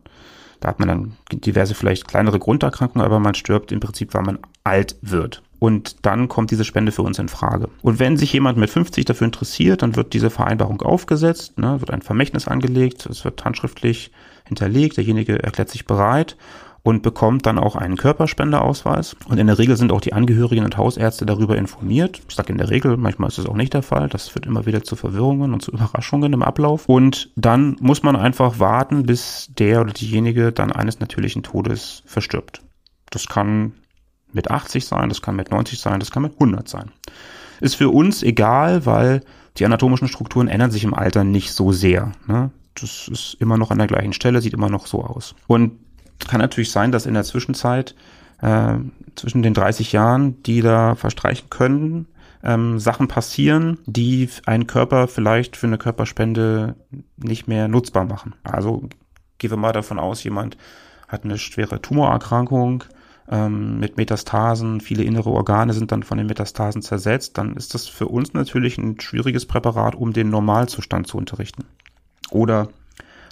da 0.59 0.69
hat 0.69 0.79
man 0.79 0.87
dann 0.87 1.13
diverse 1.31 1.75
vielleicht 1.75 2.07
kleinere 2.07 2.39
Grunderkrankungen, 2.39 3.05
aber 3.05 3.19
man 3.19 3.35
stirbt 3.35 3.71
im 3.71 3.79
Prinzip, 3.79 4.13
weil 4.13 4.23
man 4.23 4.39
alt 4.63 4.95
wird. 5.01 5.41
Und 5.59 6.05
dann 6.05 6.27
kommt 6.27 6.51
diese 6.51 6.65
Spende 6.65 6.91
für 6.91 7.01
uns 7.01 7.17
in 7.17 7.29
Frage. 7.29 7.69
Und 7.81 7.99
wenn 7.99 8.17
sich 8.17 8.33
jemand 8.33 8.57
mit 8.57 8.69
50 8.69 9.05
dafür 9.05 9.25
interessiert, 9.25 9.81
dann 9.81 9.95
wird 9.95 10.13
diese 10.13 10.29
Vereinbarung 10.29 10.81
aufgesetzt, 10.81 11.57
ne, 11.57 11.79
wird 11.79 11.91
ein 11.91 12.01
Vermächtnis 12.01 12.47
angelegt, 12.47 13.05
es 13.05 13.23
wird 13.23 13.43
handschriftlich 13.45 14.11
hinterlegt, 14.45 14.97
derjenige 14.97 15.41
erklärt 15.41 15.69
sich 15.69 15.85
bereit 15.85 16.37
und 16.85 17.01
bekommt 17.01 17.47
dann 17.47 17.57
auch 17.57 17.75
einen 17.75 17.97
Körperspendeausweis. 17.97 19.15
Und 19.27 19.39
in 19.39 19.47
der 19.47 19.57
Regel 19.57 19.75
sind 19.75 19.91
auch 19.91 20.01
die 20.01 20.13
Angehörigen 20.13 20.63
und 20.63 20.77
Hausärzte 20.77 21.25
darüber 21.25 21.57
informiert. 21.57 22.21
Ich 22.29 22.35
sage 22.35 22.51
in 22.51 22.59
der 22.59 22.69
Regel, 22.69 22.95
manchmal 22.95 23.29
ist 23.29 23.39
es 23.39 23.47
auch 23.47 23.55
nicht 23.55 23.73
der 23.73 23.81
Fall. 23.81 24.07
Das 24.07 24.27
führt 24.27 24.45
immer 24.45 24.67
wieder 24.67 24.83
zu 24.83 24.95
Verwirrungen 24.95 25.51
und 25.51 25.63
zu 25.63 25.71
Überraschungen 25.71 26.31
im 26.31 26.43
Ablauf. 26.43 26.87
Und 26.87 27.31
dann 27.35 27.75
muss 27.79 28.03
man 28.03 28.15
einfach 28.15 28.59
warten, 28.59 29.07
bis 29.07 29.49
der 29.57 29.81
oder 29.81 29.93
diejenige 29.93 30.51
dann 30.51 30.71
eines 30.71 30.99
natürlichen 30.99 31.41
Todes 31.41 32.03
verstirbt. 32.05 32.61
Das 33.09 33.25
kann 33.25 33.73
mit 34.31 34.51
80 34.51 34.85
sein, 34.85 35.09
das 35.09 35.23
kann 35.23 35.35
mit 35.35 35.49
90 35.49 35.79
sein, 35.79 35.99
das 35.99 36.11
kann 36.11 36.21
mit 36.21 36.33
100 36.33 36.69
sein. 36.69 36.91
Ist 37.61 37.77
für 37.77 37.89
uns 37.89 38.21
egal, 38.21 38.85
weil 38.85 39.21
die 39.57 39.65
anatomischen 39.65 40.07
Strukturen 40.07 40.47
ändern 40.47 40.69
sich 40.69 40.83
im 40.83 40.93
Alter 40.93 41.23
nicht 41.23 41.51
so 41.51 41.71
sehr. 41.71 42.11
Ne? 42.27 42.51
Das 42.79 43.07
ist 43.07 43.37
immer 43.39 43.57
noch 43.57 43.71
an 43.71 43.79
der 43.79 43.87
gleichen 43.87 44.13
Stelle, 44.13 44.39
sieht 44.39 44.53
immer 44.53 44.69
noch 44.69 44.85
so 44.85 45.03
aus. 45.03 45.33
Und 45.47 45.79
kann 46.19 46.39
natürlich 46.41 46.71
sein, 46.71 46.91
dass 46.91 47.05
in 47.05 47.13
der 47.13 47.23
Zwischenzeit 47.23 47.95
äh, 48.41 48.75
zwischen 49.15 49.43
den 49.43 49.53
30 49.53 49.91
Jahren, 49.91 50.41
die 50.43 50.61
da 50.61 50.95
verstreichen 50.95 51.49
können, 51.49 52.07
ähm, 52.43 52.79
Sachen 52.79 53.07
passieren, 53.07 53.79
die 53.85 54.29
einen 54.45 54.67
Körper 54.67 55.07
vielleicht 55.07 55.57
für 55.57 55.67
eine 55.67 55.77
Körperspende 55.77 56.75
nicht 57.17 57.47
mehr 57.47 57.67
nutzbar 57.67 58.05
machen. 58.05 58.35
Also 58.43 58.87
gehen 59.37 59.49
wir 59.49 59.57
mal 59.57 59.73
davon 59.73 59.99
aus, 59.99 60.23
jemand 60.23 60.57
hat 61.07 61.23
eine 61.23 61.37
schwere 61.37 61.81
Tumorerkrankung 61.81 62.83
ähm, 63.29 63.79
mit 63.79 63.97
Metastasen, 63.97 64.81
viele 64.81 65.03
innere 65.03 65.31
Organe 65.31 65.73
sind 65.73 65.91
dann 65.91 66.03
von 66.03 66.17
den 66.17 66.27
Metastasen 66.27 66.81
zersetzt, 66.81 67.37
dann 67.37 67.55
ist 67.55 67.73
das 67.73 67.87
für 67.87 68.07
uns 68.07 68.33
natürlich 68.33 68.77
ein 68.77 68.99
schwieriges 68.99 69.45
Präparat, 69.45 69.95
um 69.95 70.13
den 70.13 70.29
Normalzustand 70.29 71.07
zu 71.07 71.17
unterrichten. 71.17 71.65
Oder 72.29 72.69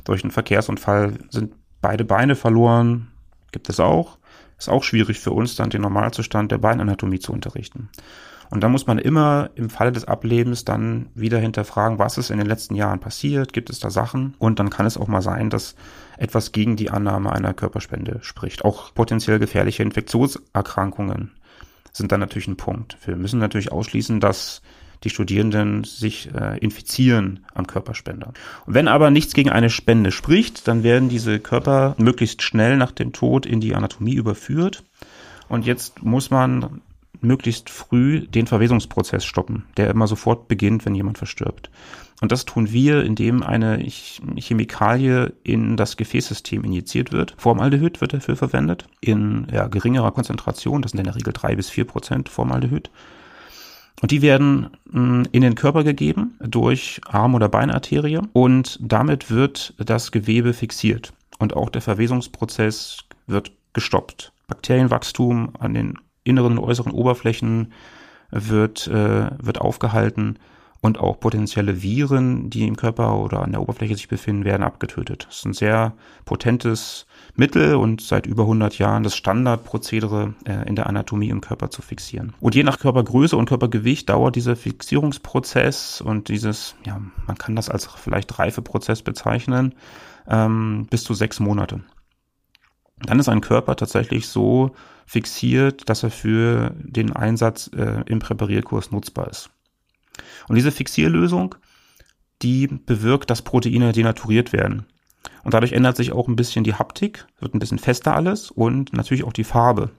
durch 0.03 0.23
einen 0.23 0.31
Verkehrsunfall 0.31 1.19
sind 1.29 1.53
beide 1.83 2.05
Beine 2.05 2.35
verloren, 2.35 3.09
gibt 3.51 3.69
es 3.69 3.79
auch. 3.79 4.17
Ist 4.57 4.69
auch 4.69 4.83
schwierig 4.83 5.19
für 5.19 5.31
uns, 5.31 5.55
dann 5.55 5.69
den 5.69 5.81
Normalzustand 5.81 6.51
der 6.51 6.57
Beinanatomie 6.57 7.19
zu 7.19 7.31
unterrichten. 7.31 7.89
Und 8.49 8.61
da 8.61 8.69
muss 8.69 8.87
man 8.87 8.99
immer 8.99 9.49
im 9.55 9.69
Falle 9.69 9.91
des 9.91 10.05
Ablebens 10.05 10.63
dann 10.63 11.09
wieder 11.15 11.39
hinterfragen, 11.39 11.99
was 11.99 12.17
ist 12.17 12.29
in 12.29 12.37
den 12.37 12.47
letzten 12.47 12.75
Jahren 12.75 12.99
passiert, 12.99 13.51
gibt 13.51 13.69
es 13.69 13.79
da 13.79 13.89
Sachen? 13.89 14.35
Und 14.39 14.59
dann 14.59 14.69
kann 14.69 14.85
es 14.85 14.97
auch 14.97 15.07
mal 15.07 15.21
sein, 15.21 15.49
dass 15.49 15.75
etwas 16.17 16.51
gegen 16.51 16.75
die 16.75 16.89
Annahme 16.89 17.31
einer 17.31 17.53
Körperspende 17.53 18.19
spricht. 18.21 18.63
Auch 18.63 18.93
potenziell 18.93 19.39
gefährliche 19.39 19.83
Infektionserkrankungen 19.83 21.31
sind 21.91 22.11
dann 22.11 22.19
natürlich 22.19 22.47
ein 22.47 22.57
Punkt. 22.57 22.97
Wir 23.05 23.15
müssen 23.15 23.39
natürlich 23.39 23.71
ausschließen, 23.71 24.19
dass 24.19 24.61
die 25.03 25.09
Studierenden 25.09 25.83
sich 25.83 26.29
äh, 26.33 26.57
infizieren 26.59 27.45
am 27.53 27.67
Körperspender. 27.67 28.33
Und 28.65 28.73
wenn 28.73 28.87
aber 28.87 29.11
nichts 29.11 29.33
gegen 29.33 29.49
eine 29.49 29.69
Spende 29.69 30.11
spricht, 30.11 30.67
dann 30.67 30.83
werden 30.83 31.09
diese 31.09 31.39
Körper 31.39 31.95
möglichst 31.97 32.41
schnell 32.41 32.77
nach 32.77 32.91
dem 32.91 33.13
Tod 33.13 33.45
in 33.45 33.59
die 33.59 33.75
Anatomie 33.75 34.15
überführt. 34.15 34.83
Und 35.49 35.65
jetzt 35.65 36.03
muss 36.03 36.29
man 36.29 36.81
möglichst 37.21 37.69
früh 37.69 38.21
den 38.21 38.47
Verwesungsprozess 38.47 39.25
stoppen, 39.25 39.63
der 39.77 39.89
immer 39.89 40.07
sofort 40.07 40.47
beginnt, 40.47 40.85
wenn 40.85 40.95
jemand 40.95 41.17
verstirbt. 41.17 41.69
Und 42.21 42.31
das 42.31 42.45
tun 42.45 42.71
wir, 42.71 43.03
indem 43.03 43.43
eine 43.43 43.85
Chemikalie 44.37 45.33
in 45.43 45.75
das 45.75 45.97
Gefäßsystem 45.97 46.63
injiziert 46.63 47.11
wird. 47.11 47.35
Formaldehyd 47.37 47.99
wird 47.99 48.13
dafür 48.13 48.35
verwendet, 48.37 48.87
in 49.01 49.47
ja, 49.51 49.67
geringerer 49.67 50.11
Konzentration, 50.11 50.81
das 50.81 50.91
sind 50.91 50.99
in 50.99 51.05
der 51.05 51.15
Regel 51.15 51.33
drei 51.33 51.55
bis 51.55 51.69
vier 51.69 51.85
Prozent 51.85 52.29
Formaldehyd. 52.29 52.89
Und 54.01 54.11
die 54.11 54.21
werden 54.21 54.71
mm, 54.91 55.23
in 55.31 55.41
den 55.41 55.55
Körper 55.55 55.83
gegeben 55.83 56.37
durch 56.39 56.99
Arm- 57.07 57.35
oder 57.35 57.49
Beinarterie 57.49 58.19
und 58.33 58.79
damit 58.81 59.29
wird 59.29 59.73
das 59.77 60.11
Gewebe 60.11 60.53
fixiert 60.53 61.13
und 61.39 61.55
auch 61.55 61.69
der 61.69 61.81
Verwesungsprozess 61.81 62.99
wird 63.27 63.51
gestoppt. 63.73 64.33
Bakterienwachstum 64.47 65.53
an 65.59 65.73
den 65.73 65.99
inneren 66.23 66.57
und 66.57 66.63
äußeren 66.63 66.91
Oberflächen 66.91 67.73
wird, 68.31 68.87
äh, 68.87 69.29
wird 69.41 69.61
aufgehalten 69.61 70.39
und 70.81 70.99
auch 70.99 71.19
potenzielle 71.19 71.81
Viren, 71.81 72.49
die 72.49 72.67
im 72.67 72.75
Körper 72.75 73.17
oder 73.17 73.41
an 73.41 73.51
der 73.51 73.61
Oberfläche 73.61 73.95
sich 73.95 74.09
befinden, 74.09 74.43
werden 74.43 74.63
abgetötet. 74.63 75.25
Das 75.27 75.37
ist 75.37 75.45
ein 75.45 75.53
sehr 75.53 75.93
potentes 76.25 77.05
Mittel 77.35 77.75
und 77.75 78.01
seit 78.01 78.27
über 78.27 78.43
100 78.43 78.77
Jahren 78.77 79.03
das 79.03 79.15
Standardprozedere 79.15 80.35
äh, 80.45 80.67
in 80.67 80.75
der 80.75 80.87
Anatomie 80.87 81.29
im 81.29 81.41
Körper 81.41 81.71
zu 81.71 81.81
fixieren. 81.81 82.33
Und 82.39 82.53
je 82.53 82.63
nach 82.63 82.79
Körpergröße 82.79 83.35
und 83.35 83.49
Körpergewicht 83.49 84.09
dauert 84.09 84.35
dieser 84.35 84.55
Fixierungsprozess 84.55 86.01
und 86.01 86.27
dieses, 86.27 86.75
ja, 86.85 87.01
man 87.25 87.37
kann 87.37 87.55
das 87.55 87.69
als 87.69 87.87
vielleicht 87.87 88.37
Reifeprozess 88.37 89.01
bezeichnen, 89.01 89.73
ähm, 90.27 90.85
bis 90.89 91.03
zu 91.03 91.15
sechs 91.15 91.39
Monate. 91.39 91.81
Dann 93.01 93.19
ist 93.19 93.29
ein 93.29 93.41
Körper 93.41 93.75
tatsächlich 93.75 94.27
so 94.27 94.75
fixiert, 95.05 95.89
dass 95.89 96.03
er 96.03 96.11
für 96.11 96.73
den 96.77 97.11
Einsatz 97.13 97.69
äh, 97.75 98.03
im 98.05 98.19
Präparierkurs 98.19 98.91
nutzbar 98.91 99.29
ist. 99.29 99.49
Und 100.47 100.55
diese 100.55 100.71
Fixierlösung, 100.71 101.55
die 102.41 102.67
bewirkt, 102.67 103.29
dass 103.29 103.41
Proteine 103.41 103.91
denaturiert 103.91 104.53
werden. 104.53 104.85
Und 105.43 105.53
dadurch 105.53 105.73
ändert 105.73 105.97
sich 105.97 106.11
auch 106.11 106.27
ein 106.27 106.35
bisschen 106.35 106.63
die 106.63 106.75
Haptik, 106.75 107.25
wird 107.39 107.53
ein 107.53 107.59
bisschen 107.59 107.79
fester 107.79 108.15
alles 108.15 108.51
und 108.51 108.93
natürlich 108.93 109.23
auch 109.23 109.33
die 109.33 109.43
Farbe. 109.43 109.89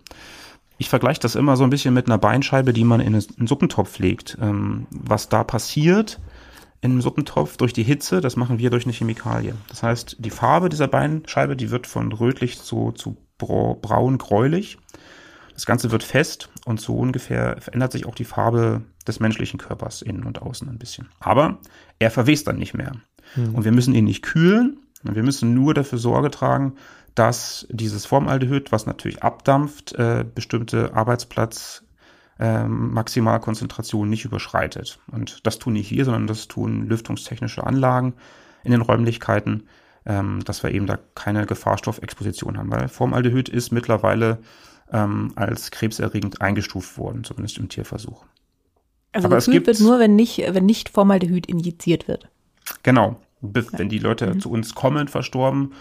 Ich 0.78 0.88
vergleiche 0.88 1.20
das 1.20 1.34
immer 1.34 1.56
so 1.56 1.64
ein 1.64 1.70
bisschen 1.70 1.94
mit 1.94 2.06
einer 2.06 2.18
Beinscheibe, 2.18 2.72
die 2.72 2.84
man 2.84 3.00
in 3.00 3.14
einen 3.14 3.46
Suppentopf 3.46 3.98
legt. 3.98 4.36
Ähm, 4.40 4.86
was 4.90 5.28
da 5.28 5.44
passiert 5.44 6.20
in 6.80 6.90
einem 6.90 7.00
Suppentopf 7.00 7.56
durch 7.56 7.72
die 7.72 7.84
Hitze, 7.84 8.20
das 8.20 8.36
machen 8.36 8.58
wir 8.58 8.70
durch 8.70 8.84
eine 8.84 8.92
Chemikalie. 8.92 9.54
Das 9.68 9.82
heißt, 9.82 10.16
die 10.18 10.30
Farbe 10.30 10.68
dieser 10.68 10.88
Beinscheibe, 10.88 11.56
die 11.56 11.70
wird 11.70 11.86
von 11.86 12.12
rötlich 12.12 12.60
zu, 12.60 12.92
zu 12.92 13.16
braun-gräulich. 13.38 14.78
Das 15.54 15.66
Ganze 15.66 15.92
wird 15.92 16.02
fest 16.02 16.50
und 16.64 16.80
so 16.80 16.96
ungefähr 16.96 17.56
verändert 17.60 17.92
sich 17.92 18.06
auch 18.06 18.14
die 18.14 18.24
Farbe 18.24 18.82
des 19.06 19.20
menschlichen 19.20 19.58
Körpers 19.58 20.02
innen 20.02 20.24
und 20.24 20.42
außen 20.42 20.68
ein 20.68 20.78
bisschen. 20.78 21.08
Aber 21.20 21.58
er 21.98 22.10
verwest 22.10 22.48
dann 22.48 22.58
nicht 22.58 22.74
mehr. 22.74 22.92
Mhm. 23.36 23.54
Und 23.54 23.64
wir 23.64 23.72
müssen 23.72 23.94
ihn 23.94 24.04
nicht 24.04 24.22
kühlen. 24.22 24.80
Wir 25.04 25.22
müssen 25.22 25.54
nur 25.54 25.74
dafür 25.74 25.98
Sorge 25.98 26.30
tragen, 26.30 26.74
dass 27.14 27.66
dieses 27.70 28.06
Formaldehyd, 28.06 28.72
was 28.72 28.86
natürlich 28.86 29.22
abdampft, 29.22 29.94
äh, 29.94 30.24
bestimmte 30.34 30.94
Arbeitsplatz 30.94 31.84
äh, 32.38 32.64
Maximalkonzentration 32.64 34.08
nicht 34.08 34.24
überschreitet. 34.24 34.98
Und 35.10 35.46
das 35.46 35.58
tun 35.58 35.74
nicht 35.74 35.90
wir, 35.90 36.04
sondern 36.04 36.26
das 36.26 36.48
tun 36.48 36.88
lüftungstechnische 36.88 37.64
Anlagen 37.64 38.14
in 38.64 38.72
den 38.72 38.80
Räumlichkeiten, 38.80 39.64
ähm, 40.06 40.42
dass 40.44 40.62
wir 40.62 40.72
eben 40.72 40.86
da 40.86 40.98
keine 41.14 41.46
Gefahrstoffexposition 41.46 42.58
haben. 42.58 42.72
Weil 42.72 42.88
Formaldehyd 42.88 43.48
ist 43.48 43.70
mittlerweile 43.70 44.38
ähm, 44.92 45.32
als 45.36 45.70
krebserregend 45.70 46.40
eingestuft 46.40 46.98
worden, 46.98 47.24
zumindest 47.24 47.58
im 47.58 47.68
Tierversuch. 47.68 48.24
Also 49.12 49.28
Aber 49.28 49.38
gekühlt 49.38 49.66
wird 49.66 49.80
nur, 49.80 50.00
wenn 50.00 50.16
nicht, 50.16 50.38
wenn 50.38 50.66
nicht 50.66 50.88
Formaldehyd 50.88 51.46
injiziert 51.46 52.08
wird. 52.08 52.28
Genau. 52.82 53.20
Wenn 53.52 53.88
die 53.88 53.98
Leute 53.98 54.26
mhm. 54.34 54.40
zu 54.40 54.50
uns 54.50 54.74
kommen, 54.74 55.08
verstorben 55.08 55.72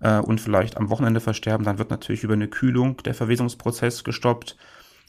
äh, 0.00 0.18
und 0.18 0.40
vielleicht 0.40 0.76
am 0.76 0.90
Wochenende 0.90 1.20
versterben, 1.20 1.64
dann 1.64 1.78
wird 1.78 1.90
natürlich 1.90 2.24
über 2.24 2.34
eine 2.34 2.48
Kühlung 2.48 2.96
der 3.04 3.14
Verwesungsprozess 3.14 4.04
gestoppt. 4.04 4.56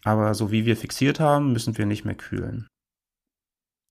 Aber 0.03 0.33
so 0.33 0.51
wie 0.51 0.65
wir 0.65 0.75
fixiert 0.75 1.19
haben, 1.19 1.53
müssen 1.53 1.77
wir 1.77 1.85
nicht 1.85 2.05
mehr 2.05 2.15
kühlen. 2.15 2.67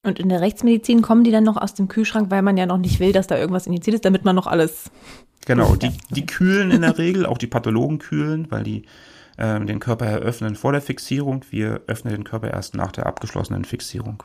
Und 0.05 0.19
in 0.19 0.29
der 0.29 0.41
Rechtsmedizin 0.41 1.01
kommen 1.01 1.23
die 1.23 1.31
dann 1.31 1.45
noch 1.45 1.57
aus 1.57 1.75
dem 1.75 1.89
Kühlschrank, 1.89 2.31
weil 2.31 2.43
man 2.43 2.57
ja 2.57 2.67
noch 2.67 2.79
nicht 2.79 2.99
will, 2.99 3.13
dass 3.13 3.29
da 3.29 3.39
irgendwas 3.39 3.67
injiziert 3.67 3.95
ist, 3.95 4.05
damit 4.05 4.25
man 4.25 4.35
noch 4.35 4.49
alles. 4.49 4.91
Genau, 5.47 5.77
die, 5.77 5.93
die 6.11 6.27
kühlen 6.27 6.71
in 6.71 6.83
der 6.83 6.99
Regel, 6.99 7.25
auch 7.25 7.39
die 7.39 7.47
Pathologen 7.47 7.99
kühlen, 7.99 8.51
weil 8.51 8.65
die 8.65 8.85
äh, 9.37 9.65
den 9.65 9.79
Körper 9.79 10.07
eröffnen 10.07 10.57
vor 10.57 10.73
der 10.73 10.83
Fixierung. 10.83 11.45
Wir 11.51 11.83
öffnen 11.87 12.15
den 12.15 12.25
Körper 12.25 12.51
erst 12.51 12.75
nach 12.75 12.93
der 12.93 13.07
abgeschlossenen 13.07 13.65
Fixierung. 13.65 14.25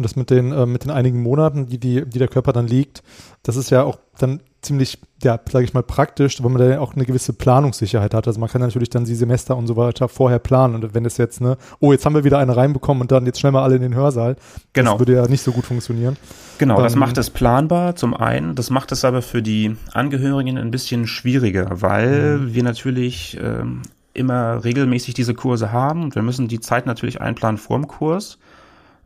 Und 0.00 0.04
das 0.04 0.16
mit 0.16 0.30
den, 0.30 0.50
äh, 0.50 0.64
mit 0.64 0.84
den 0.84 0.90
einigen 0.90 1.22
Monaten, 1.22 1.66
die, 1.66 1.76
die, 1.76 2.06
die 2.06 2.18
der 2.18 2.28
Körper 2.28 2.54
dann 2.54 2.66
liegt, 2.66 3.02
das 3.42 3.56
ist 3.56 3.68
ja 3.68 3.82
auch 3.82 3.98
dann 4.18 4.40
ziemlich, 4.62 4.98
ja, 5.22 5.38
sage 5.52 5.66
ich 5.66 5.74
mal, 5.74 5.82
praktisch, 5.82 6.42
weil 6.42 6.50
man 6.50 6.70
da 6.70 6.80
auch 6.80 6.94
eine 6.94 7.04
gewisse 7.04 7.34
Planungssicherheit 7.34 8.14
hat. 8.14 8.26
Also 8.26 8.40
man 8.40 8.48
kann 8.48 8.62
natürlich 8.62 8.88
dann 8.88 9.04
die 9.04 9.14
Semester 9.14 9.58
und 9.58 9.66
so 9.66 9.76
weiter 9.76 10.08
vorher 10.08 10.38
planen. 10.38 10.74
Und 10.74 10.94
wenn 10.94 11.04
es 11.04 11.18
jetzt, 11.18 11.42
ne, 11.42 11.58
oh, 11.80 11.92
jetzt 11.92 12.06
haben 12.06 12.14
wir 12.14 12.24
wieder 12.24 12.38
eine 12.38 12.56
reinbekommen 12.56 13.02
und 13.02 13.12
dann 13.12 13.26
jetzt 13.26 13.40
schnell 13.40 13.52
mal 13.52 13.62
alle 13.62 13.76
in 13.76 13.82
den 13.82 13.94
Hörsaal, 13.94 14.36
genau. 14.72 14.92
das 14.92 15.00
würde 15.00 15.16
ja 15.16 15.28
nicht 15.28 15.42
so 15.42 15.52
gut 15.52 15.66
funktionieren. 15.66 16.16
Genau, 16.56 16.78
ähm, 16.78 16.82
das 16.82 16.96
macht 16.96 17.18
es 17.18 17.28
planbar 17.28 17.94
zum 17.94 18.14
einen, 18.14 18.54
das 18.54 18.70
macht 18.70 18.90
es 18.92 19.04
aber 19.04 19.20
für 19.20 19.42
die 19.42 19.76
Angehörigen 19.92 20.56
ein 20.56 20.70
bisschen 20.70 21.06
schwieriger, 21.06 21.82
weil 21.82 22.38
mhm. 22.38 22.54
wir 22.54 22.62
natürlich 22.62 23.38
ähm, 23.38 23.82
immer 24.14 24.64
regelmäßig 24.64 25.12
diese 25.12 25.34
Kurse 25.34 25.72
haben 25.72 26.04
und 26.04 26.14
wir 26.14 26.22
müssen 26.22 26.48
die 26.48 26.60
Zeit 26.60 26.86
natürlich 26.86 27.20
einplanen 27.20 27.58
vor 27.58 27.76
dem 27.76 27.86
Kurs 27.86 28.38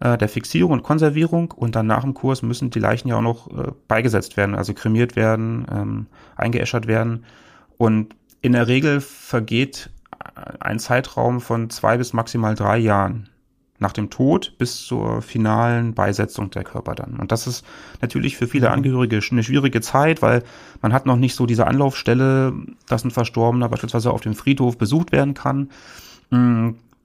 äh, 0.01 0.19
der 0.19 0.29
Fixierung 0.29 0.73
und 0.73 0.83
Konservierung 0.83 1.51
und 1.53 1.75
dann 1.75 1.87
nach 1.87 2.03
dem 2.03 2.15
Kurs 2.15 2.43
müssen 2.43 2.71
die 2.71 2.81
Leichen 2.81 3.09
ja 3.09 3.17
auch 3.17 3.23
noch 3.23 3.49
äh, 3.51 3.73
beigesetzt 3.89 4.37
werden, 4.37 4.55
also 4.55 4.75
kremiert 4.75 5.17
werden, 5.17 5.67
ähm, 5.71 6.07
eingeäschert 6.37 6.87
werden 6.87 7.25
und 7.77 8.15
in 8.41 8.53
der 8.53 8.69
Regel 8.69 9.01
vergeht 9.01 9.91
ein 10.61 10.79
Zeitraum 10.79 11.41
von 11.41 11.71
zwei 11.71 11.97
bis 11.97 12.13
maximal 12.13 12.55
drei 12.55 12.79
Jahren 12.79 13.29
nach 13.79 13.93
dem 13.93 14.09
Tod 14.09 14.55
bis 14.59 14.85
zur 14.85 15.21
finalen 15.21 15.95
Beisetzung 15.95 16.51
der 16.51 16.65
Körper 16.65 16.95
dann. 16.95 17.17
Und 17.17 17.33
das 17.33 17.47
ist 17.47 17.65
natürlich 18.01 18.37
für 18.37 18.47
viele 18.47 18.69
mhm. 18.69 18.75
Angehörige 18.75 19.21
eine 19.31 19.43
schwierige 19.43 19.81
Zeit, 19.81 20.23
weil 20.23 20.43
man 20.81 20.93
hat 20.93 21.07
noch 21.07 21.17
nicht 21.17 21.35
so 21.35 21.47
diese 21.47 21.67
Anlaufstelle, 21.67 22.53
dass 22.87 23.05
ein 23.05 23.11
Verstorbener 23.11 23.69
beispielsweise 23.69 24.13
auf 24.13 24.21
dem 24.21 24.35
Friedhof 24.35 24.79
besucht 24.79 25.13
werden 25.13 25.35
kann. 25.35 25.71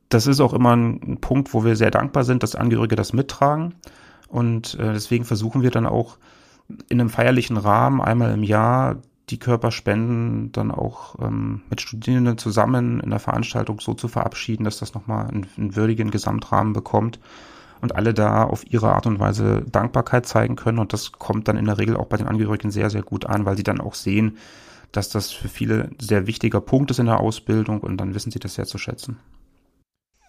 Das 0.09 0.25
ist 0.25 0.41
auch 0.41 0.53
immer 0.53 0.75
ein 0.75 1.19
Punkt, 1.21 1.53
wo 1.53 1.63
wir 1.63 1.75
sehr 1.75 1.91
dankbar 1.91 2.23
sind, 2.23 2.41
dass 2.41 2.55
Angehörige 2.55 2.95
das 2.95 3.13
mittragen. 3.13 3.75
Und 4.27 4.75
äh, 4.75 4.93
deswegen 4.93 5.25
versuchen 5.25 5.61
wir 5.61 5.71
dann 5.71 5.85
auch 5.85 6.17
in 6.87 6.99
einem 6.99 7.09
feierlichen 7.09 7.57
Rahmen 7.57 8.01
einmal 8.01 8.33
im 8.33 8.43
Jahr 8.43 8.97
die 9.29 9.39
Körperspenden 9.39 10.51
dann 10.51 10.71
auch 10.71 11.15
ähm, 11.21 11.61
mit 11.69 11.81
Studierenden 11.81 12.37
zusammen 12.37 12.99
in 12.99 13.11
der 13.11 13.19
Veranstaltung 13.19 13.79
so 13.79 13.93
zu 13.93 14.07
verabschieden, 14.07 14.63
dass 14.63 14.79
das 14.79 14.93
nochmal 14.93 15.27
einen, 15.27 15.47
einen 15.57 15.75
würdigen 15.75 16.09
Gesamtrahmen 16.09 16.73
bekommt 16.73 17.19
und 17.81 17.95
alle 17.95 18.13
da 18.13 18.43
auf 18.43 18.65
ihre 18.71 18.93
Art 18.93 19.05
und 19.05 19.19
Weise 19.19 19.63
Dankbarkeit 19.71 20.25
zeigen 20.25 20.55
können. 20.55 20.79
Und 20.79 20.93
das 20.93 21.11
kommt 21.11 21.47
dann 21.47 21.57
in 21.57 21.65
der 21.65 21.77
Regel 21.77 21.95
auch 21.95 22.07
bei 22.07 22.17
den 22.17 22.27
Angehörigen 22.27 22.71
sehr, 22.71 22.89
sehr 22.89 23.03
gut 23.03 23.25
an, 23.25 23.45
weil 23.45 23.57
sie 23.57 23.63
dann 23.63 23.81
auch 23.81 23.93
sehen, 23.93 24.37
dass 24.91 25.09
das 25.09 25.31
für 25.31 25.49
viele 25.49 25.91
sehr 25.99 26.25
wichtiger 26.25 26.61
Punkt 26.61 26.89
ist 26.89 26.99
in 26.99 27.05
der 27.05 27.19
Ausbildung 27.19 27.81
und 27.81 27.97
dann 27.97 28.15
wissen 28.15 28.31
sie 28.31 28.39
das 28.39 28.55
sehr 28.55 28.65
zu 28.65 28.79
schätzen. 28.79 29.17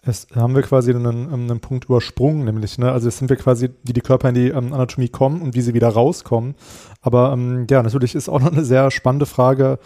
Es 0.03 0.27
haben 0.33 0.55
wir 0.55 0.63
quasi 0.63 0.91
einen, 0.91 1.31
einen 1.31 1.59
Punkt 1.59 1.85
übersprungen, 1.85 2.43
nämlich, 2.43 2.79
ne? 2.79 2.91
Also 2.91 3.07
jetzt 3.07 3.19
sind 3.19 3.29
wir 3.29 3.37
quasi, 3.37 3.69
wie 3.83 3.93
die 3.93 4.01
Körper 4.01 4.29
in 4.29 4.35
die 4.35 4.47
ähm, 4.47 4.73
Anatomie 4.73 5.09
kommen 5.09 5.41
und 5.41 5.53
wie 5.53 5.61
sie 5.61 5.75
wieder 5.75 5.89
rauskommen. 5.89 6.55
Aber 7.01 7.31
ähm, 7.33 7.67
ja, 7.69 7.83
natürlich 7.83 8.15
ist 8.15 8.27
auch 8.27 8.39
noch 8.39 8.51
eine 8.51 8.65
sehr 8.65 8.89
spannende 8.89 9.27
Frage, 9.27 9.77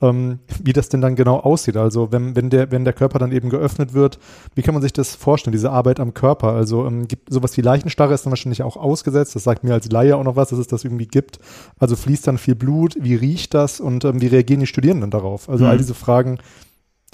ähm, 0.00 0.38
wie 0.62 0.72
das 0.72 0.90
denn 0.90 1.00
dann 1.00 1.16
genau 1.16 1.40
aussieht. 1.40 1.76
Also 1.76 2.12
wenn, 2.12 2.36
wenn 2.36 2.50
der, 2.50 2.70
wenn 2.70 2.84
der 2.84 2.92
Körper 2.92 3.18
dann 3.18 3.32
eben 3.32 3.50
geöffnet 3.50 3.94
wird, 3.94 4.20
wie 4.54 4.62
kann 4.62 4.74
man 4.74 4.82
sich 4.82 4.92
das 4.92 5.16
vorstellen, 5.16 5.52
diese 5.52 5.72
Arbeit 5.72 5.98
am 5.98 6.14
Körper? 6.14 6.52
Also 6.52 6.86
ähm, 6.86 7.08
gibt 7.08 7.32
sowas 7.32 7.56
wie 7.56 7.62
Leichenstarre 7.62 8.14
ist 8.14 8.26
dann 8.26 8.30
wahrscheinlich 8.30 8.62
auch 8.62 8.76
ausgesetzt. 8.76 9.34
Das 9.34 9.42
sagt 9.42 9.64
mir 9.64 9.72
als 9.72 9.90
Laie 9.90 10.16
auch 10.16 10.24
noch 10.24 10.36
was, 10.36 10.50
dass 10.50 10.58
es 10.60 10.68
das 10.68 10.84
irgendwie 10.84 11.08
gibt. 11.08 11.40
Also 11.80 11.96
fließt 11.96 12.26
dann 12.28 12.38
viel 12.38 12.54
Blut, 12.54 12.96
wie 13.00 13.16
riecht 13.16 13.54
das 13.54 13.80
und 13.80 14.04
ähm, 14.04 14.20
wie 14.20 14.28
reagieren 14.28 14.60
die 14.60 14.66
Studierenden 14.66 15.10
darauf? 15.10 15.48
Also 15.48 15.64
mhm. 15.64 15.70
all 15.70 15.78
diese 15.78 15.94
Fragen 15.94 16.38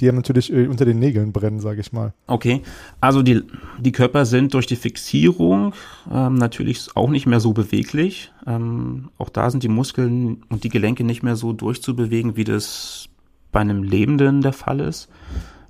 die 0.01 0.07
ja 0.07 0.12
natürlich 0.12 0.53
äh, 0.53 0.66
unter 0.66 0.84
den 0.84 0.98
Nägeln 0.98 1.32
brennen, 1.32 1.61
sage 1.61 1.80
ich 1.80 1.92
mal. 1.92 2.12
Okay, 2.26 2.62
also 3.01 3.22
die, 3.22 3.42
die 3.78 3.92
Körper 3.92 4.24
sind 4.24 4.55
durch 4.55 4.66
die 4.66 4.76
Fixierung 4.76 5.74
ähm, 6.11 6.36
natürlich 6.36 6.88
auch 6.94 7.11
nicht 7.11 7.26
mehr 7.26 7.40
so 7.40 7.53
beweglich. 7.53 8.32
Ähm, 8.46 9.11
auch 9.18 9.28
da 9.28 9.51
sind 9.51 9.62
die 9.62 9.68
Muskeln 9.68 10.42
und 10.48 10.64
die 10.64 10.68
Gelenke 10.68 11.05
nicht 11.05 11.22
mehr 11.22 11.36
so 11.36 11.53
durchzubewegen, 11.53 12.36
wie 12.36 12.44
das 12.44 13.09
bei 13.53 13.61
einem 13.61 13.82
Lebenden 13.82 14.42
der 14.42 14.53
Fall 14.53 14.80
ist. 14.80 15.09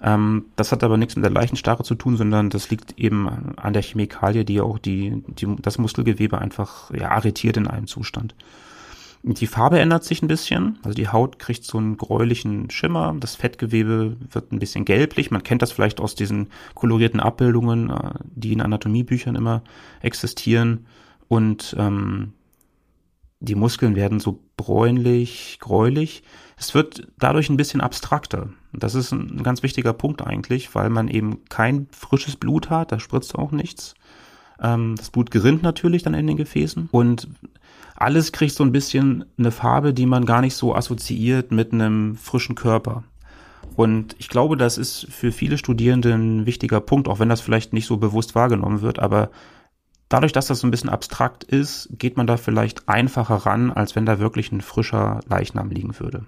Ähm, 0.03 0.47
das 0.57 0.73
hat 0.73 0.85
aber 0.85 0.97
nichts 0.97 1.17
mit 1.17 1.25
der 1.25 1.33
Leichenstarre 1.33 1.83
zu 1.83 1.95
tun, 1.95 2.17
sondern 2.17 2.51
das 2.51 2.71
liegt 2.71 2.99
eben 2.99 3.29
an 3.57 3.73
der 3.73 3.83
Chemikalie, 3.83 4.45
die 4.45 4.61
auch 4.61 4.79
die, 4.79 5.23
die, 5.27 5.57
das 5.61 5.79
Muskelgewebe 5.79 6.39
einfach 6.39 6.91
ja, 6.93 7.11
arretiert 7.11 7.57
in 7.57 7.67
einem 7.67 7.87
Zustand. 7.87 8.35
Die 9.23 9.47
Farbe 9.47 9.79
ändert 9.79 10.05
sich 10.05 10.23
ein 10.23 10.29
bisschen. 10.29 10.79
Also 10.83 10.95
die 10.95 11.09
Haut 11.09 11.39
kriegt 11.39 11.65
so 11.65 11.77
einen 11.77 11.99
gräulichen 11.99 12.71
Schimmer. 12.71 13.15
Das 13.21 13.35
Fettgewebe 13.35 14.17
wird 14.31 14.53
ein 14.53 14.59
bisschen 14.59 14.87
gelblich. 14.87 15.31
Man 15.31 15.43
kennt 15.43 15.61
das 15.61 15.73
vielleicht 15.73 16.01
aus 16.01 16.15
diesen 16.15 16.49
kolorierten 16.75 17.21
Abbildungen, 17.21 17.91
äh, 17.91 18.15
die 18.25 18.53
in 18.55 18.63
Anatomiebüchern 18.63 19.37
immer 19.37 19.63
existieren. 20.01 20.87
Und 21.29 21.77
ähm, 21.79 22.33
die 23.41 23.55
Muskeln 23.55 23.95
werden 23.95 24.21
so 24.21 24.41
bräunlich, 24.57 25.59
gräulich. 25.61 26.23
Es 26.57 26.75
wird 26.75 27.09
dadurch 27.19 27.51
ein 27.51 27.57
bisschen 27.57 27.81
abstrakter. 27.81 28.51
Das 28.73 28.95
ist 28.95 29.13
ein 29.13 29.43
ganz 29.43 29.63
wichtiger 29.63 29.93
Punkt 29.93 30.23
eigentlich, 30.23 30.75
weil 30.75 30.91
man 30.91 31.09
eben 31.09 31.45
kein 31.49 31.89
frisches 31.91 32.37
Blut 32.37 32.71
hat, 32.71 32.93
da 32.93 33.01
spritzt 33.01 33.35
auch 33.35 33.51
nichts. 33.51 33.95
Ähm, 34.61 34.95
das 34.97 35.11
Blut 35.11 35.31
gerinnt 35.31 35.63
natürlich 35.63 36.03
dann 36.03 36.15
in 36.15 36.27
den 36.27 36.37
Gefäßen 36.37 36.89
und 36.93 37.29
alles 37.97 38.33
kriegt 38.33 38.55
so 38.55 38.65
ein 38.65 38.73
bisschen 38.73 39.27
eine 39.39 39.51
Farbe, 39.51 39.93
die 39.93 40.07
man 40.07 40.25
gar 40.25 40.41
nicht 40.41 40.55
so 40.55 40.75
assoziiert 40.75 41.53
mit 41.53 41.73
einem 41.73 42.17
frischen 42.17 42.55
Körper. 42.55 43.05
Und 43.77 44.17
ich 44.19 44.29
glaube, 44.29 44.57
das 44.57 44.79
ist 44.79 45.07
für 45.11 45.33
viele 45.33 45.59
Studierende 45.59 46.13
ein 46.13 46.47
wichtiger 46.47 46.81
Punkt, 46.81 47.09
auch 47.09 47.19
wenn 47.19 47.29
das 47.29 47.41
vielleicht 47.41 47.73
nicht 47.73 47.87
so 47.87 47.99
bewusst 47.99 48.35
wahrgenommen 48.35 48.81
wird, 48.81 48.99
aber 48.99 49.31
dadurch, 50.09 50.33
dass 50.33 50.47
das 50.47 50.61
so 50.61 50.67
ein 50.67 50.71
bisschen 50.71 50.91
abstrakt 50.91 51.45
ist, 51.45 51.89
geht 51.93 52.17
man 52.17 52.27
da 52.27 52.37
vielleicht 52.37 52.89
einfacher 52.89 53.37
ran, 53.37 53.71
als 53.71 53.97
wenn 53.97 54.07
da 54.07 54.19
wirklich 54.19 54.51
ein 54.53 54.61
frischer 54.61 55.21
Leichnam 55.29 55.71
liegen 55.71 55.99
würde. 55.99 56.27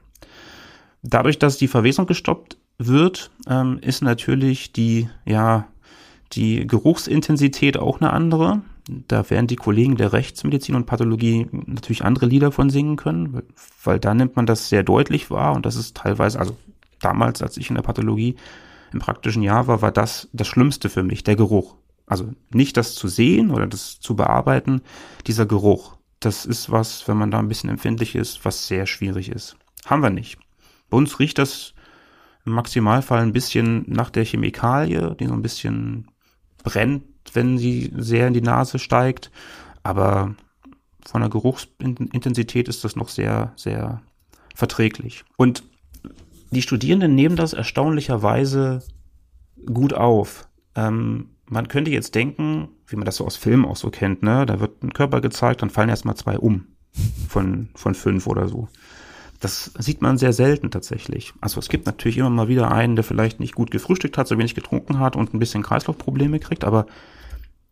Dadurch, 1.03 1.39
dass 1.39 1.59
die 1.59 1.69
Verwesung 1.69 2.07
gestoppt 2.07 2.57
wird, 2.79 3.31
ähm, 3.49 3.79
ist 3.81 4.03
natürlich 4.03 4.73
die, 4.73 5.09
ja, 5.25 5.67
die 6.33 6.67
Geruchsintensität 6.67 7.77
auch 7.79 8.01
eine 8.01 8.13
andere. 8.13 8.63
Da 9.09 9.29
werden 9.31 9.47
die 9.47 9.57
Kollegen 9.57 9.97
der 9.97 10.13
Rechtsmedizin 10.13 10.75
und 10.75 10.87
Pathologie 10.87 11.47
natürlich 11.53 12.05
andere 12.05 12.27
Lieder 12.27 12.51
von 12.51 12.71
singen 12.71 12.97
können, 12.97 13.43
weil 13.85 14.01
da 14.01 14.13
nimmt 14.15 14.37
man 14.37 14.47
das 14.47 14.69
sehr 14.69 14.83
deutlich 14.83 15.31
wahr 15.31 15.55
und 15.55 15.67
das 15.67 15.77
ist 15.77 15.97
teilweise, 15.97 16.41
also 16.41 16.57
damals, 17.01 17.43
als 17.43 17.57
ich 17.57 17.69
in 17.69 17.77
der 17.77 17.83
Pathologie 17.83 18.37
im 18.93 18.99
praktischen 18.99 19.43
Jahr 19.43 19.67
war, 19.69 19.83
war 19.83 19.93
das 19.93 20.29
das 20.33 20.49
Schlimmste 20.49 20.89
für 20.89 21.03
mich, 21.03 21.23
der 21.25 21.37
Geruch. 21.37 21.77
Also 22.07 22.31
nicht 22.53 22.77
das 22.77 22.95
zu 22.95 23.09
sehen 23.09 23.51
oder 23.51 23.67
das 23.67 24.01
zu 24.01 24.17
bearbeiten, 24.17 24.83
dieser 25.27 25.47
Geruch. 25.47 25.97
Das 26.21 26.45
ist 26.45 26.71
was, 26.71 27.07
wenn 27.09 27.17
man 27.17 27.31
da 27.31 27.39
ein 27.39 27.49
bisschen 27.49 27.71
empfindlich 27.71 28.15
ist, 28.15 28.45
was 28.45 28.67
sehr 28.67 28.87
schwierig 28.87 29.29
ist. 29.29 29.57
Haben 29.87 30.03
wir 30.03 30.11
nicht. 30.11 30.39
Bei 30.91 30.97
uns 30.97 31.19
riecht 31.19 31.39
das 31.39 31.75
im 32.45 32.53
Maximalfall 32.53 33.23
ein 33.23 33.33
bisschen 33.33 33.85
nach 33.87 34.11
der 34.11 34.25
Chemikalie, 34.25 35.17
die 35.19 35.27
so 35.27 35.33
ein 35.33 35.43
bisschen 35.43 36.09
brennt, 36.63 37.05
wenn 37.33 37.59
sie 37.59 37.93
sehr 37.97 38.29
in 38.29 38.35
die 38.35 38.43
Nase 38.43 38.79
steigt. 38.79 39.31
Aber 39.83 40.35
von 41.05 41.21
der 41.21 41.31
Geruchsintensität 41.31 42.69
ist 42.69 42.85
das 42.85 42.97
noch 42.97 43.09
sehr, 43.09 43.53
sehr 43.57 44.03
verträglich. 44.55 45.25
Und 45.37 45.65
die 46.51 46.63
Studierenden 46.63 47.15
nehmen 47.15 47.37
das 47.37 47.53
erstaunlicherweise 47.53 48.83
gut 49.67 49.95
auf. 49.95 50.49
Ähm, 50.75 51.31
man 51.47 51.69
könnte 51.69 51.91
jetzt 51.91 52.15
denken, 52.15 52.69
wie 52.87 52.97
man 52.97 53.05
das 53.05 53.17
so 53.17 53.27
aus 53.27 53.37
Filmen 53.37 53.65
auch 53.65 53.77
so 53.77 53.91
kennt, 53.91 54.23
ne? 54.23 54.47
Da 54.47 54.61
wird 54.61 54.83
ein 54.83 54.93
Körper 54.93 55.21
gezeigt, 55.21 55.63
dann 55.63 55.71
fallen 55.71 55.89
erstmal 55.89 56.17
zwei 56.17 56.39
um 56.39 56.67
von, 57.29 57.71
von 57.75 57.95
fünf 57.95 58.27
oder 58.27 58.49
so. 58.49 58.69
Das 59.43 59.73
sieht 59.77 60.03
man 60.03 60.19
sehr 60.19 60.33
selten 60.33 60.71
tatsächlich. 60.71 61.35
Also 61.41 61.59
es 61.59 61.69
gibt 61.69 61.85
natürlich 61.85 62.17
immer 62.17 62.31
mal 62.31 62.47
wieder 62.47 62.71
einen, 62.71 62.95
der 62.95 63.03
vielleicht 63.03 63.41
nicht 63.41 63.57
gut 63.57 63.73
gefrühstückt 63.73 64.17
hat, 64.17 64.29
so 64.29 64.39
wenig 64.39 64.55
getrunken 64.55 65.01
hat 65.01 65.17
und 65.17 65.35
ein 65.35 65.41
bisschen 65.41 65.65
Kreislaufprobleme 65.65 66.39
kriegt, 66.39 66.63
aber 66.63 66.87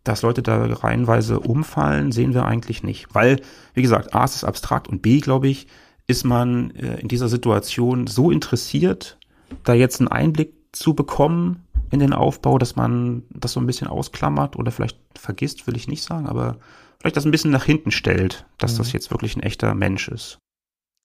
dass 0.03 0.23
Leute 0.23 0.43
da 0.43 0.65
reihenweise 0.65 1.39
umfallen, 1.39 2.11
sehen 2.11 2.35
wir 2.35 2.45
eigentlich 2.45 2.83
nicht. 2.83 3.15
Weil, 3.15 3.41
wie 3.75 3.83
gesagt, 3.83 4.15
A, 4.15 4.25
es 4.25 4.35
ist 4.35 4.43
abstrakt 4.43 4.89
und 4.89 5.01
B, 5.01 5.21
glaube 5.21 5.47
ich, 5.47 5.69
ist 6.09 6.25
man 6.25 6.73
äh, 6.73 6.99
in 6.99 7.07
dieser 7.07 7.29
Situation 7.29 8.09
so 8.09 8.33
interessiert, 8.33 9.17
da 9.63 9.73
jetzt 9.73 10.01
einen 10.01 10.09
Einblick 10.09 10.53
zu 10.73 10.95
bekommen 10.95 11.67
in 11.93 12.01
den 12.01 12.13
Aufbau, 12.13 12.59
dass 12.59 12.75
man 12.75 13.23
das 13.31 13.53
so 13.53 13.61
ein 13.61 13.67
bisschen 13.67 13.87
ausklammert 13.87 14.57
oder 14.57 14.73
vielleicht 14.73 14.99
vergisst, 15.15 15.69
will 15.69 15.77
ich 15.77 15.87
nicht 15.87 16.03
sagen, 16.03 16.27
aber 16.27 16.57
vielleicht 16.99 17.17
das 17.17 17.27
ein 17.27 17.31
bisschen 17.31 17.53
nach 17.53 17.65
hinten 17.65 17.93
stellt, 17.93 18.45
dass 18.59 18.75
mhm. 18.75 18.79
das 18.79 18.93
jetzt 18.93 19.13
wirklich 19.13 19.37
ein 19.37 19.43
echter 19.45 19.73
Mensch 19.75 20.09
ist. 20.09 20.41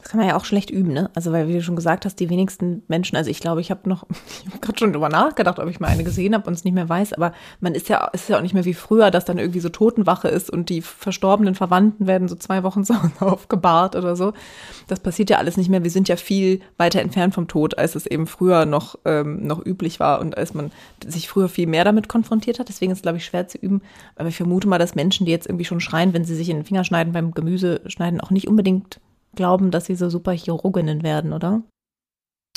Das 0.05 0.11
kann 0.11 0.19
man 0.19 0.29
ja 0.29 0.37
auch 0.37 0.45
schlecht 0.45 0.69
üben, 0.69 0.93
ne? 0.93 1.09
Also, 1.15 1.31
weil, 1.31 1.47
wie 1.47 1.53
du 1.53 1.63
schon 1.63 1.75
gesagt 1.75 2.05
hast, 2.05 2.19
die 2.19 2.29
wenigsten 2.29 2.83
Menschen, 2.87 3.15
also 3.15 3.31
ich 3.31 3.39
glaube, 3.39 3.59
ich 3.59 3.71
habe 3.71 3.89
noch, 3.89 4.05
ich 4.45 4.51
habe 4.51 4.59
gerade 4.59 4.77
schon 4.77 4.93
drüber 4.93 5.09
nachgedacht, 5.09 5.57
ob 5.57 5.67
ich 5.67 5.79
mal 5.79 5.87
eine 5.87 6.03
gesehen 6.03 6.35
habe 6.35 6.45
und 6.45 6.53
es 6.53 6.63
nicht 6.63 6.75
mehr 6.75 6.87
weiß, 6.87 7.13
aber 7.13 7.33
man 7.59 7.73
ist 7.73 7.89
ja, 7.89 8.05
ist 8.13 8.29
ja 8.29 8.37
auch 8.37 8.43
nicht 8.43 8.53
mehr 8.53 8.65
wie 8.65 8.75
früher, 8.75 9.09
dass 9.09 9.25
dann 9.25 9.39
irgendwie 9.39 9.61
so 9.61 9.69
Totenwache 9.69 10.27
ist 10.27 10.51
und 10.51 10.69
die 10.69 10.83
verstorbenen 10.83 11.55
Verwandten 11.55 12.05
werden 12.05 12.27
so 12.27 12.35
zwei 12.35 12.61
Wochen 12.61 12.83
zu 12.85 12.93
aufgebahrt 13.19 13.95
oder 13.95 14.15
so. 14.15 14.33
Das 14.87 14.99
passiert 14.99 15.31
ja 15.31 15.39
alles 15.39 15.57
nicht 15.57 15.69
mehr. 15.69 15.83
Wir 15.83 15.89
sind 15.89 16.07
ja 16.07 16.17
viel 16.17 16.61
weiter 16.77 17.01
entfernt 17.01 17.33
vom 17.33 17.47
Tod, 17.47 17.75
als 17.79 17.95
es 17.95 18.05
eben 18.05 18.27
früher 18.27 18.67
noch, 18.67 18.99
ähm, 19.05 19.47
noch 19.47 19.65
üblich 19.65 19.99
war 19.99 20.21
und 20.21 20.37
als 20.37 20.53
man 20.53 20.71
sich 21.03 21.27
früher 21.27 21.49
viel 21.49 21.65
mehr 21.65 21.83
damit 21.83 22.09
konfrontiert 22.09 22.59
hat. 22.59 22.69
Deswegen 22.69 22.91
ist 22.91 22.99
es, 22.99 23.01
glaube 23.01 23.17
ich, 23.17 23.25
schwer 23.25 23.47
zu 23.47 23.57
üben. 23.57 23.81
Aber 24.17 24.29
ich 24.29 24.37
vermute 24.37 24.67
mal, 24.67 24.77
dass 24.77 24.93
Menschen, 24.93 25.25
die 25.25 25.31
jetzt 25.31 25.47
irgendwie 25.47 25.65
schon 25.65 25.79
schreien, 25.79 26.13
wenn 26.13 26.25
sie 26.25 26.35
sich 26.35 26.49
in 26.49 26.57
den 26.57 26.65
Finger 26.65 26.83
schneiden 26.83 27.11
beim 27.11 27.31
Gemüse 27.31 27.81
schneiden, 27.87 28.21
auch 28.21 28.29
nicht 28.29 28.47
unbedingt 28.47 28.99
glauben, 29.35 29.71
dass 29.71 29.85
sie 29.85 29.95
so 29.95 30.09
super 30.09 30.31
Chirurginnen 30.31 31.03
werden, 31.03 31.33
oder? 31.33 31.61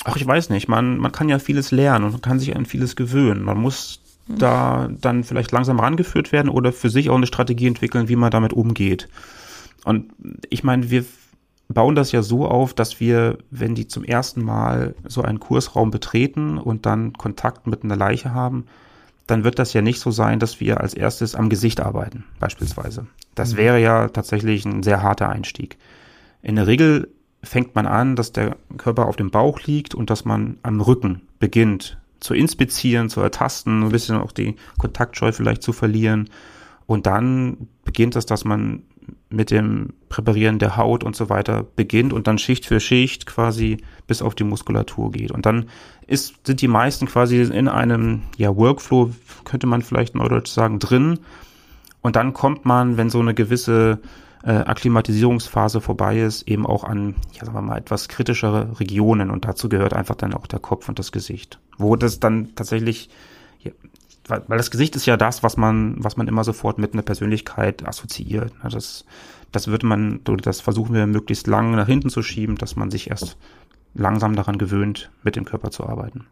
Ach, 0.04 0.16
ich 0.16 0.26
weiß 0.26 0.50
nicht. 0.50 0.68
Man, 0.68 0.98
man 0.98 1.12
kann 1.12 1.28
ja 1.28 1.38
vieles 1.38 1.70
lernen 1.70 2.04
und 2.04 2.12
man 2.12 2.20
kann 2.20 2.38
sich 2.38 2.54
an 2.54 2.66
vieles 2.66 2.96
gewöhnen. 2.96 3.42
Man 3.42 3.58
muss 3.58 4.00
hm. 4.26 4.38
da 4.38 4.88
dann 5.00 5.24
vielleicht 5.24 5.52
langsam 5.52 5.80
rangeführt 5.80 6.32
werden 6.32 6.48
oder 6.48 6.72
für 6.72 6.90
sich 6.90 7.10
auch 7.10 7.16
eine 7.16 7.26
Strategie 7.26 7.66
entwickeln, 7.66 8.08
wie 8.08 8.16
man 8.16 8.30
damit 8.30 8.52
umgeht. 8.52 9.08
Und 9.84 10.12
ich 10.50 10.64
meine, 10.64 10.90
wir 10.90 11.04
bauen 11.68 11.94
das 11.94 12.12
ja 12.12 12.22
so 12.22 12.46
auf, 12.46 12.74
dass 12.74 13.00
wir, 13.00 13.38
wenn 13.50 13.74
die 13.74 13.88
zum 13.88 14.04
ersten 14.04 14.42
Mal 14.42 14.94
so 15.06 15.22
einen 15.22 15.40
Kursraum 15.40 15.90
betreten 15.90 16.58
und 16.58 16.86
dann 16.86 17.12
Kontakt 17.12 17.66
mit 17.66 17.84
einer 17.84 17.96
Leiche 17.96 18.32
haben, 18.32 18.66
dann 19.26 19.44
wird 19.44 19.58
das 19.58 19.74
ja 19.74 19.82
nicht 19.82 20.00
so 20.00 20.10
sein, 20.10 20.38
dass 20.38 20.58
wir 20.58 20.80
als 20.80 20.94
erstes 20.94 21.34
am 21.34 21.50
Gesicht 21.50 21.80
arbeiten, 21.80 22.24
beispielsweise. 22.40 23.06
Das 23.34 23.52
mhm. 23.52 23.56
wäre 23.58 23.80
ja 23.80 24.08
tatsächlich 24.08 24.64
ein 24.64 24.82
sehr 24.82 25.02
harter 25.02 25.28
Einstieg. 25.28 25.76
In 26.42 26.56
der 26.56 26.66
Regel 26.66 27.08
fängt 27.42 27.74
man 27.74 27.86
an, 27.86 28.16
dass 28.16 28.32
der 28.32 28.56
Körper 28.76 29.06
auf 29.06 29.16
dem 29.16 29.30
Bauch 29.30 29.60
liegt 29.62 29.94
und 29.94 30.10
dass 30.10 30.24
man 30.24 30.58
am 30.62 30.80
Rücken 30.80 31.22
beginnt 31.38 31.98
zu 32.20 32.34
inspizieren, 32.34 33.08
zu 33.08 33.20
ertasten, 33.20 33.84
ein 33.84 33.90
bisschen 33.90 34.16
auch 34.16 34.32
die 34.32 34.56
Kontaktscheu 34.78 35.32
vielleicht 35.32 35.62
zu 35.62 35.72
verlieren. 35.72 36.28
Und 36.86 37.06
dann 37.06 37.68
beginnt 37.84 38.16
es, 38.16 38.26
dass 38.26 38.44
man 38.44 38.82
mit 39.30 39.50
dem 39.50 39.92
Präparieren 40.08 40.58
der 40.58 40.76
Haut 40.76 41.04
und 41.04 41.14
so 41.14 41.28
weiter 41.28 41.64
beginnt 41.76 42.12
und 42.12 42.26
dann 42.26 42.38
Schicht 42.38 42.66
für 42.66 42.80
Schicht 42.80 43.26
quasi 43.26 43.78
bis 44.06 44.22
auf 44.22 44.34
die 44.34 44.44
Muskulatur 44.44 45.12
geht. 45.12 45.30
Und 45.30 45.46
dann 45.46 45.66
ist, 46.06 46.34
sind 46.46 46.60
die 46.60 46.68
meisten 46.68 47.06
quasi 47.06 47.40
in 47.40 47.68
einem 47.68 48.22
ja, 48.36 48.54
Workflow, 48.54 49.10
könnte 49.44 49.66
man 49.66 49.82
vielleicht 49.82 50.14
neudeutsch 50.14 50.50
sagen, 50.50 50.78
drin. 50.78 51.20
Und 52.00 52.16
dann 52.16 52.32
kommt 52.32 52.64
man, 52.64 52.96
wenn 52.96 53.10
so 53.10 53.20
eine 53.20 53.34
gewisse 53.34 54.00
äh, 54.44 54.52
Akklimatisierungsphase 54.52 55.80
vorbei 55.80 56.20
ist, 56.20 56.48
eben 56.48 56.66
auch 56.66 56.84
an, 56.84 57.16
ja, 57.32 57.44
sagen 57.44 57.56
wir 57.56 57.62
mal, 57.62 57.78
etwas 57.78 58.08
kritischere 58.08 58.78
Regionen 58.80 59.30
und 59.30 59.44
dazu 59.44 59.68
gehört 59.68 59.94
einfach 59.94 60.14
dann 60.14 60.34
auch 60.34 60.46
der 60.46 60.60
Kopf 60.60 60.88
und 60.88 60.98
das 60.98 61.12
Gesicht. 61.12 61.58
Wo 61.76 61.96
das 61.96 62.20
dann 62.20 62.54
tatsächlich, 62.54 63.10
ja, 63.60 63.72
weil, 64.26 64.42
weil 64.46 64.58
das 64.58 64.70
Gesicht 64.70 64.96
ist 64.96 65.06
ja 65.06 65.16
das, 65.16 65.42
was 65.42 65.56
man, 65.56 65.96
was 65.98 66.16
man 66.16 66.28
immer 66.28 66.44
sofort 66.44 66.78
mit 66.78 66.92
einer 66.92 67.02
Persönlichkeit 67.02 67.86
assoziiert. 67.86 68.52
Das, 68.62 69.04
das 69.52 69.68
wird 69.68 69.82
man, 69.82 70.20
das 70.24 70.60
versuchen 70.60 70.94
wir 70.94 71.06
möglichst 71.06 71.46
lang 71.46 71.72
nach 71.72 71.86
hinten 71.86 72.10
zu 72.10 72.22
schieben, 72.22 72.56
dass 72.56 72.76
man 72.76 72.90
sich 72.90 73.10
erst 73.10 73.36
langsam 73.94 74.36
daran 74.36 74.58
gewöhnt, 74.58 75.10
mit 75.22 75.36
dem 75.36 75.44
Körper 75.44 75.70
zu 75.70 75.86
arbeiten. 75.86 76.26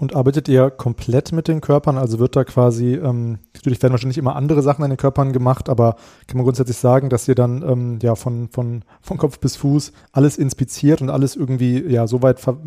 Und 0.00 0.14
arbeitet 0.14 0.48
ihr 0.48 0.70
komplett 0.70 1.32
mit 1.32 1.48
den 1.48 1.60
Körpern? 1.60 1.98
Also 1.98 2.20
wird 2.20 2.36
da 2.36 2.44
quasi, 2.44 2.94
ähm, 2.94 3.40
natürlich 3.52 3.82
werden 3.82 3.92
wahrscheinlich 3.92 4.16
immer 4.16 4.36
andere 4.36 4.62
Sachen 4.62 4.84
an 4.84 4.90
den 4.90 4.96
Körpern 4.96 5.32
gemacht, 5.32 5.68
aber 5.68 5.96
kann 6.28 6.36
man 6.36 6.44
grundsätzlich 6.44 6.76
sagen, 6.76 7.10
dass 7.10 7.26
ihr 7.26 7.34
dann 7.34 7.62
ähm, 7.68 7.98
ja 8.00 8.14
von, 8.14 8.48
von, 8.48 8.84
von 9.00 9.18
Kopf 9.18 9.40
bis 9.40 9.56
Fuß 9.56 9.92
alles 10.12 10.38
inspiziert 10.38 11.02
und 11.02 11.10
alles 11.10 11.34
irgendwie 11.34 11.82
ja 11.82 12.06
so 12.06 12.22
weit 12.22 12.38
ver 12.38 12.58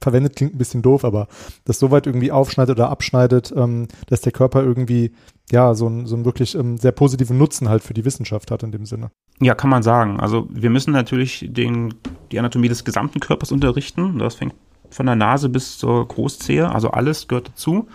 verwendet, 0.00 0.36
klingt 0.36 0.54
ein 0.54 0.58
bisschen 0.58 0.82
doof, 0.82 1.04
aber 1.04 1.26
das 1.64 1.80
so 1.80 1.90
weit 1.90 2.06
irgendwie 2.06 2.30
aufschneidet 2.30 2.76
oder 2.76 2.88
abschneidet, 2.88 3.52
ähm, 3.56 3.88
dass 4.06 4.20
der 4.20 4.30
Körper 4.30 4.62
irgendwie 4.62 5.10
ja 5.50 5.74
so 5.74 5.88
ein, 5.88 6.06
so 6.06 6.14
ein 6.14 6.24
wirklich 6.24 6.54
ähm, 6.54 6.76
sehr 6.76 6.92
positiven 6.92 7.36
Nutzen 7.36 7.68
halt 7.68 7.82
für 7.82 7.94
die 7.94 8.04
Wissenschaft 8.04 8.52
hat 8.52 8.62
in 8.62 8.70
dem 8.70 8.86
Sinne. 8.86 9.10
Ja, 9.40 9.56
kann 9.56 9.70
man 9.70 9.82
sagen. 9.82 10.20
Also 10.20 10.46
wir 10.50 10.70
müssen 10.70 10.92
natürlich 10.92 11.48
den, 11.50 11.94
die 12.30 12.38
Anatomie 12.38 12.68
des 12.68 12.84
gesamten 12.84 13.18
Körpers 13.18 13.50
unterrichten. 13.50 14.20
Das 14.20 14.36
fängt 14.36 14.54
von 14.96 15.06
der 15.06 15.14
Nase 15.14 15.50
bis 15.50 15.76
zur 15.76 16.08
Großzehe, 16.08 16.70
also 16.70 16.90
alles 16.90 17.28
gehört 17.28 17.48
dazu. 17.48 17.86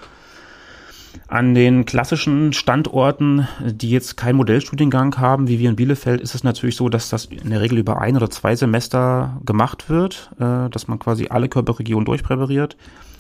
An 1.27 1.55
den 1.55 1.85
klassischen 1.85 2.53
Standorten, 2.53 3.47
die 3.59 3.89
jetzt 3.89 4.17
keinen 4.17 4.35
Modellstudiengang 4.35 5.17
haben, 5.17 5.47
wie 5.47 5.57
wir 5.57 5.69
in 5.69 5.75
Bielefeld, 5.75 6.21
ist 6.21 6.35
es 6.35 6.43
natürlich 6.43 6.75
so, 6.75 6.89
dass 6.89 7.09
das 7.09 7.25
in 7.25 7.49
der 7.49 7.59
Regel 7.59 7.79
über 7.79 7.99
ein 7.99 8.15
oder 8.15 8.29
zwei 8.29 8.55
Semester 8.55 9.41
gemacht 9.43 9.89
wird, 9.89 10.29
äh, 10.39 10.69
dass 10.69 10.87
man 10.87 10.99
quasi 10.99 11.27
alle 11.29 11.49
Körperregionen 11.49 12.05
durchpräpariert. 12.05 12.77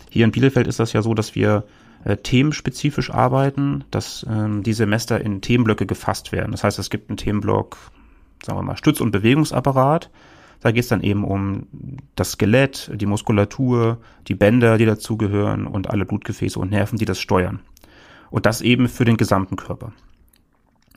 Hier 0.09 0.25
in 0.25 0.31
Bielefeld 0.31 0.67
ist 0.67 0.79
das 0.79 0.93
ja 0.93 1.01
so, 1.01 1.15
dass 1.15 1.33
wir 1.33 1.63
äh, 2.03 2.17
themenspezifisch 2.17 3.09
arbeiten, 3.09 3.83
dass 3.89 4.25
ähm, 4.29 4.61
die 4.61 4.73
Semester 4.73 5.19
in 5.19 5.41
Themenblöcke 5.41 5.87
gefasst 5.87 6.31
werden. 6.31 6.51
Das 6.51 6.63
heißt, 6.63 6.77
es 6.77 6.91
gibt 6.91 7.09
einen 7.09 7.17
Themenblock, 7.17 7.77
sagen 8.45 8.59
wir 8.59 8.63
mal, 8.63 8.77
Stütz- 8.77 9.01
und 9.01 9.11
Bewegungsapparat. 9.11 10.11
Da 10.61 10.71
geht 10.71 10.83
es 10.83 10.89
dann 10.89 11.01
eben 11.01 11.23
um 11.23 11.67
das 12.15 12.33
Skelett, 12.33 12.91
die 12.93 13.07
Muskulatur, 13.07 13.99
die 14.27 14.35
Bänder, 14.35 14.77
die 14.77 14.85
dazugehören 14.85 15.67
und 15.67 15.89
alle 15.89 16.05
Blutgefäße 16.05 16.59
und 16.59 16.69
Nerven, 16.69 16.97
die 16.97 17.05
das 17.05 17.19
steuern. 17.19 17.59
Und 18.29 18.45
das 18.45 18.61
eben 18.61 18.87
für 18.87 19.03
den 19.03 19.17
gesamten 19.17 19.55
Körper. 19.57 19.91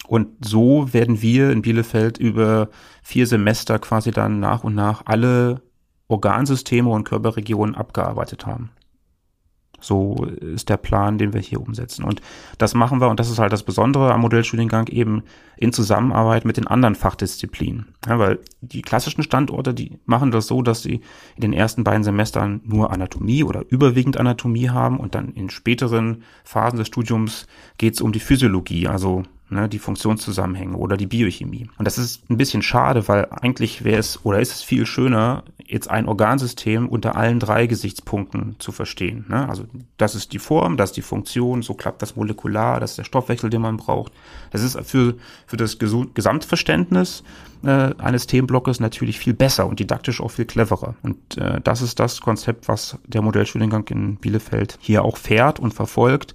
Und 0.06 0.28
so 0.44 0.92
werden 0.92 1.22
wir 1.22 1.50
in 1.50 1.62
Bielefeld 1.62 2.18
über 2.18 2.68
vier 3.02 3.26
Semester 3.26 3.78
quasi 3.78 4.10
dann 4.10 4.38
nach 4.38 4.62
und 4.62 4.74
nach 4.74 5.02
alle 5.06 5.62
Organsysteme 6.08 6.90
und 6.90 7.04
Körperregionen 7.04 7.74
abgearbeitet 7.74 8.46
haben. 8.46 8.70
So 9.84 10.24
ist 10.40 10.70
der 10.70 10.78
Plan, 10.78 11.18
den 11.18 11.34
wir 11.34 11.40
hier 11.40 11.60
umsetzen. 11.60 12.04
Und 12.04 12.22
das 12.56 12.74
machen 12.74 13.00
wir, 13.00 13.08
und 13.08 13.20
das 13.20 13.30
ist 13.30 13.38
halt 13.38 13.52
das 13.52 13.62
Besondere 13.62 14.12
am 14.12 14.22
Modellstudiengang, 14.22 14.88
eben 14.88 15.22
in 15.56 15.72
Zusammenarbeit 15.72 16.44
mit 16.44 16.56
den 16.56 16.66
anderen 16.66 16.94
Fachdisziplinen. 16.94 17.94
Ja, 18.08 18.18
weil 18.18 18.38
die 18.62 18.82
klassischen 18.82 19.22
Standorte, 19.22 19.74
die 19.74 19.98
machen 20.06 20.30
das 20.30 20.46
so, 20.46 20.62
dass 20.62 20.82
sie 20.82 21.02
in 21.36 21.42
den 21.42 21.52
ersten 21.52 21.84
beiden 21.84 22.02
Semestern 22.02 22.62
nur 22.64 22.92
Anatomie 22.92 23.44
oder 23.44 23.64
überwiegend 23.68 24.16
Anatomie 24.16 24.70
haben 24.70 24.98
und 24.98 25.14
dann 25.14 25.32
in 25.34 25.50
späteren 25.50 26.22
Phasen 26.44 26.78
des 26.78 26.88
Studiums 26.88 27.46
geht 27.76 27.94
es 27.94 28.00
um 28.00 28.12
die 28.12 28.20
Physiologie, 28.20 28.88
also 28.88 29.24
ne, 29.48 29.68
die 29.68 29.78
Funktionszusammenhänge 29.78 30.76
oder 30.76 30.96
die 30.96 31.06
Biochemie. 31.06 31.68
Und 31.78 31.86
das 31.86 31.98
ist 31.98 32.28
ein 32.30 32.36
bisschen 32.36 32.62
schade, 32.62 33.06
weil 33.08 33.28
eigentlich 33.30 33.84
wäre 33.84 33.98
es 33.98 34.24
oder 34.24 34.40
ist 34.40 34.52
es 34.52 34.62
viel 34.62 34.86
schöner, 34.86 35.44
jetzt 35.66 35.90
ein 35.90 36.06
Organsystem 36.06 36.88
unter 36.88 37.16
allen 37.16 37.40
drei 37.40 37.66
Gesichtspunkten 37.66 38.56
zu 38.58 38.72
verstehen. 38.72 39.24
Ne? 39.28 39.48
Also 39.48 39.64
das 39.96 40.14
ist 40.14 40.32
die 40.32 40.38
Form, 40.38 40.76
das 40.76 40.90
ist 40.90 40.96
die 40.96 41.02
Funktion, 41.02 41.62
so 41.62 41.74
klappt 41.74 42.02
das 42.02 42.16
molekular, 42.16 42.80
das 42.80 42.90
ist 42.90 42.98
der 42.98 43.04
Stoffwechsel, 43.04 43.50
den 43.50 43.62
man 43.62 43.76
braucht. 43.76 44.12
Das 44.50 44.62
ist 44.62 44.78
für, 44.82 45.14
für 45.46 45.56
das 45.56 45.78
Gesamtverständnis 45.78 47.22
äh, 47.64 47.94
eines 47.98 48.26
Themenblocks 48.26 48.80
natürlich 48.80 49.18
viel 49.18 49.34
besser 49.34 49.66
und 49.66 49.80
didaktisch 49.80 50.20
auch 50.20 50.30
viel 50.30 50.44
cleverer. 50.44 50.94
Und 51.02 51.38
äh, 51.38 51.60
das 51.62 51.82
ist 51.82 51.98
das 51.98 52.20
Konzept, 52.20 52.68
was 52.68 52.98
der 53.06 53.22
Modellstudiengang 53.22 53.86
in 53.88 54.16
Bielefeld 54.16 54.78
hier 54.80 55.04
auch 55.04 55.16
fährt 55.16 55.60
und 55.60 55.72
verfolgt. 55.72 56.34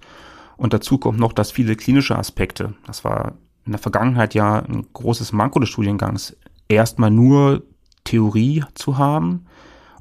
Und 0.59 0.73
dazu 0.73 0.97
kommt 0.97 1.19
noch, 1.19 1.31
dass 1.31 1.51
viele 1.51 1.77
klinische 1.77 2.17
Aspekte, 2.17 2.73
das 2.85 3.05
war 3.05 3.37
in 3.65 3.71
der 3.71 3.79
Vergangenheit 3.79 4.33
ja 4.33 4.59
ein 4.59 4.87
großes 4.91 5.31
Manko 5.31 5.59
des 5.59 5.69
Studiengangs, 5.69 6.35
erstmal 6.67 7.11
nur 7.11 7.63
Theorie 8.03 8.65
zu 8.73 8.97
haben 8.97 9.45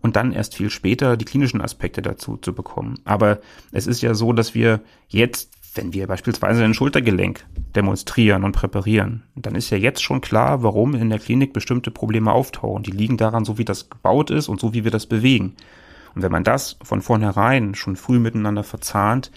und 0.02 0.16
dann 0.16 0.32
erst 0.32 0.56
viel 0.56 0.70
später 0.70 1.16
die 1.16 1.24
klinischen 1.24 1.60
Aspekte 1.60 2.02
dazu 2.02 2.36
zu 2.38 2.54
bekommen. 2.54 2.98
Aber 3.04 3.38
es 3.70 3.86
ist 3.86 4.02
ja 4.02 4.14
so, 4.14 4.32
dass 4.32 4.52
wir 4.56 4.80
jetzt, 5.06 5.52
wenn 5.76 5.92
wir 5.92 6.08
beispielsweise 6.08 6.64
ein 6.64 6.74
Schultergelenk 6.74 7.46
demonstrieren 7.76 8.42
und 8.42 8.50
präparieren, 8.50 9.22
dann 9.36 9.54
ist 9.54 9.70
ja 9.70 9.78
jetzt 9.78 10.02
schon 10.02 10.20
klar, 10.20 10.64
warum 10.64 10.96
in 10.96 11.08
der 11.08 11.20
Klinik 11.20 11.52
bestimmte 11.52 11.92
Probleme 11.92 12.32
auftauchen. 12.32 12.82
Die 12.82 12.90
liegen 12.90 13.16
daran, 13.16 13.44
so 13.44 13.58
wie 13.58 13.64
das 13.64 13.90
gebaut 13.90 14.32
ist 14.32 14.48
und 14.48 14.58
so 14.58 14.74
wie 14.74 14.82
wir 14.82 14.90
das 14.90 15.06
bewegen. 15.06 15.54
Und 16.16 16.22
wenn 16.22 16.32
man 16.32 16.42
das 16.42 16.78
von 16.82 17.00
vornherein 17.00 17.76
schon 17.76 17.94
früh 17.94 18.18
miteinander 18.18 18.64
verzahnt, 18.64 19.30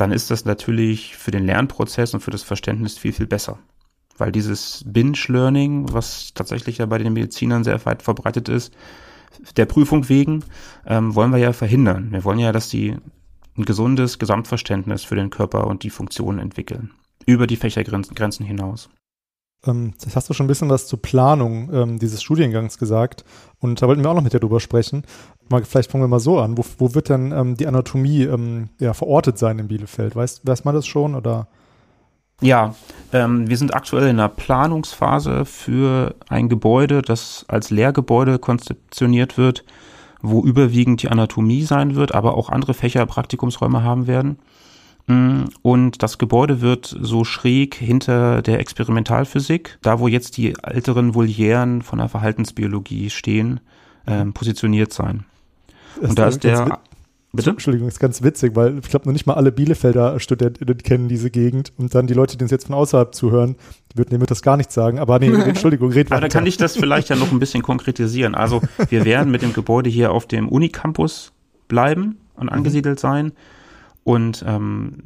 dann 0.00 0.12
ist 0.12 0.30
das 0.30 0.46
natürlich 0.46 1.16
für 1.16 1.30
den 1.30 1.44
Lernprozess 1.44 2.14
und 2.14 2.20
für 2.20 2.30
das 2.30 2.42
Verständnis 2.42 2.96
viel, 2.96 3.12
viel 3.12 3.26
besser. 3.26 3.58
Weil 4.16 4.32
dieses 4.32 4.82
Binge-Learning, 4.86 5.92
was 5.92 6.32
tatsächlich 6.34 6.78
ja 6.78 6.86
bei 6.86 6.98
den 6.98 7.12
Medizinern 7.12 7.64
sehr 7.64 7.84
weit 7.84 8.02
verbreitet 8.02 8.48
ist, 8.48 8.72
der 9.56 9.66
Prüfung 9.66 10.08
wegen, 10.08 10.44
ähm, 10.86 11.14
wollen 11.14 11.32
wir 11.32 11.38
ja 11.38 11.52
verhindern. 11.52 12.12
Wir 12.12 12.24
wollen 12.24 12.38
ja, 12.38 12.52
dass 12.52 12.68
die 12.68 12.96
ein 13.56 13.64
gesundes 13.64 14.18
Gesamtverständnis 14.18 15.04
für 15.04 15.16
den 15.16 15.30
Körper 15.30 15.66
und 15.66 15.82
die 15.82 15.90
Funktionen 15.90 16.38
entwickeln. 16.38 16.92
Über 17.26 17.46
die 17.46 17.56
Fächergrenzen 17.56 18.46
hinaus. 18.46 18.88
Ähm, 19.66 19.94
das 20.02 20.16
hast 20.16 20.28
du 20.28 20.34
schon 20.34 20.44
ein 20.44 20.48
bisschen 20.48 20.70
was 20.70 20.86
zur 20.86 21.00
Planung 21.00 21.72
ähm, 21.72 21.98
dieses 21.98 22.22
Studiengangs 22.22 22.78
gesagt. 22.78 23.24
Und 23.58 23.82
da 23.82 23.88
wollten 23.88 24.02
wir 24.02 24.10
auch 24.10 24.14
noch 24.14 24.22
mit 24.22 24.32
dir 24.32 24.40
drüber 24.40 24.60
sprechen. 24.60 25.04
Mal, 25.48 25.64
vielleicht 25.64 25.90
fangen 25.90 26.04
wir 26.04 26.08
mal 26.08 26.20
so 26.20 26.38
an. 26.38 26.56
Wo, 26.56 26.64
wo 26.78 26.94
wird 26.94 27.08
denn 27.08 27.32
ähm, 27.32 27.56
die 27.56 27.66
Anatomie 27.66 28.22
ähm, 28.22 28.68
ja, 28.78 28.94
verortet 28.94 29.38
sein 29.38 29.58
in 29.58 29.68
Bielefeld? 29.68 30.16
Weißt, 30.16 30.46
weiß 30.46 30.64
man 30.64 30.74
das 30.74 30.86
schon 30.86 31.14
oder? 31.14 31.48
Ja, 32.42 32.74
ähm, 33.12 33.50
wir 33.50 33.58
sind 33.58 33.74
aktuell 33.74 34.08
in 34.08 34.16
der 34.16 34.28
Planungsphase 34.28 35.44
für 35.44 36.14
ein 36.28 36.48
Gebäude, 36.48 37.02
das 37.02 37.44
als 37.48 37.68
Lehrgebäude 37.68 38.38
konzeptioniert 38.38 39.36
wird, 39.36 39.64
wo 40.22 40.42
überwiegend 40.42 41.02
die 41.02 41.10
Anatomie 41.10 41.64
sein 41.64 41.96
wird, 41.96 42.14
aber 42.14 42.36
auch 42.36 42.48
andere 42.48 42.72
Fächer 42.72 43.04
Praktikumsräume 43.04 43.82
haben 43.82 44.06
werden. 44.06 44.38
Mm, 45.10 45.46
und 45.62 46.04
das 46.04 46.18
Gebäude 46.18 46.60
wird 46.60 46.96
so 47.00 47.24
schräg 47.24 47.74
hinter 47.74 48.42
der 48.42 48.60
Experimentalphysik, 48.60 49.78
da 49.82 49.98
wo 49.98 50.06
jetzt 50.06 50.36
die 50.36 50.54
älteren 50.62 51.16
Volieren 51.16 51.82
von 51.82 51.98
der 51.98 52.08
Verhaltensbiologie 52.08 53.10
stehen, 53.10 53.58
ähm, 54.06 54.32
positioniert 54.32 54.92
sein. 54.92 55.24
und 56.00 56.16
da 56.16 56.28
ist 56.28 56.44
der 56.44 56.78
Bitte? 57.32 57.50
Entschuldigung, 57.50 57.86
ist 57.86 58.00
ganz 58.00 58.22
witzig, 58.24 58.56
weil 58.56 58.78
ich 58.78 58.88
glaube, 58.88 59.06
noch 59.06 59.12
nicht 59.12 59.24
mal 59.24 59.34
alle 59.34 59.52
Bielefelder 59.52 60.18
Studenten 60.18 60.78
kennen 60.78 61.08
diese 61.08 61.30
Gegend 61.30 61.72
und 61.76 61.94
dann 61.94 62.08
die 62.08 62.14
Leute, 62.14 62.36
die 62.36 62.42
uns 62.42 62.50
jetzt 62.50 62.66
von 62.66 62.74
außerhalb 62.74 63.14
zuhören, 63.14 63.54
die 63.92 63.98
würden 63.98 64.10
dem 64.10 64.26
das 64.26 64.42
gar 64.42 64.56
nicht 64.56 64.72
sagen. 64.72 64.98
Aber 64.98 65.20
nee, 65.20 65.28
Entschuldigung, 65.44 65.92
red 65.92 66.10
weiter. 66.10 66.16
Aber 66.16 66.28
da 66.28 66.32
kann 66.32 66.46
ich 66.46 66.56
das 66.56 66.76
vielleicht 66.76 67.08
ja 67.08 67.14
noch 67.14 67.30
ein 67.30 67.38
bisschen 67.38 67.62
konkretisieren. 67.62 68.34
Also 68.34 68.60
wir 68.88 69.04
werden 69.04 69.30
mit 69.30 69.42
dem 69.42 69.52
Gebäude 69.52 69.88
hier 69.88 70.10
auf 70.10 70.26
dem 70.26 70.48
Unicampus 70.48 71.32
bleiben 71.68 72.18
und 72.34 72.48
angesiedelt 72.48 72.98
sein 72.98 73.30
und 74.10 74.44
ähm, 74.44 75.04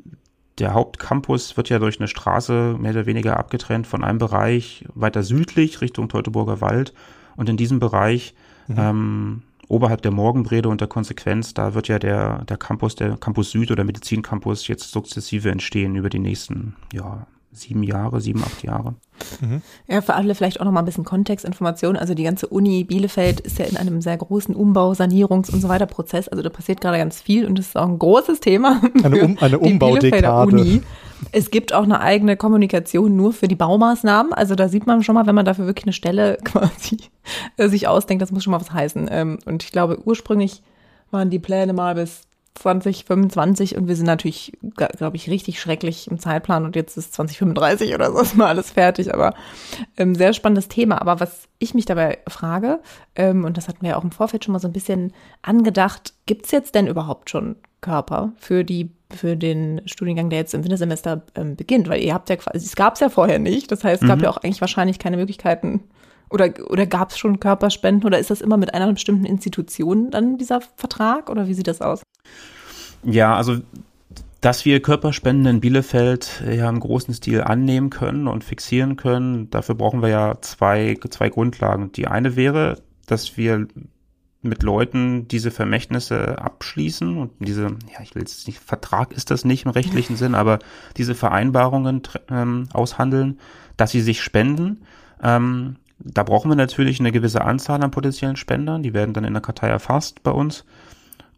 der 0.58 0.72
Hauptcampus 0.72 1.58
wird 1.58 1.68
ja 1.68 1.78
durch 1.78 2.00
eine 2.00 2.08
Straße 2.08 2.76
mehr 2.78 2.92
oder 2.92 3.04
weniger 3.04 3.36
abgetrennt 3.38 3.86
von 3.86 4.02
einem 4.02 4.18
Bereich 4.18 4.86
weiter 4.94 5.22
südlich 5.22 5.82
Richtung 5.82 6.08
Teutoburger 6.08 6.62
Wald 6.62 6.94
und 7.36 7.50
in 7.50 7.58
diesem 7.58 7.80
Bereich 7.80 8.34
mhm. 8.66 8.76
ähm, 8.78 9.42
oberhalb 9.68 10.00
der 10.00 10.10
Morgenbrede 10.10 10.70
und 10.70 10.80
der 10.80 10.88
Konsequenz, 10.88 11.52
da 11.52 11.74
wird 11.74 11.88
ja 11.88 11.98
der, 11.98 12.46
der 12.46 12.56
Campus, 12.56 12.94
der 12.94 13.18
Campus 13.18 13.50
Süd 13.50 13.70
oder 13.70 13.84
Medizincampus 13.84 14.68
jetzt 14.68 14.90
sukzessive 14.90 15.50
entstehen 15.50 15.96
über 15.96 16.08
die 16.08 16.18
nächsten, 16.18 16.74
ja, 16.90 17.26
sieben 17.54 17.82
Jahre, 17.82 18.20
sieben, 18.20 18.42
acht 18.42 18.62
Jahre. 18.62 18.94
Mhm. 19.40 19.62
Ja, 19.86 20.00
für 20.02 20.14
alle 20.14 20.34
vielleicht 20.34 20.60
auch 20.60 20.64
noch 20.64 20.72
mal 20.72 20.80
ein 20.80 20.84
bisschen 20.84 21.04
Kontextinformation. 21.04 21.96
Also 21.96 22.14
die 22.14 22.24
ganze 22.24 22.48
Uni 22.48 22.84
Bielefeld 22.84 23.40
ist 23.40 23.58
ja 23.58 23.64
in 23.64 23.76
einem 23.76 24.00
sehr 24.02 24.16
großen 24.16 24.54
Umbau, 24.54 24.92
Sanierungs- 24.92 25.52
und 25.52 25.60
so 25.60 25.68
weiter 25.68 25.86
Prozess. 25.86 26.28
Also 26.28 26.42
da 26.42 26.50
passiert 26.50 26.80
gerade 26.80 26.98
ganz 26.98 27.22
viel 27.22 27.46
und 27.46 27.58
das 27.58 27.68
ist 27.68 27.76
auch 27.76 27.88
ein 27.88 27.98
großes 27.98 28.40
Thema. 28.40 28.82
Eine, 29.02 29.24
um, 29.24 29.38
eine 29.38 29.58
Umbaudekade. 29.58 30.52
Uni. 30.52 30.82
Es 31.32 31.50
gibt 31.50 31.72
auch 31.72 31.84
eine 31.84 32.00
eigene 32.00 32.36
Kommunikation 32.36 33.16
nur 33.16 33.32
für 33.32 33.48
die 33.48 33.54
Baumaßnahmen. 33.54 34.32
Also 34.32 34.54
da 34.54 34.68
sieht 34.68 34.86
man 34.86 35.02
schon 35.02 35.14
mal, 35.14 35.26
wenn 35.26 35.34
man 35.34 35.44
dafür 35.44 35.66
wirklich 35.66 35.86
eine 35.86 35.92
Stelle 35.92 36.38
quasi 36.44 36.98
äh, 37.56 37.68
sich 37.68 37.88
ausdenkt, 37.88 38.20
das 38.22 38.32
muss 38.32 38.44
schon 38.44 38.50
mal 38.50 38.60
was 38.60 38.72
heißen. 38.72 39.08
Ähm, 39.10 39.38
und 39.46 39.62
ich 39.62 39.72
glaube, 39.72 40.00
ursprünglich 40.04 40.62
waren 41.10 41.30
die 41.30 41.38
Pläne 41.38 41.72
mal 41.72 41.94
bis 41.94 42.22
2025 42.54 43.76
und 43.76 43.88
wir 43.88 43.96
sind 43.96 44.06
natürlich, 44.06 44.52
glaube 44.76 45.16
ich, 45.16 45.28
richtig 45.28 45.60
schrecklich 45.60 46.08
im 46.08 46.20
Zeitplan 46.20 46.64
und 46.64 46.76
jetzt 46.76 46.96
ist 46.96 47.12
2035 47.14 47.94
oder 47.94 48.12
so 48.12 48.20
ist 48.22 48.36
mal 48.36 48.46
alles 48.46 48.70
fertig, 48.70 49.12
aber 49.12 49.34
ähm, 49.96 50.14
sehr 50.14 50.32
spannendes 50.32 50.68
Thema. 50.68 51.00
Aber 51.00 51.18
was 51.18 51.48
ich 51.58 51.74
mich 51.74 51.84
dabei 51.84 52.18
frage, 52.28 52.80
ähm, 53.16 53.44
und 53.44 53.56
das 53.56 53.68
hatten 53.68 53.82
wir 53.82 53.90
ja 53.90 53.96
auch 53.96 54.04
im 54.04 54.12
Vorfeld 54.12 54.44
schon 54.44 54.52
mal 54.52 54.60
so 54.60 54.68
ein 54.68 54.72
bisschen 54.72 55.12
angedacht, 55.42 56.14
gibt 56.26 56.44
es 56.46 56.52
jetzt 56.52 56.74
denn 56.74 56.86
überhaupt 56.86 57.28
schon 57.30 57.56
Körper 57.80 58.32
für 58.36 58.64
die 58.64 58.90
für 59.10 59.36
den 59.36 59.82
Studiengang, 59.86 60.30
der 60.30 60.40
jetzt 60.40 60.54
im 60.54 60.64
Wintersemester 60.64 61.22
ähm, 61.36 61.54
beginnt, 61.56 61.88
weil 61.88 62.02
ihr 62.02 62.14
habt 62.14 62.28
ja 62.30 62.36
quasi, 62.36 62.66
es 62.66 62.74
gab 62.74 62.94
es 62.94 63.00
ja 63.00 63.08
vorher 63.08 63.38
nicht. 63.38 63.70
Das 63.70 63.84
heißt, 63.84 64.02
es 64.02 64.08
gab 64.08 64.18
mhm. 64.18 64.24
ja 64.24 64.30
auch 64.30 64.38
eigentlich 64.38 64.60
wahrscheinlich 64.60 64.98
keine 64.98 65.16
Möglichkeiten. 65.16 65.84
Oder, 66.34 66.52
oder 66.68 66.84
gab 66.84 67.12
es 67.12 67.18
schon 67.18 67.38
Körperspenden 67.38 68.04
oder 68.04 68.18
ist 68.18 68.28
das 68.28 68.40
immer 68.40 68.56
mit 68.56 68.74
einer 68.74 68.92
bestimmten 68.92 69.24
Institution 69.24 70.10
dann 70.10 70.36
dieser 70.36 70.60
Vertrag 70.74 71.30
oder 71.30 71.46
wie 71.46 71.54
sieht 71.54 71.68
das 71.68 71.80
aus? 71.80 72.02
Ja, 73.04 73.36
also 73.36 73.58
dass 74.40 74.64
wir 74.64 74.82
Körperspenden 74.82 75.46
in 75.46 75.60
Bielefeld 75.60 76.42
ja 76.44 76.68
im 76.68 76.80
großen 76.80 77.14
Stil 77.14 77.40
annehmen 77.40 77.88
können 77.88 78.26
und 78.26 78.42
fixieren 78.42 78.96
können, 78.96 79.48
dafür 79.50 79.76
brauchen 79.76 80.02
wir 80.02 80.08
ja 80.08 80.34
zwei, 80.40 80.98
zwei 81.08 81.28
Grundlagen. 81.28 81.92
Die 81.92 82.08
eine 82.08 82.34
wäre, 82.34 82.82
dass 83.06 83.36
wir 83.36 83.68
mit 84.42 84.64
Leuten 84.64 85.28
diese 85.28 85.52
Vermächtnisse 85.52 86.42
abschließen 86.42 87.16
und 87.16 87.30
diese, 87.38 87.62
ja, 87.92 88.02
ich 88.02 88.16
will 88.16 88.22
jetzt 88.22 88.48
nicht, 88.48 88.58
Vertrag 88.58 89.12
ist 89.12 89.30
das 89.30 89.44
nicht 89.44 89.66
im 89.66 89.70
rechtlichen 89.70 90.16
Sinn, 90.16 90.34
aber 90.34 90.58
diese 90.96 91.14
Vereinbarungen 91.14 92.02
ähm, 92.28 92.68
aushandeln, 92.72 93.38
dass 93.76 93.92
sie 93.92 94.00
sich 94.00 94.20
spenden. 94.20 94.82
Ähm, 95.22 95.76
da 96.04 96.22
brauchen 96.22 96.50
wir 96.50 96.56
natürlich 96.56 97.00
eine 97.00 97.12
gewisse 97.12 97.42
Anzahl 97.42 97.82
an 97.82 97.90
potenziellen 97.90 98.36
Spendern, 98.36 98.82
die 98.82 98.94
werden 98.94 99.14
dann 99.14 99.24
in 99.24 99.32
der 99.32 99.42
Kartei 99.42 99.68
erfasst 99.68 100.22
bei 100.22 100.30
uns. 100.30 100.64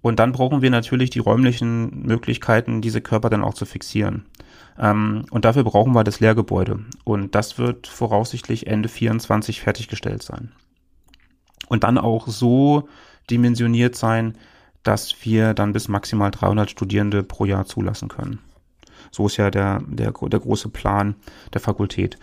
Und 0.02 0.18
dann 0.20 0.32
brauchen 0.32 0.62
wir 0.62 0.70
natürlich 0.70 1.10
die 1.10 1.18
räumlichen 1.18 2.02
Möglichkeiten, 2.02 2.80
diese 2.80 3.00
Körper 3.00 3.30
dann 3.30 3.42
auch 3.42 3.54
zu 3.54 3.64
fixieren. 3.64 4.26
Ähm, 4.78 5.24
und 5.30 5.44
dafür 5.44 5.64
brauchen 5.64 5.94
wir 5.94 6.04
das 6.04 6.20
Lehrgebäude. 6.20 6.80
Und 7.04 7.34
das 7.34 7.58
wird 7.58 7.86
voraussichtlich 7.86 8.66
Ende 8.66 8.88
24 8.88 9.60
fertiggestellt 9.60 10.22
sein 10.22 10.52
und 11.68 11.84
dann 11.84 11.98
auch 11.98 12.28
so 12.28 12.88
dimensioniert 13.30 13.96
sein, 13.96 14.36
dass 14.82 15.24
wir 15.24 15.54
dann 15.54 15.72
bis 15.72 15.88
maximal 15.88 16.30
300 16.30 16.70
Studierende 16.70 17.22
pro 17.22 17.44
Jahr 17.44 17.66
zulassen 17.66 18.08
können. 18.08 18.38
So 19.10 19.26
ist 19.26 19.36
ja 19.36 19.50
der, 19.50 19.80
der, 19.86 20.12
der 20.12 20.40
große 20.40 20.68
Plan 20.68 21.16
der 21.52 21.60
Fakultät. 21.60 22.18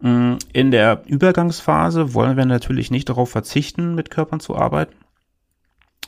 Mm, 0.00 0.34
in 0.52 0.70
der 0.70 1.02
Übergangsphase 1.06 2.14
wollen 2.14 2.36
wir 2.36 2.46
natürlich 2.46 2.90
nicht 2.90 3.08
darauf 3.08 3.30
verzichten, 3.30 3.94
mit 3.94 4.10
Körpern 4.10 4.40
zu 4.40 4.56
arbeiten. 4.56 4.94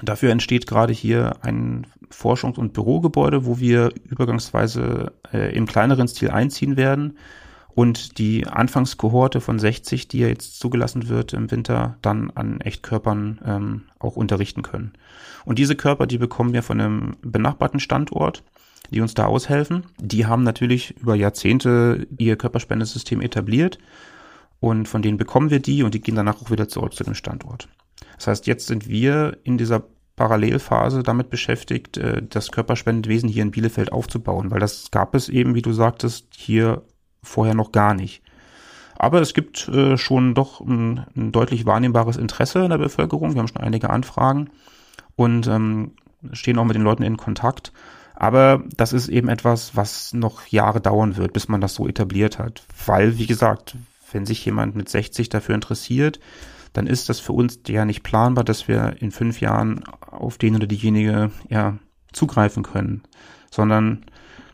Dafür 0.03 0.31
entsteht 0.31 0.67
gerade 0.67 0.93
hier 0.93 1.37
ein 1.43 1.87
Forschungs- 2.11 2.59
und 2.59 2.73
Bürogebäude, 2.73 3.45
wo 3.45 3.59
wir 3.59 3.93
übergangsweise 4.09 5.13
äh, 5.33 5.55
im 5.55 5.67
kleineren 5.67 6.09
Stil 6.09 6.31
einziehen 6.31 6.77
werden 6.77 7.19
und 7.75 8.19
die 8.19 8.47
Anfangskohorte 8.47 9.41
von 9.41 9.59
60, 9.59 10.09
die 10.09 10.19
ja 10.21 10.29
jetzt 10.29 10.59
zugelassen 10.59 11.09
wird 11.09 11.33
im 11.33 11.51
Winter, 11.51 11.97
dann 12.03 12.31
an 12.31 12.61
Echtkörpern 12.61 13.41
ähm, 13.45 13.83
auch 13.99 14.17
unterrichten 14.17 14.63
können. 14.63 14.93
Und 15.45 15.59
diese 15.59 15.75
Körper, 15.75 16.07
die 16.07 16.19
bekommen 16.19 16.53
wir 16.53 16.63
von 16.63 16.81
einem 16.81 17.17
benachbarten 17.23 17.81
Standort, 17.81 18.43
die 18.93 19.01
uns 19.01 19.15
da 19.15 19.27
aushelfen. 19.27 19.87
Die 19.99 20.27
haben 20.27 20.43
natürlich 20.43 20.97
über 21.01 21.15
Jahrzehnte 21.15 22.07
ihr 22.19 22.37
Körperspendesystem 22.37 23.21
etabliert 23.21 23.79
und 24.61 24.87
von 24.87 25.03
denen 25.03 25.19
bekommen 25.19 25.51
wir 25.51 25.61
die 25.61 25.83
und 25.83 25.95
die 25.95 26.01
gehen 26.01 26.15
danach 26.15 26.41
auch 26.41 26.51
wieder 26.51 26.69
zurück 26.69 26.95
zu 26.95 27.03
dem 27.03 27.15
Standort. 27.15 27.69
Das 28.17 28.27
heißt, 28.29 28.47
jetzt 28.47 28.67
sind 28.67 28.89
wir 28.89 29.39
in 29.43 29.59
dieser 29.59 29.83
Parallelphase 30.17 31.03
damit 31.03 31.31
beschäftigt, 31.31 31.97
äh, 31.97 32.23
das 32.23 32.53
Körperspendewesen 32.53 33.29
hier 33.29 33.43
in 33.43 33.51
Bielefeld 33.51 33.91
aufzubauen, 33.93 34.51
weil 34.51 34.61
das 34.61 34.91
gab 34.91 35.15
es 35.15 35.29
eben, 35.29 35.55
wie 35.55 35.63
du 35.63 35.73
sagtest, 35.73 36.29
hier 36.37 36.83
vorher 37.23 37.55
noch 37.55 37.73
gar 37.73 37.95
nicht. 37.95 38.23
Aber 38.97 39.21
es 39.21 39.35
gibt 39.35 39.69
äh, 39.69 39.97
schon 39.97 40.35
doch 40.35 40.61
ein, 40.61 41.07
ein, 41.17 41.33
deutlich 41.33 41.67
wahrnehmbares 41.67 42.17
Interesse 42.17 42.63
in 42.63 42.71
der 42.71 42.79
Bevölkerung. 42.79 43.35
Wir 43.35 43.41
haben 43.41 43.49
schon 43.49 43.63
einige 43.63 43.91
Anfragen 43.91 44.51
und 45.17 45.49
ähm, 45.49 45.93
stehen 46.33 46.59
auch 46.59 46.65
mit 46.65 46.77
den 46.77 46.85
Leuten 46.85 47.03
in 47.03 47.17
Kontakt. 47.17 47.73
Aber 48.15 48.63
das 48.77 48.93
ist 48.93 49.09
eben 49.09 49.29
etwas, 49.29 49.77
was 49.77 50.13
noch 50.13 50.47
Jahre 50.47 50.81
dauern 50.81 51.17
wird, 51.17 51.33
bis 51.33 51.49
man 51.49 51.61
das 51.61 51.75
so 51.75 51.89
etabliert 51.89 52.39
hat. 52.39 52.65
Weil, 52.87 53.19
wie 53.19 53.27
gesagt, 53.27 53.77
wenn 54.13 54.27
sich 54.27 54.45
jemand 54.45 54.77
mit 54.77 54.89
60 54.89 55.29
dafür 55.29 55.55
interessiert, 55.55 56.21
dann 56.73 56.87
ist 56.87 57.09
das 57.09 57.21
für 57.21 57.33
uns 57.33 57.61
ja 57.69 57.85
nicht 57.85 58.03
planbar, 58.03 58.45
dass 58.45 58.69
wir 58.69 58.97
in 59.01 59.11
fünf 59.11 59.41
Jahren 59.41 59.85
auf 60.11 60.39
den 60.39 60.57
oder 60.57 60.67
diejenige 60.67 61.31
ja 61.49 61.79
zugreifen 62.13 62.63
können, 62.63 63.03
sondern 63.51 64.05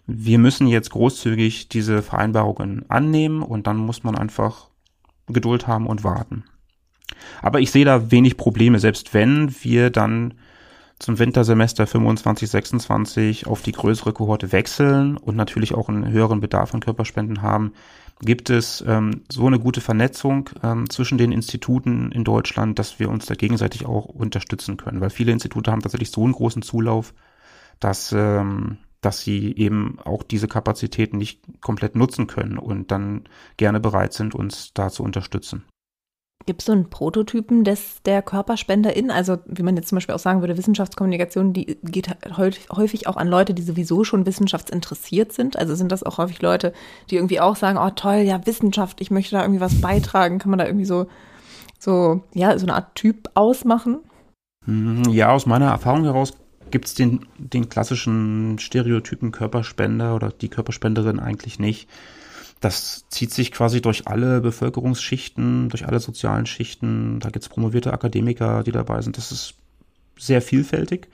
wir 0.06 0.38
müssen 0.38 0.66
jetzt 0.66 0.90
großzügig 0.90 1.68
diese 1.68 2.02
Vereinbarungen 2.02 2.88
annehmen 2.88 3.42
und 3.42 3.66
dann 3.66 3.76
muss 3.76 4.04
man 4.04 4.16
einfach 4.16 4.68
Geduld 5.26 5.66
haben 5.66 5.86
und 5.86 6.02
warten. 6.02 6.44
Aber 7.42 7.60
ich 7.60 7.70
sehe 7.70 7.84
da 7.84 8.10
wenig 8.10 8.36
Probleme, 8.36 8.78
selbst 8.78 9.14
wenn 9.14 9.54
wir 9.62 9.90
dann 9.90 10.34
zum 10.98 11.18
Wintersemester 11.18 11.86
25, 11.86 12.50
26 12.50 13.46
auf 13.46 13.62
die 13.62 13.72
größere 13.72 14.12
Kohorte 14.12 14.52
wechseln 14.52 15.16
und 15.16 15.36
natürlich 15.36 15.74
auch 15.74 15.88
einen 15.88 16.10
höheren 16.10 16.40
Bedarf 16.40 16.74
an 16.74 16.80
Körperspenden 16.80 17.42
haben, 17.42 17.72
gibt 18.20 18.50
es 18.50 18.84
ähm, 18.86 19.22
so 19.30 19.46
eine 19.46 19.60
gute 19.60 19.80
Vernetzung 19.80 20.50
ähm, 20.62 20.90
zwischen 20.90 21.18
den 21.18 21.30
Instituten 21.30 22.10
in 22.10 22.24
Deutschland, 22.24 22.78
dass 22.78 22.98
wir 22.98 23.10
uns 23.10 23.26
da 23.26 23.34
gegenseitig 23.34 23.86
auch 23.86 24.06
unterstützen 24.06 24.76
können. 24.76 25.00
Weil 25.00 25.10
viele 25.10 25.32
Institute 25.32 25.70
haben 25.70 25.82
tatsächlich 25.82 26.10
so 26.10 26.24
einen 26.24 26.32
großen 26.32 26.62
Zulauf, 26.62 27.14
dass, 27.78 28.12
ähm, 28.12 28.78
dass 29.00 29.20
sie 29.20 29.54
eben 29.56 29.98
auch 30.04 30.24
diese 30.24 30.48
Kapazitäten 30.48 31.16
nicht 31.16 31.42
komplett 31.60 31.94
nutzen 31.94 32.26
können 32.26 32.58
und 32.58 32.90
dann 32.90 33.24
gerne 33.56 33.78
bereit 33.78 34.12
sind, 34.12 34.34
uns 34.34 34.72
da 34.74 34.90
zu 34.90 35.04
unterstützen. 35.04 35.64
Gibt 36.46 36.62
es 36.62 36.66
so 36.66 36.72
einen 36.72 36.88
Prototypen 36.88 37.64
des 37.64 38.02
der 38.04 38.22
KörperspenderInnen? 38.22 39.10
Also, 39.10 39.38
wie 39.46 39.62
man 39.62 39.76
jetzt 39.76 39.88
zum 39.88 39.96
Beispiel 39.96 40.14
auch 40.14 40.20
sagen 40.20 40.40
würde, 40.40 40.56
Wissenschaftskommunikation, 40.56 41.52
die 41.52 41.78
geht 41.82 42.08
häufig 42.36 43.06
auch 43.06 43.16
an 43.16 43.28
Leute, 43.28 43.52
die 43.52 43.62
sowieso 43.62 44.04
schon 44.04 44.24
wissenschaftsinteressiert 44.24 45.32
sind. 45.32 45.58
Also 45.58 45.74
sind 45.74 45.92
das 45.92 46.04
auch 46.04 46.16
häufig 46.16 46.40
Leute, 46.40 46.72
die 47.10 47.16
irgendwie 47.16 47.40
auch 47.40 47.56
sagen, 47.56 47.76
oh 47.76 47.90
toll, 47.90 48.18
ja, 48.18 48.46
Wissenschaft, 48.46 49.00
ich 49.00 49.10
möchte 49.10 49.36
da 49.36 49.42
irgendwie 49.42 49.60
was 49.60 49.80
beitragen. 49.80 50.38
Kann 50.38 50.50
man 50.50 50.58
da 50.58 50.66
irgendwie 50.66 50.86
so, 50.86 51.08
so, 51.78 52.22
ja, 52.32 52.58
so 52.58 52.64
eine 52.64 52.74
Art 52.74 52.94
Typ 52.94 53.28
ausmachen? 53.34 53.98
Hm, 54.64 55.04
ja, 55.10 55.32
aus 55.32 55.44
meiner 55.44 55.66
Erfahrung 55.66 56.04
heraus 56.04 56.32
gibt 56.70 56.86
es 56.86 56.94
den, 56.94 57.26
den 57.38 57.68
klassischen 57.68 58.58
Stereotypen 58.58 59.32
Körperspender 59.32 60.14
oder 60.14 60.30
die 60.30 60.48
Körperspenderin 60.48 61.20
eigentlich 61.20 61.58
nicht. 61.58 61.88
Das 62.60 63.04
zieht 63.08 63.32
sich 63.32 63.52
quasi 63.52 63.80
durch 63.80 64.08
alle 64.08 64.40
Bevölkerungsschichten, 64.40 65.68
durch 65.68 65.86
alle 65.86 66.00
sozialen 66.00 66.46
Schichten. 66.46 67.20
Da 67.20 67.30
gibt 67.30 67.44
es 67.44 67.48
promovierte 67.48 67.92
Akademiker, 67.92 68.64
die 68.64 68.72
dabei 68.72 69.00
sind. 69.00 69.16
Das 69.16 69.30
ist 69.30 69.54
sehr 70.18 70.42
vielfältig. 70.42 71.08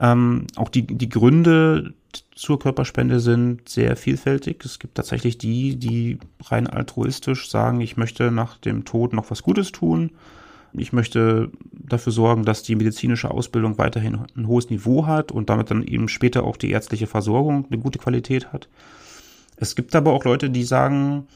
Ähm, 0.00 0.46
auch 0.56 0.68
die, 0.68 0.86
die 0.86 1.08
Gründe 1.08 1.94
zur 2.34 2.58
Körperspende 2.58 3.20
sind 3.20 3.68
sehr 3.68 3.96
vielfältig. 3.96 4.64
Es 4.64 4.78
gibt 4.78 4.96
tatsächlich 4.96 5.38
die, 5.38 5.76
die 5.76 6.18
rein 6.44 6.66
altruistisch 6.66 7.48
sagen, 7.48 7.80
ich 7.80 7.96
möchte 7.96 8.30
nach 8.30 8.56
dem 8.56 8.84
Tod 8.84 9.12
noch 9.12 9.30
was 9.30 9.42
Gutes 9.42 9.70
tun. 9.70 10.10
Ich 10.72 10.92
möchte 10.92 11.50
dafür 11.72 12.12
sorgen, 12.12 12.44
dass 12.44 12.62
die 12.62 12.76
medizinische 12.76 13.30
Ausbildung 13.30 13.78
weiterhin 13.78 14.20
ein 14.36 14.46
hohes 14.46 14.70
Niveau 14.70 15.06
hat 15.06 15.32
und 15.32 15.50
damit 15.50 15.70
dann 15.70 15.84
eben 15.84 16.08
später 16.08 16.44
auch 16.44 16.56
die 16.56 16.70
ärztliche 16.70 17.06
Versorgung 17.06 17.66
eine 17.70 17.80
gute 17.80 17.98
Qualität 17.98 18.52
hat. 18.52 18.68
Es 19.60 19.76
gibt 19.76 19.94
aber 19.94 20.12
auch 20.12 20.24
Leute, 20.24 20.50
die 20.50 20.64
sagen, 20.64 21.28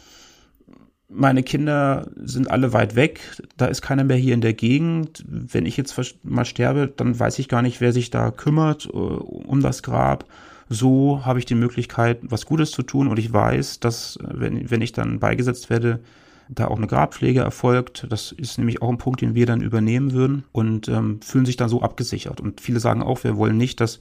meine 1.08 1.42
Kinder 1.42 2.08
sind 2.16 2.50
alle 2.50 2.72
weit 2.72 2.96
weg, 2.96 3.20
da 3.56 3.66
ist 3.66 3.82
keiner 3.82 4.02
mehr 4.02 4.16
hier 4.16 4.34
in 4.34 4.40
der 4.40 4.54
Gegend. 4.54 5.22
Wenn 5.28 5.66
ich 5.66 5.76
jetzt 5.76 5.94
mal 6.24 6.46
sterbe, 6.46 6.88
dann 6.88 7.18
weiß 7.18 7.38
ich 7.38 7.48
gar 7.48 7.62
nicht, 7.62 7.80
wer 7.80 7.92
sich 7.92 8.10
da 8.10 8.30
kümmert 8.30 8.92
uh, 8.92 8.98
um 8.98 9.60
das 9.60 9.82
Grab. 9.82 10.24
So 10.70 11.20
habe 11.24 11.38
ich 11.38 11.44
die 11.44 11.54
Möglichkeit, 11.54 12.18
was 12.22 12.46
Gutes 12.46 12.70
zu 12.70 12.82
tun 12.82 13.08
und 13.08 13.18
ich 13.18 13.32
weiß, 13.32 13.80
dass, 13.80 14.18
wenn, 14.22 14.70
wenn 14.70 14.80
ich 14.80 14.92
dann 14.92 15.20
beigesetzt 15.20 15.68
werde, 15.68 16.00
da 16.48 16.68
auch 16.68 16.78
eine 16.78 16.86
Grabpflege 16.86 17.40
erfolgt. 17.40 18.06
Das 18.08 18.32
ist 18.32 18.56
nämlich 18.56 18.80
auch 18.80 18.88
ein 18.88 18.98
Punkt, 18.98 19.20
den 19.20 19.34
wir 19.34 19.44
dann 19.44 19.60
übernehmen 19.60 20.12
würden 20.12 20.44
und 20.52 20.88
ähm, 20.88 21.20
fühlen 21.20 21.46
sich 21.46 21.56
dann 21.56 21.68
so 21.68 21.82
abgesichert. 21.82 22.40
Und 22.40 22.62
viele 22.62 22.80
sagen 22.80 23.02
auch, 23.02 23.22
wir 23.22 23.36
wollen 23.36 23.58
nicht, 23.58 23.80
dass 23.80 24.00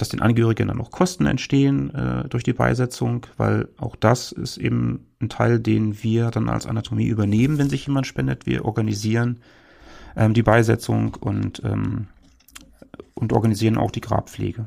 dass 0.00 0.08
den 0.08 0.22
Angehörigen 0.22 0.68
dann 0.68 0.78
noch 0.78 0.90
Kosten 0.90 1.26
entstehen 1.26 1.94
äh, 1.94 2.28
durch 2.28 2.42
die 2.42 2.52
Beisetzung, 2.54 3.26
weil 3.36 3.68
auch 3.78 3.96
das 3.96 4.32
ist 4.32 4.56
eben 4.56 5.06
ein 5.20 5.28
Teil, 5.28 5.60
den 5.60 6.02
wir 6.02 6.30
dann 6.30 6.48
als 6.48 6.66
Anatomie 6.66 7.06
übernehmen, 7.06 7.58
wenn 7.58 7.68
sich 7.68 7.86
jemand 7.86 8.06
spendet. 8.06 8.46
Wir 8.46 8.64
organisieren 8.64 9.40
ähm, 10.16 10.32
die 10.32 10.42
Beisetzung 10.42 11.16
und, 11.20 11.62
ähm, 11.64 12.06
und 13.14 13.32
organisieren 13.32 13.76
auch 13.76 13.90
die 13.90 14.00
Grabpflege. 14.00 14.66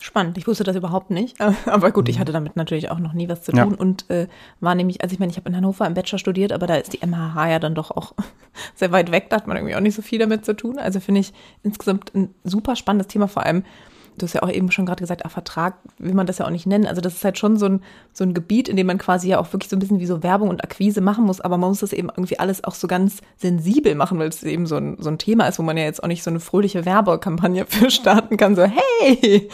Spannend, 0.00 0.36
ich 0.36 0.48
wusste 0.48 0.64
das 0.64 0.74
überhaupt 0.74 1.10
nicht. 1.10 1.40
Aber 1.66 1.92
gut, 1.92 2.08
ich 2.08 2.16
mhm. 2.16 2.20
hatte 2.20 2.32
damit 2.32 2.56
natürlich 2.56 2.90
auch 2.90 2.98
noch 2.98 3.12
nie 3.12 3.28
was 3.28 3.42
zu 3.42 3.52
tun 3.52 3.70
ja. 3.70 3.78
und 3.78 4.10
äh, 4.10 4.26
war 4.58 4.74
nämlich, 4.74 5.00
also 5.02 5.12
ich 5.12 5.20
meine, 5.20 5.30
ich 5.30 5.36
habe 5.36 5.48
in 5.48 5.56
Hannover 5.56 5.86
im 5.86 5.94
Bachelor 5.94 6.18
studiert, 6.18 6.52
aber 6.52 6.66
da 6.66 6.74
ist 6.74 6.92
die 6.92 7.06
MHH 7.06 7.48
ja 7.48 7.58
dann 7.60 7.76
doch 7.76 7.92
auch 7.92 8.14
sehr 8.74 8.90
weit 8.90 9.12
weg, 9.12 9.30
da 9.30 9.36
hat 9.36 9.46
man 9.46 9.56
irgendwie 9.56 9.76
auch 9.76 9.80
nicht 9.80 9.94
so 9.94 10.02
viel 10.02 10.18
damit 10.18 10.44
zu 10.44 10.56
tun. 10.56 10.80
Also 10.80 10.98
finde 10.98 11.20
ich 11.20 11.32
insgesamt 11.62 12.12
ein 12.16 12.34
super 12.42 12.74
spannendes 12.74 13.06
Thema, 13.06 13.28
vor 13.28 13.44
allem 13.44 13.62
du 14.16 14.26
hast 14.26 14.34
ja 14.34 14.42
auch 14.42 14.50
eben 14.50 14.70
schon 14.70 14.86
gerade 14.86 15.00
gesagt, 15.00 15.24
ah, 15.24 15.28
Vertrag 15.28 15.74
will 15.98 16.14
man 16.14 16.26
das 16.26 16.38
ja 16.38 16.46
auch 16.46 16.50
nicht 16.50 16.66
nennen. 16.66 16.86
Also 16.86 17.00
das 17.00 17.14
ist 17.14 17.24
halt 17.24 17.38
schon 17.38 17.56
so 17.56 17.66
ein, 17.66 17.82
so 18.12 18.24
ein 18.24 18.34
Gebiet, 18.34 18.68
in 18.68 18.76
dem 18.76 18.86
man 18.86 18.98
quasi 18.98 19.28
ja 19.28 19.38
auch 19.38 19.52
wirklich 19.52 19.70
so 19.70 19.76
ein 19.76 19.80
bisschen 19.80 20.00
wie 20.00 20.06
so 20.06 20.22
Werbung 20.22 20.48
und 20.48 20.62
Akquise 20.62 21.00
machen 21.00 21.24
muss, 21.24 21.40
aber 21.40 21.58
man 21.58 21.70
muss 21.70 21.80
das 21.80 21.92
eben 21.92 22.08
irgendwie 22.08 22.38
alles 22.38 22.64
auch 22.64 22.74
so 22.74 22.86
ganz 22.86 23.18
sensibel 23.36 23.94
machen, 23.94 24.18
weil 24.18 24.28
es 24.28 24.42
eben 24.42 24.66
so 24.66 24.76
ein, 24.76 24.96
so 25.00 25.10
ein 25.10 25.18
Thema 25.18 25.46
ist, 25.46 25.58
wo 25.58 25.62
man 25.62 25.76
ja 25.76 25.84
jetzt 25.84 26.02
auch 26.02 26.08
nicht 26.08 26.22
so 26.22 26.30
eine 26.30 26.40
fröhliche 26.40 26.84
Werbekampagne 26.84 27.66
für 27.68 27.90
starten 27.90 28.36
kann, 28.36 28.56
so 28.56 28.64
hey, 28.64 29.48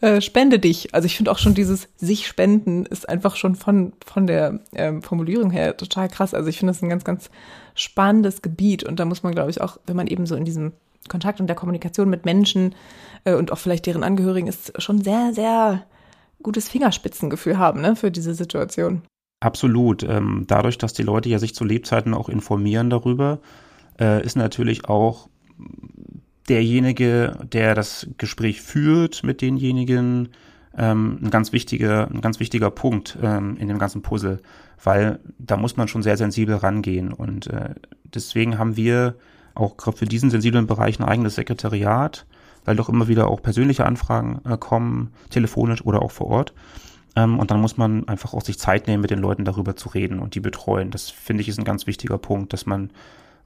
äh, 0.00 0.20
spende 0.20 0.58
dich. 0.58 0.94
Also 0.94 1.06
ich 1.06 1.16
finde 1.16 1.30
auch 1.30 1.38
schon 1.38 1.54
dieses 1.54 1.88
sich 1.96 2.26
spenden 2.26 2.86
ist 2.86 3.08
einfach 3.08 3.36
schon 3.36 3.54
von, 3.54 3.92
von 4.04 4.26
der 4.26 4.60
ähm, 4.74 5.02
Formulierung 5.02 5.50
her 5.50 5.76
total 5.76 6.08
krass. 6.08 6.34
Also 6.34 6.48
ich 6.48 6.58
finde 6.58 6.72
das 6.72 6.82
ein 6.82 6.88
ganz, 6.88 7.04
ganz 7.04 7.30
spannendes 7.74 8.42
Gebiet 8.42 8.84
und 8.84 9.00
da 9.00 9.04
muss 9.04 9.22
man, 9.22 9.32
glaube 9.32 9.50
ich, 9.50 9.60
auch, 9.60 9.78
wenn 9.86 9.96
man 9.96 10.06
eben 10.06 10.26
so 10.26 10.34
in 10.34 10.44
diesem 10.44 10.72
Kontakt 11.08 11.40
und 11.40 11.46
der 11.46 11.56
Kommunikation 11.56 12.08
mit 12.08 12.24
Menschen 12.24 12.74
äh, 13.24 13.34
und 13.34 13.52
auch 13.52 13.58
vielleicht 13.58 13.86
deren 13.86 14.04
Angehörigen 14.04 14.46
ist 14.46 14.80
schon 14.80 15.02
sehr, 15.02 15.32
sehr 15.32 15.84
gutes 16.42 16.68
Fingerspitzengefühl 16.68 17.58
haben 17.58 17.80
ne, 17.80 17.96
für 17.96 18.10
diese 18.10 18.34
Situation. 18.34 19.02
Absolut. 19.40 20.02
Ähm, 20.02 20.44
dadurch, 20.46 20.78
dass 20.78 20.92
die 20.92 21.02
Leute 21.02 21.28
ja 21.28 21.38
sich 21.38 21.54
zu 21.54 21.64
Lebzeiten 21.64 22.14
auch 22.14 22.28
informieren 22.28 22.90
darüber, 22.90 23.40
äh, 24.00 24.24
ist 24.24 24.36
natürlich 24.36 24.88
auch 24.88 25.28
derjenige, 26.48 27.38
der 27.52 27.74
das 27.74 28.08
Gespräch 28.18 28.60
führt 28.62 29.24
mit 29.24 29.40
denjenigen, 29.40 30.28
ähm, 30.76 31.18
ein 31.22 31.30
ganz 31.30 31.52
wichtiger, 31.52 32.08
ein 32.08 32.20
ganz 32.20 32.40
wichtiger 32.40 32.70
Punkt 32.70 33.18
ähm, 33.22 33.56
in 33.58 33.68
dem 33.68 33.78
ganzen 33.78 34.02
Puzzle, 34.02 34.40
weil 34.82 35.18
da 35.38 35.56
muss 35.56 35.76
man 35.76 35.88
schon 35.88 36.02
sehr 36.02 36.16
sensibel 36.16 36.56
rangehen 36.56 37.12
und 37.12 37.46
äh, 37.48 37.74
deswegen 38.04 38.58
haben 38.58 38.76
wir 38.76 39.16
auch 39.54 39.76
gerade 39.76 39.96
für 39.96 40.04
diesen 40.04 40.30
sensiblen 40.30 40.66
Bereich 40.66 40.98
ein 40.98 41.04
eigenes 41.04 41.34
Sekretariat, 41.34 42.26
weil 42.64 42.76
doch 42.76 42.88
immer 42.88 43.08
wieder 43.08 43.28
auch 43.28 43.42
persönliche 43.42 43.86
Anfragen 43.86 44.40
äh, 44.44 44.56
kommen, 44.56 45.12
telefonisch 45.30 45.84
oder 45.84 46.02
auch 46.02 46.10
vor 46.10 46.28
Ort. 46.28 46.52
Ähm, 47.16 47.38
und 47.38 47.50
dann 47.50 47.60
muss 47.60 47.76
man 47.76 48.08
einfach 48.08 48.34
auch 48.34 48.42
sich 48.42 48.58
Zeit 48.58 48.86
nehmen, 48.86 49.02
mit 49.02 49.10
den 49.10 49.18
Leuten 49.18 49.44
darüber 49.44 49.76
zu 49.76 49.88
reden 49.88 50.18
und 50.18 50.34
die 50.34 50.40
betreuen. 50.40 50.90
Das 50.90 51.10
finde 51.10 51.42
ich 51.42 51.48
ist 51.48 51.58
ein 51.58 51.64
ganz 51.64 51.86
wichtiger 51.86 52.18
Punkt, 52.18 52.52
dass 52.52 52.66
man 52.66 52.90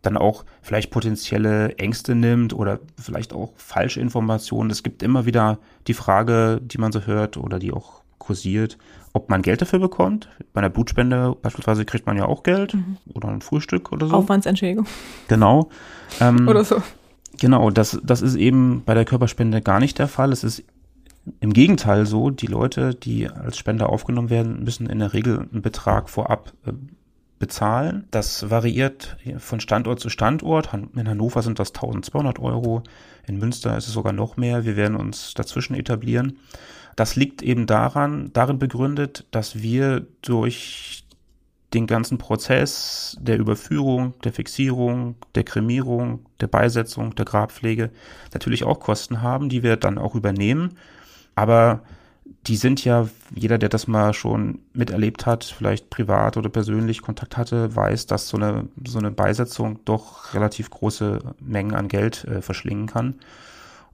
dann 0.03 0.17
auch 0.17 0.45
vielleicht 0.63 0.91
potenzielle 0.91 1.77
Ängste 1.79 2.15
nimmt 2.15 2.53
oder 2.53 2.79
vielleicht 2.99 3.33
auch 3.33 3.53
falsche 3.57 4.01
Informationen. 4.01 4.71
Es 4.71 4.83
gibt 4.83 5.03
immer 5.03 5.27
wieder 5.27 5.59
die 5.89 5.95
Frage, 5.95 6.61
die 6.63 6.79
man 6.79 6.93
so 6.93 7.01
hört 7.03 7.37
oder 7.37 7.59
die 7.59 7.73
auch 7.73 8.03
kursiert, 8.19 8.79
ob 9.17 9.31
man 9.31 9.41
Geld 9.41 9.63
dafür 9.63 9.79
bekommt. 9.79 10.29
Bei 10.53 10.61
einer 10.61 10.69
Blutspende 10.69 11.35
beispielsweise 11.41 11.87
kriegt 11.87 12.05
man 12.05 12.19
ja 12.19 12.27
auch 12.27 12.43
Geld 12.43 12.75
mhm. 12.75 12.99
oder 13.15 13.29
ein 13.29 13.41
Frühstück 13.41 13.91
oder 13.91 14.09
so. 14.09 14.15
Aufwandsentschädigung. 14.15 14.87
Genau. 15.29 15.71
Ähm, 16.21 16.47
oder 16.47 16.65
so. 16.65 16.83
Genau, 17.41 17.71
das, 17.71 17.99
das 18.05 18.21
ist 18.21 18.35
eben 18.35 18.83
bei 18.85 18.93
der 18.93 19.07
Körperspende 19.07 19.63
gar 19.63 19.81
nicht 19.81 19.99
der 19.99 20.09
Fall. 20.09 20.33
Es 20.33 20.45
ist 20.45 20.65
im 21.41 21.55
Gegenteil 21.55 22.05
so, 22.05 22.29
die 22.29 22.47
Leute, 22.47 22.95
die 22.95 23.29
als 23.29 23.57
Spender 23.57 23.89
aufgenommen 23.89 24.29
werden, 24.29 24.63
müssen 24.65 24.87
in 24.87 24.99
der 24.99 25.15
Regel 25.15 25.49
einen 25.51 25.63
Betrag 25.63 26.11
vorab 26.11 26.53
äh, 26.67 26.73
bezahlen. 27.39 28.05
Das 28.11 28.51
variiert 28.51 29.17
von 29.39 29.61
Standort 29.61 29.99
zu 29.99 30.11
Standort. 30.11 30.71
In 30.95 31.09
Hannover 31.09 31.41
sind 31.41 31.59
das 31.59 31.71
1200 31.71 32.39
Euro, 32.39 32.83
in 33.27 33.39
Münster 33.39 33.79
ist 33.79 33.89
es 33.89 33.95
sogar 33.95 34.13
noch 34.13 34.37
mehr. 34.37 34.67
Wir 34.67 34.77
werden 34.77 34.97
uns 34.97 35.33
dazwischen 35.33 35.75
etablieren. 35.75 36.39
Das 36.97 37.15
liegt 37.15 37.43
eben 37.43 37.67
daran, 37.67 38.31
darin 38.33 38.59
begründet, 38.59 39.27
dass 39.31 39.63
wir 39.63 40.07
durch 40.23 41.05
den 41.75 41.87
ganzen 41.87 42.17
Prozess 42.17 43.17
der 43.21 43.39
Überführung, 43.39 44.15
der 44.25 44.33
Fixierung, 44.33 45.17
der 45.35 45.45
Kremierung, 45.45 46.25
der 46.41 46.47
Beisetzung, 46.47 47.15
der 47.15 47.27
Grabpflege 47.27 47.91
natürlich 48.33 48.65
auch 48.65 48.81
Kosten 48.81 49.21
haben, 49.21 49.49
die 49.49 49.63
wir 49.63 49.77
dann 49.77 49.99
auch 49.99 50.15
übernehmen. 50.15 50.79
Aber 51.35 51.83
die 52.47 52.57
sind 52.57 52.85
ja, 52.85 53.09
jeder, 53.35 53.59
der 53.59 53.69
das 53.69 53.89
mal 53.89 54.15
schon 54.15 54.61
miterlebt 54.73 55.27
hat, 55.27 55.45
vielleicht 55.45 55.91
privat 55.91 56.37
oder 56.37 56.49
persönlich 56.49 57.03
Kontakt 57.03 57.37
hatte, 57.37 57.75
weiß, 57.75 58.07
dass 58.07 58.29
so 58.29 58.37
eine, 58.37 58.69
so 58.87 58.99
eine 58.99 59.11
Beisetzung 59.11 59.81
doch 59.85 60.33
relativ 60.35 60.71
große 60.71 61.19
Mengen 61.41 61.75
an 61.75 61.89
Geld 61.89 62.25
äh, 62.25 62.43
verschlingen 62.43 62.87
kann. 62.87 63.17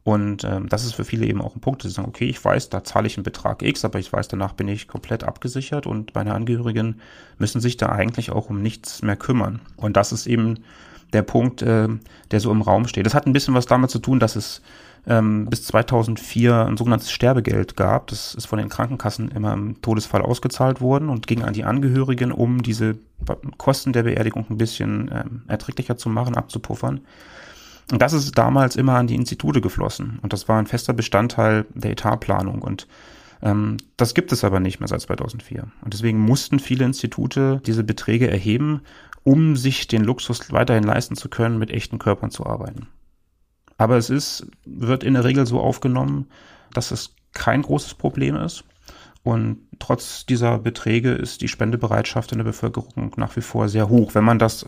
Und 0.04 0.42
ähm, 0.42 0.68
das 0.68 0.84
ist 0.84 0.94
für 0.94 1.04
viele 1.04 1.26
eben 1.26 1.40
auch 1.40 1.54
ein 1.54 1.60
Punkt, 1.60 1.84
dass 1.84 1.92
sie 1.92 1.94
sagen, 1.94 2.08
okay, 2.08 2.28
ich 2.28 2.44
weiß, 2.44 2.70
da 2.70 2.82
zahle 2.82 3.06
ich 3.06 3.16
einen 3.16 3.24
Betrag 3.24 3.62
X, 3.62 3.84
aber 3.84 4.00
ich 4.00 4.12
weiß, 4.12 4.26
danach 4.26 4.52
bin 4.52 4.66
ich 4.66 4.88
komplett 4.88 5.22
abgesichert 5.22 5.86
und 5.86 6.14
meine 6.14 6.34
Angehörigen 6.34 7.00
müssen 7.38 7.60
sich 7.60 7.76
da 7.76 7.90
eigentlich 7.90 8.32
auch 8.32 8.50
um 8.50 8.62
nichts 8.62 9.02
mehr 9.02 9.16
kümmern. 9.16 9.60
Und 9.76 9.96
das 9.96 10.10
ist 10.10 10.26
eben 10.26 10.58
der 11.12 11.22
Punkt, 11.22 11.62
äh, 11.62 11.88
der 12.30 12.40
so 12.40 12.50
im 12.50 12.62
Raum 12.62 12.88
steht. 12.88 13.06
Das 13.06 13.14
hat 13.14 13.26
ein 13.26 13.32
bisschen 13.32 13.54
was 13.54 13.66
damit 13.66 13.90
zu 13.90 14.00
tun, 14.00 14.18
dass 14.18 14.34
es 14.34 14.62
ähm, 15.06 15.46
bis 15.46 15.64
2004 15.64 16.66
ein 16.66 16.76
sogenanntes 16.76 17.10
Sterbegeld 17.10 17.76
gab. 17.76 18.08
Das 18.08 18.34
ist 18.34 18.46
von 18.46 18.58
den 18.58 18.68
Krankenkassen 18.68 19.30
immer 19.30 19.52
im 19.52 19.80
Todesfall 19.82 20.22
ausgezahlt 20.22 20.80
worden 20.80 21.08
und 21.08 21.26
ging 21.26 21.42
an 21.42 21.52
die 21.52 21.64
Angehörigen, 21.64 22.32
um 22.32 22.62
diese 22.62 22.98
Kosten 23.56 23.92
der 23.92 24.04
Beerdigung 24.04 24.46
ein 24.50 24.58
bisschen 24.58 25.10
ähm, 25.12 25.42
erträglicher 25.48 25.96
zu 25.96 26.08
machen, 26.08 26.36
abzupuffern. 26.36 27.00
Und 27.90 28.00
das 28.00 28.12
ist 28.12 28.36
damals 28.38 28.76
immer 28.76 28.94
an 28.94 29.06
die 29.06 29.14
Institute 29.14 29.60
geflossen. 29.60 30.18
Und 30.22 30.32
das 30.32 30.48
war 30.48 30.58
ein 30.58 30.66
fester 30.66 30.92
Bestandteil 30.92 31.66
der 31.74 31.92
Etatplanung. 31.92 32.62
Und 32.62 32.86
ähm, 33.42 33.76
das 33.96 34.14
gibt 34.14 34.32
es 34.32 34.44
aber 34.44 34.60
nicht 34.60 34.80
mehr 34.80 34.88
seit 34.88 35.00
2004. 35.00 35.66
Und 35.82 35.92
deswegen 35.92 36.18
mussten 36.18 36.58
viele 36.58 36.84
Institute 36.84 37.60
diese 37.66 37.84
Beträge 37.84 38.30
erheben, 38.30 38.82
um 39.24 39.56
sich 39.56 39.88
den 39.88 40.04
Luxus 40.04 40.52
weiterhin 40.52 40.84
leisten 40.84 41.16
zu 41.16 41.28
können, 41.28 41.58
mit 41.58 41.70
echten 41.70 41.98
Körpern 41.98 42.30
zu 42.30 42.46
arbeiten. 42.46 42.88
Aber 43.78 43.96
es 43.96 44.10
ist, 44.10 44.46
wird 44.64 45.04
in 45.04 45.14
der 45.14 45.24
Regel 45.24 45.46
so 45.46 45.60
aufgenommen, 45.60 46.28
dass 46.72 46.90
es 46.90 47.14
kein 47.32 47.62
großes 47.62 47.94
Problem 47.94 48.36
ist. 48.36 48.64
Und 49.24 49.58
trotz 49.78 50.26
dieser 50.26 50.58
Beträge 50.58 51.12
ist 51.12 51.42
die 51.42 51.48
Spendebereitschaft 51.48 52.32
in 52.32 52.38
der 52.38 52.44
Bevölkerung 52.44 53.12
nach 53.16 53.36
wie 53.36 53.40
vor 53.40 53.68
sehr 53.68 53.88
hoch. 53.88 54.14
Wenn 54.14 54.24
man 54.24 54.38
das 54.38 54.66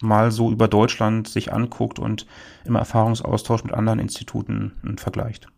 mal 0.00 0.30
so 0.30 0.50
über 0.50 0.68
Deutschland 0.68 1.28
sich 1.28 1.52
anguckt 1.52 1.98
und 1.98 2.26
im 2.64 2.76
Erfahrungsaustausch 2.76 3.64
mit 3.64 3.72
anderen 3.72 3.98
Instituten 3.98 4.96
vergleicht. 4.96 5.48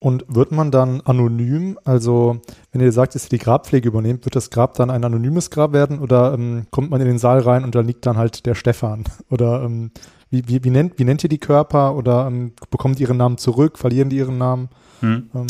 Und 0.00 0.26
wird 0.28 0.52
man 0.52 0.70
dann 0.70 1.00
anonym, 1.00 1.78
also 1.84 2.42
wenn 2.72 2.82
ihr 2.82 2.92
sagt, 2.92 3.14
dass 3.14 3.24
ihr 3.24 3.38
die 3.38 3.38
Grabpflege 3.38 3.88
übernehmt, 3.88 4.26
wird 4.26 4.36
das 4.36 4.50
Grab 4.50 4.74
dann 4.74 4.90
ein 4.90 5.02
anonymes 5.02 5.50
Grab 5.50 5.72
werden 5.72 5.98
oder 5.98 6.34
ähm, 6.34 6.66
kommt 6.70 6.90
man 6.90 7.00
in 7.00 7.06
den 7.06 7.18
Saal 7.18 7.38
rein 7.38 7.64
und 7.64 7.74
da 7.74 7.80
liegt 7.80 8.04
dann 8.04 8.18
halt 8.18 8.44
der 8.44 8.54
Stefan? 8.54 9.04
Oder 9.30 9.62
ähm, 9.62 9.92
wie, 10.28 10.46
wie, 10.46 10.62
wie, 10.62 10.70
nennt, 10.70 10.98
wie 10.98 11.04
nennt 11.04 11.22
ihr 11.22 11.30
die 11.30 11.38
Körper 11.38 11.94
oder 11.94 12.26
ähm, 12.26 12.52
bekommen 12.70 12.96
die 12.96 13.04
ihren 13.04 13.16
Namen 13.16 13.38
zurück, 13.38 13.78
verlieren 13.78 14.10
die 14.10 14.16
ihren 14.16 14.36
Namen? 14.36 14.68
Hm. 15.00 15.30
Ähm. 15.34 15.46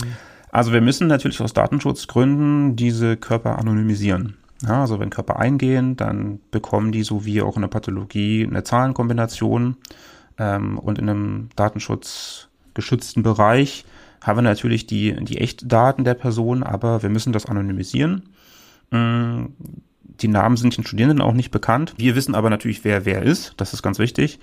Also 0.50 0.72
wir 0.72 0.82
müssen 0.82 1.08
natürlich 1.08 1.40
aus 1.40 1.52
Datenschutzgründen 1.52 2.76
diese 2.76 3.16
Körper 3.16 3.58
anonymisieren. 3.58 4.36
Ja, 4.62 4.82
also 4.82 5.00
wenn 5.00 5.10
Körper 5.10 5.38
eingehen, 5.38 5.96
dann 5.96 6.40
bekommen 6.50 6.92
die 6.92 7.02
so 7.02 7.24
wie 7.24 7.42
auch 7.42 7.56
in 7.56 7.62
der 7.62 7.68
Pathologie 7.68 8.46
eine 8.48 8.64
Zahlenkombination 8.64 9.76
ähm, 10.38 10.78
und 10.78 10.98
in 10.98 11.08
einem 11.08 11.48
datenschutzgeschützten 11.56 13.22
Bereich 13.22 13.84
haben 14.22 14.38
wir 14.38 14.42
natürlich 14.42 14.86
die, 14.86 15.14
die 15.22 15.38
Echtdaten 15.38 16.04
der 16.04 16.14
Person, 16.14 16.62
aber 16.62 17.02
wir 17.02 17.10
müssen 17.10 17.32
das 17.32 17.46
anonymisieren. 17.46 18.22
Mm, 18.90 19.46
die 20.20 20.28
Namen 20.28 20.56
sind 20.56 20.76
den 20.76 20.84
Studierenden 20.84 21.20
auch 21.20 21.34
nicht 21.34 21.50
bekannt. 21.50 21.94
Wir 21.98 22.14
wissen 22.14 22.34
aber 22.34 22.48
natürlich, 22.48 22.84
wer 22.84 23.04
wer 23.04 23.22
ist. 23.22 23.54
Das 23.58 23.74
ist 23.74 23.82
ganz 23.82 23.98
wichtig. 23.98 24.38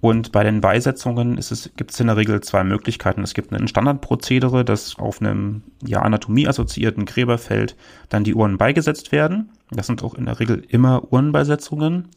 Und 0.00 0.30
bei 0.30 0.44
den 0.44 0.60
Beisetzungen 0.60 1.40
gibt 1.76 1.90
es 1.90 2.00
in 2.00 2.06
der 2.06 2.16
Regel 2.16 2.40
zwei 2.42 2.64
Möglichkeiten. 2.64 3.22
Es 3.22 3.34
gibt 3.34 3.52
ein 3.52 3.66
Standardprozedere, 3.66 4.64
dass 4.64 4.98
auf 4.98 5.20
einem 5.20 5.62
ja, 5.84 6.02
anatomieassoziierten 6.02 7.06
Gräberfeld 7.06 7.76
dann 8.08 8.22
die 8.22 8.34
Uhren 8.34 8.58
beigesetzt 8.58 9.10
werden. 9.10 9.50
Das 9.70 9.86
sind 9.86 10.04
auch 10.04 10.14
in 10.14 10.26
der 10.26 10.38
Regel 10.38 10.62
immer 10.68 11.12
Uhrenbeisetzungen, 11.12 12.08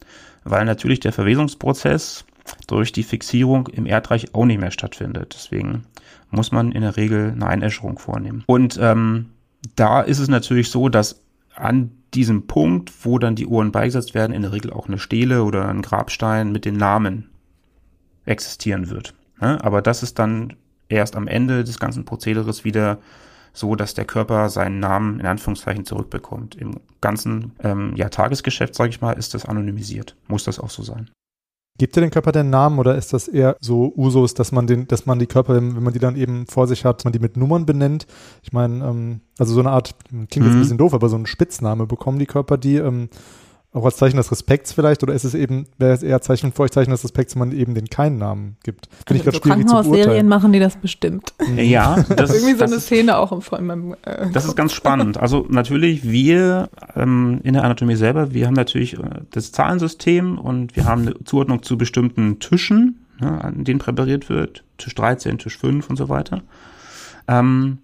weil 0.44 0.66
natürlich 0.66 1.00
der 1.00 1.14
Verwesungsprozess 1.14 2.26
durch 2.68 2.92
die 2.92 3.04
Fixierung 3.04 3.68
im 3.68 3.86
Erdreich 3.86 4.34
auch 4.36 4.46
nicht 4.46 4.60
mehr 4.60 4.72
stattfindet. 4.72 5.34
Deswegen 5.36 5.86
muss 6.32 6.52
man 6.52 6.72
in 6.72 6.82
der 6.82 6.98
Regel 6.98 7.32
eine 7.32 7.48
Einäscherung 7.48 7.98
vornehmen. 7.98 8.44
Und 8.46 8.78
ähm, 8.82 9.28
da 9.76 10.02
ist 10.02 10.20
es 10.20 10.28
natürlich 10.28 10.70
so, 10.70 10.90
dass 10.90 11.22
an 11.56 11.92
diesem 12.14 12.48
Punkt, 12.48 12.92
wo 13.04 13.20
dann 13.20 13.36
die 13.36 13.46
Uhren 13.46 13.72
beigesetzt 13.72 14.14
werden, 14.14 14.34
in 14.34 14.42
der 14.42 14.52
Regel 14.52 14.72
auch 14.72 14.88
eine 14.88 15.00
Stele 15.00 15.44
oder 15.44 15.68
ein 15.70 15.82
Grabstein 15.82 16.52
mit 16.52 16.66
den 16.66 16.78
Namen 16.78 17.30
existieren 18.30 18.90
wird. 18.90 19.14
Aber 19.40 19.82
das 19.82 20.04
ist 20.04 20.20
dann 20.20 20.54
erst 20.90 21.16
am 21.16 21.28
Ende 21.28 21.64
des 21.64 21.80
ganzen 21.80 22.06
Prozederes 22.06 22.66
wieder 22.66 23.00
so, 23.54 23.76
dass 23.76 23.94
der 23.94 24.06
Körper 24.06 24.50
seinen 24.50 24.80
Namen 24.80 25.20
in 25.20 25.26
Anführungszeichen 25.26 25.86
zurückbekommt. 25.86 26.56
Im 26.56 26.80
ganzen 27.02 27.54
ähm, 27.64 27.94
ja, 27.96 28.10
Tagesgeschäft, 28.10 28.76
sage 28.76 28.90
ich 28.90 29.02
mal, 29.02 29.14
ist 29.14 29.34
das 29.34 29.46
anonymisiert. 29.46 30.16
Muss 30.28 30.44
das 30.44 30.60
auch 30.60 30.70
so 30.70 30.84
sein. 30.84 31.10
Gibt 31.78 31.96
ihr 31.98 32.02
den 32.02 32.12
Körper 32.12 32.34
den 32.34 32.50
Namen 32.50 32.78
oder 32.78 32.96
ist 32.96 33.14
das 33.14 33.30
eher 33.30 33.56
so 33.62 33.94
Usus, 33.96 34.34
dass 34.34 34.52
man 34.52 34.68
den, 34.68 34.88
dass 34.88 35.06
man 35.06 35.18
die 35.18 35.28
Körper, 35.28 35.56
wenn 35.56 35.82
man 35.82 35.94
die 35.94 36.00
dann 36.00 36.18
eben 36.18 36.46
vor 36.46 36.68
sich 36.68 36.84
hat, 36.84 37.06
man 37.06 37.14
die 37.14 37.20
mit 37.20 37.38
Nummern 37.38 37.66
benennt? 37.66 38.06
Ich 38.44 38.52
meine, 38.52 38.86
ähm, 38.86 39.22
also 39.38 39.54
so 39.54 39.62
eine 39.62 39.72
Art, 39.72 39.96
klingt 40.10 40.30
jetzt 40.30 40.46
ein 40.46 40.56
mhm. 40.56 40.60
bisschen 40.60 40.78
doof, 40.78 40.94
aber 40.94 41.08
so 41.08 41.16
ein 41.16 41.26
Spitzname 41.26 41.88
bekommen 41.88 42.20
die 42.20 42.26
Körper 42.26 42.58
die. 42.58 42.76
Ähm, 42.76 43.10
auch 43.72 43.86
als 43.86 43.98
Zeichen 43.98 44.18
des 44.18 44.32
Respekts 44.32 44.74
vielleicht 44.74 45.04
oder 45.04 45.14
ist 45.14 45.24
es 45.24 45.36
eben, 45.36 45.68
wäre 45.78 45.94
es 45.94 46.02
eher 46.02 46.22
Zeichen 46.22 46.52
für 46.52 46.64
euch 46.64 46.72
Zeichen 46.72 46.90
des 46.90 47.04
Respekts, 47.04 47.36
wenn 47.36 47.50
man 47.50 47.52
eben 47.52 47.76
den 47.76 47.88
keinen 47.88 48.18
Namen 48.18 48.58
gibt? 48.64 48.90
Finde 49.06 49.24
also 49.24 49.30
ich 49.30 49.44
so 49.44 49.50
Krankenhausserien 49.50 50.28
machen 50.28 50.52
die 50.52 50.60
das 50.60 50.78
bestimmt. 50.78 51.34
Ja, 51.56 52.04
das 52.16 52.34
irgendwie 52.34 52.54
so 52.54 52.60
das 52.60 52.72
eine 52.72 52.82
Szene 52.82 53.18
auch 53.18 53.32
im 53.32 53.68
meinem, 53.68 53.96
äh, 54.06 54.32
Das 54.32 54.46
ist 54.46 54.56
ganz 54.56 54.74
spannend. 54.74 55.18
Also 55.18 55.46
natürlich 55.50 56.04
wir 56.04 56.70
ähm, 56.96 57.42
in 57.44 57.54
der 57.54 57.64
Anatomie 57.64 57.96
selber, 57.96 58.34
wir 58.34 58.48
haben 58.48 58.56
natürlich 58.56 58.98
äh, 58.98 59.22
das 59.32 59.52
Zahlensystem 59.52 60.40
und 60.40 60.76
wir 60.76 60.86
haben 60.86 61.04
eine 61.04 61.24
Zuordnung 61.24 61.62
zu 61.62 61.78
bestimmten 61.78 62.40
Tischen, 62.40 63.06
ne, 63.20 63.44
an 63.44 63.66
denen 63.66 63.80
präpariert 63.80 64.30
wird, 64.30 64.64
Tisch 64.80 64.96
13, 64.96 65.38
Tisch 65.38 65.60
5 65.60 65.88
und 65.92 65.96
so 65.96 66.10
weiter. 66.10 66.42
Ähm, 67.28 67.78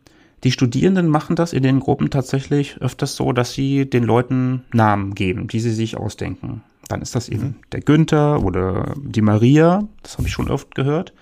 die 0.45 0.51
Studierenden 0.51 1.09
machen 1.09 1.35
das 1.35 1.53
in 1.53 1.63
den 1.63 1.79
Gruppen 1.79 2.11
tatsächlich 2.11 2.77
öfters 2.79 3.15
so, 3.15 3.33
dass 3.33 3.53
sie 3.53 3.89
den 3.89 4.03
Leuten 4.03 4.63
Namen 4.71 5.15
geben, 5.15 5.47
die 5.47 5.59
sie 5.59 5.71
sich 5.71 5.97
ausdenken. 5.97 6.61
Dann 6.87 7.01
ist 7.01 7.15
das 7.15 7.29
eben 7.29 7.43
mhm. 7.43 7.55
der 7.71 7.81
Günther 7.81 8.43
oder 8.43 8.93
die 8.95 9.23
Maria. 9.23 9.87
Das 10.03 10.19
habe 10.19 10.27
ich 10.27 10.33
schon 10.33 10.51
oft 10.51 10.75
gehört. 10.75 11.13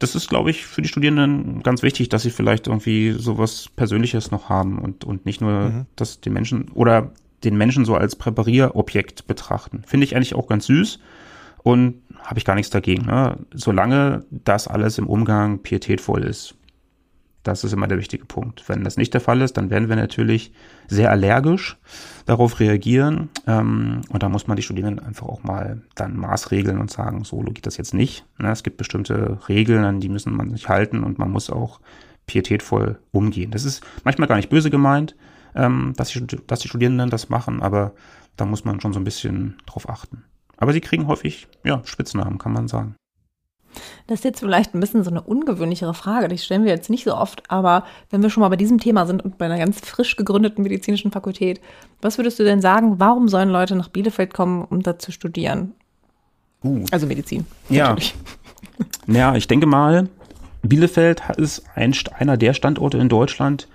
Das 0.00 0.16
ist, 0.16 0.28
glaube 0.28 0.50
ich, 0.50 0.66
für 0.66 0.82
die 0.82 0.88
Studierenden 0.88 1.62
ganz 1.62 1.84
wichtig, 1.84 2.08
dass 2.08 2.22
sie 2.22 2.30
vielleicht 2.30 2.66
irgendwie 2.66 3.12
sowas 3.12 3.68
Persönliches 3.76 4.32
noch 4.32 4.48
haben 4.48 4.80
und, 4.80 5.04
und 5.04 5.24
nicht 5.26 5.40
nur, 5.40 5.52
mhm. 5.52 5.86
dass 5.94 6.20
die 6.20 6.30
Menschen 6.30 6.68
oder 6.74 7.12
den 7.44 7.56
Menschen 7.56 7.84
so 7.84 7.94
als 7.94 8.16
Präparierobjekt 8.16 9.28
betrachten. 9.28 9.84
Finde 9.86 10.04
ich 10.04 10.16
eigentlich 10.16 10.34
auch 10.34 10.48
ganz 10.48 10.66
süß 10.66 10.98
und 11.62 12.02
habe 12.18 12.40
ich 12.40 12.44
gar 12.44 12.56
nichts 12.56 12.70
dagegen. 12.70 13.06
Ne? 13.06 13.38
Solange 13.54 14.24
das 14.30 14.66
alles 14.66 14.98
im 14.98 15.06
Umgang 15.06 15.60
pietätvoll 15.60 16.24
ist. 16.24 16.55
Das 17.46 17.62
ist 17.62 17.72
immer 17.72 17.86
der 17.86 17.98
wichtige 17.98 18.24
Punkt. 18.24 18.68
Wenn 18.68 18.82
das 18.82 18.96
nicht 18.96 19.14
der 19.14 19.20
Fall 19.20 19.40
ist, 19.40 19.56
dann 19.56 19.70
werden 19.70 19.88
wir 19.88 19.94
natürlich 19.94 20.52
sehr 20.88 21.12
allergisch 21.12 21.76
darauf 22.24 22.58
reagieren. 22.58 23.28
Ähm, 23.46 24.00
und 24.08 24.22
da 24.22 24.28
muss 24.28 24.48
man 24.48 24.56
die 24.56 24.64
Studierenden 24.64 25.04
einfach 25.04 25.26
auch 25.26 25.44
mal 25.44 25.80
dann 25.94 26.16
maßregeln 26.16 26.78
und 26.78 26.90
sagen, 26.90 27.22
so 27.22 27.38
geht 27.38 27.66
das 27.66 27.76
jetzt 27.76 27.94
nicht. 27.94 28.24
Ne? 28.38 28.50
Es 28.50 28.64
gibt 28.64 28.78
bestimmte 28.78 29.38
Regeln, 29.48 29.84
an 29.84 30.00
die 30.00 30.08
müssen 30.08 30.34
man 30.34 30.50
sich 30.50 30.68
halten 30.68 31.04
und 31.04 31.20
man 31.20 31.30
muss 31.30 31.48
auch 31.48 31.80
pietätvoll 32.26 32.98
umgehen. 33.12 33.52
Das 33.52 33.64
ist 33.64 33.84
manchmal 34.02 34.26
gar 34.26 34.36
nicht 34.36 34.50
böse 34.50 34.70
gemeint, 34.70 35.14
ähm, 35.54 35.92
dass, 35.96 36.10
die, 36.10 36.26
dass 36.48 36.58
die 36.58 36.68
Studierenden 36.68 37.10
das 37.10 37.28
machen, 37.28 37.62
aber 37.62 37.94
da 38.36 38.44
muss 38.44 38.64
man 38.64 38.80
schon 38.80 38.92
so 38.92 38.98
ein 38.98 39.04
bisschen 39.04 39.56
drauf 39.66 39.88
achten. 39.88 40.24
Aber 40.56 40.72
sie 40.72 40.80
kriegen 40.80 41.06
häufig, 41.06 41.46
ja, 41.64 41.80
Spitznamen, 41.84 42.38
kann 42.38 42.52
man 42.52 42.66
sagen. 42.66 42.96
Das 44.06 44.20
ist 44.20 44.24
jetzt 44.24 44.40
vielleicht 44.40 44.74
ein 44.74 44.80
bisschen 44.80 45.04
so 45.04 45.10
eine 45.10 45.22
ungewöhnlichere 45.22 45.94
Frage, 45.94 46.28
die 46.28 46.38
stellen 46.38 46.64
wir 46.64 46.72
jetzt 46.72 46.90
nicht 46.90 47.04
so 47.04 47.14
oft, 47.14 47.42
aber 47.48 47.84
wenn 48.10 48.22
wir 48.22 48.30
schon 48.30 48.40
mal 48.42 48.48
bei 48.48 48.56
diesem 48.56 48.78
Thema 48.78 49.06
sind 49.06 49.24
und 49.24 49.38
bei 49.38 49.46
einer 49.46 49.58
ganz 49.58 49.80
frisch 49.80 50.16
gegründeten 50.16 50.62
medizinischen 50.62 51.10
Fakultät, 51.10 51.60
was 52.00 52.18
würdest 52.18 52.38
du 52.38 52.44
denn 52.44 52.60
sagen, 52.60 52.98
warum 52.98 53.28
sollen 53.28 53.50
Leute 53.50 53.76
nach 53.76 53.88
Bielefeld 53.88 54.34
kommen, 54.34 54.64
um 54.64 54.82
da 54.82 54.98
zu 54.98 55.12
studieren? 55.12 55.74
Uh. 56.64 56.84
Also 56.90 57.06
Medizin. 57.06 57.46
Ja. 57.68 57.96
Ja, 59.06 59.34
ich 59.36 59.48
denke 59.48 59.66
mal, 59.66 60.08
Bielefeld 60.62 61.22
ist 61.36 61.64
ein, 61.74 61.94
einer 62.18 62.36
der 62.36 62.54
Standorte 62.54 62.98
in 62.98 63.08
Deutschland, 63.08 63.68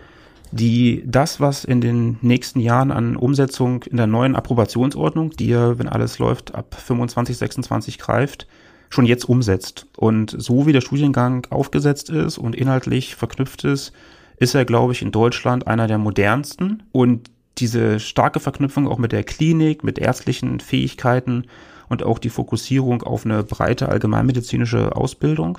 die 0.52 1.04
das, 1.06 1.40
was 1.40 1.64
in 1.64 1.80
den 1.80 2.18
nächsten 2.22 2.60
Jahren 2.60 2.92
an 2.92 3.16
Umsetzung 3.16 3.84
in 3.84 3.98
der 3.98 4.08
neuen 4.08 4.36
Approbationsordnung, 4.36 5.32
die 5.32 5.48
ja, 5.48 5.80
wenn 5.80 5.88
alles 5.88 6.20
läuft, 6.20 6.54
ab 6.54 6.76
25, 6.78 7.38
26 7.38 7.98
greift, 7.98 8.48
schon 8.92 9.06
jetzt 9.06 9.28
umsetzt. 9.28 9.88
Und 9.98 10.36
so 10.38 10.68
wie 10.68 10.74
der 10.74 10.82
Studiengang 10.82 11.48
aufgesetzt 11.50 12.10
ist 12.10 12.38
und 12.38 12.56
inhaltlich 12.56 13.16
verknüpft 13.16 13.64
ist, 13.64 13.94
ist 14.38 14.54
er, 14.54 14.66
glaube 14.66 14.94
ich, 14.94 15.02
in 15.02 15.12
Deutschland 15.12 15.66
einer 15.66 15.88
der 15.88 15.98
modernsten. 15.98 16.84
Und 16.92 17.32
diese 17.58 18.00
starke 18.00 18.40
Verknüpfung 18.40 18.88
auch 18.88 18.98
mit 18.98 19.12
der 19.12 19.24
Klinik, 19.24 19.84
mit 19.84 19.98
ärztlichen 19.98 20.60
Fähigkeiten 20.60 21.46
und 21.90 22.04
auch 22.04 22.20
die 22.20 22.30
Fokussierung 22.30 23.04
auf 23.04 23.26
eine 23.26 23.44
breite 23.44 23.90
allgemeinmedizinische 23.90 24.96
Ausbildung. 24.96 25.58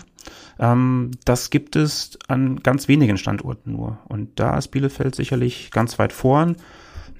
Ähm, 0.58 1.12
das 1.24 1.50
gibt 1.50 1.76
es 1.76 2.18
an 2.28 2.62
ganz 2.62 2.88
wenigen 2.88 3.18
Standorten 3.18 3.72
nur. 3.72 3.98
Und 4.08 4.40
da 4.40 4.56
ist 4.58 4.68
Bielefeld 4.68 5.14
sicherlich 5.14 5.70
ganz 5.70 5.98
weit 5.98 6.12
vorn. 6.12 6.56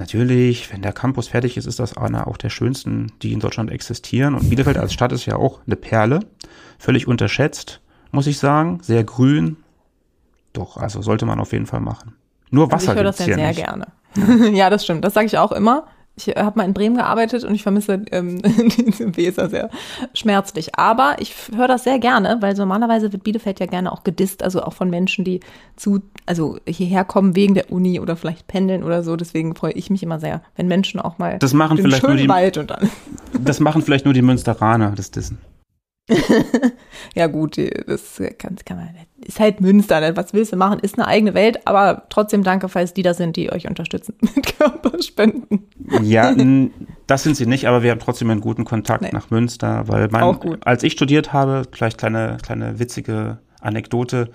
Natürlich, 0.03 0.73
wenn 0.73 0.83
der 0.83 0.93
Campus 0.93 1.29
fertig 1.29 1.57
ist, 1.57 1.67
ist 1.67 1.79
das 1.79 1.97
einer 1.97 2.27
auch 2.27 2.37
der 2.37 2.51
schönsten, 2.51 3.13
die 3.23 3.33
in 3.33 3.39
Deutschland 3.39 3.71
existieren. 3.71 4.35
Und 4.35 4.51
Bielefeld 4.51 4.77
als 4.77 4.93
Stadt 4.93 5.13
ist 5.13 5.27
ja 5.27 5.37
auch 5.37 5.61
eine 5.65 5.77
Perle. 5.77 6.19
Völlig 6.77 7.07
unterschätzt, 7.07 7.81
muss 8.11 8.27
ich 8.27 8.41
sagen. 8.41 8.81
Sehr 8.83 9.05
grün. 9.05 9.59
Doch, 10.55 10.77
also 10.77 11.03
sollte 11.03 11.25
man 11.25 11.39
auf 11.39 11.53
jeden 11.53 11.67
Fall 11.67 11.79
machen. 11.79 12.17
Nur 12.51 12.73
Wasser 12.73 12.91
also 12.91 12.91
ich 12.91 12.97
höre 12.97 13.05
das 13.05 13.19
ja 13.21 13.25
sehr 13.27 13.47
nicht. 13.47 13.65
gerne. 13.65 13.87
ja, 14.57 14.71
das 14.71 14.83
stimmt. 14.83 15.05
Das 15.05 15.15
sage 15.15 15.27
ich 15.27 15.39
auch 15.39 15.53
immer. 15.53 15.85
Ich 16.15 16.29
habe 16.29 16.59
mal 16.59 16.65
in 16.65 16.75
Bremen 16.75 16.97
gearbeitet 16.97 17.43
und 17.45 17.55
ich 17.55 17.63
vermisse 17.63 18.05
ähm, 18.11 18.43
diese 18.87 19.17
Weser 19.17 19.49
sehr 19.49 19.71
schmerzlich. 20.13 20.75
Aber 20.75 21.17
ich 21.21 21.35
höre 21.55 21.69
das 21.69 21.85
sehr 21.85 21.99
gerne, 21.99 22.37
weil 22.41 22.55
normalerweise 22.55 23.13
wird 23.13 23.25
Bielefeld 23.25 23.61
ja 23.61 23.67
gerne 23.67 23.91
auch 23.91 24.05
gedisst, 24.05 24.43
also 24.43 24.63
auch 24.63 24.75
von 24.75 24.91
Menschen, 24.91 25.25
die 25.25 25.41
zu, 25.77 26.03
also 26.27 26.59
hierher 26.67 27.05
kommen 27.05 27.35
wegen 27.35 27.55
der 27.55 27.73
Uni 27.73 27.99
oder 27.99 28.17
vielleicht 28.17 28.47
pendeln 28.47 28.85
oder 28.85 29.03
so. 29.03 29.17
Deswegen 29.17 29.55
freue 29.55 29.73
ich 29.73 29.89
mich 29.89 30.03
immer 30.03 30.21
sehr, 30.21 30.43
wenn 30.55 30.69
Menschen 30.69 31.01
auch 31.01 31.19
mal 31.19 31.39
das 31.39 31.55
machen 31.55 31.79
vielleicht 31.79 32.03
nur 32.03 32.17
die, 32.17 32.29
Wald 32.29 32.59
und 32.59 32.71
dann. 32.71 32.91
Das 33.45 33.61
machen 33.61 33.81
vielleicht 33.83 34.05
nur 34.05 34.15
die 34.15 34.23
Münsteraner, 34.23 34.93
das 34.95 35.11
Dissen. 35.11 35.39
ja 37.15 37.27
gut, 37.27 37.57
das 37.57 38.21
kann, 38.39 38.57
kann 38.65 38.77
man, 38.77 38.91
ist 39.27 39.41
halt 39.41 39.61
Münster, 39.61 40.01
ne? 40.01 40.17
was 40.17 40.33
willst 40.33 40.53
du 40.53 40.57
machen, 40.57 40.79
ist 40.81 40.99
eine 40.99 41.07
eigene 41.07 41.35
Welt, 41.35 41.67
aber 41.67 42.07
trotzdem 42.09 42.43
danke, 42.43 42.69
falls 42.69 42.95
die 42.95 43.03
da 43.03 43.15
sind, 43.15 43.37
die 43.37 43.53
euch 43.53 43.69
unterstützen 43.69 44.15
mit 44.21 44.59
Körperspenden. 44.59 45.69
Ja, 46.03 46.35
das 47.07 47.23
sind 47.23 47.37
sie 47.37 47.47
nicht, 47.47 47.67
aber 47.67 47.83
wir 47.83 47.91
haben 47.91 48.01
trotzdem 48.01 48.31
einen 48.31 48.41
guten 48.41 48.65
Kontakt 48.65 49.03
nee. 49.03 49.11
nach 49.13 49.31
Münster, 49.31 49.89
weil 49.89 50.09
mein, 50.09 50.63
als 50.65 50.83
ich 50.83 50.93
studiert 50.93 51.33
habe, 51.33 51.63
vielleicht 51.71 51.99
kleine, 51.99 52.39
kleine 52.43 52.79
witzige 52.79 53.39
Anekdote, 53.61 54.31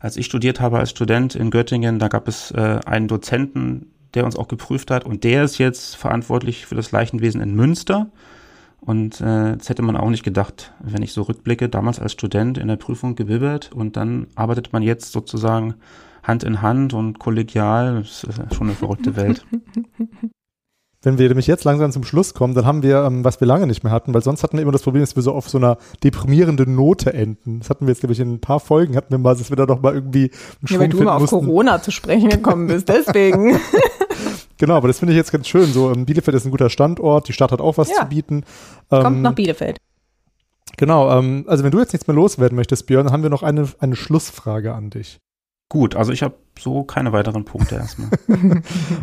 als 0.00 0.16
ich 0.16 0.26
studiert 0.26 0.60
habe 0.60 0.78
als 0.78 0.90
Student 0.90 1.34
in 1.36 1.50
Göttingen, 1.50 1.98
da 1.98 2.08
gab 2.08 2.26
es 2.26 2.50
äh, 2.50 2.80
einen 2.84 3.06
Dozenten, 3.08 3.92
der 4.14 4.24
uns 4.24 4.36
auch 4.36 4.48
geprüft 4.48 4.90
hat 4.90 5.04
und 5.04 5.24
der 5.24 5.44
ist 5.44 5.58
jetzt 5.58 5.96
verantwortlich 5.96 6.66
für 6.66 6.74
das 6.74 6.92
Leichenwesen 6.92 7.40
in 7.40 7.54
Münster. 7.54 8.10
Und 8.84 9.20
äh, 9.20 9.56
das 9.56 9.68
hätte 9.68 9.82
man 9.82 9.96
auch 9.96 10.10
nicht 10.10 10.24
gedacht, 10.24 10.72
wenn 10.80 11.02
ich 11.02 11.12
so 11.12 11.22
rückblicke, 11.22 11.68
damals 11.68 12.00
als 12.00 12.12
Student 12.12 12.58
in 12.58 12.66
der 12.66 12.76
Prüfung 12.76 13.14
gewibbert 13.14 13.70
und 13.72 13.96
dann 13.96 14.26
arbeitet 14.34 14.72
man 14.72 14.82
jetzt 14.82 15.12
sozusagen 15.12 15.74
Hand 16.24 16.42
in 16.42 16.62
Hand 16.62 16.92
und 16.92 17.20
kollegial. 17.20 18.00
Das 18.00 18.24
ist 18.24 18.54
schon 18.54 18.66
eine 18.66 18.76
verrückte 18.76 19.14
Welt. 19.16 19.44
Wenn 21.04 21.18
wir 21.18 21.28
nämlich 21.28 21.46
jetzt 21.48 21.64
langsam 21.64 21.92
zum 21.92 22.04
Schluss 22.04 22.34
kommen, 22.34 22.54
dann 22.54 22.64
haben 22.64 22.82
wir, 22.82 23.04
ähm, 23.04 23.24
was 23.24 23.40
wir 23.40 23.46
lange 23.46 23.68
nicht 23.68 23.84
mehr 23.84 23.92
hatten, 23.92 24.14
weil 24.14 24.22
sonst 24.22 24.42
hatten 24.42 24.56
wir 24.56 24.62
immer 24.62 24.72
das 24.72 24.82
Problem, 24.82 25.02
dass 25.02 25.14
wir 25.14 25.22
so 25.22 25.32
auf 25.32 25.48
so 25.48 25.58
einer 25.58 25.78
deprimierenden 26.02 26.74
Note 26.74 27.12
enden. 27.12 27.60
Das 27.60 27.70
hatten 27.70 27.86
wir 27.86 27.92
jetzt, 27.92 28.00
glaube 28.00 28.12
ich, 28.14 28.20
in 28.20 28.34
ein 28.34 28.40
paar 28.40 28.60
Folgen 28.60 28.96
hatten 28.96 29.10
wir 29.10 29.18
mal, 29.18 29.36
dass 29.36 29.50
wir 29.50 29.56
da 29.56 29.66
doch 29.66 29.80
mal 29.80 29.94
irgendwie 29.94 30.30
einen 30.60 30.68
Ja, 30.68 30.78
weil 30.78 30.88
du 30.88 31.02
mal 31.02 31.16
auf 31.16 31.30
Corona 31.30 31.82
zu 31.82 31.92
sprechen 31.92 32.30
gekommen 32.30 32.66
bist, 32.66 32.88
deswegen. 32.88 33.58
Genau, 34.62 34.76
aber 34.76 34.86
das 34.86 35.00
finde 35.00 35.12
ich 35.12 35.16
jetzt 35.16 35.32
ganz 35.32 35.48
schön. 35.48 35.72
So, 35.72 35.90
ähm, 35.90 36.06
Bielefeld 36.06 36.36
ist 36.36 36.44
ein 36.44 36.52
guter 36.52 36.70
Standort, 36.70 37.26
die 37.26 37.32
Stadt 37.32 37.50
hat 37.50 37.60
auch 37.60 37.78
was 37.78 37.90
ja. 37.90 37.96
zu 37.96 38.06
bieten. 38.06 38.44
Ähm, 38.92 39.02
Kommt 39.02 39.22
nach 39.22 39.34
Bielefeld. 39.34 39.78
Genau, 40.76 41.10
ähm, 41.10 41.46
also 41.48 41.64
wenn 41.64 41.72
du 41.72 41.80
jetzt 41.80 41.92
nichts 41.92 42.06
mehr 42.06 42.14
loswerden 42.14 42.54
möchtest, 42.54 42.86
Björn, 42.86 43.06
dann 43.06 43.12
haben 43.12 43.24
wir 43.24 43.30
noch 43.30 43.42
eine, 43.42 43.68
eine 43.80 43.96
Schlussfrage 43.96 44.72
an 44.72 44.90
dich. 44.90 45.18
Gut, 45.68 45.96
also 45.96 46.12
ich 46.12 46.22
habe 46.22 46.36
so 46.56 46.84
keine 46.84 47.10
weiteren 47.12 47.44
Punkte 47.44 47.74
erstmal. 47.74 48.10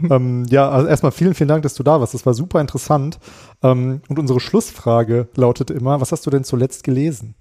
ähm, 0.10 0.45
ja, 0.45 0.70
also 0.70 0.88
erstmal 0.88 1.12
vielen, 1.12 1.34
vielen 1.34 1.49
Dank, 1.49 1.64
dass 1.64 1.74
du 1.74 1.84
da 1.84 1.99
warst. 1.99 2.14
Das 2.14 2.26
war 2.26 2.34
super 2.34 2.62
interessant. 2.62 3.20
Ähm, 3.62 4.01
und 4.07 4.18
unsere 4.18 4.39
Schlussfrage 4.39 5.28
lautet 5.36 5.72
immer, 5.72 5.99
was 5.99 6.14
hast 6.14 6.26
du 6.26 6.30
denn 6.30 6.45
zuletzt 6.45 6.86
gelesen? 6.86 7.36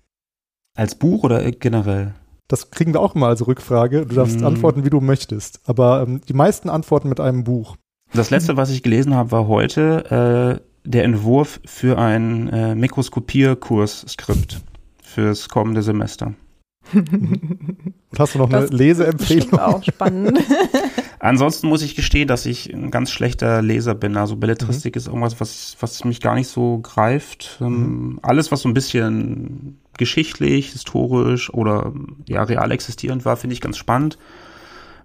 Als 0.75 0.97
Buch 0.97 1.23
oder 1.23 1.49
generell? 1.53 2.17
Das 2.49 2.73
kriegen 2.73 2.95
wir 2.95 3.01
auch 3.01 3.15
immer 3.15 3.29
als 3.29 3.47
Rückfrage. 3.47 4.07
Du 4.07 4.17
darfst 4.17 4.41
hm. 4.41 4.45
antworten, 4.47 4.85
wie 4.85 4.91
du 4.91 5.01
möchtest. 5.01 5.61
Aber 5.67 6.03
ähm, 6.03 6.21
die 6.29 6.35
meisten 6.35 6.69
antworten 6.69 7.09
mit 7.09 7.21
einem 7.21 7.45
Buch. 7.45 7.77
Das 8.13 8.31
letzte, 8.31 8.57
was 8.57 8.71
ich 8.71 8.83
gelesen 8.83 9.15
habe, 9.15 9.31
war 9.31 9.47
heute 9.49 10.61
äh, 10.61 10.89
der 10.89 11.05
Entwurf 11.05 11.61
für 11.65 11.99
ein 11.99 12.49
äh, 12.49 12.75
Mikroskopierkursskript 12.75 14.63
fürs 15.03 15.49
kommende 15.49 15.83
Semester. 15.83 16.35
Und 16.95 18.19
hast 18.19 18.35
du 18.35 18.39
noch 18.39 18.49
das 18.49 18.71
eine 18.71 18.79
Leseempfehlung? 18.79 19.59
Auch 19.59 19.83
spannend. 19.83 20.39
Ansonsten 21.21 21.69
muss 21.69 21.83
ich 21.83 21.97
gestehen, 21.97 22.29
dass 22.29 22.47
ich 22.47 22.73
ein 22.73 22.91
ganz 22.91 23.11
schlechter 23.11 23.61
Leser 23.61 23.95
bin. 23.95 24.17
Also 24.17 24.37
Belletristik 24.37 24.95
mhm. 24.95 24.99
ist 24.99 25.07
irgendwas, 25.09 25.41
was, 25.41 25.77
was 25.81 26.05
mich 26.05 26.21
gar 26.21 26.35
nicht 26.35 26.49
so 26.49 26.79
greift. 26.79 27.59
Ähm, 27.61 27.67
mhm. 27.67 28.21
Alles, 28.23 28.51
was 28.53 28.63
so 28.63 28.69
ein 28.69 28.75
bisschen 28.75 29.79
geschichtlich, 29.99 30.71
historisch 30.71 31.53
oder 31.53 31.93
ja 32.27 32.45
real 32.45 32.71
existierend 32.71 33.25
war, 33.25 33.37
finde 33.37 33.55
ich 33.55 33.61
ganz 33.61 33.77
spannend. 33.77 34.17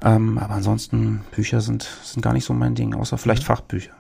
Ähm, 0.04 0.38
aber 0.38 0.56
ansonsten, 0.56 1.22
Bücher 1.32 1.62
sind, 1.62 1.90
sind 2.04 2.22
gar 2.22 2.34
nicht 2.34 2.46
so 2.46 2.54
mein 2.54 2.76
Ding, 2.76 2.94
außer 2.94 3.18
vielleicht 3.18 3.44
mhm. 3.44 3.48
Fachbücher. 3.48 3.94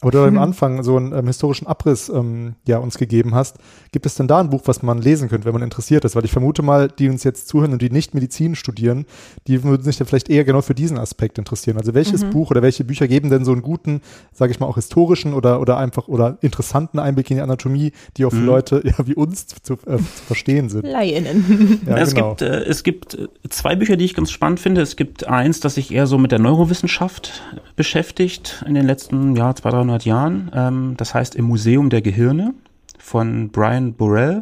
Aber 0.00 0.10
du 0.10 0.22
am 0.22 0.38
Anfang 0.38 0.82
so 0.82 0.96
einen 0.96 1.12
ähm, 1.12 1.26
historischen 1.26 1.66
Abriss 1.66 2.08
ähm, 2.08 2.54
ja, 2.66 2.78
uns 2.78 2.98
gegeben 2.98 3.34
hast. 3.34 3.56
Gibt 3.90 4.06
es 4.06 4.14
denn 4.14 4.28
da 4.28 4.38
ein 4.38 4.50
Buch, 4.50 4.62
was 4.66 4.82
man 4.82 4.98
lesen 4.98 5.28
könnte, 5.28 5.46
wenn 5.46 5.54
man 5.54 5.62
interessiert 5.62 6.04
ist? 6.04 6.14
Weil 6.14 6.24
ich 6.24 6.30
vermute 6.30 6.62
mal, 6.62 6.88
die 6.88 7.08
uns 7.08 7.24
jetzt 7.24 7.48
zuhören 7.48 7.72
und 7.72 7.82
die 7.82 7.90
nicht 7.90 8.14
Medizin 8.14 8.54
studieren, 8.54 9.06
die 9.46 9.64
würden 9.64 9.82
sich 9.82 9.96
dann 9.96 10.06
vielleicht 10.06 10.30
eher 10.30 10.44
genau 10.44 10.62
für 10.62 10.74
diesen 10.74 10.98
Aspekt 10.98 11.38
interessieren. 11.38 11.78
Also 11.78 11.94
welches 11.94 12.24
mhm. 12.24 12.30
Buch 12.30 12.50
oder 12.50 12.62
welche 12.62 12.84
Bücher 12.84 13.08
geben 13.08 13.30
denn 13.30 13.44
so 13.44 13.52
einen 13.52 13.62
guten, 13.62 14.02
sage 14.32 14.52
ich 14.52 14.60
mal, 14.60 14.66
auch 14.66 14.76
historischen 14.76 15.34
oder, 15.34 15.60
oder 15.60 15.78
einfach 15.78 16.06
oder 16.06 16.38
interessanten 16.42 16.98
Einblick 16.98 17.30
in 17.30 17.38
die 17.38 17.42
Anatomie, 17.42 17.92
die 18.16 18.24
auch 18.24 18.30
für 18.30 18.36
mhm. 18.36 18.46
Leute 18.46 18.82
ja, 18.84 19.06
wie 19.06 19.14
uns 19.14 19.46
zu, 19.46 19.74
äh, 19.74 19.96
zu 19.96 20.22
verstehen 20.26 20.68
sind? 20.68 20.86
Laien. 20.86 21.82
Ja, 21.86 21.96
es, 21.96 22.14
genau. 22.14 22.30
gibt, 22.30 22.42
äh, 22.42 22.64
es 22.64 22.82
gibt 22.82 23.14
äh, 23.14 23.28
zwei 23.48 23.74
Bücher, 23.74 23.96
die 23.96 24.04
ich 24.04 24.14
ganz 24.14 24.30
spannend 24.30 24.60
finde. 24.60 24.80
Es 24.80 24.96
gibt 24.96 25.26
eins, 25.26 25.60
das 25.60 25.74
sich 25.74 25.92
eher 25.92 26.06
so 26.06 26.18
mit 26.18 26.30
der 26.30 26.38
Neurowissenschaft 26.38 27.42
beschäftigt 27.76 28.64
in 28.66 28.74
den 28.74 28.86
letzten 28.86 29.34
ja, 29.34 29.52
zwei, 29.70 29.76
drei 29.76 29.84
200 29.84 30.04
Jahren. 30.04 30.50
Ähm, 30.54 30.94
das 30.96 31.14
heißt 31.14 31.34
im 31.34 31.46
Museum 31.46 31.90
der 31.90 32.02
Gehirne 32.02 32.54
von 32.98 33.50
Brian 33.50 33.94
Burrell. 33.94 34.40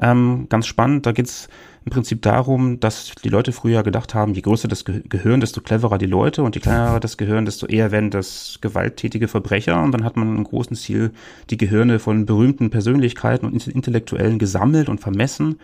Ähm, 0.00 0.46
ganz 0.48 0.66
spannend, 0.66 1.06
da 1.06 1.12
geht 1.12 1.26
es 1.26 1.48
im 1.84 1.92
Prinzip 1.92 2.22
darum, 2.22 2.80
dass 2.80 3.12
die 3.22 3.28
Leute 3.28 3.52
früher 3.52 3.82
gedacht 3.82 4.14
haben, 4.14 4.32
je 4.32 4.40
größer 4.40 4.68
das 4.68 4.84
Ge 4.84 5.02
Gehirn, 5.06 5.40
desto 5.40 5.60
cleverer 5.60 5.98
die 5.98 6.06
Leute 6.06 6.42
und 6.42 6.54
je 6.54 6.60
kleiner 6.60 6.98
das 6.98 7.18
Gehirn, 7.18 7.44
desto 7.44 7.66
eher 7.66 7.92
werden 7.92 8.10
das 8.10 8.58
gewalttätige 8.62 9.28
Verbrecher. 9.28 9.82
Und 9.82 9.92
dann 9.92 10.02
hat 10.02 10.16
man 10.16 10.36
im 10.36 10.44
großen 10.44 10.76
Ziel 10.76 11.12
die 11.50 11.58
Gehirne 11.58 11.98
von 11.98 12.24
berühmten 12.24 12.70
Persönlichkeiten 12.70 13.46
und 13.46 13.66
Intellektuellen 13.66 14.38
gesammelt 14.38 14.88
und 14.88 15.00
vermessen 15.00 15.58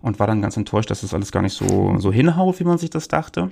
und 0.00 0.18
war 0.18 0.26
dann 0.26 0.42
ganz 0.42 0.56
enttäuscht, 0.56 0.90
dass 0.90 1.02
das 1.02 1.12
alles 1.12 1.32
gar 1.32 1.42
nicht 1.42 1.54
so, 1.54 1.96
so 1.98 2.12
hinhaut, 2.12 2.58
wie 2.60 2.64
man 2.64 2.78
sich 2.78 2.90
das 2.90 3.08
dachte. 3.08 3.50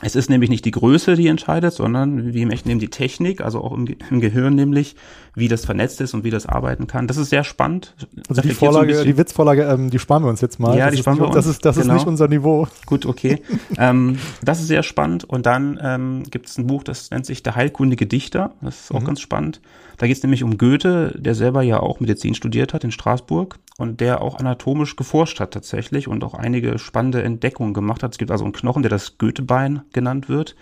Es 0.00 0.16
ist 0.16 0.30
nämlich 0.30 0.50
nicht 0.50 0.64
die 0.64 0.72
Größe, 0.72 1.14
die 1.14 1.28
entscheidet, 1.28 1.74
sondern 1.74 2.34
wie 2.34 2.42
im 2.42 2.50
echten 2.50 2.68
Leben 2.68 2.80
die 2.80 2.88
Technik, 2.88 3.40
also 3.40 3.62
auch 3.62 3.72
im, 3.72 3.86
im, 4.10 4.20
Gehirn 4.20 4.54
nämlich, 4.54 4.96
wie 5.34 5.46
das 5.46 5.64
vernetzt 5.64 6.00
ist 6.00 6.12
und 6.12 6.24
wie 6.24 6.30
das 6.30 6.46
arbeiten 6.46 6.88
kann. 6.88 7.06
Das 7.06 7.16
ist 7.16 7.30
sehr 7.30 7.44
spannend. 7.44 7.94
Also 8.28 8.42
die 8.42 8.50
Vorlage, 8.50 8.96
so 8.96 9.04
die 9.04 9.16
Witzvorlage, 9.16 9.62
ähm, 9.62 9.90
die 9.90 10.00
sparen 10.00 10.24
wir 10.24 10.30
uns 10.30 10.40
jetzt 10.40 10.58
mal. 10.58 10.76
Ja, 10.76 10.86
das 10.86 10.96
die 10.96 11.02
sparen 11.02 11.18
wir 11.18 11.26
uns. 11.26 11.34
Das 11.34 11.46
ist, 11.46 11.64
das 11.64 11.76
genau. 11.76 11.94
ist 11.94 12.00
nicht 12.00 12.06
unser 12.08 12.26
Niveau. 12.26 12.66
Gut, 12.86 13.06
okay. 13.06 13.42
ähm, 13.78 14.18
das 14.42 14.60
ist 14.60 14.66
sehr 14.66 14.82
spannend. 14.82 15.22
Und 15.24 15.46
dann 15.46 15.78
ähm, 15.80 16.24
gibt 16.28 16.48
es 16.48 16.58
ein 16.58 16.66
Buch, 16.66 16.82
das 16.82 17.10
nennt 17.10 17.26
sich 17.26 17.44
Der 17.44 17.54
heilkundige 17.54 18.06
Dichter. 18.06 18.54
Das 18.60 18.80
ist 18.80 18.92
auch 18.92 19.00
mhm. 19.00 19.04
ganz 19.04 19.20
spannend. 19.20 19.60
Da 19.98 20.06
geht 20.06 20.16
es 20.16 20.22
nämlich 20.22 20.42
um 20.42 20.58
Goethe, 20.58 21.14
der 21.16 21.34
selber 21.34 21.62
ja 21.62 21.80
auch 21.80 22.00
Medizin 22.00 22.34
studiert 22.34 22.74
hat 22.74 22.84
in 22.84 22.90
Straßburg 22.90 23.58
und 23.78 24.00
der 24.00 24.22
auch 24.22 24.38
anatomisch 24.38 24.96
geforscht 24.96 25.40
hat 25.40 25.52
tatsächlich 25.52 26.08
und 26.08 26.24
auch 26.24 26.34
einige 26.34 26.78
spannende 26.78 27.22
Entdeckungen 27.22 27.74
gemacht 27.74 28.02
hat. 28.02 28.12
Es 28.12 28.18
gibt 28.18 28.30
also 28.30 28.44
einen 28.44 28.52
Knochen, 28.52 28.82
der 28.82 28.90
das 28.90 29.18
Goethebein 29.18 29.82
genannt 29.92 30.28
wird, 30.28 30.56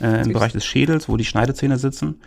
äh, 0.00 0.22
im 0.22 0.32
Bereich 0.32 0.52
des 0.52 0.64
Schädels, 0.64 1.08
wo 1.08 1.16
die 1.16 1.24
Schneidezähne 1.24 1.78
sitzen. 1.78 2.20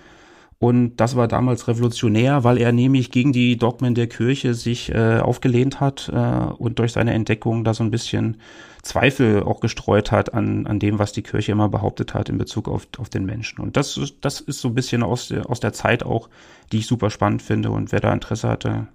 Und 0.57 0.97
das 0.97 1.15
war 1.15 1.27
damals 1.27 1.67
revolutionär, 1.67 2.43
weil 2.43 2.57
er 2.57 2.71
nämlich 2.71 3.11
gegen 3.11 3.33
die 3.33 3.57
Dogmen 3.57 3.93
der 3.93 4.07
Kirche 4.07 4.53
sich 4.53 4.89
äh, 4.93 5.19
aufgelehnt 5.19 5.81
hat 5.81 6.09
äh, 6.13 6.17
und 6.17 6.79
durch 6.79 6.93
seine 6.93 7.13
Entdeckung 7.13 7.63
da 7.65 7.73
so 7.73 7.83
ein 7.83 7.91
bisschen 7.91 8.37
Zweifel 8.85 9.41
auch 9.41 9.61
gestreut 9.61 10.11
hat 10.11 10.35
an, 10.35 10.67
an 10.67 10.77
dem, 10.77 10.99
was 10.99 11.11
die 11.11 11.23
Kirche 11.23 11.51
immer 11.51 11.69
behauptet 11.69 12.13
hat 12.13 12.29
in 12.29 12.37
Bezug 12.37 12.69
auf, 12.69 12.87
auf 12.99 13.09
den 13.09 13.25
Menschen. 13.25 13.59
Und 13.59 13.77
das, 13.77 13.99
das 14.21 14.41
ist 14.41 14.61
so 14.61 14.67
ein 14.67 14.75
bisschen 14.75 15.01
aus 15.01 15.29
der, 15.29 15.49
aus 15.49 15.59
der 15.59 15.73
Zeit 15.73 16.03
auch, 16.03 16.29
die 16.71 16.77
ich 16.77 16.87
super 16.87 17.09
spannend 17.09 17.41
finde. 17.41 17.71
Und 17.71 17.91
wer 17.91 17.99
da 17.99 18.13
Interesse 18.13 18.47
hatte, 18.47 18.87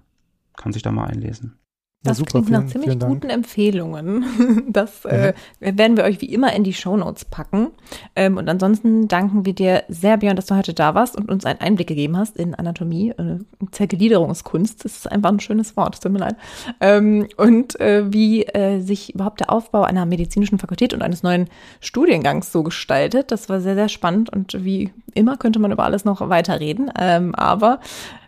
kann 0.55 0.71
sich 0.71 0.81
da 0.81 0.91
mal 0.91 1.07
einlesen. 1.07 1.59
Das 2.03 2.17
ja, 2.17 2.25
klingt 2.25 2.49
nach 2.49 2.65
ziemlich 2.65 2.97
guten 2.97 3.29
Empfehlungen. 3.29 4.25
Das 4.67 5.05
äh, 5.05 5.33
werden 5.59 5.97
wir 5.97 6.03
euch 6.03 6.19
wie 6.21 6.33
immer 6.33 6.53
in 6.53 6.63
die 6.63 6.73
Shownotes 6.73 7.25
packen. 7.25 7.67
Ähm, 8.15 8.37
und 8.37 8.49
ansonsten 8.49 9.07
danken 9.07 9.45
wir 9.45 9.53
dir 9.53 9.83
sehr, 9.87 10.17
Björn, 10.17 10.35
dass 10.35 10.47
du 10.47 10.55
heute 10.55 10.73
da 10.73 10.95
warst 10.95 11.15
und 11.15 11.29
uns 11.29 11.45
einen 11.45 11.59
Einblick 11.59 11.87
gegeben 11.87 12.17
hast 12.17 12.37
in 12.37 12.55
Anatomie, 12.55 13.11
äh, 13.11 13.37
Zergliederungskunst. 13.71 14.83
Das 14.83 14.97
ist 14.97 15.11
einfach 15.11 15.29
ein 15.29 15.39
schönes 15.39 15.77
Wort, 15.77 16.01
tut 16.01 16.11
mir 16.11 16.19
leid. 16.19 16.37
Ähm, 16.79 17.27
und 17.37 17.79
äh, 17.79 18.11
wie 18.11 18.45
äh, 18.45 18.79
sich 18.79 19.13
überhaupt 19.13 19.41
der 19.41 19.51
Aufbau 19.51 19.83
einer 19.83 20.07
medizinischen 20.07 20.57
Fakultät 20.57 20.95
und 20.95 21.03
eines 21.03 21.21
neuen 21.21 21.49
Studiengangs 21.81 22.51
so 22.51 22.63
gestaltet. 22.63 23.31
Das 23.31 23.47
war 23.47 23.61
sehr, 23.61 23.75
sehr 23.75 23.89
spannend 23.89 24.31
und 24.31 24.63
wie 24.65 24.91
immer 25.13 25.37
könnte 25.37 25.59
man 25.59 25.71
über 25.71 25.83
alles 25.83 26.05
noch 26.05 26.27
weiterreden. 26.29 26.91
Ähm, 26.97 27.35
aber 27.35 27.79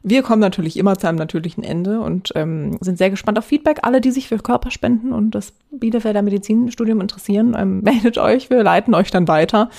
Wir 0.05 0.21
kommen 0.21 0.41
natürlich 0.41 0.77
immer 0.77 0.97
zu 0.97 1.07
einem 1.07 1.17
natürlichen 1.17 1.63
Ende 1.63 2.01
und 2.01 2.33
ähm, 2.35 2.77
sind 2.81 2.97
sehr 2.97 3.09
gespannt 3.09 3.39
auf 3.39 3.45
Feedback. 3.45 3.79
Alle, 3.83 4.01
die 4.01 4.11
sich 4.11 4.27
für 4.27 4.37
Körperspenden 4.37 5.13
und 5.13 5.31
das 5.31 5.53
Bielefelder 5.71 6.21
Medizinstudium 6.21 6.99
interessieren, 6.99 7.55
ähm, 7.57 7.79
meldet 7.83 8.17
euch. 8.17 8.49
Wir 8.49 8.63
leiten 8.63 8.93
euch 8.93 9.11
dann 9.11 9.29
weiter. 9.29 9.69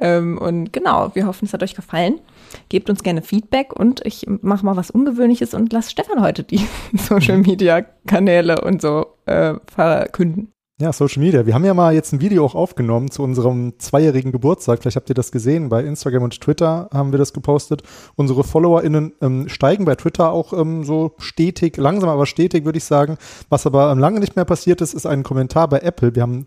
Ähm, 0.00 0.38
und 0.38 0.72
genau, 0.72 1.10
wir 1.14 1.26
hoffen, 1.26 1.46
es 1.46 1.52
hat 1.52 1.64
euch 1.64 1.74
gefallen. 1.74 2.20
Gebt 2.68 2.90
uns 2.90 3.02
gerne 3.02 3.22
Feedback 3.22 3.72
und 3.72 4.06
ich 4.06 4.26
mache 4.28 4.64
mal 4.64 4.76
was 4.76 4.90
Ungewöhnliches 4.90 5.52
und 5.52 5.72
lasse 5.72 5.90
Stefan 5.90 6.22
heute 6.22 6.44
die 6.44 6.60
Social 6.96 7.38
Media 7.38 7.84
Kanäle 8.06 8.60
und 8.60 8.80
so 8.80 9.06
äh, 9.26 9.54
verkünden. 9.66 10.51
Ja, 10.82 10.92
Social 10.92 11.22
Media. 11.22 11.46
Wir 11.46 11.54
haben 11.54 11.64
ja 11.64 11.74
mal 11.74 11.94
jetzt 11.94 12.12
ein 12.12 12.20
Video 12.20 12.44
auch 12.44 12.56
aufgenommen 12.56 13.08
zu 13.08 13.22
unserem 13.22 13.78
zweijährigen 13.78 14.32
Geburtstag. 14.32 14.80
Vielleicht 14.82 14.96
habt 14.96 15.08
ihr 15.08 15.14
das 15.14 15.30
gesehen. 15.30 15.68
Bei 15.68 15.84
Instagram 15.84 16.24
und 16.24 16.40
Twitter 16.40 16.88
haben 16.92 17.12
wir 17.12 17.20
das 17.20 17.32
gepostet. 17.32 17.84
Unsere 18.16 18.42
FollowerInnen 18.42 19.12
ähm, 19.20 19.48
steigen 19.48 19.84
bei 19.84 19.94
Twitter 19.94 20.32
auch 20.32 20.52
ähm, 20.52 20.82
so 20.82 21.14
stetig, 21.18 21.76
langsam 21.76 22.08
aber 22.08 22.26
stetig, 22.26 22.64
würde 22.64 22.78
ich 22.78 22.84
sagen. 22.84 23.16
Was 23.48 23.64
aber 23.64 23.92
ähm, 23.92 24.00
lange 24.00 24.18
nicht 24.18 24.34
mehr 24.34 24.44
passiert 24.44 24.80
ist, 24.80 24.92
ist 24.92 25.06
ein 25.06 25.22
Kommentar 25.22 25.68
bei 25.68 25.78
Apple. 25.78 26.16
Wir 26.16 26.22
haben 26.22 26.46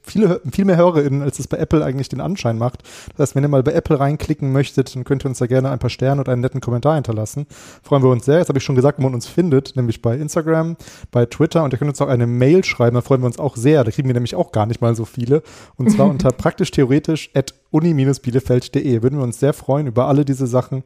viele, 0.00 0.40
viel 0.50 0.64
mehr 0.64 0.78
HörerInnen, 0.78 1.20
als 1.20 1.38
es 1.38 1.46
bei 1.46 1.58
Apple 1.58 1.84
eigentlich 1.84 2.08
den 2.08 2.22
Anschein 2.22 2.56
macht. 2.56 2.82
Das 3.18 3.28
heißt, 3.28 3.36
wenn 3.36 3.44
ihr 3.44 3.48
mal 3.48 3.62
bei 3.62 3.72
Apple 3.74 4.00
reinklicken 4.00 4.52
möchtet, 4.52 4.96
dann 4.96 5.04
könnt 5.04 5.26
ihr 5.26 5.28
uns 5.28 5.36
da 5.36 5.44
gerne 5.44 5.68
ein 5.68 5.80
paar 5.80 5.90
Sterne 5.90 6.22
und 6.22 6.30
einen 6.30 6.40
netten 6.40 6.62
Kommentar 6.62 6.94
hinterlassen. 6.94 7.46
Freuen 7.82 8.02
wir 8.02 8.08
uns 8.08 8.24
sehr. 8.24 8.38
Jetzt 8.38 8.48
habe 8.48 8.58
ich 8.58 8.64
schon 8.64 8.74
gesagt, 8.74 9.00
wo 9.00 9.02
man 9.02 9.12
uns 9.12 9.26
findet, 9.26 9.76
nämlich 9.76 10.00
bei 10.00 10.16
Instagram, 10.16 10.78
bei 11.10 11.26
Twitter 11.26 11.62
und 11.62 11.74
ihr 11.74 11.78
könnt 11.78 11.90
uns 11.90 12.00
auch 12.00 12.08
eine 12.08 12.26
Mail 12.26 12.64
schreiben. 12.64 12.94
Da 12.94 13.02
freuen 13.02 13.20
wir 13.20 13.26
uns 13.26 13.38
auch 13.38 13.54
sehr. 13.54 13.65
Da 13.74 13.90
kriegen 13.90 14.08
wir 14.08 14.14
nämlich 14.14 14.34
auch 14.34 14.52
gar 14.52 14.66
nicht 14.66 14.80
mal 14.80 14.94
so 14.94 15.04
viele. 15.04 15.42
Und 15.76 15.90
zwar 15.90 16.06
unter 16.10 16.30
praktisch 16.30 16.70
theoretisch 16.70 17.30
at 17.34 17.54
uni-bielefeld.de. 17.70 19.02
Würden 19.02 19.18
wir 19.18 19.24
uns 19.24 19.40
sehr 19.40 19.52
freuen 19.52 19.86
über 19.86 20.06
alle 20.06 20.24
diese 20.24 20.46
Sachen. 20.46 20.84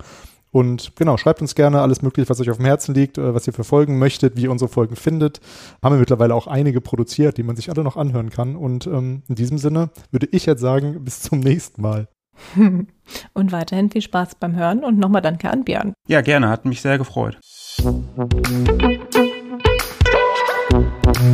Und 0.53 0.97
genau, 0.97 1.17
schreibt 1.17 1.41
uns 1.41 1.55
gerne 1.55 1.81
alles 1.81 2.03
Mögliche, 2.03 2.29
was 2.29 2.41
euch 2.41 2.51
auf 2.51 2.57
dem 2.57 2.67
Herzen 2.67 2.95
liegt, 2.95 3.19
äh, 3.19 3.35
was 3.35 3.47
ihr 3.47 3.53
für 3.53 3.65
Folgen 3.65 3.99
möchtet, 3.99 4.37
wie 4.37 4.43
ihr 4.43 4.51
unsere 4.51 4.69
Folgen 4.69 4.97
findet. 4.97 5.41
Haben 5.83 5.95
wir 5.95 6.01
mittlerweile 6.01 6.35
auch 6.35 6.47
einige 6.47 6.81
produziert, 6.81 7.37
die 7.39 7.43
man 7.43 7.57
sich 7.57 7.71
alle 7.71 7.85
noch 7.85 7.97
anhören 7.97 8.31
kann. 8.31 8.57
Und 8.57 8.87
ähm, 8.87 9.23
in 9.29 9.35
diesem 9.37 9.59
Sinne 9.59 9.91
würde 10.11 10.29
ich 10.33 10.47
jetzt 10.47 10.61
sagen, 10.61 11.05
bis 11.05 11.23
zum 11.23 11.41
nächsten 11.41 11.83
Mal. 11.83 12.09
Und 13.35 13.53
weiterhin 13.53 13.91
viel 13.91 14.03
Spaß 14.03 14.37
beim 14.37 14.57
Hören 14.57 14.85
und 14.85 14.99
nochmal 14.99 15.21
danke 15.21 15.51
an 15.51 15.65
Björn. 15.65 15.93
Ja, 16.07 16.21
gerne, 16.21 16.49
hat 16.49 16.65
mich 16.65 16.81
sehr 16.81 16.97
gefreut. 16.97 17.39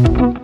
Musik 0.08 0.40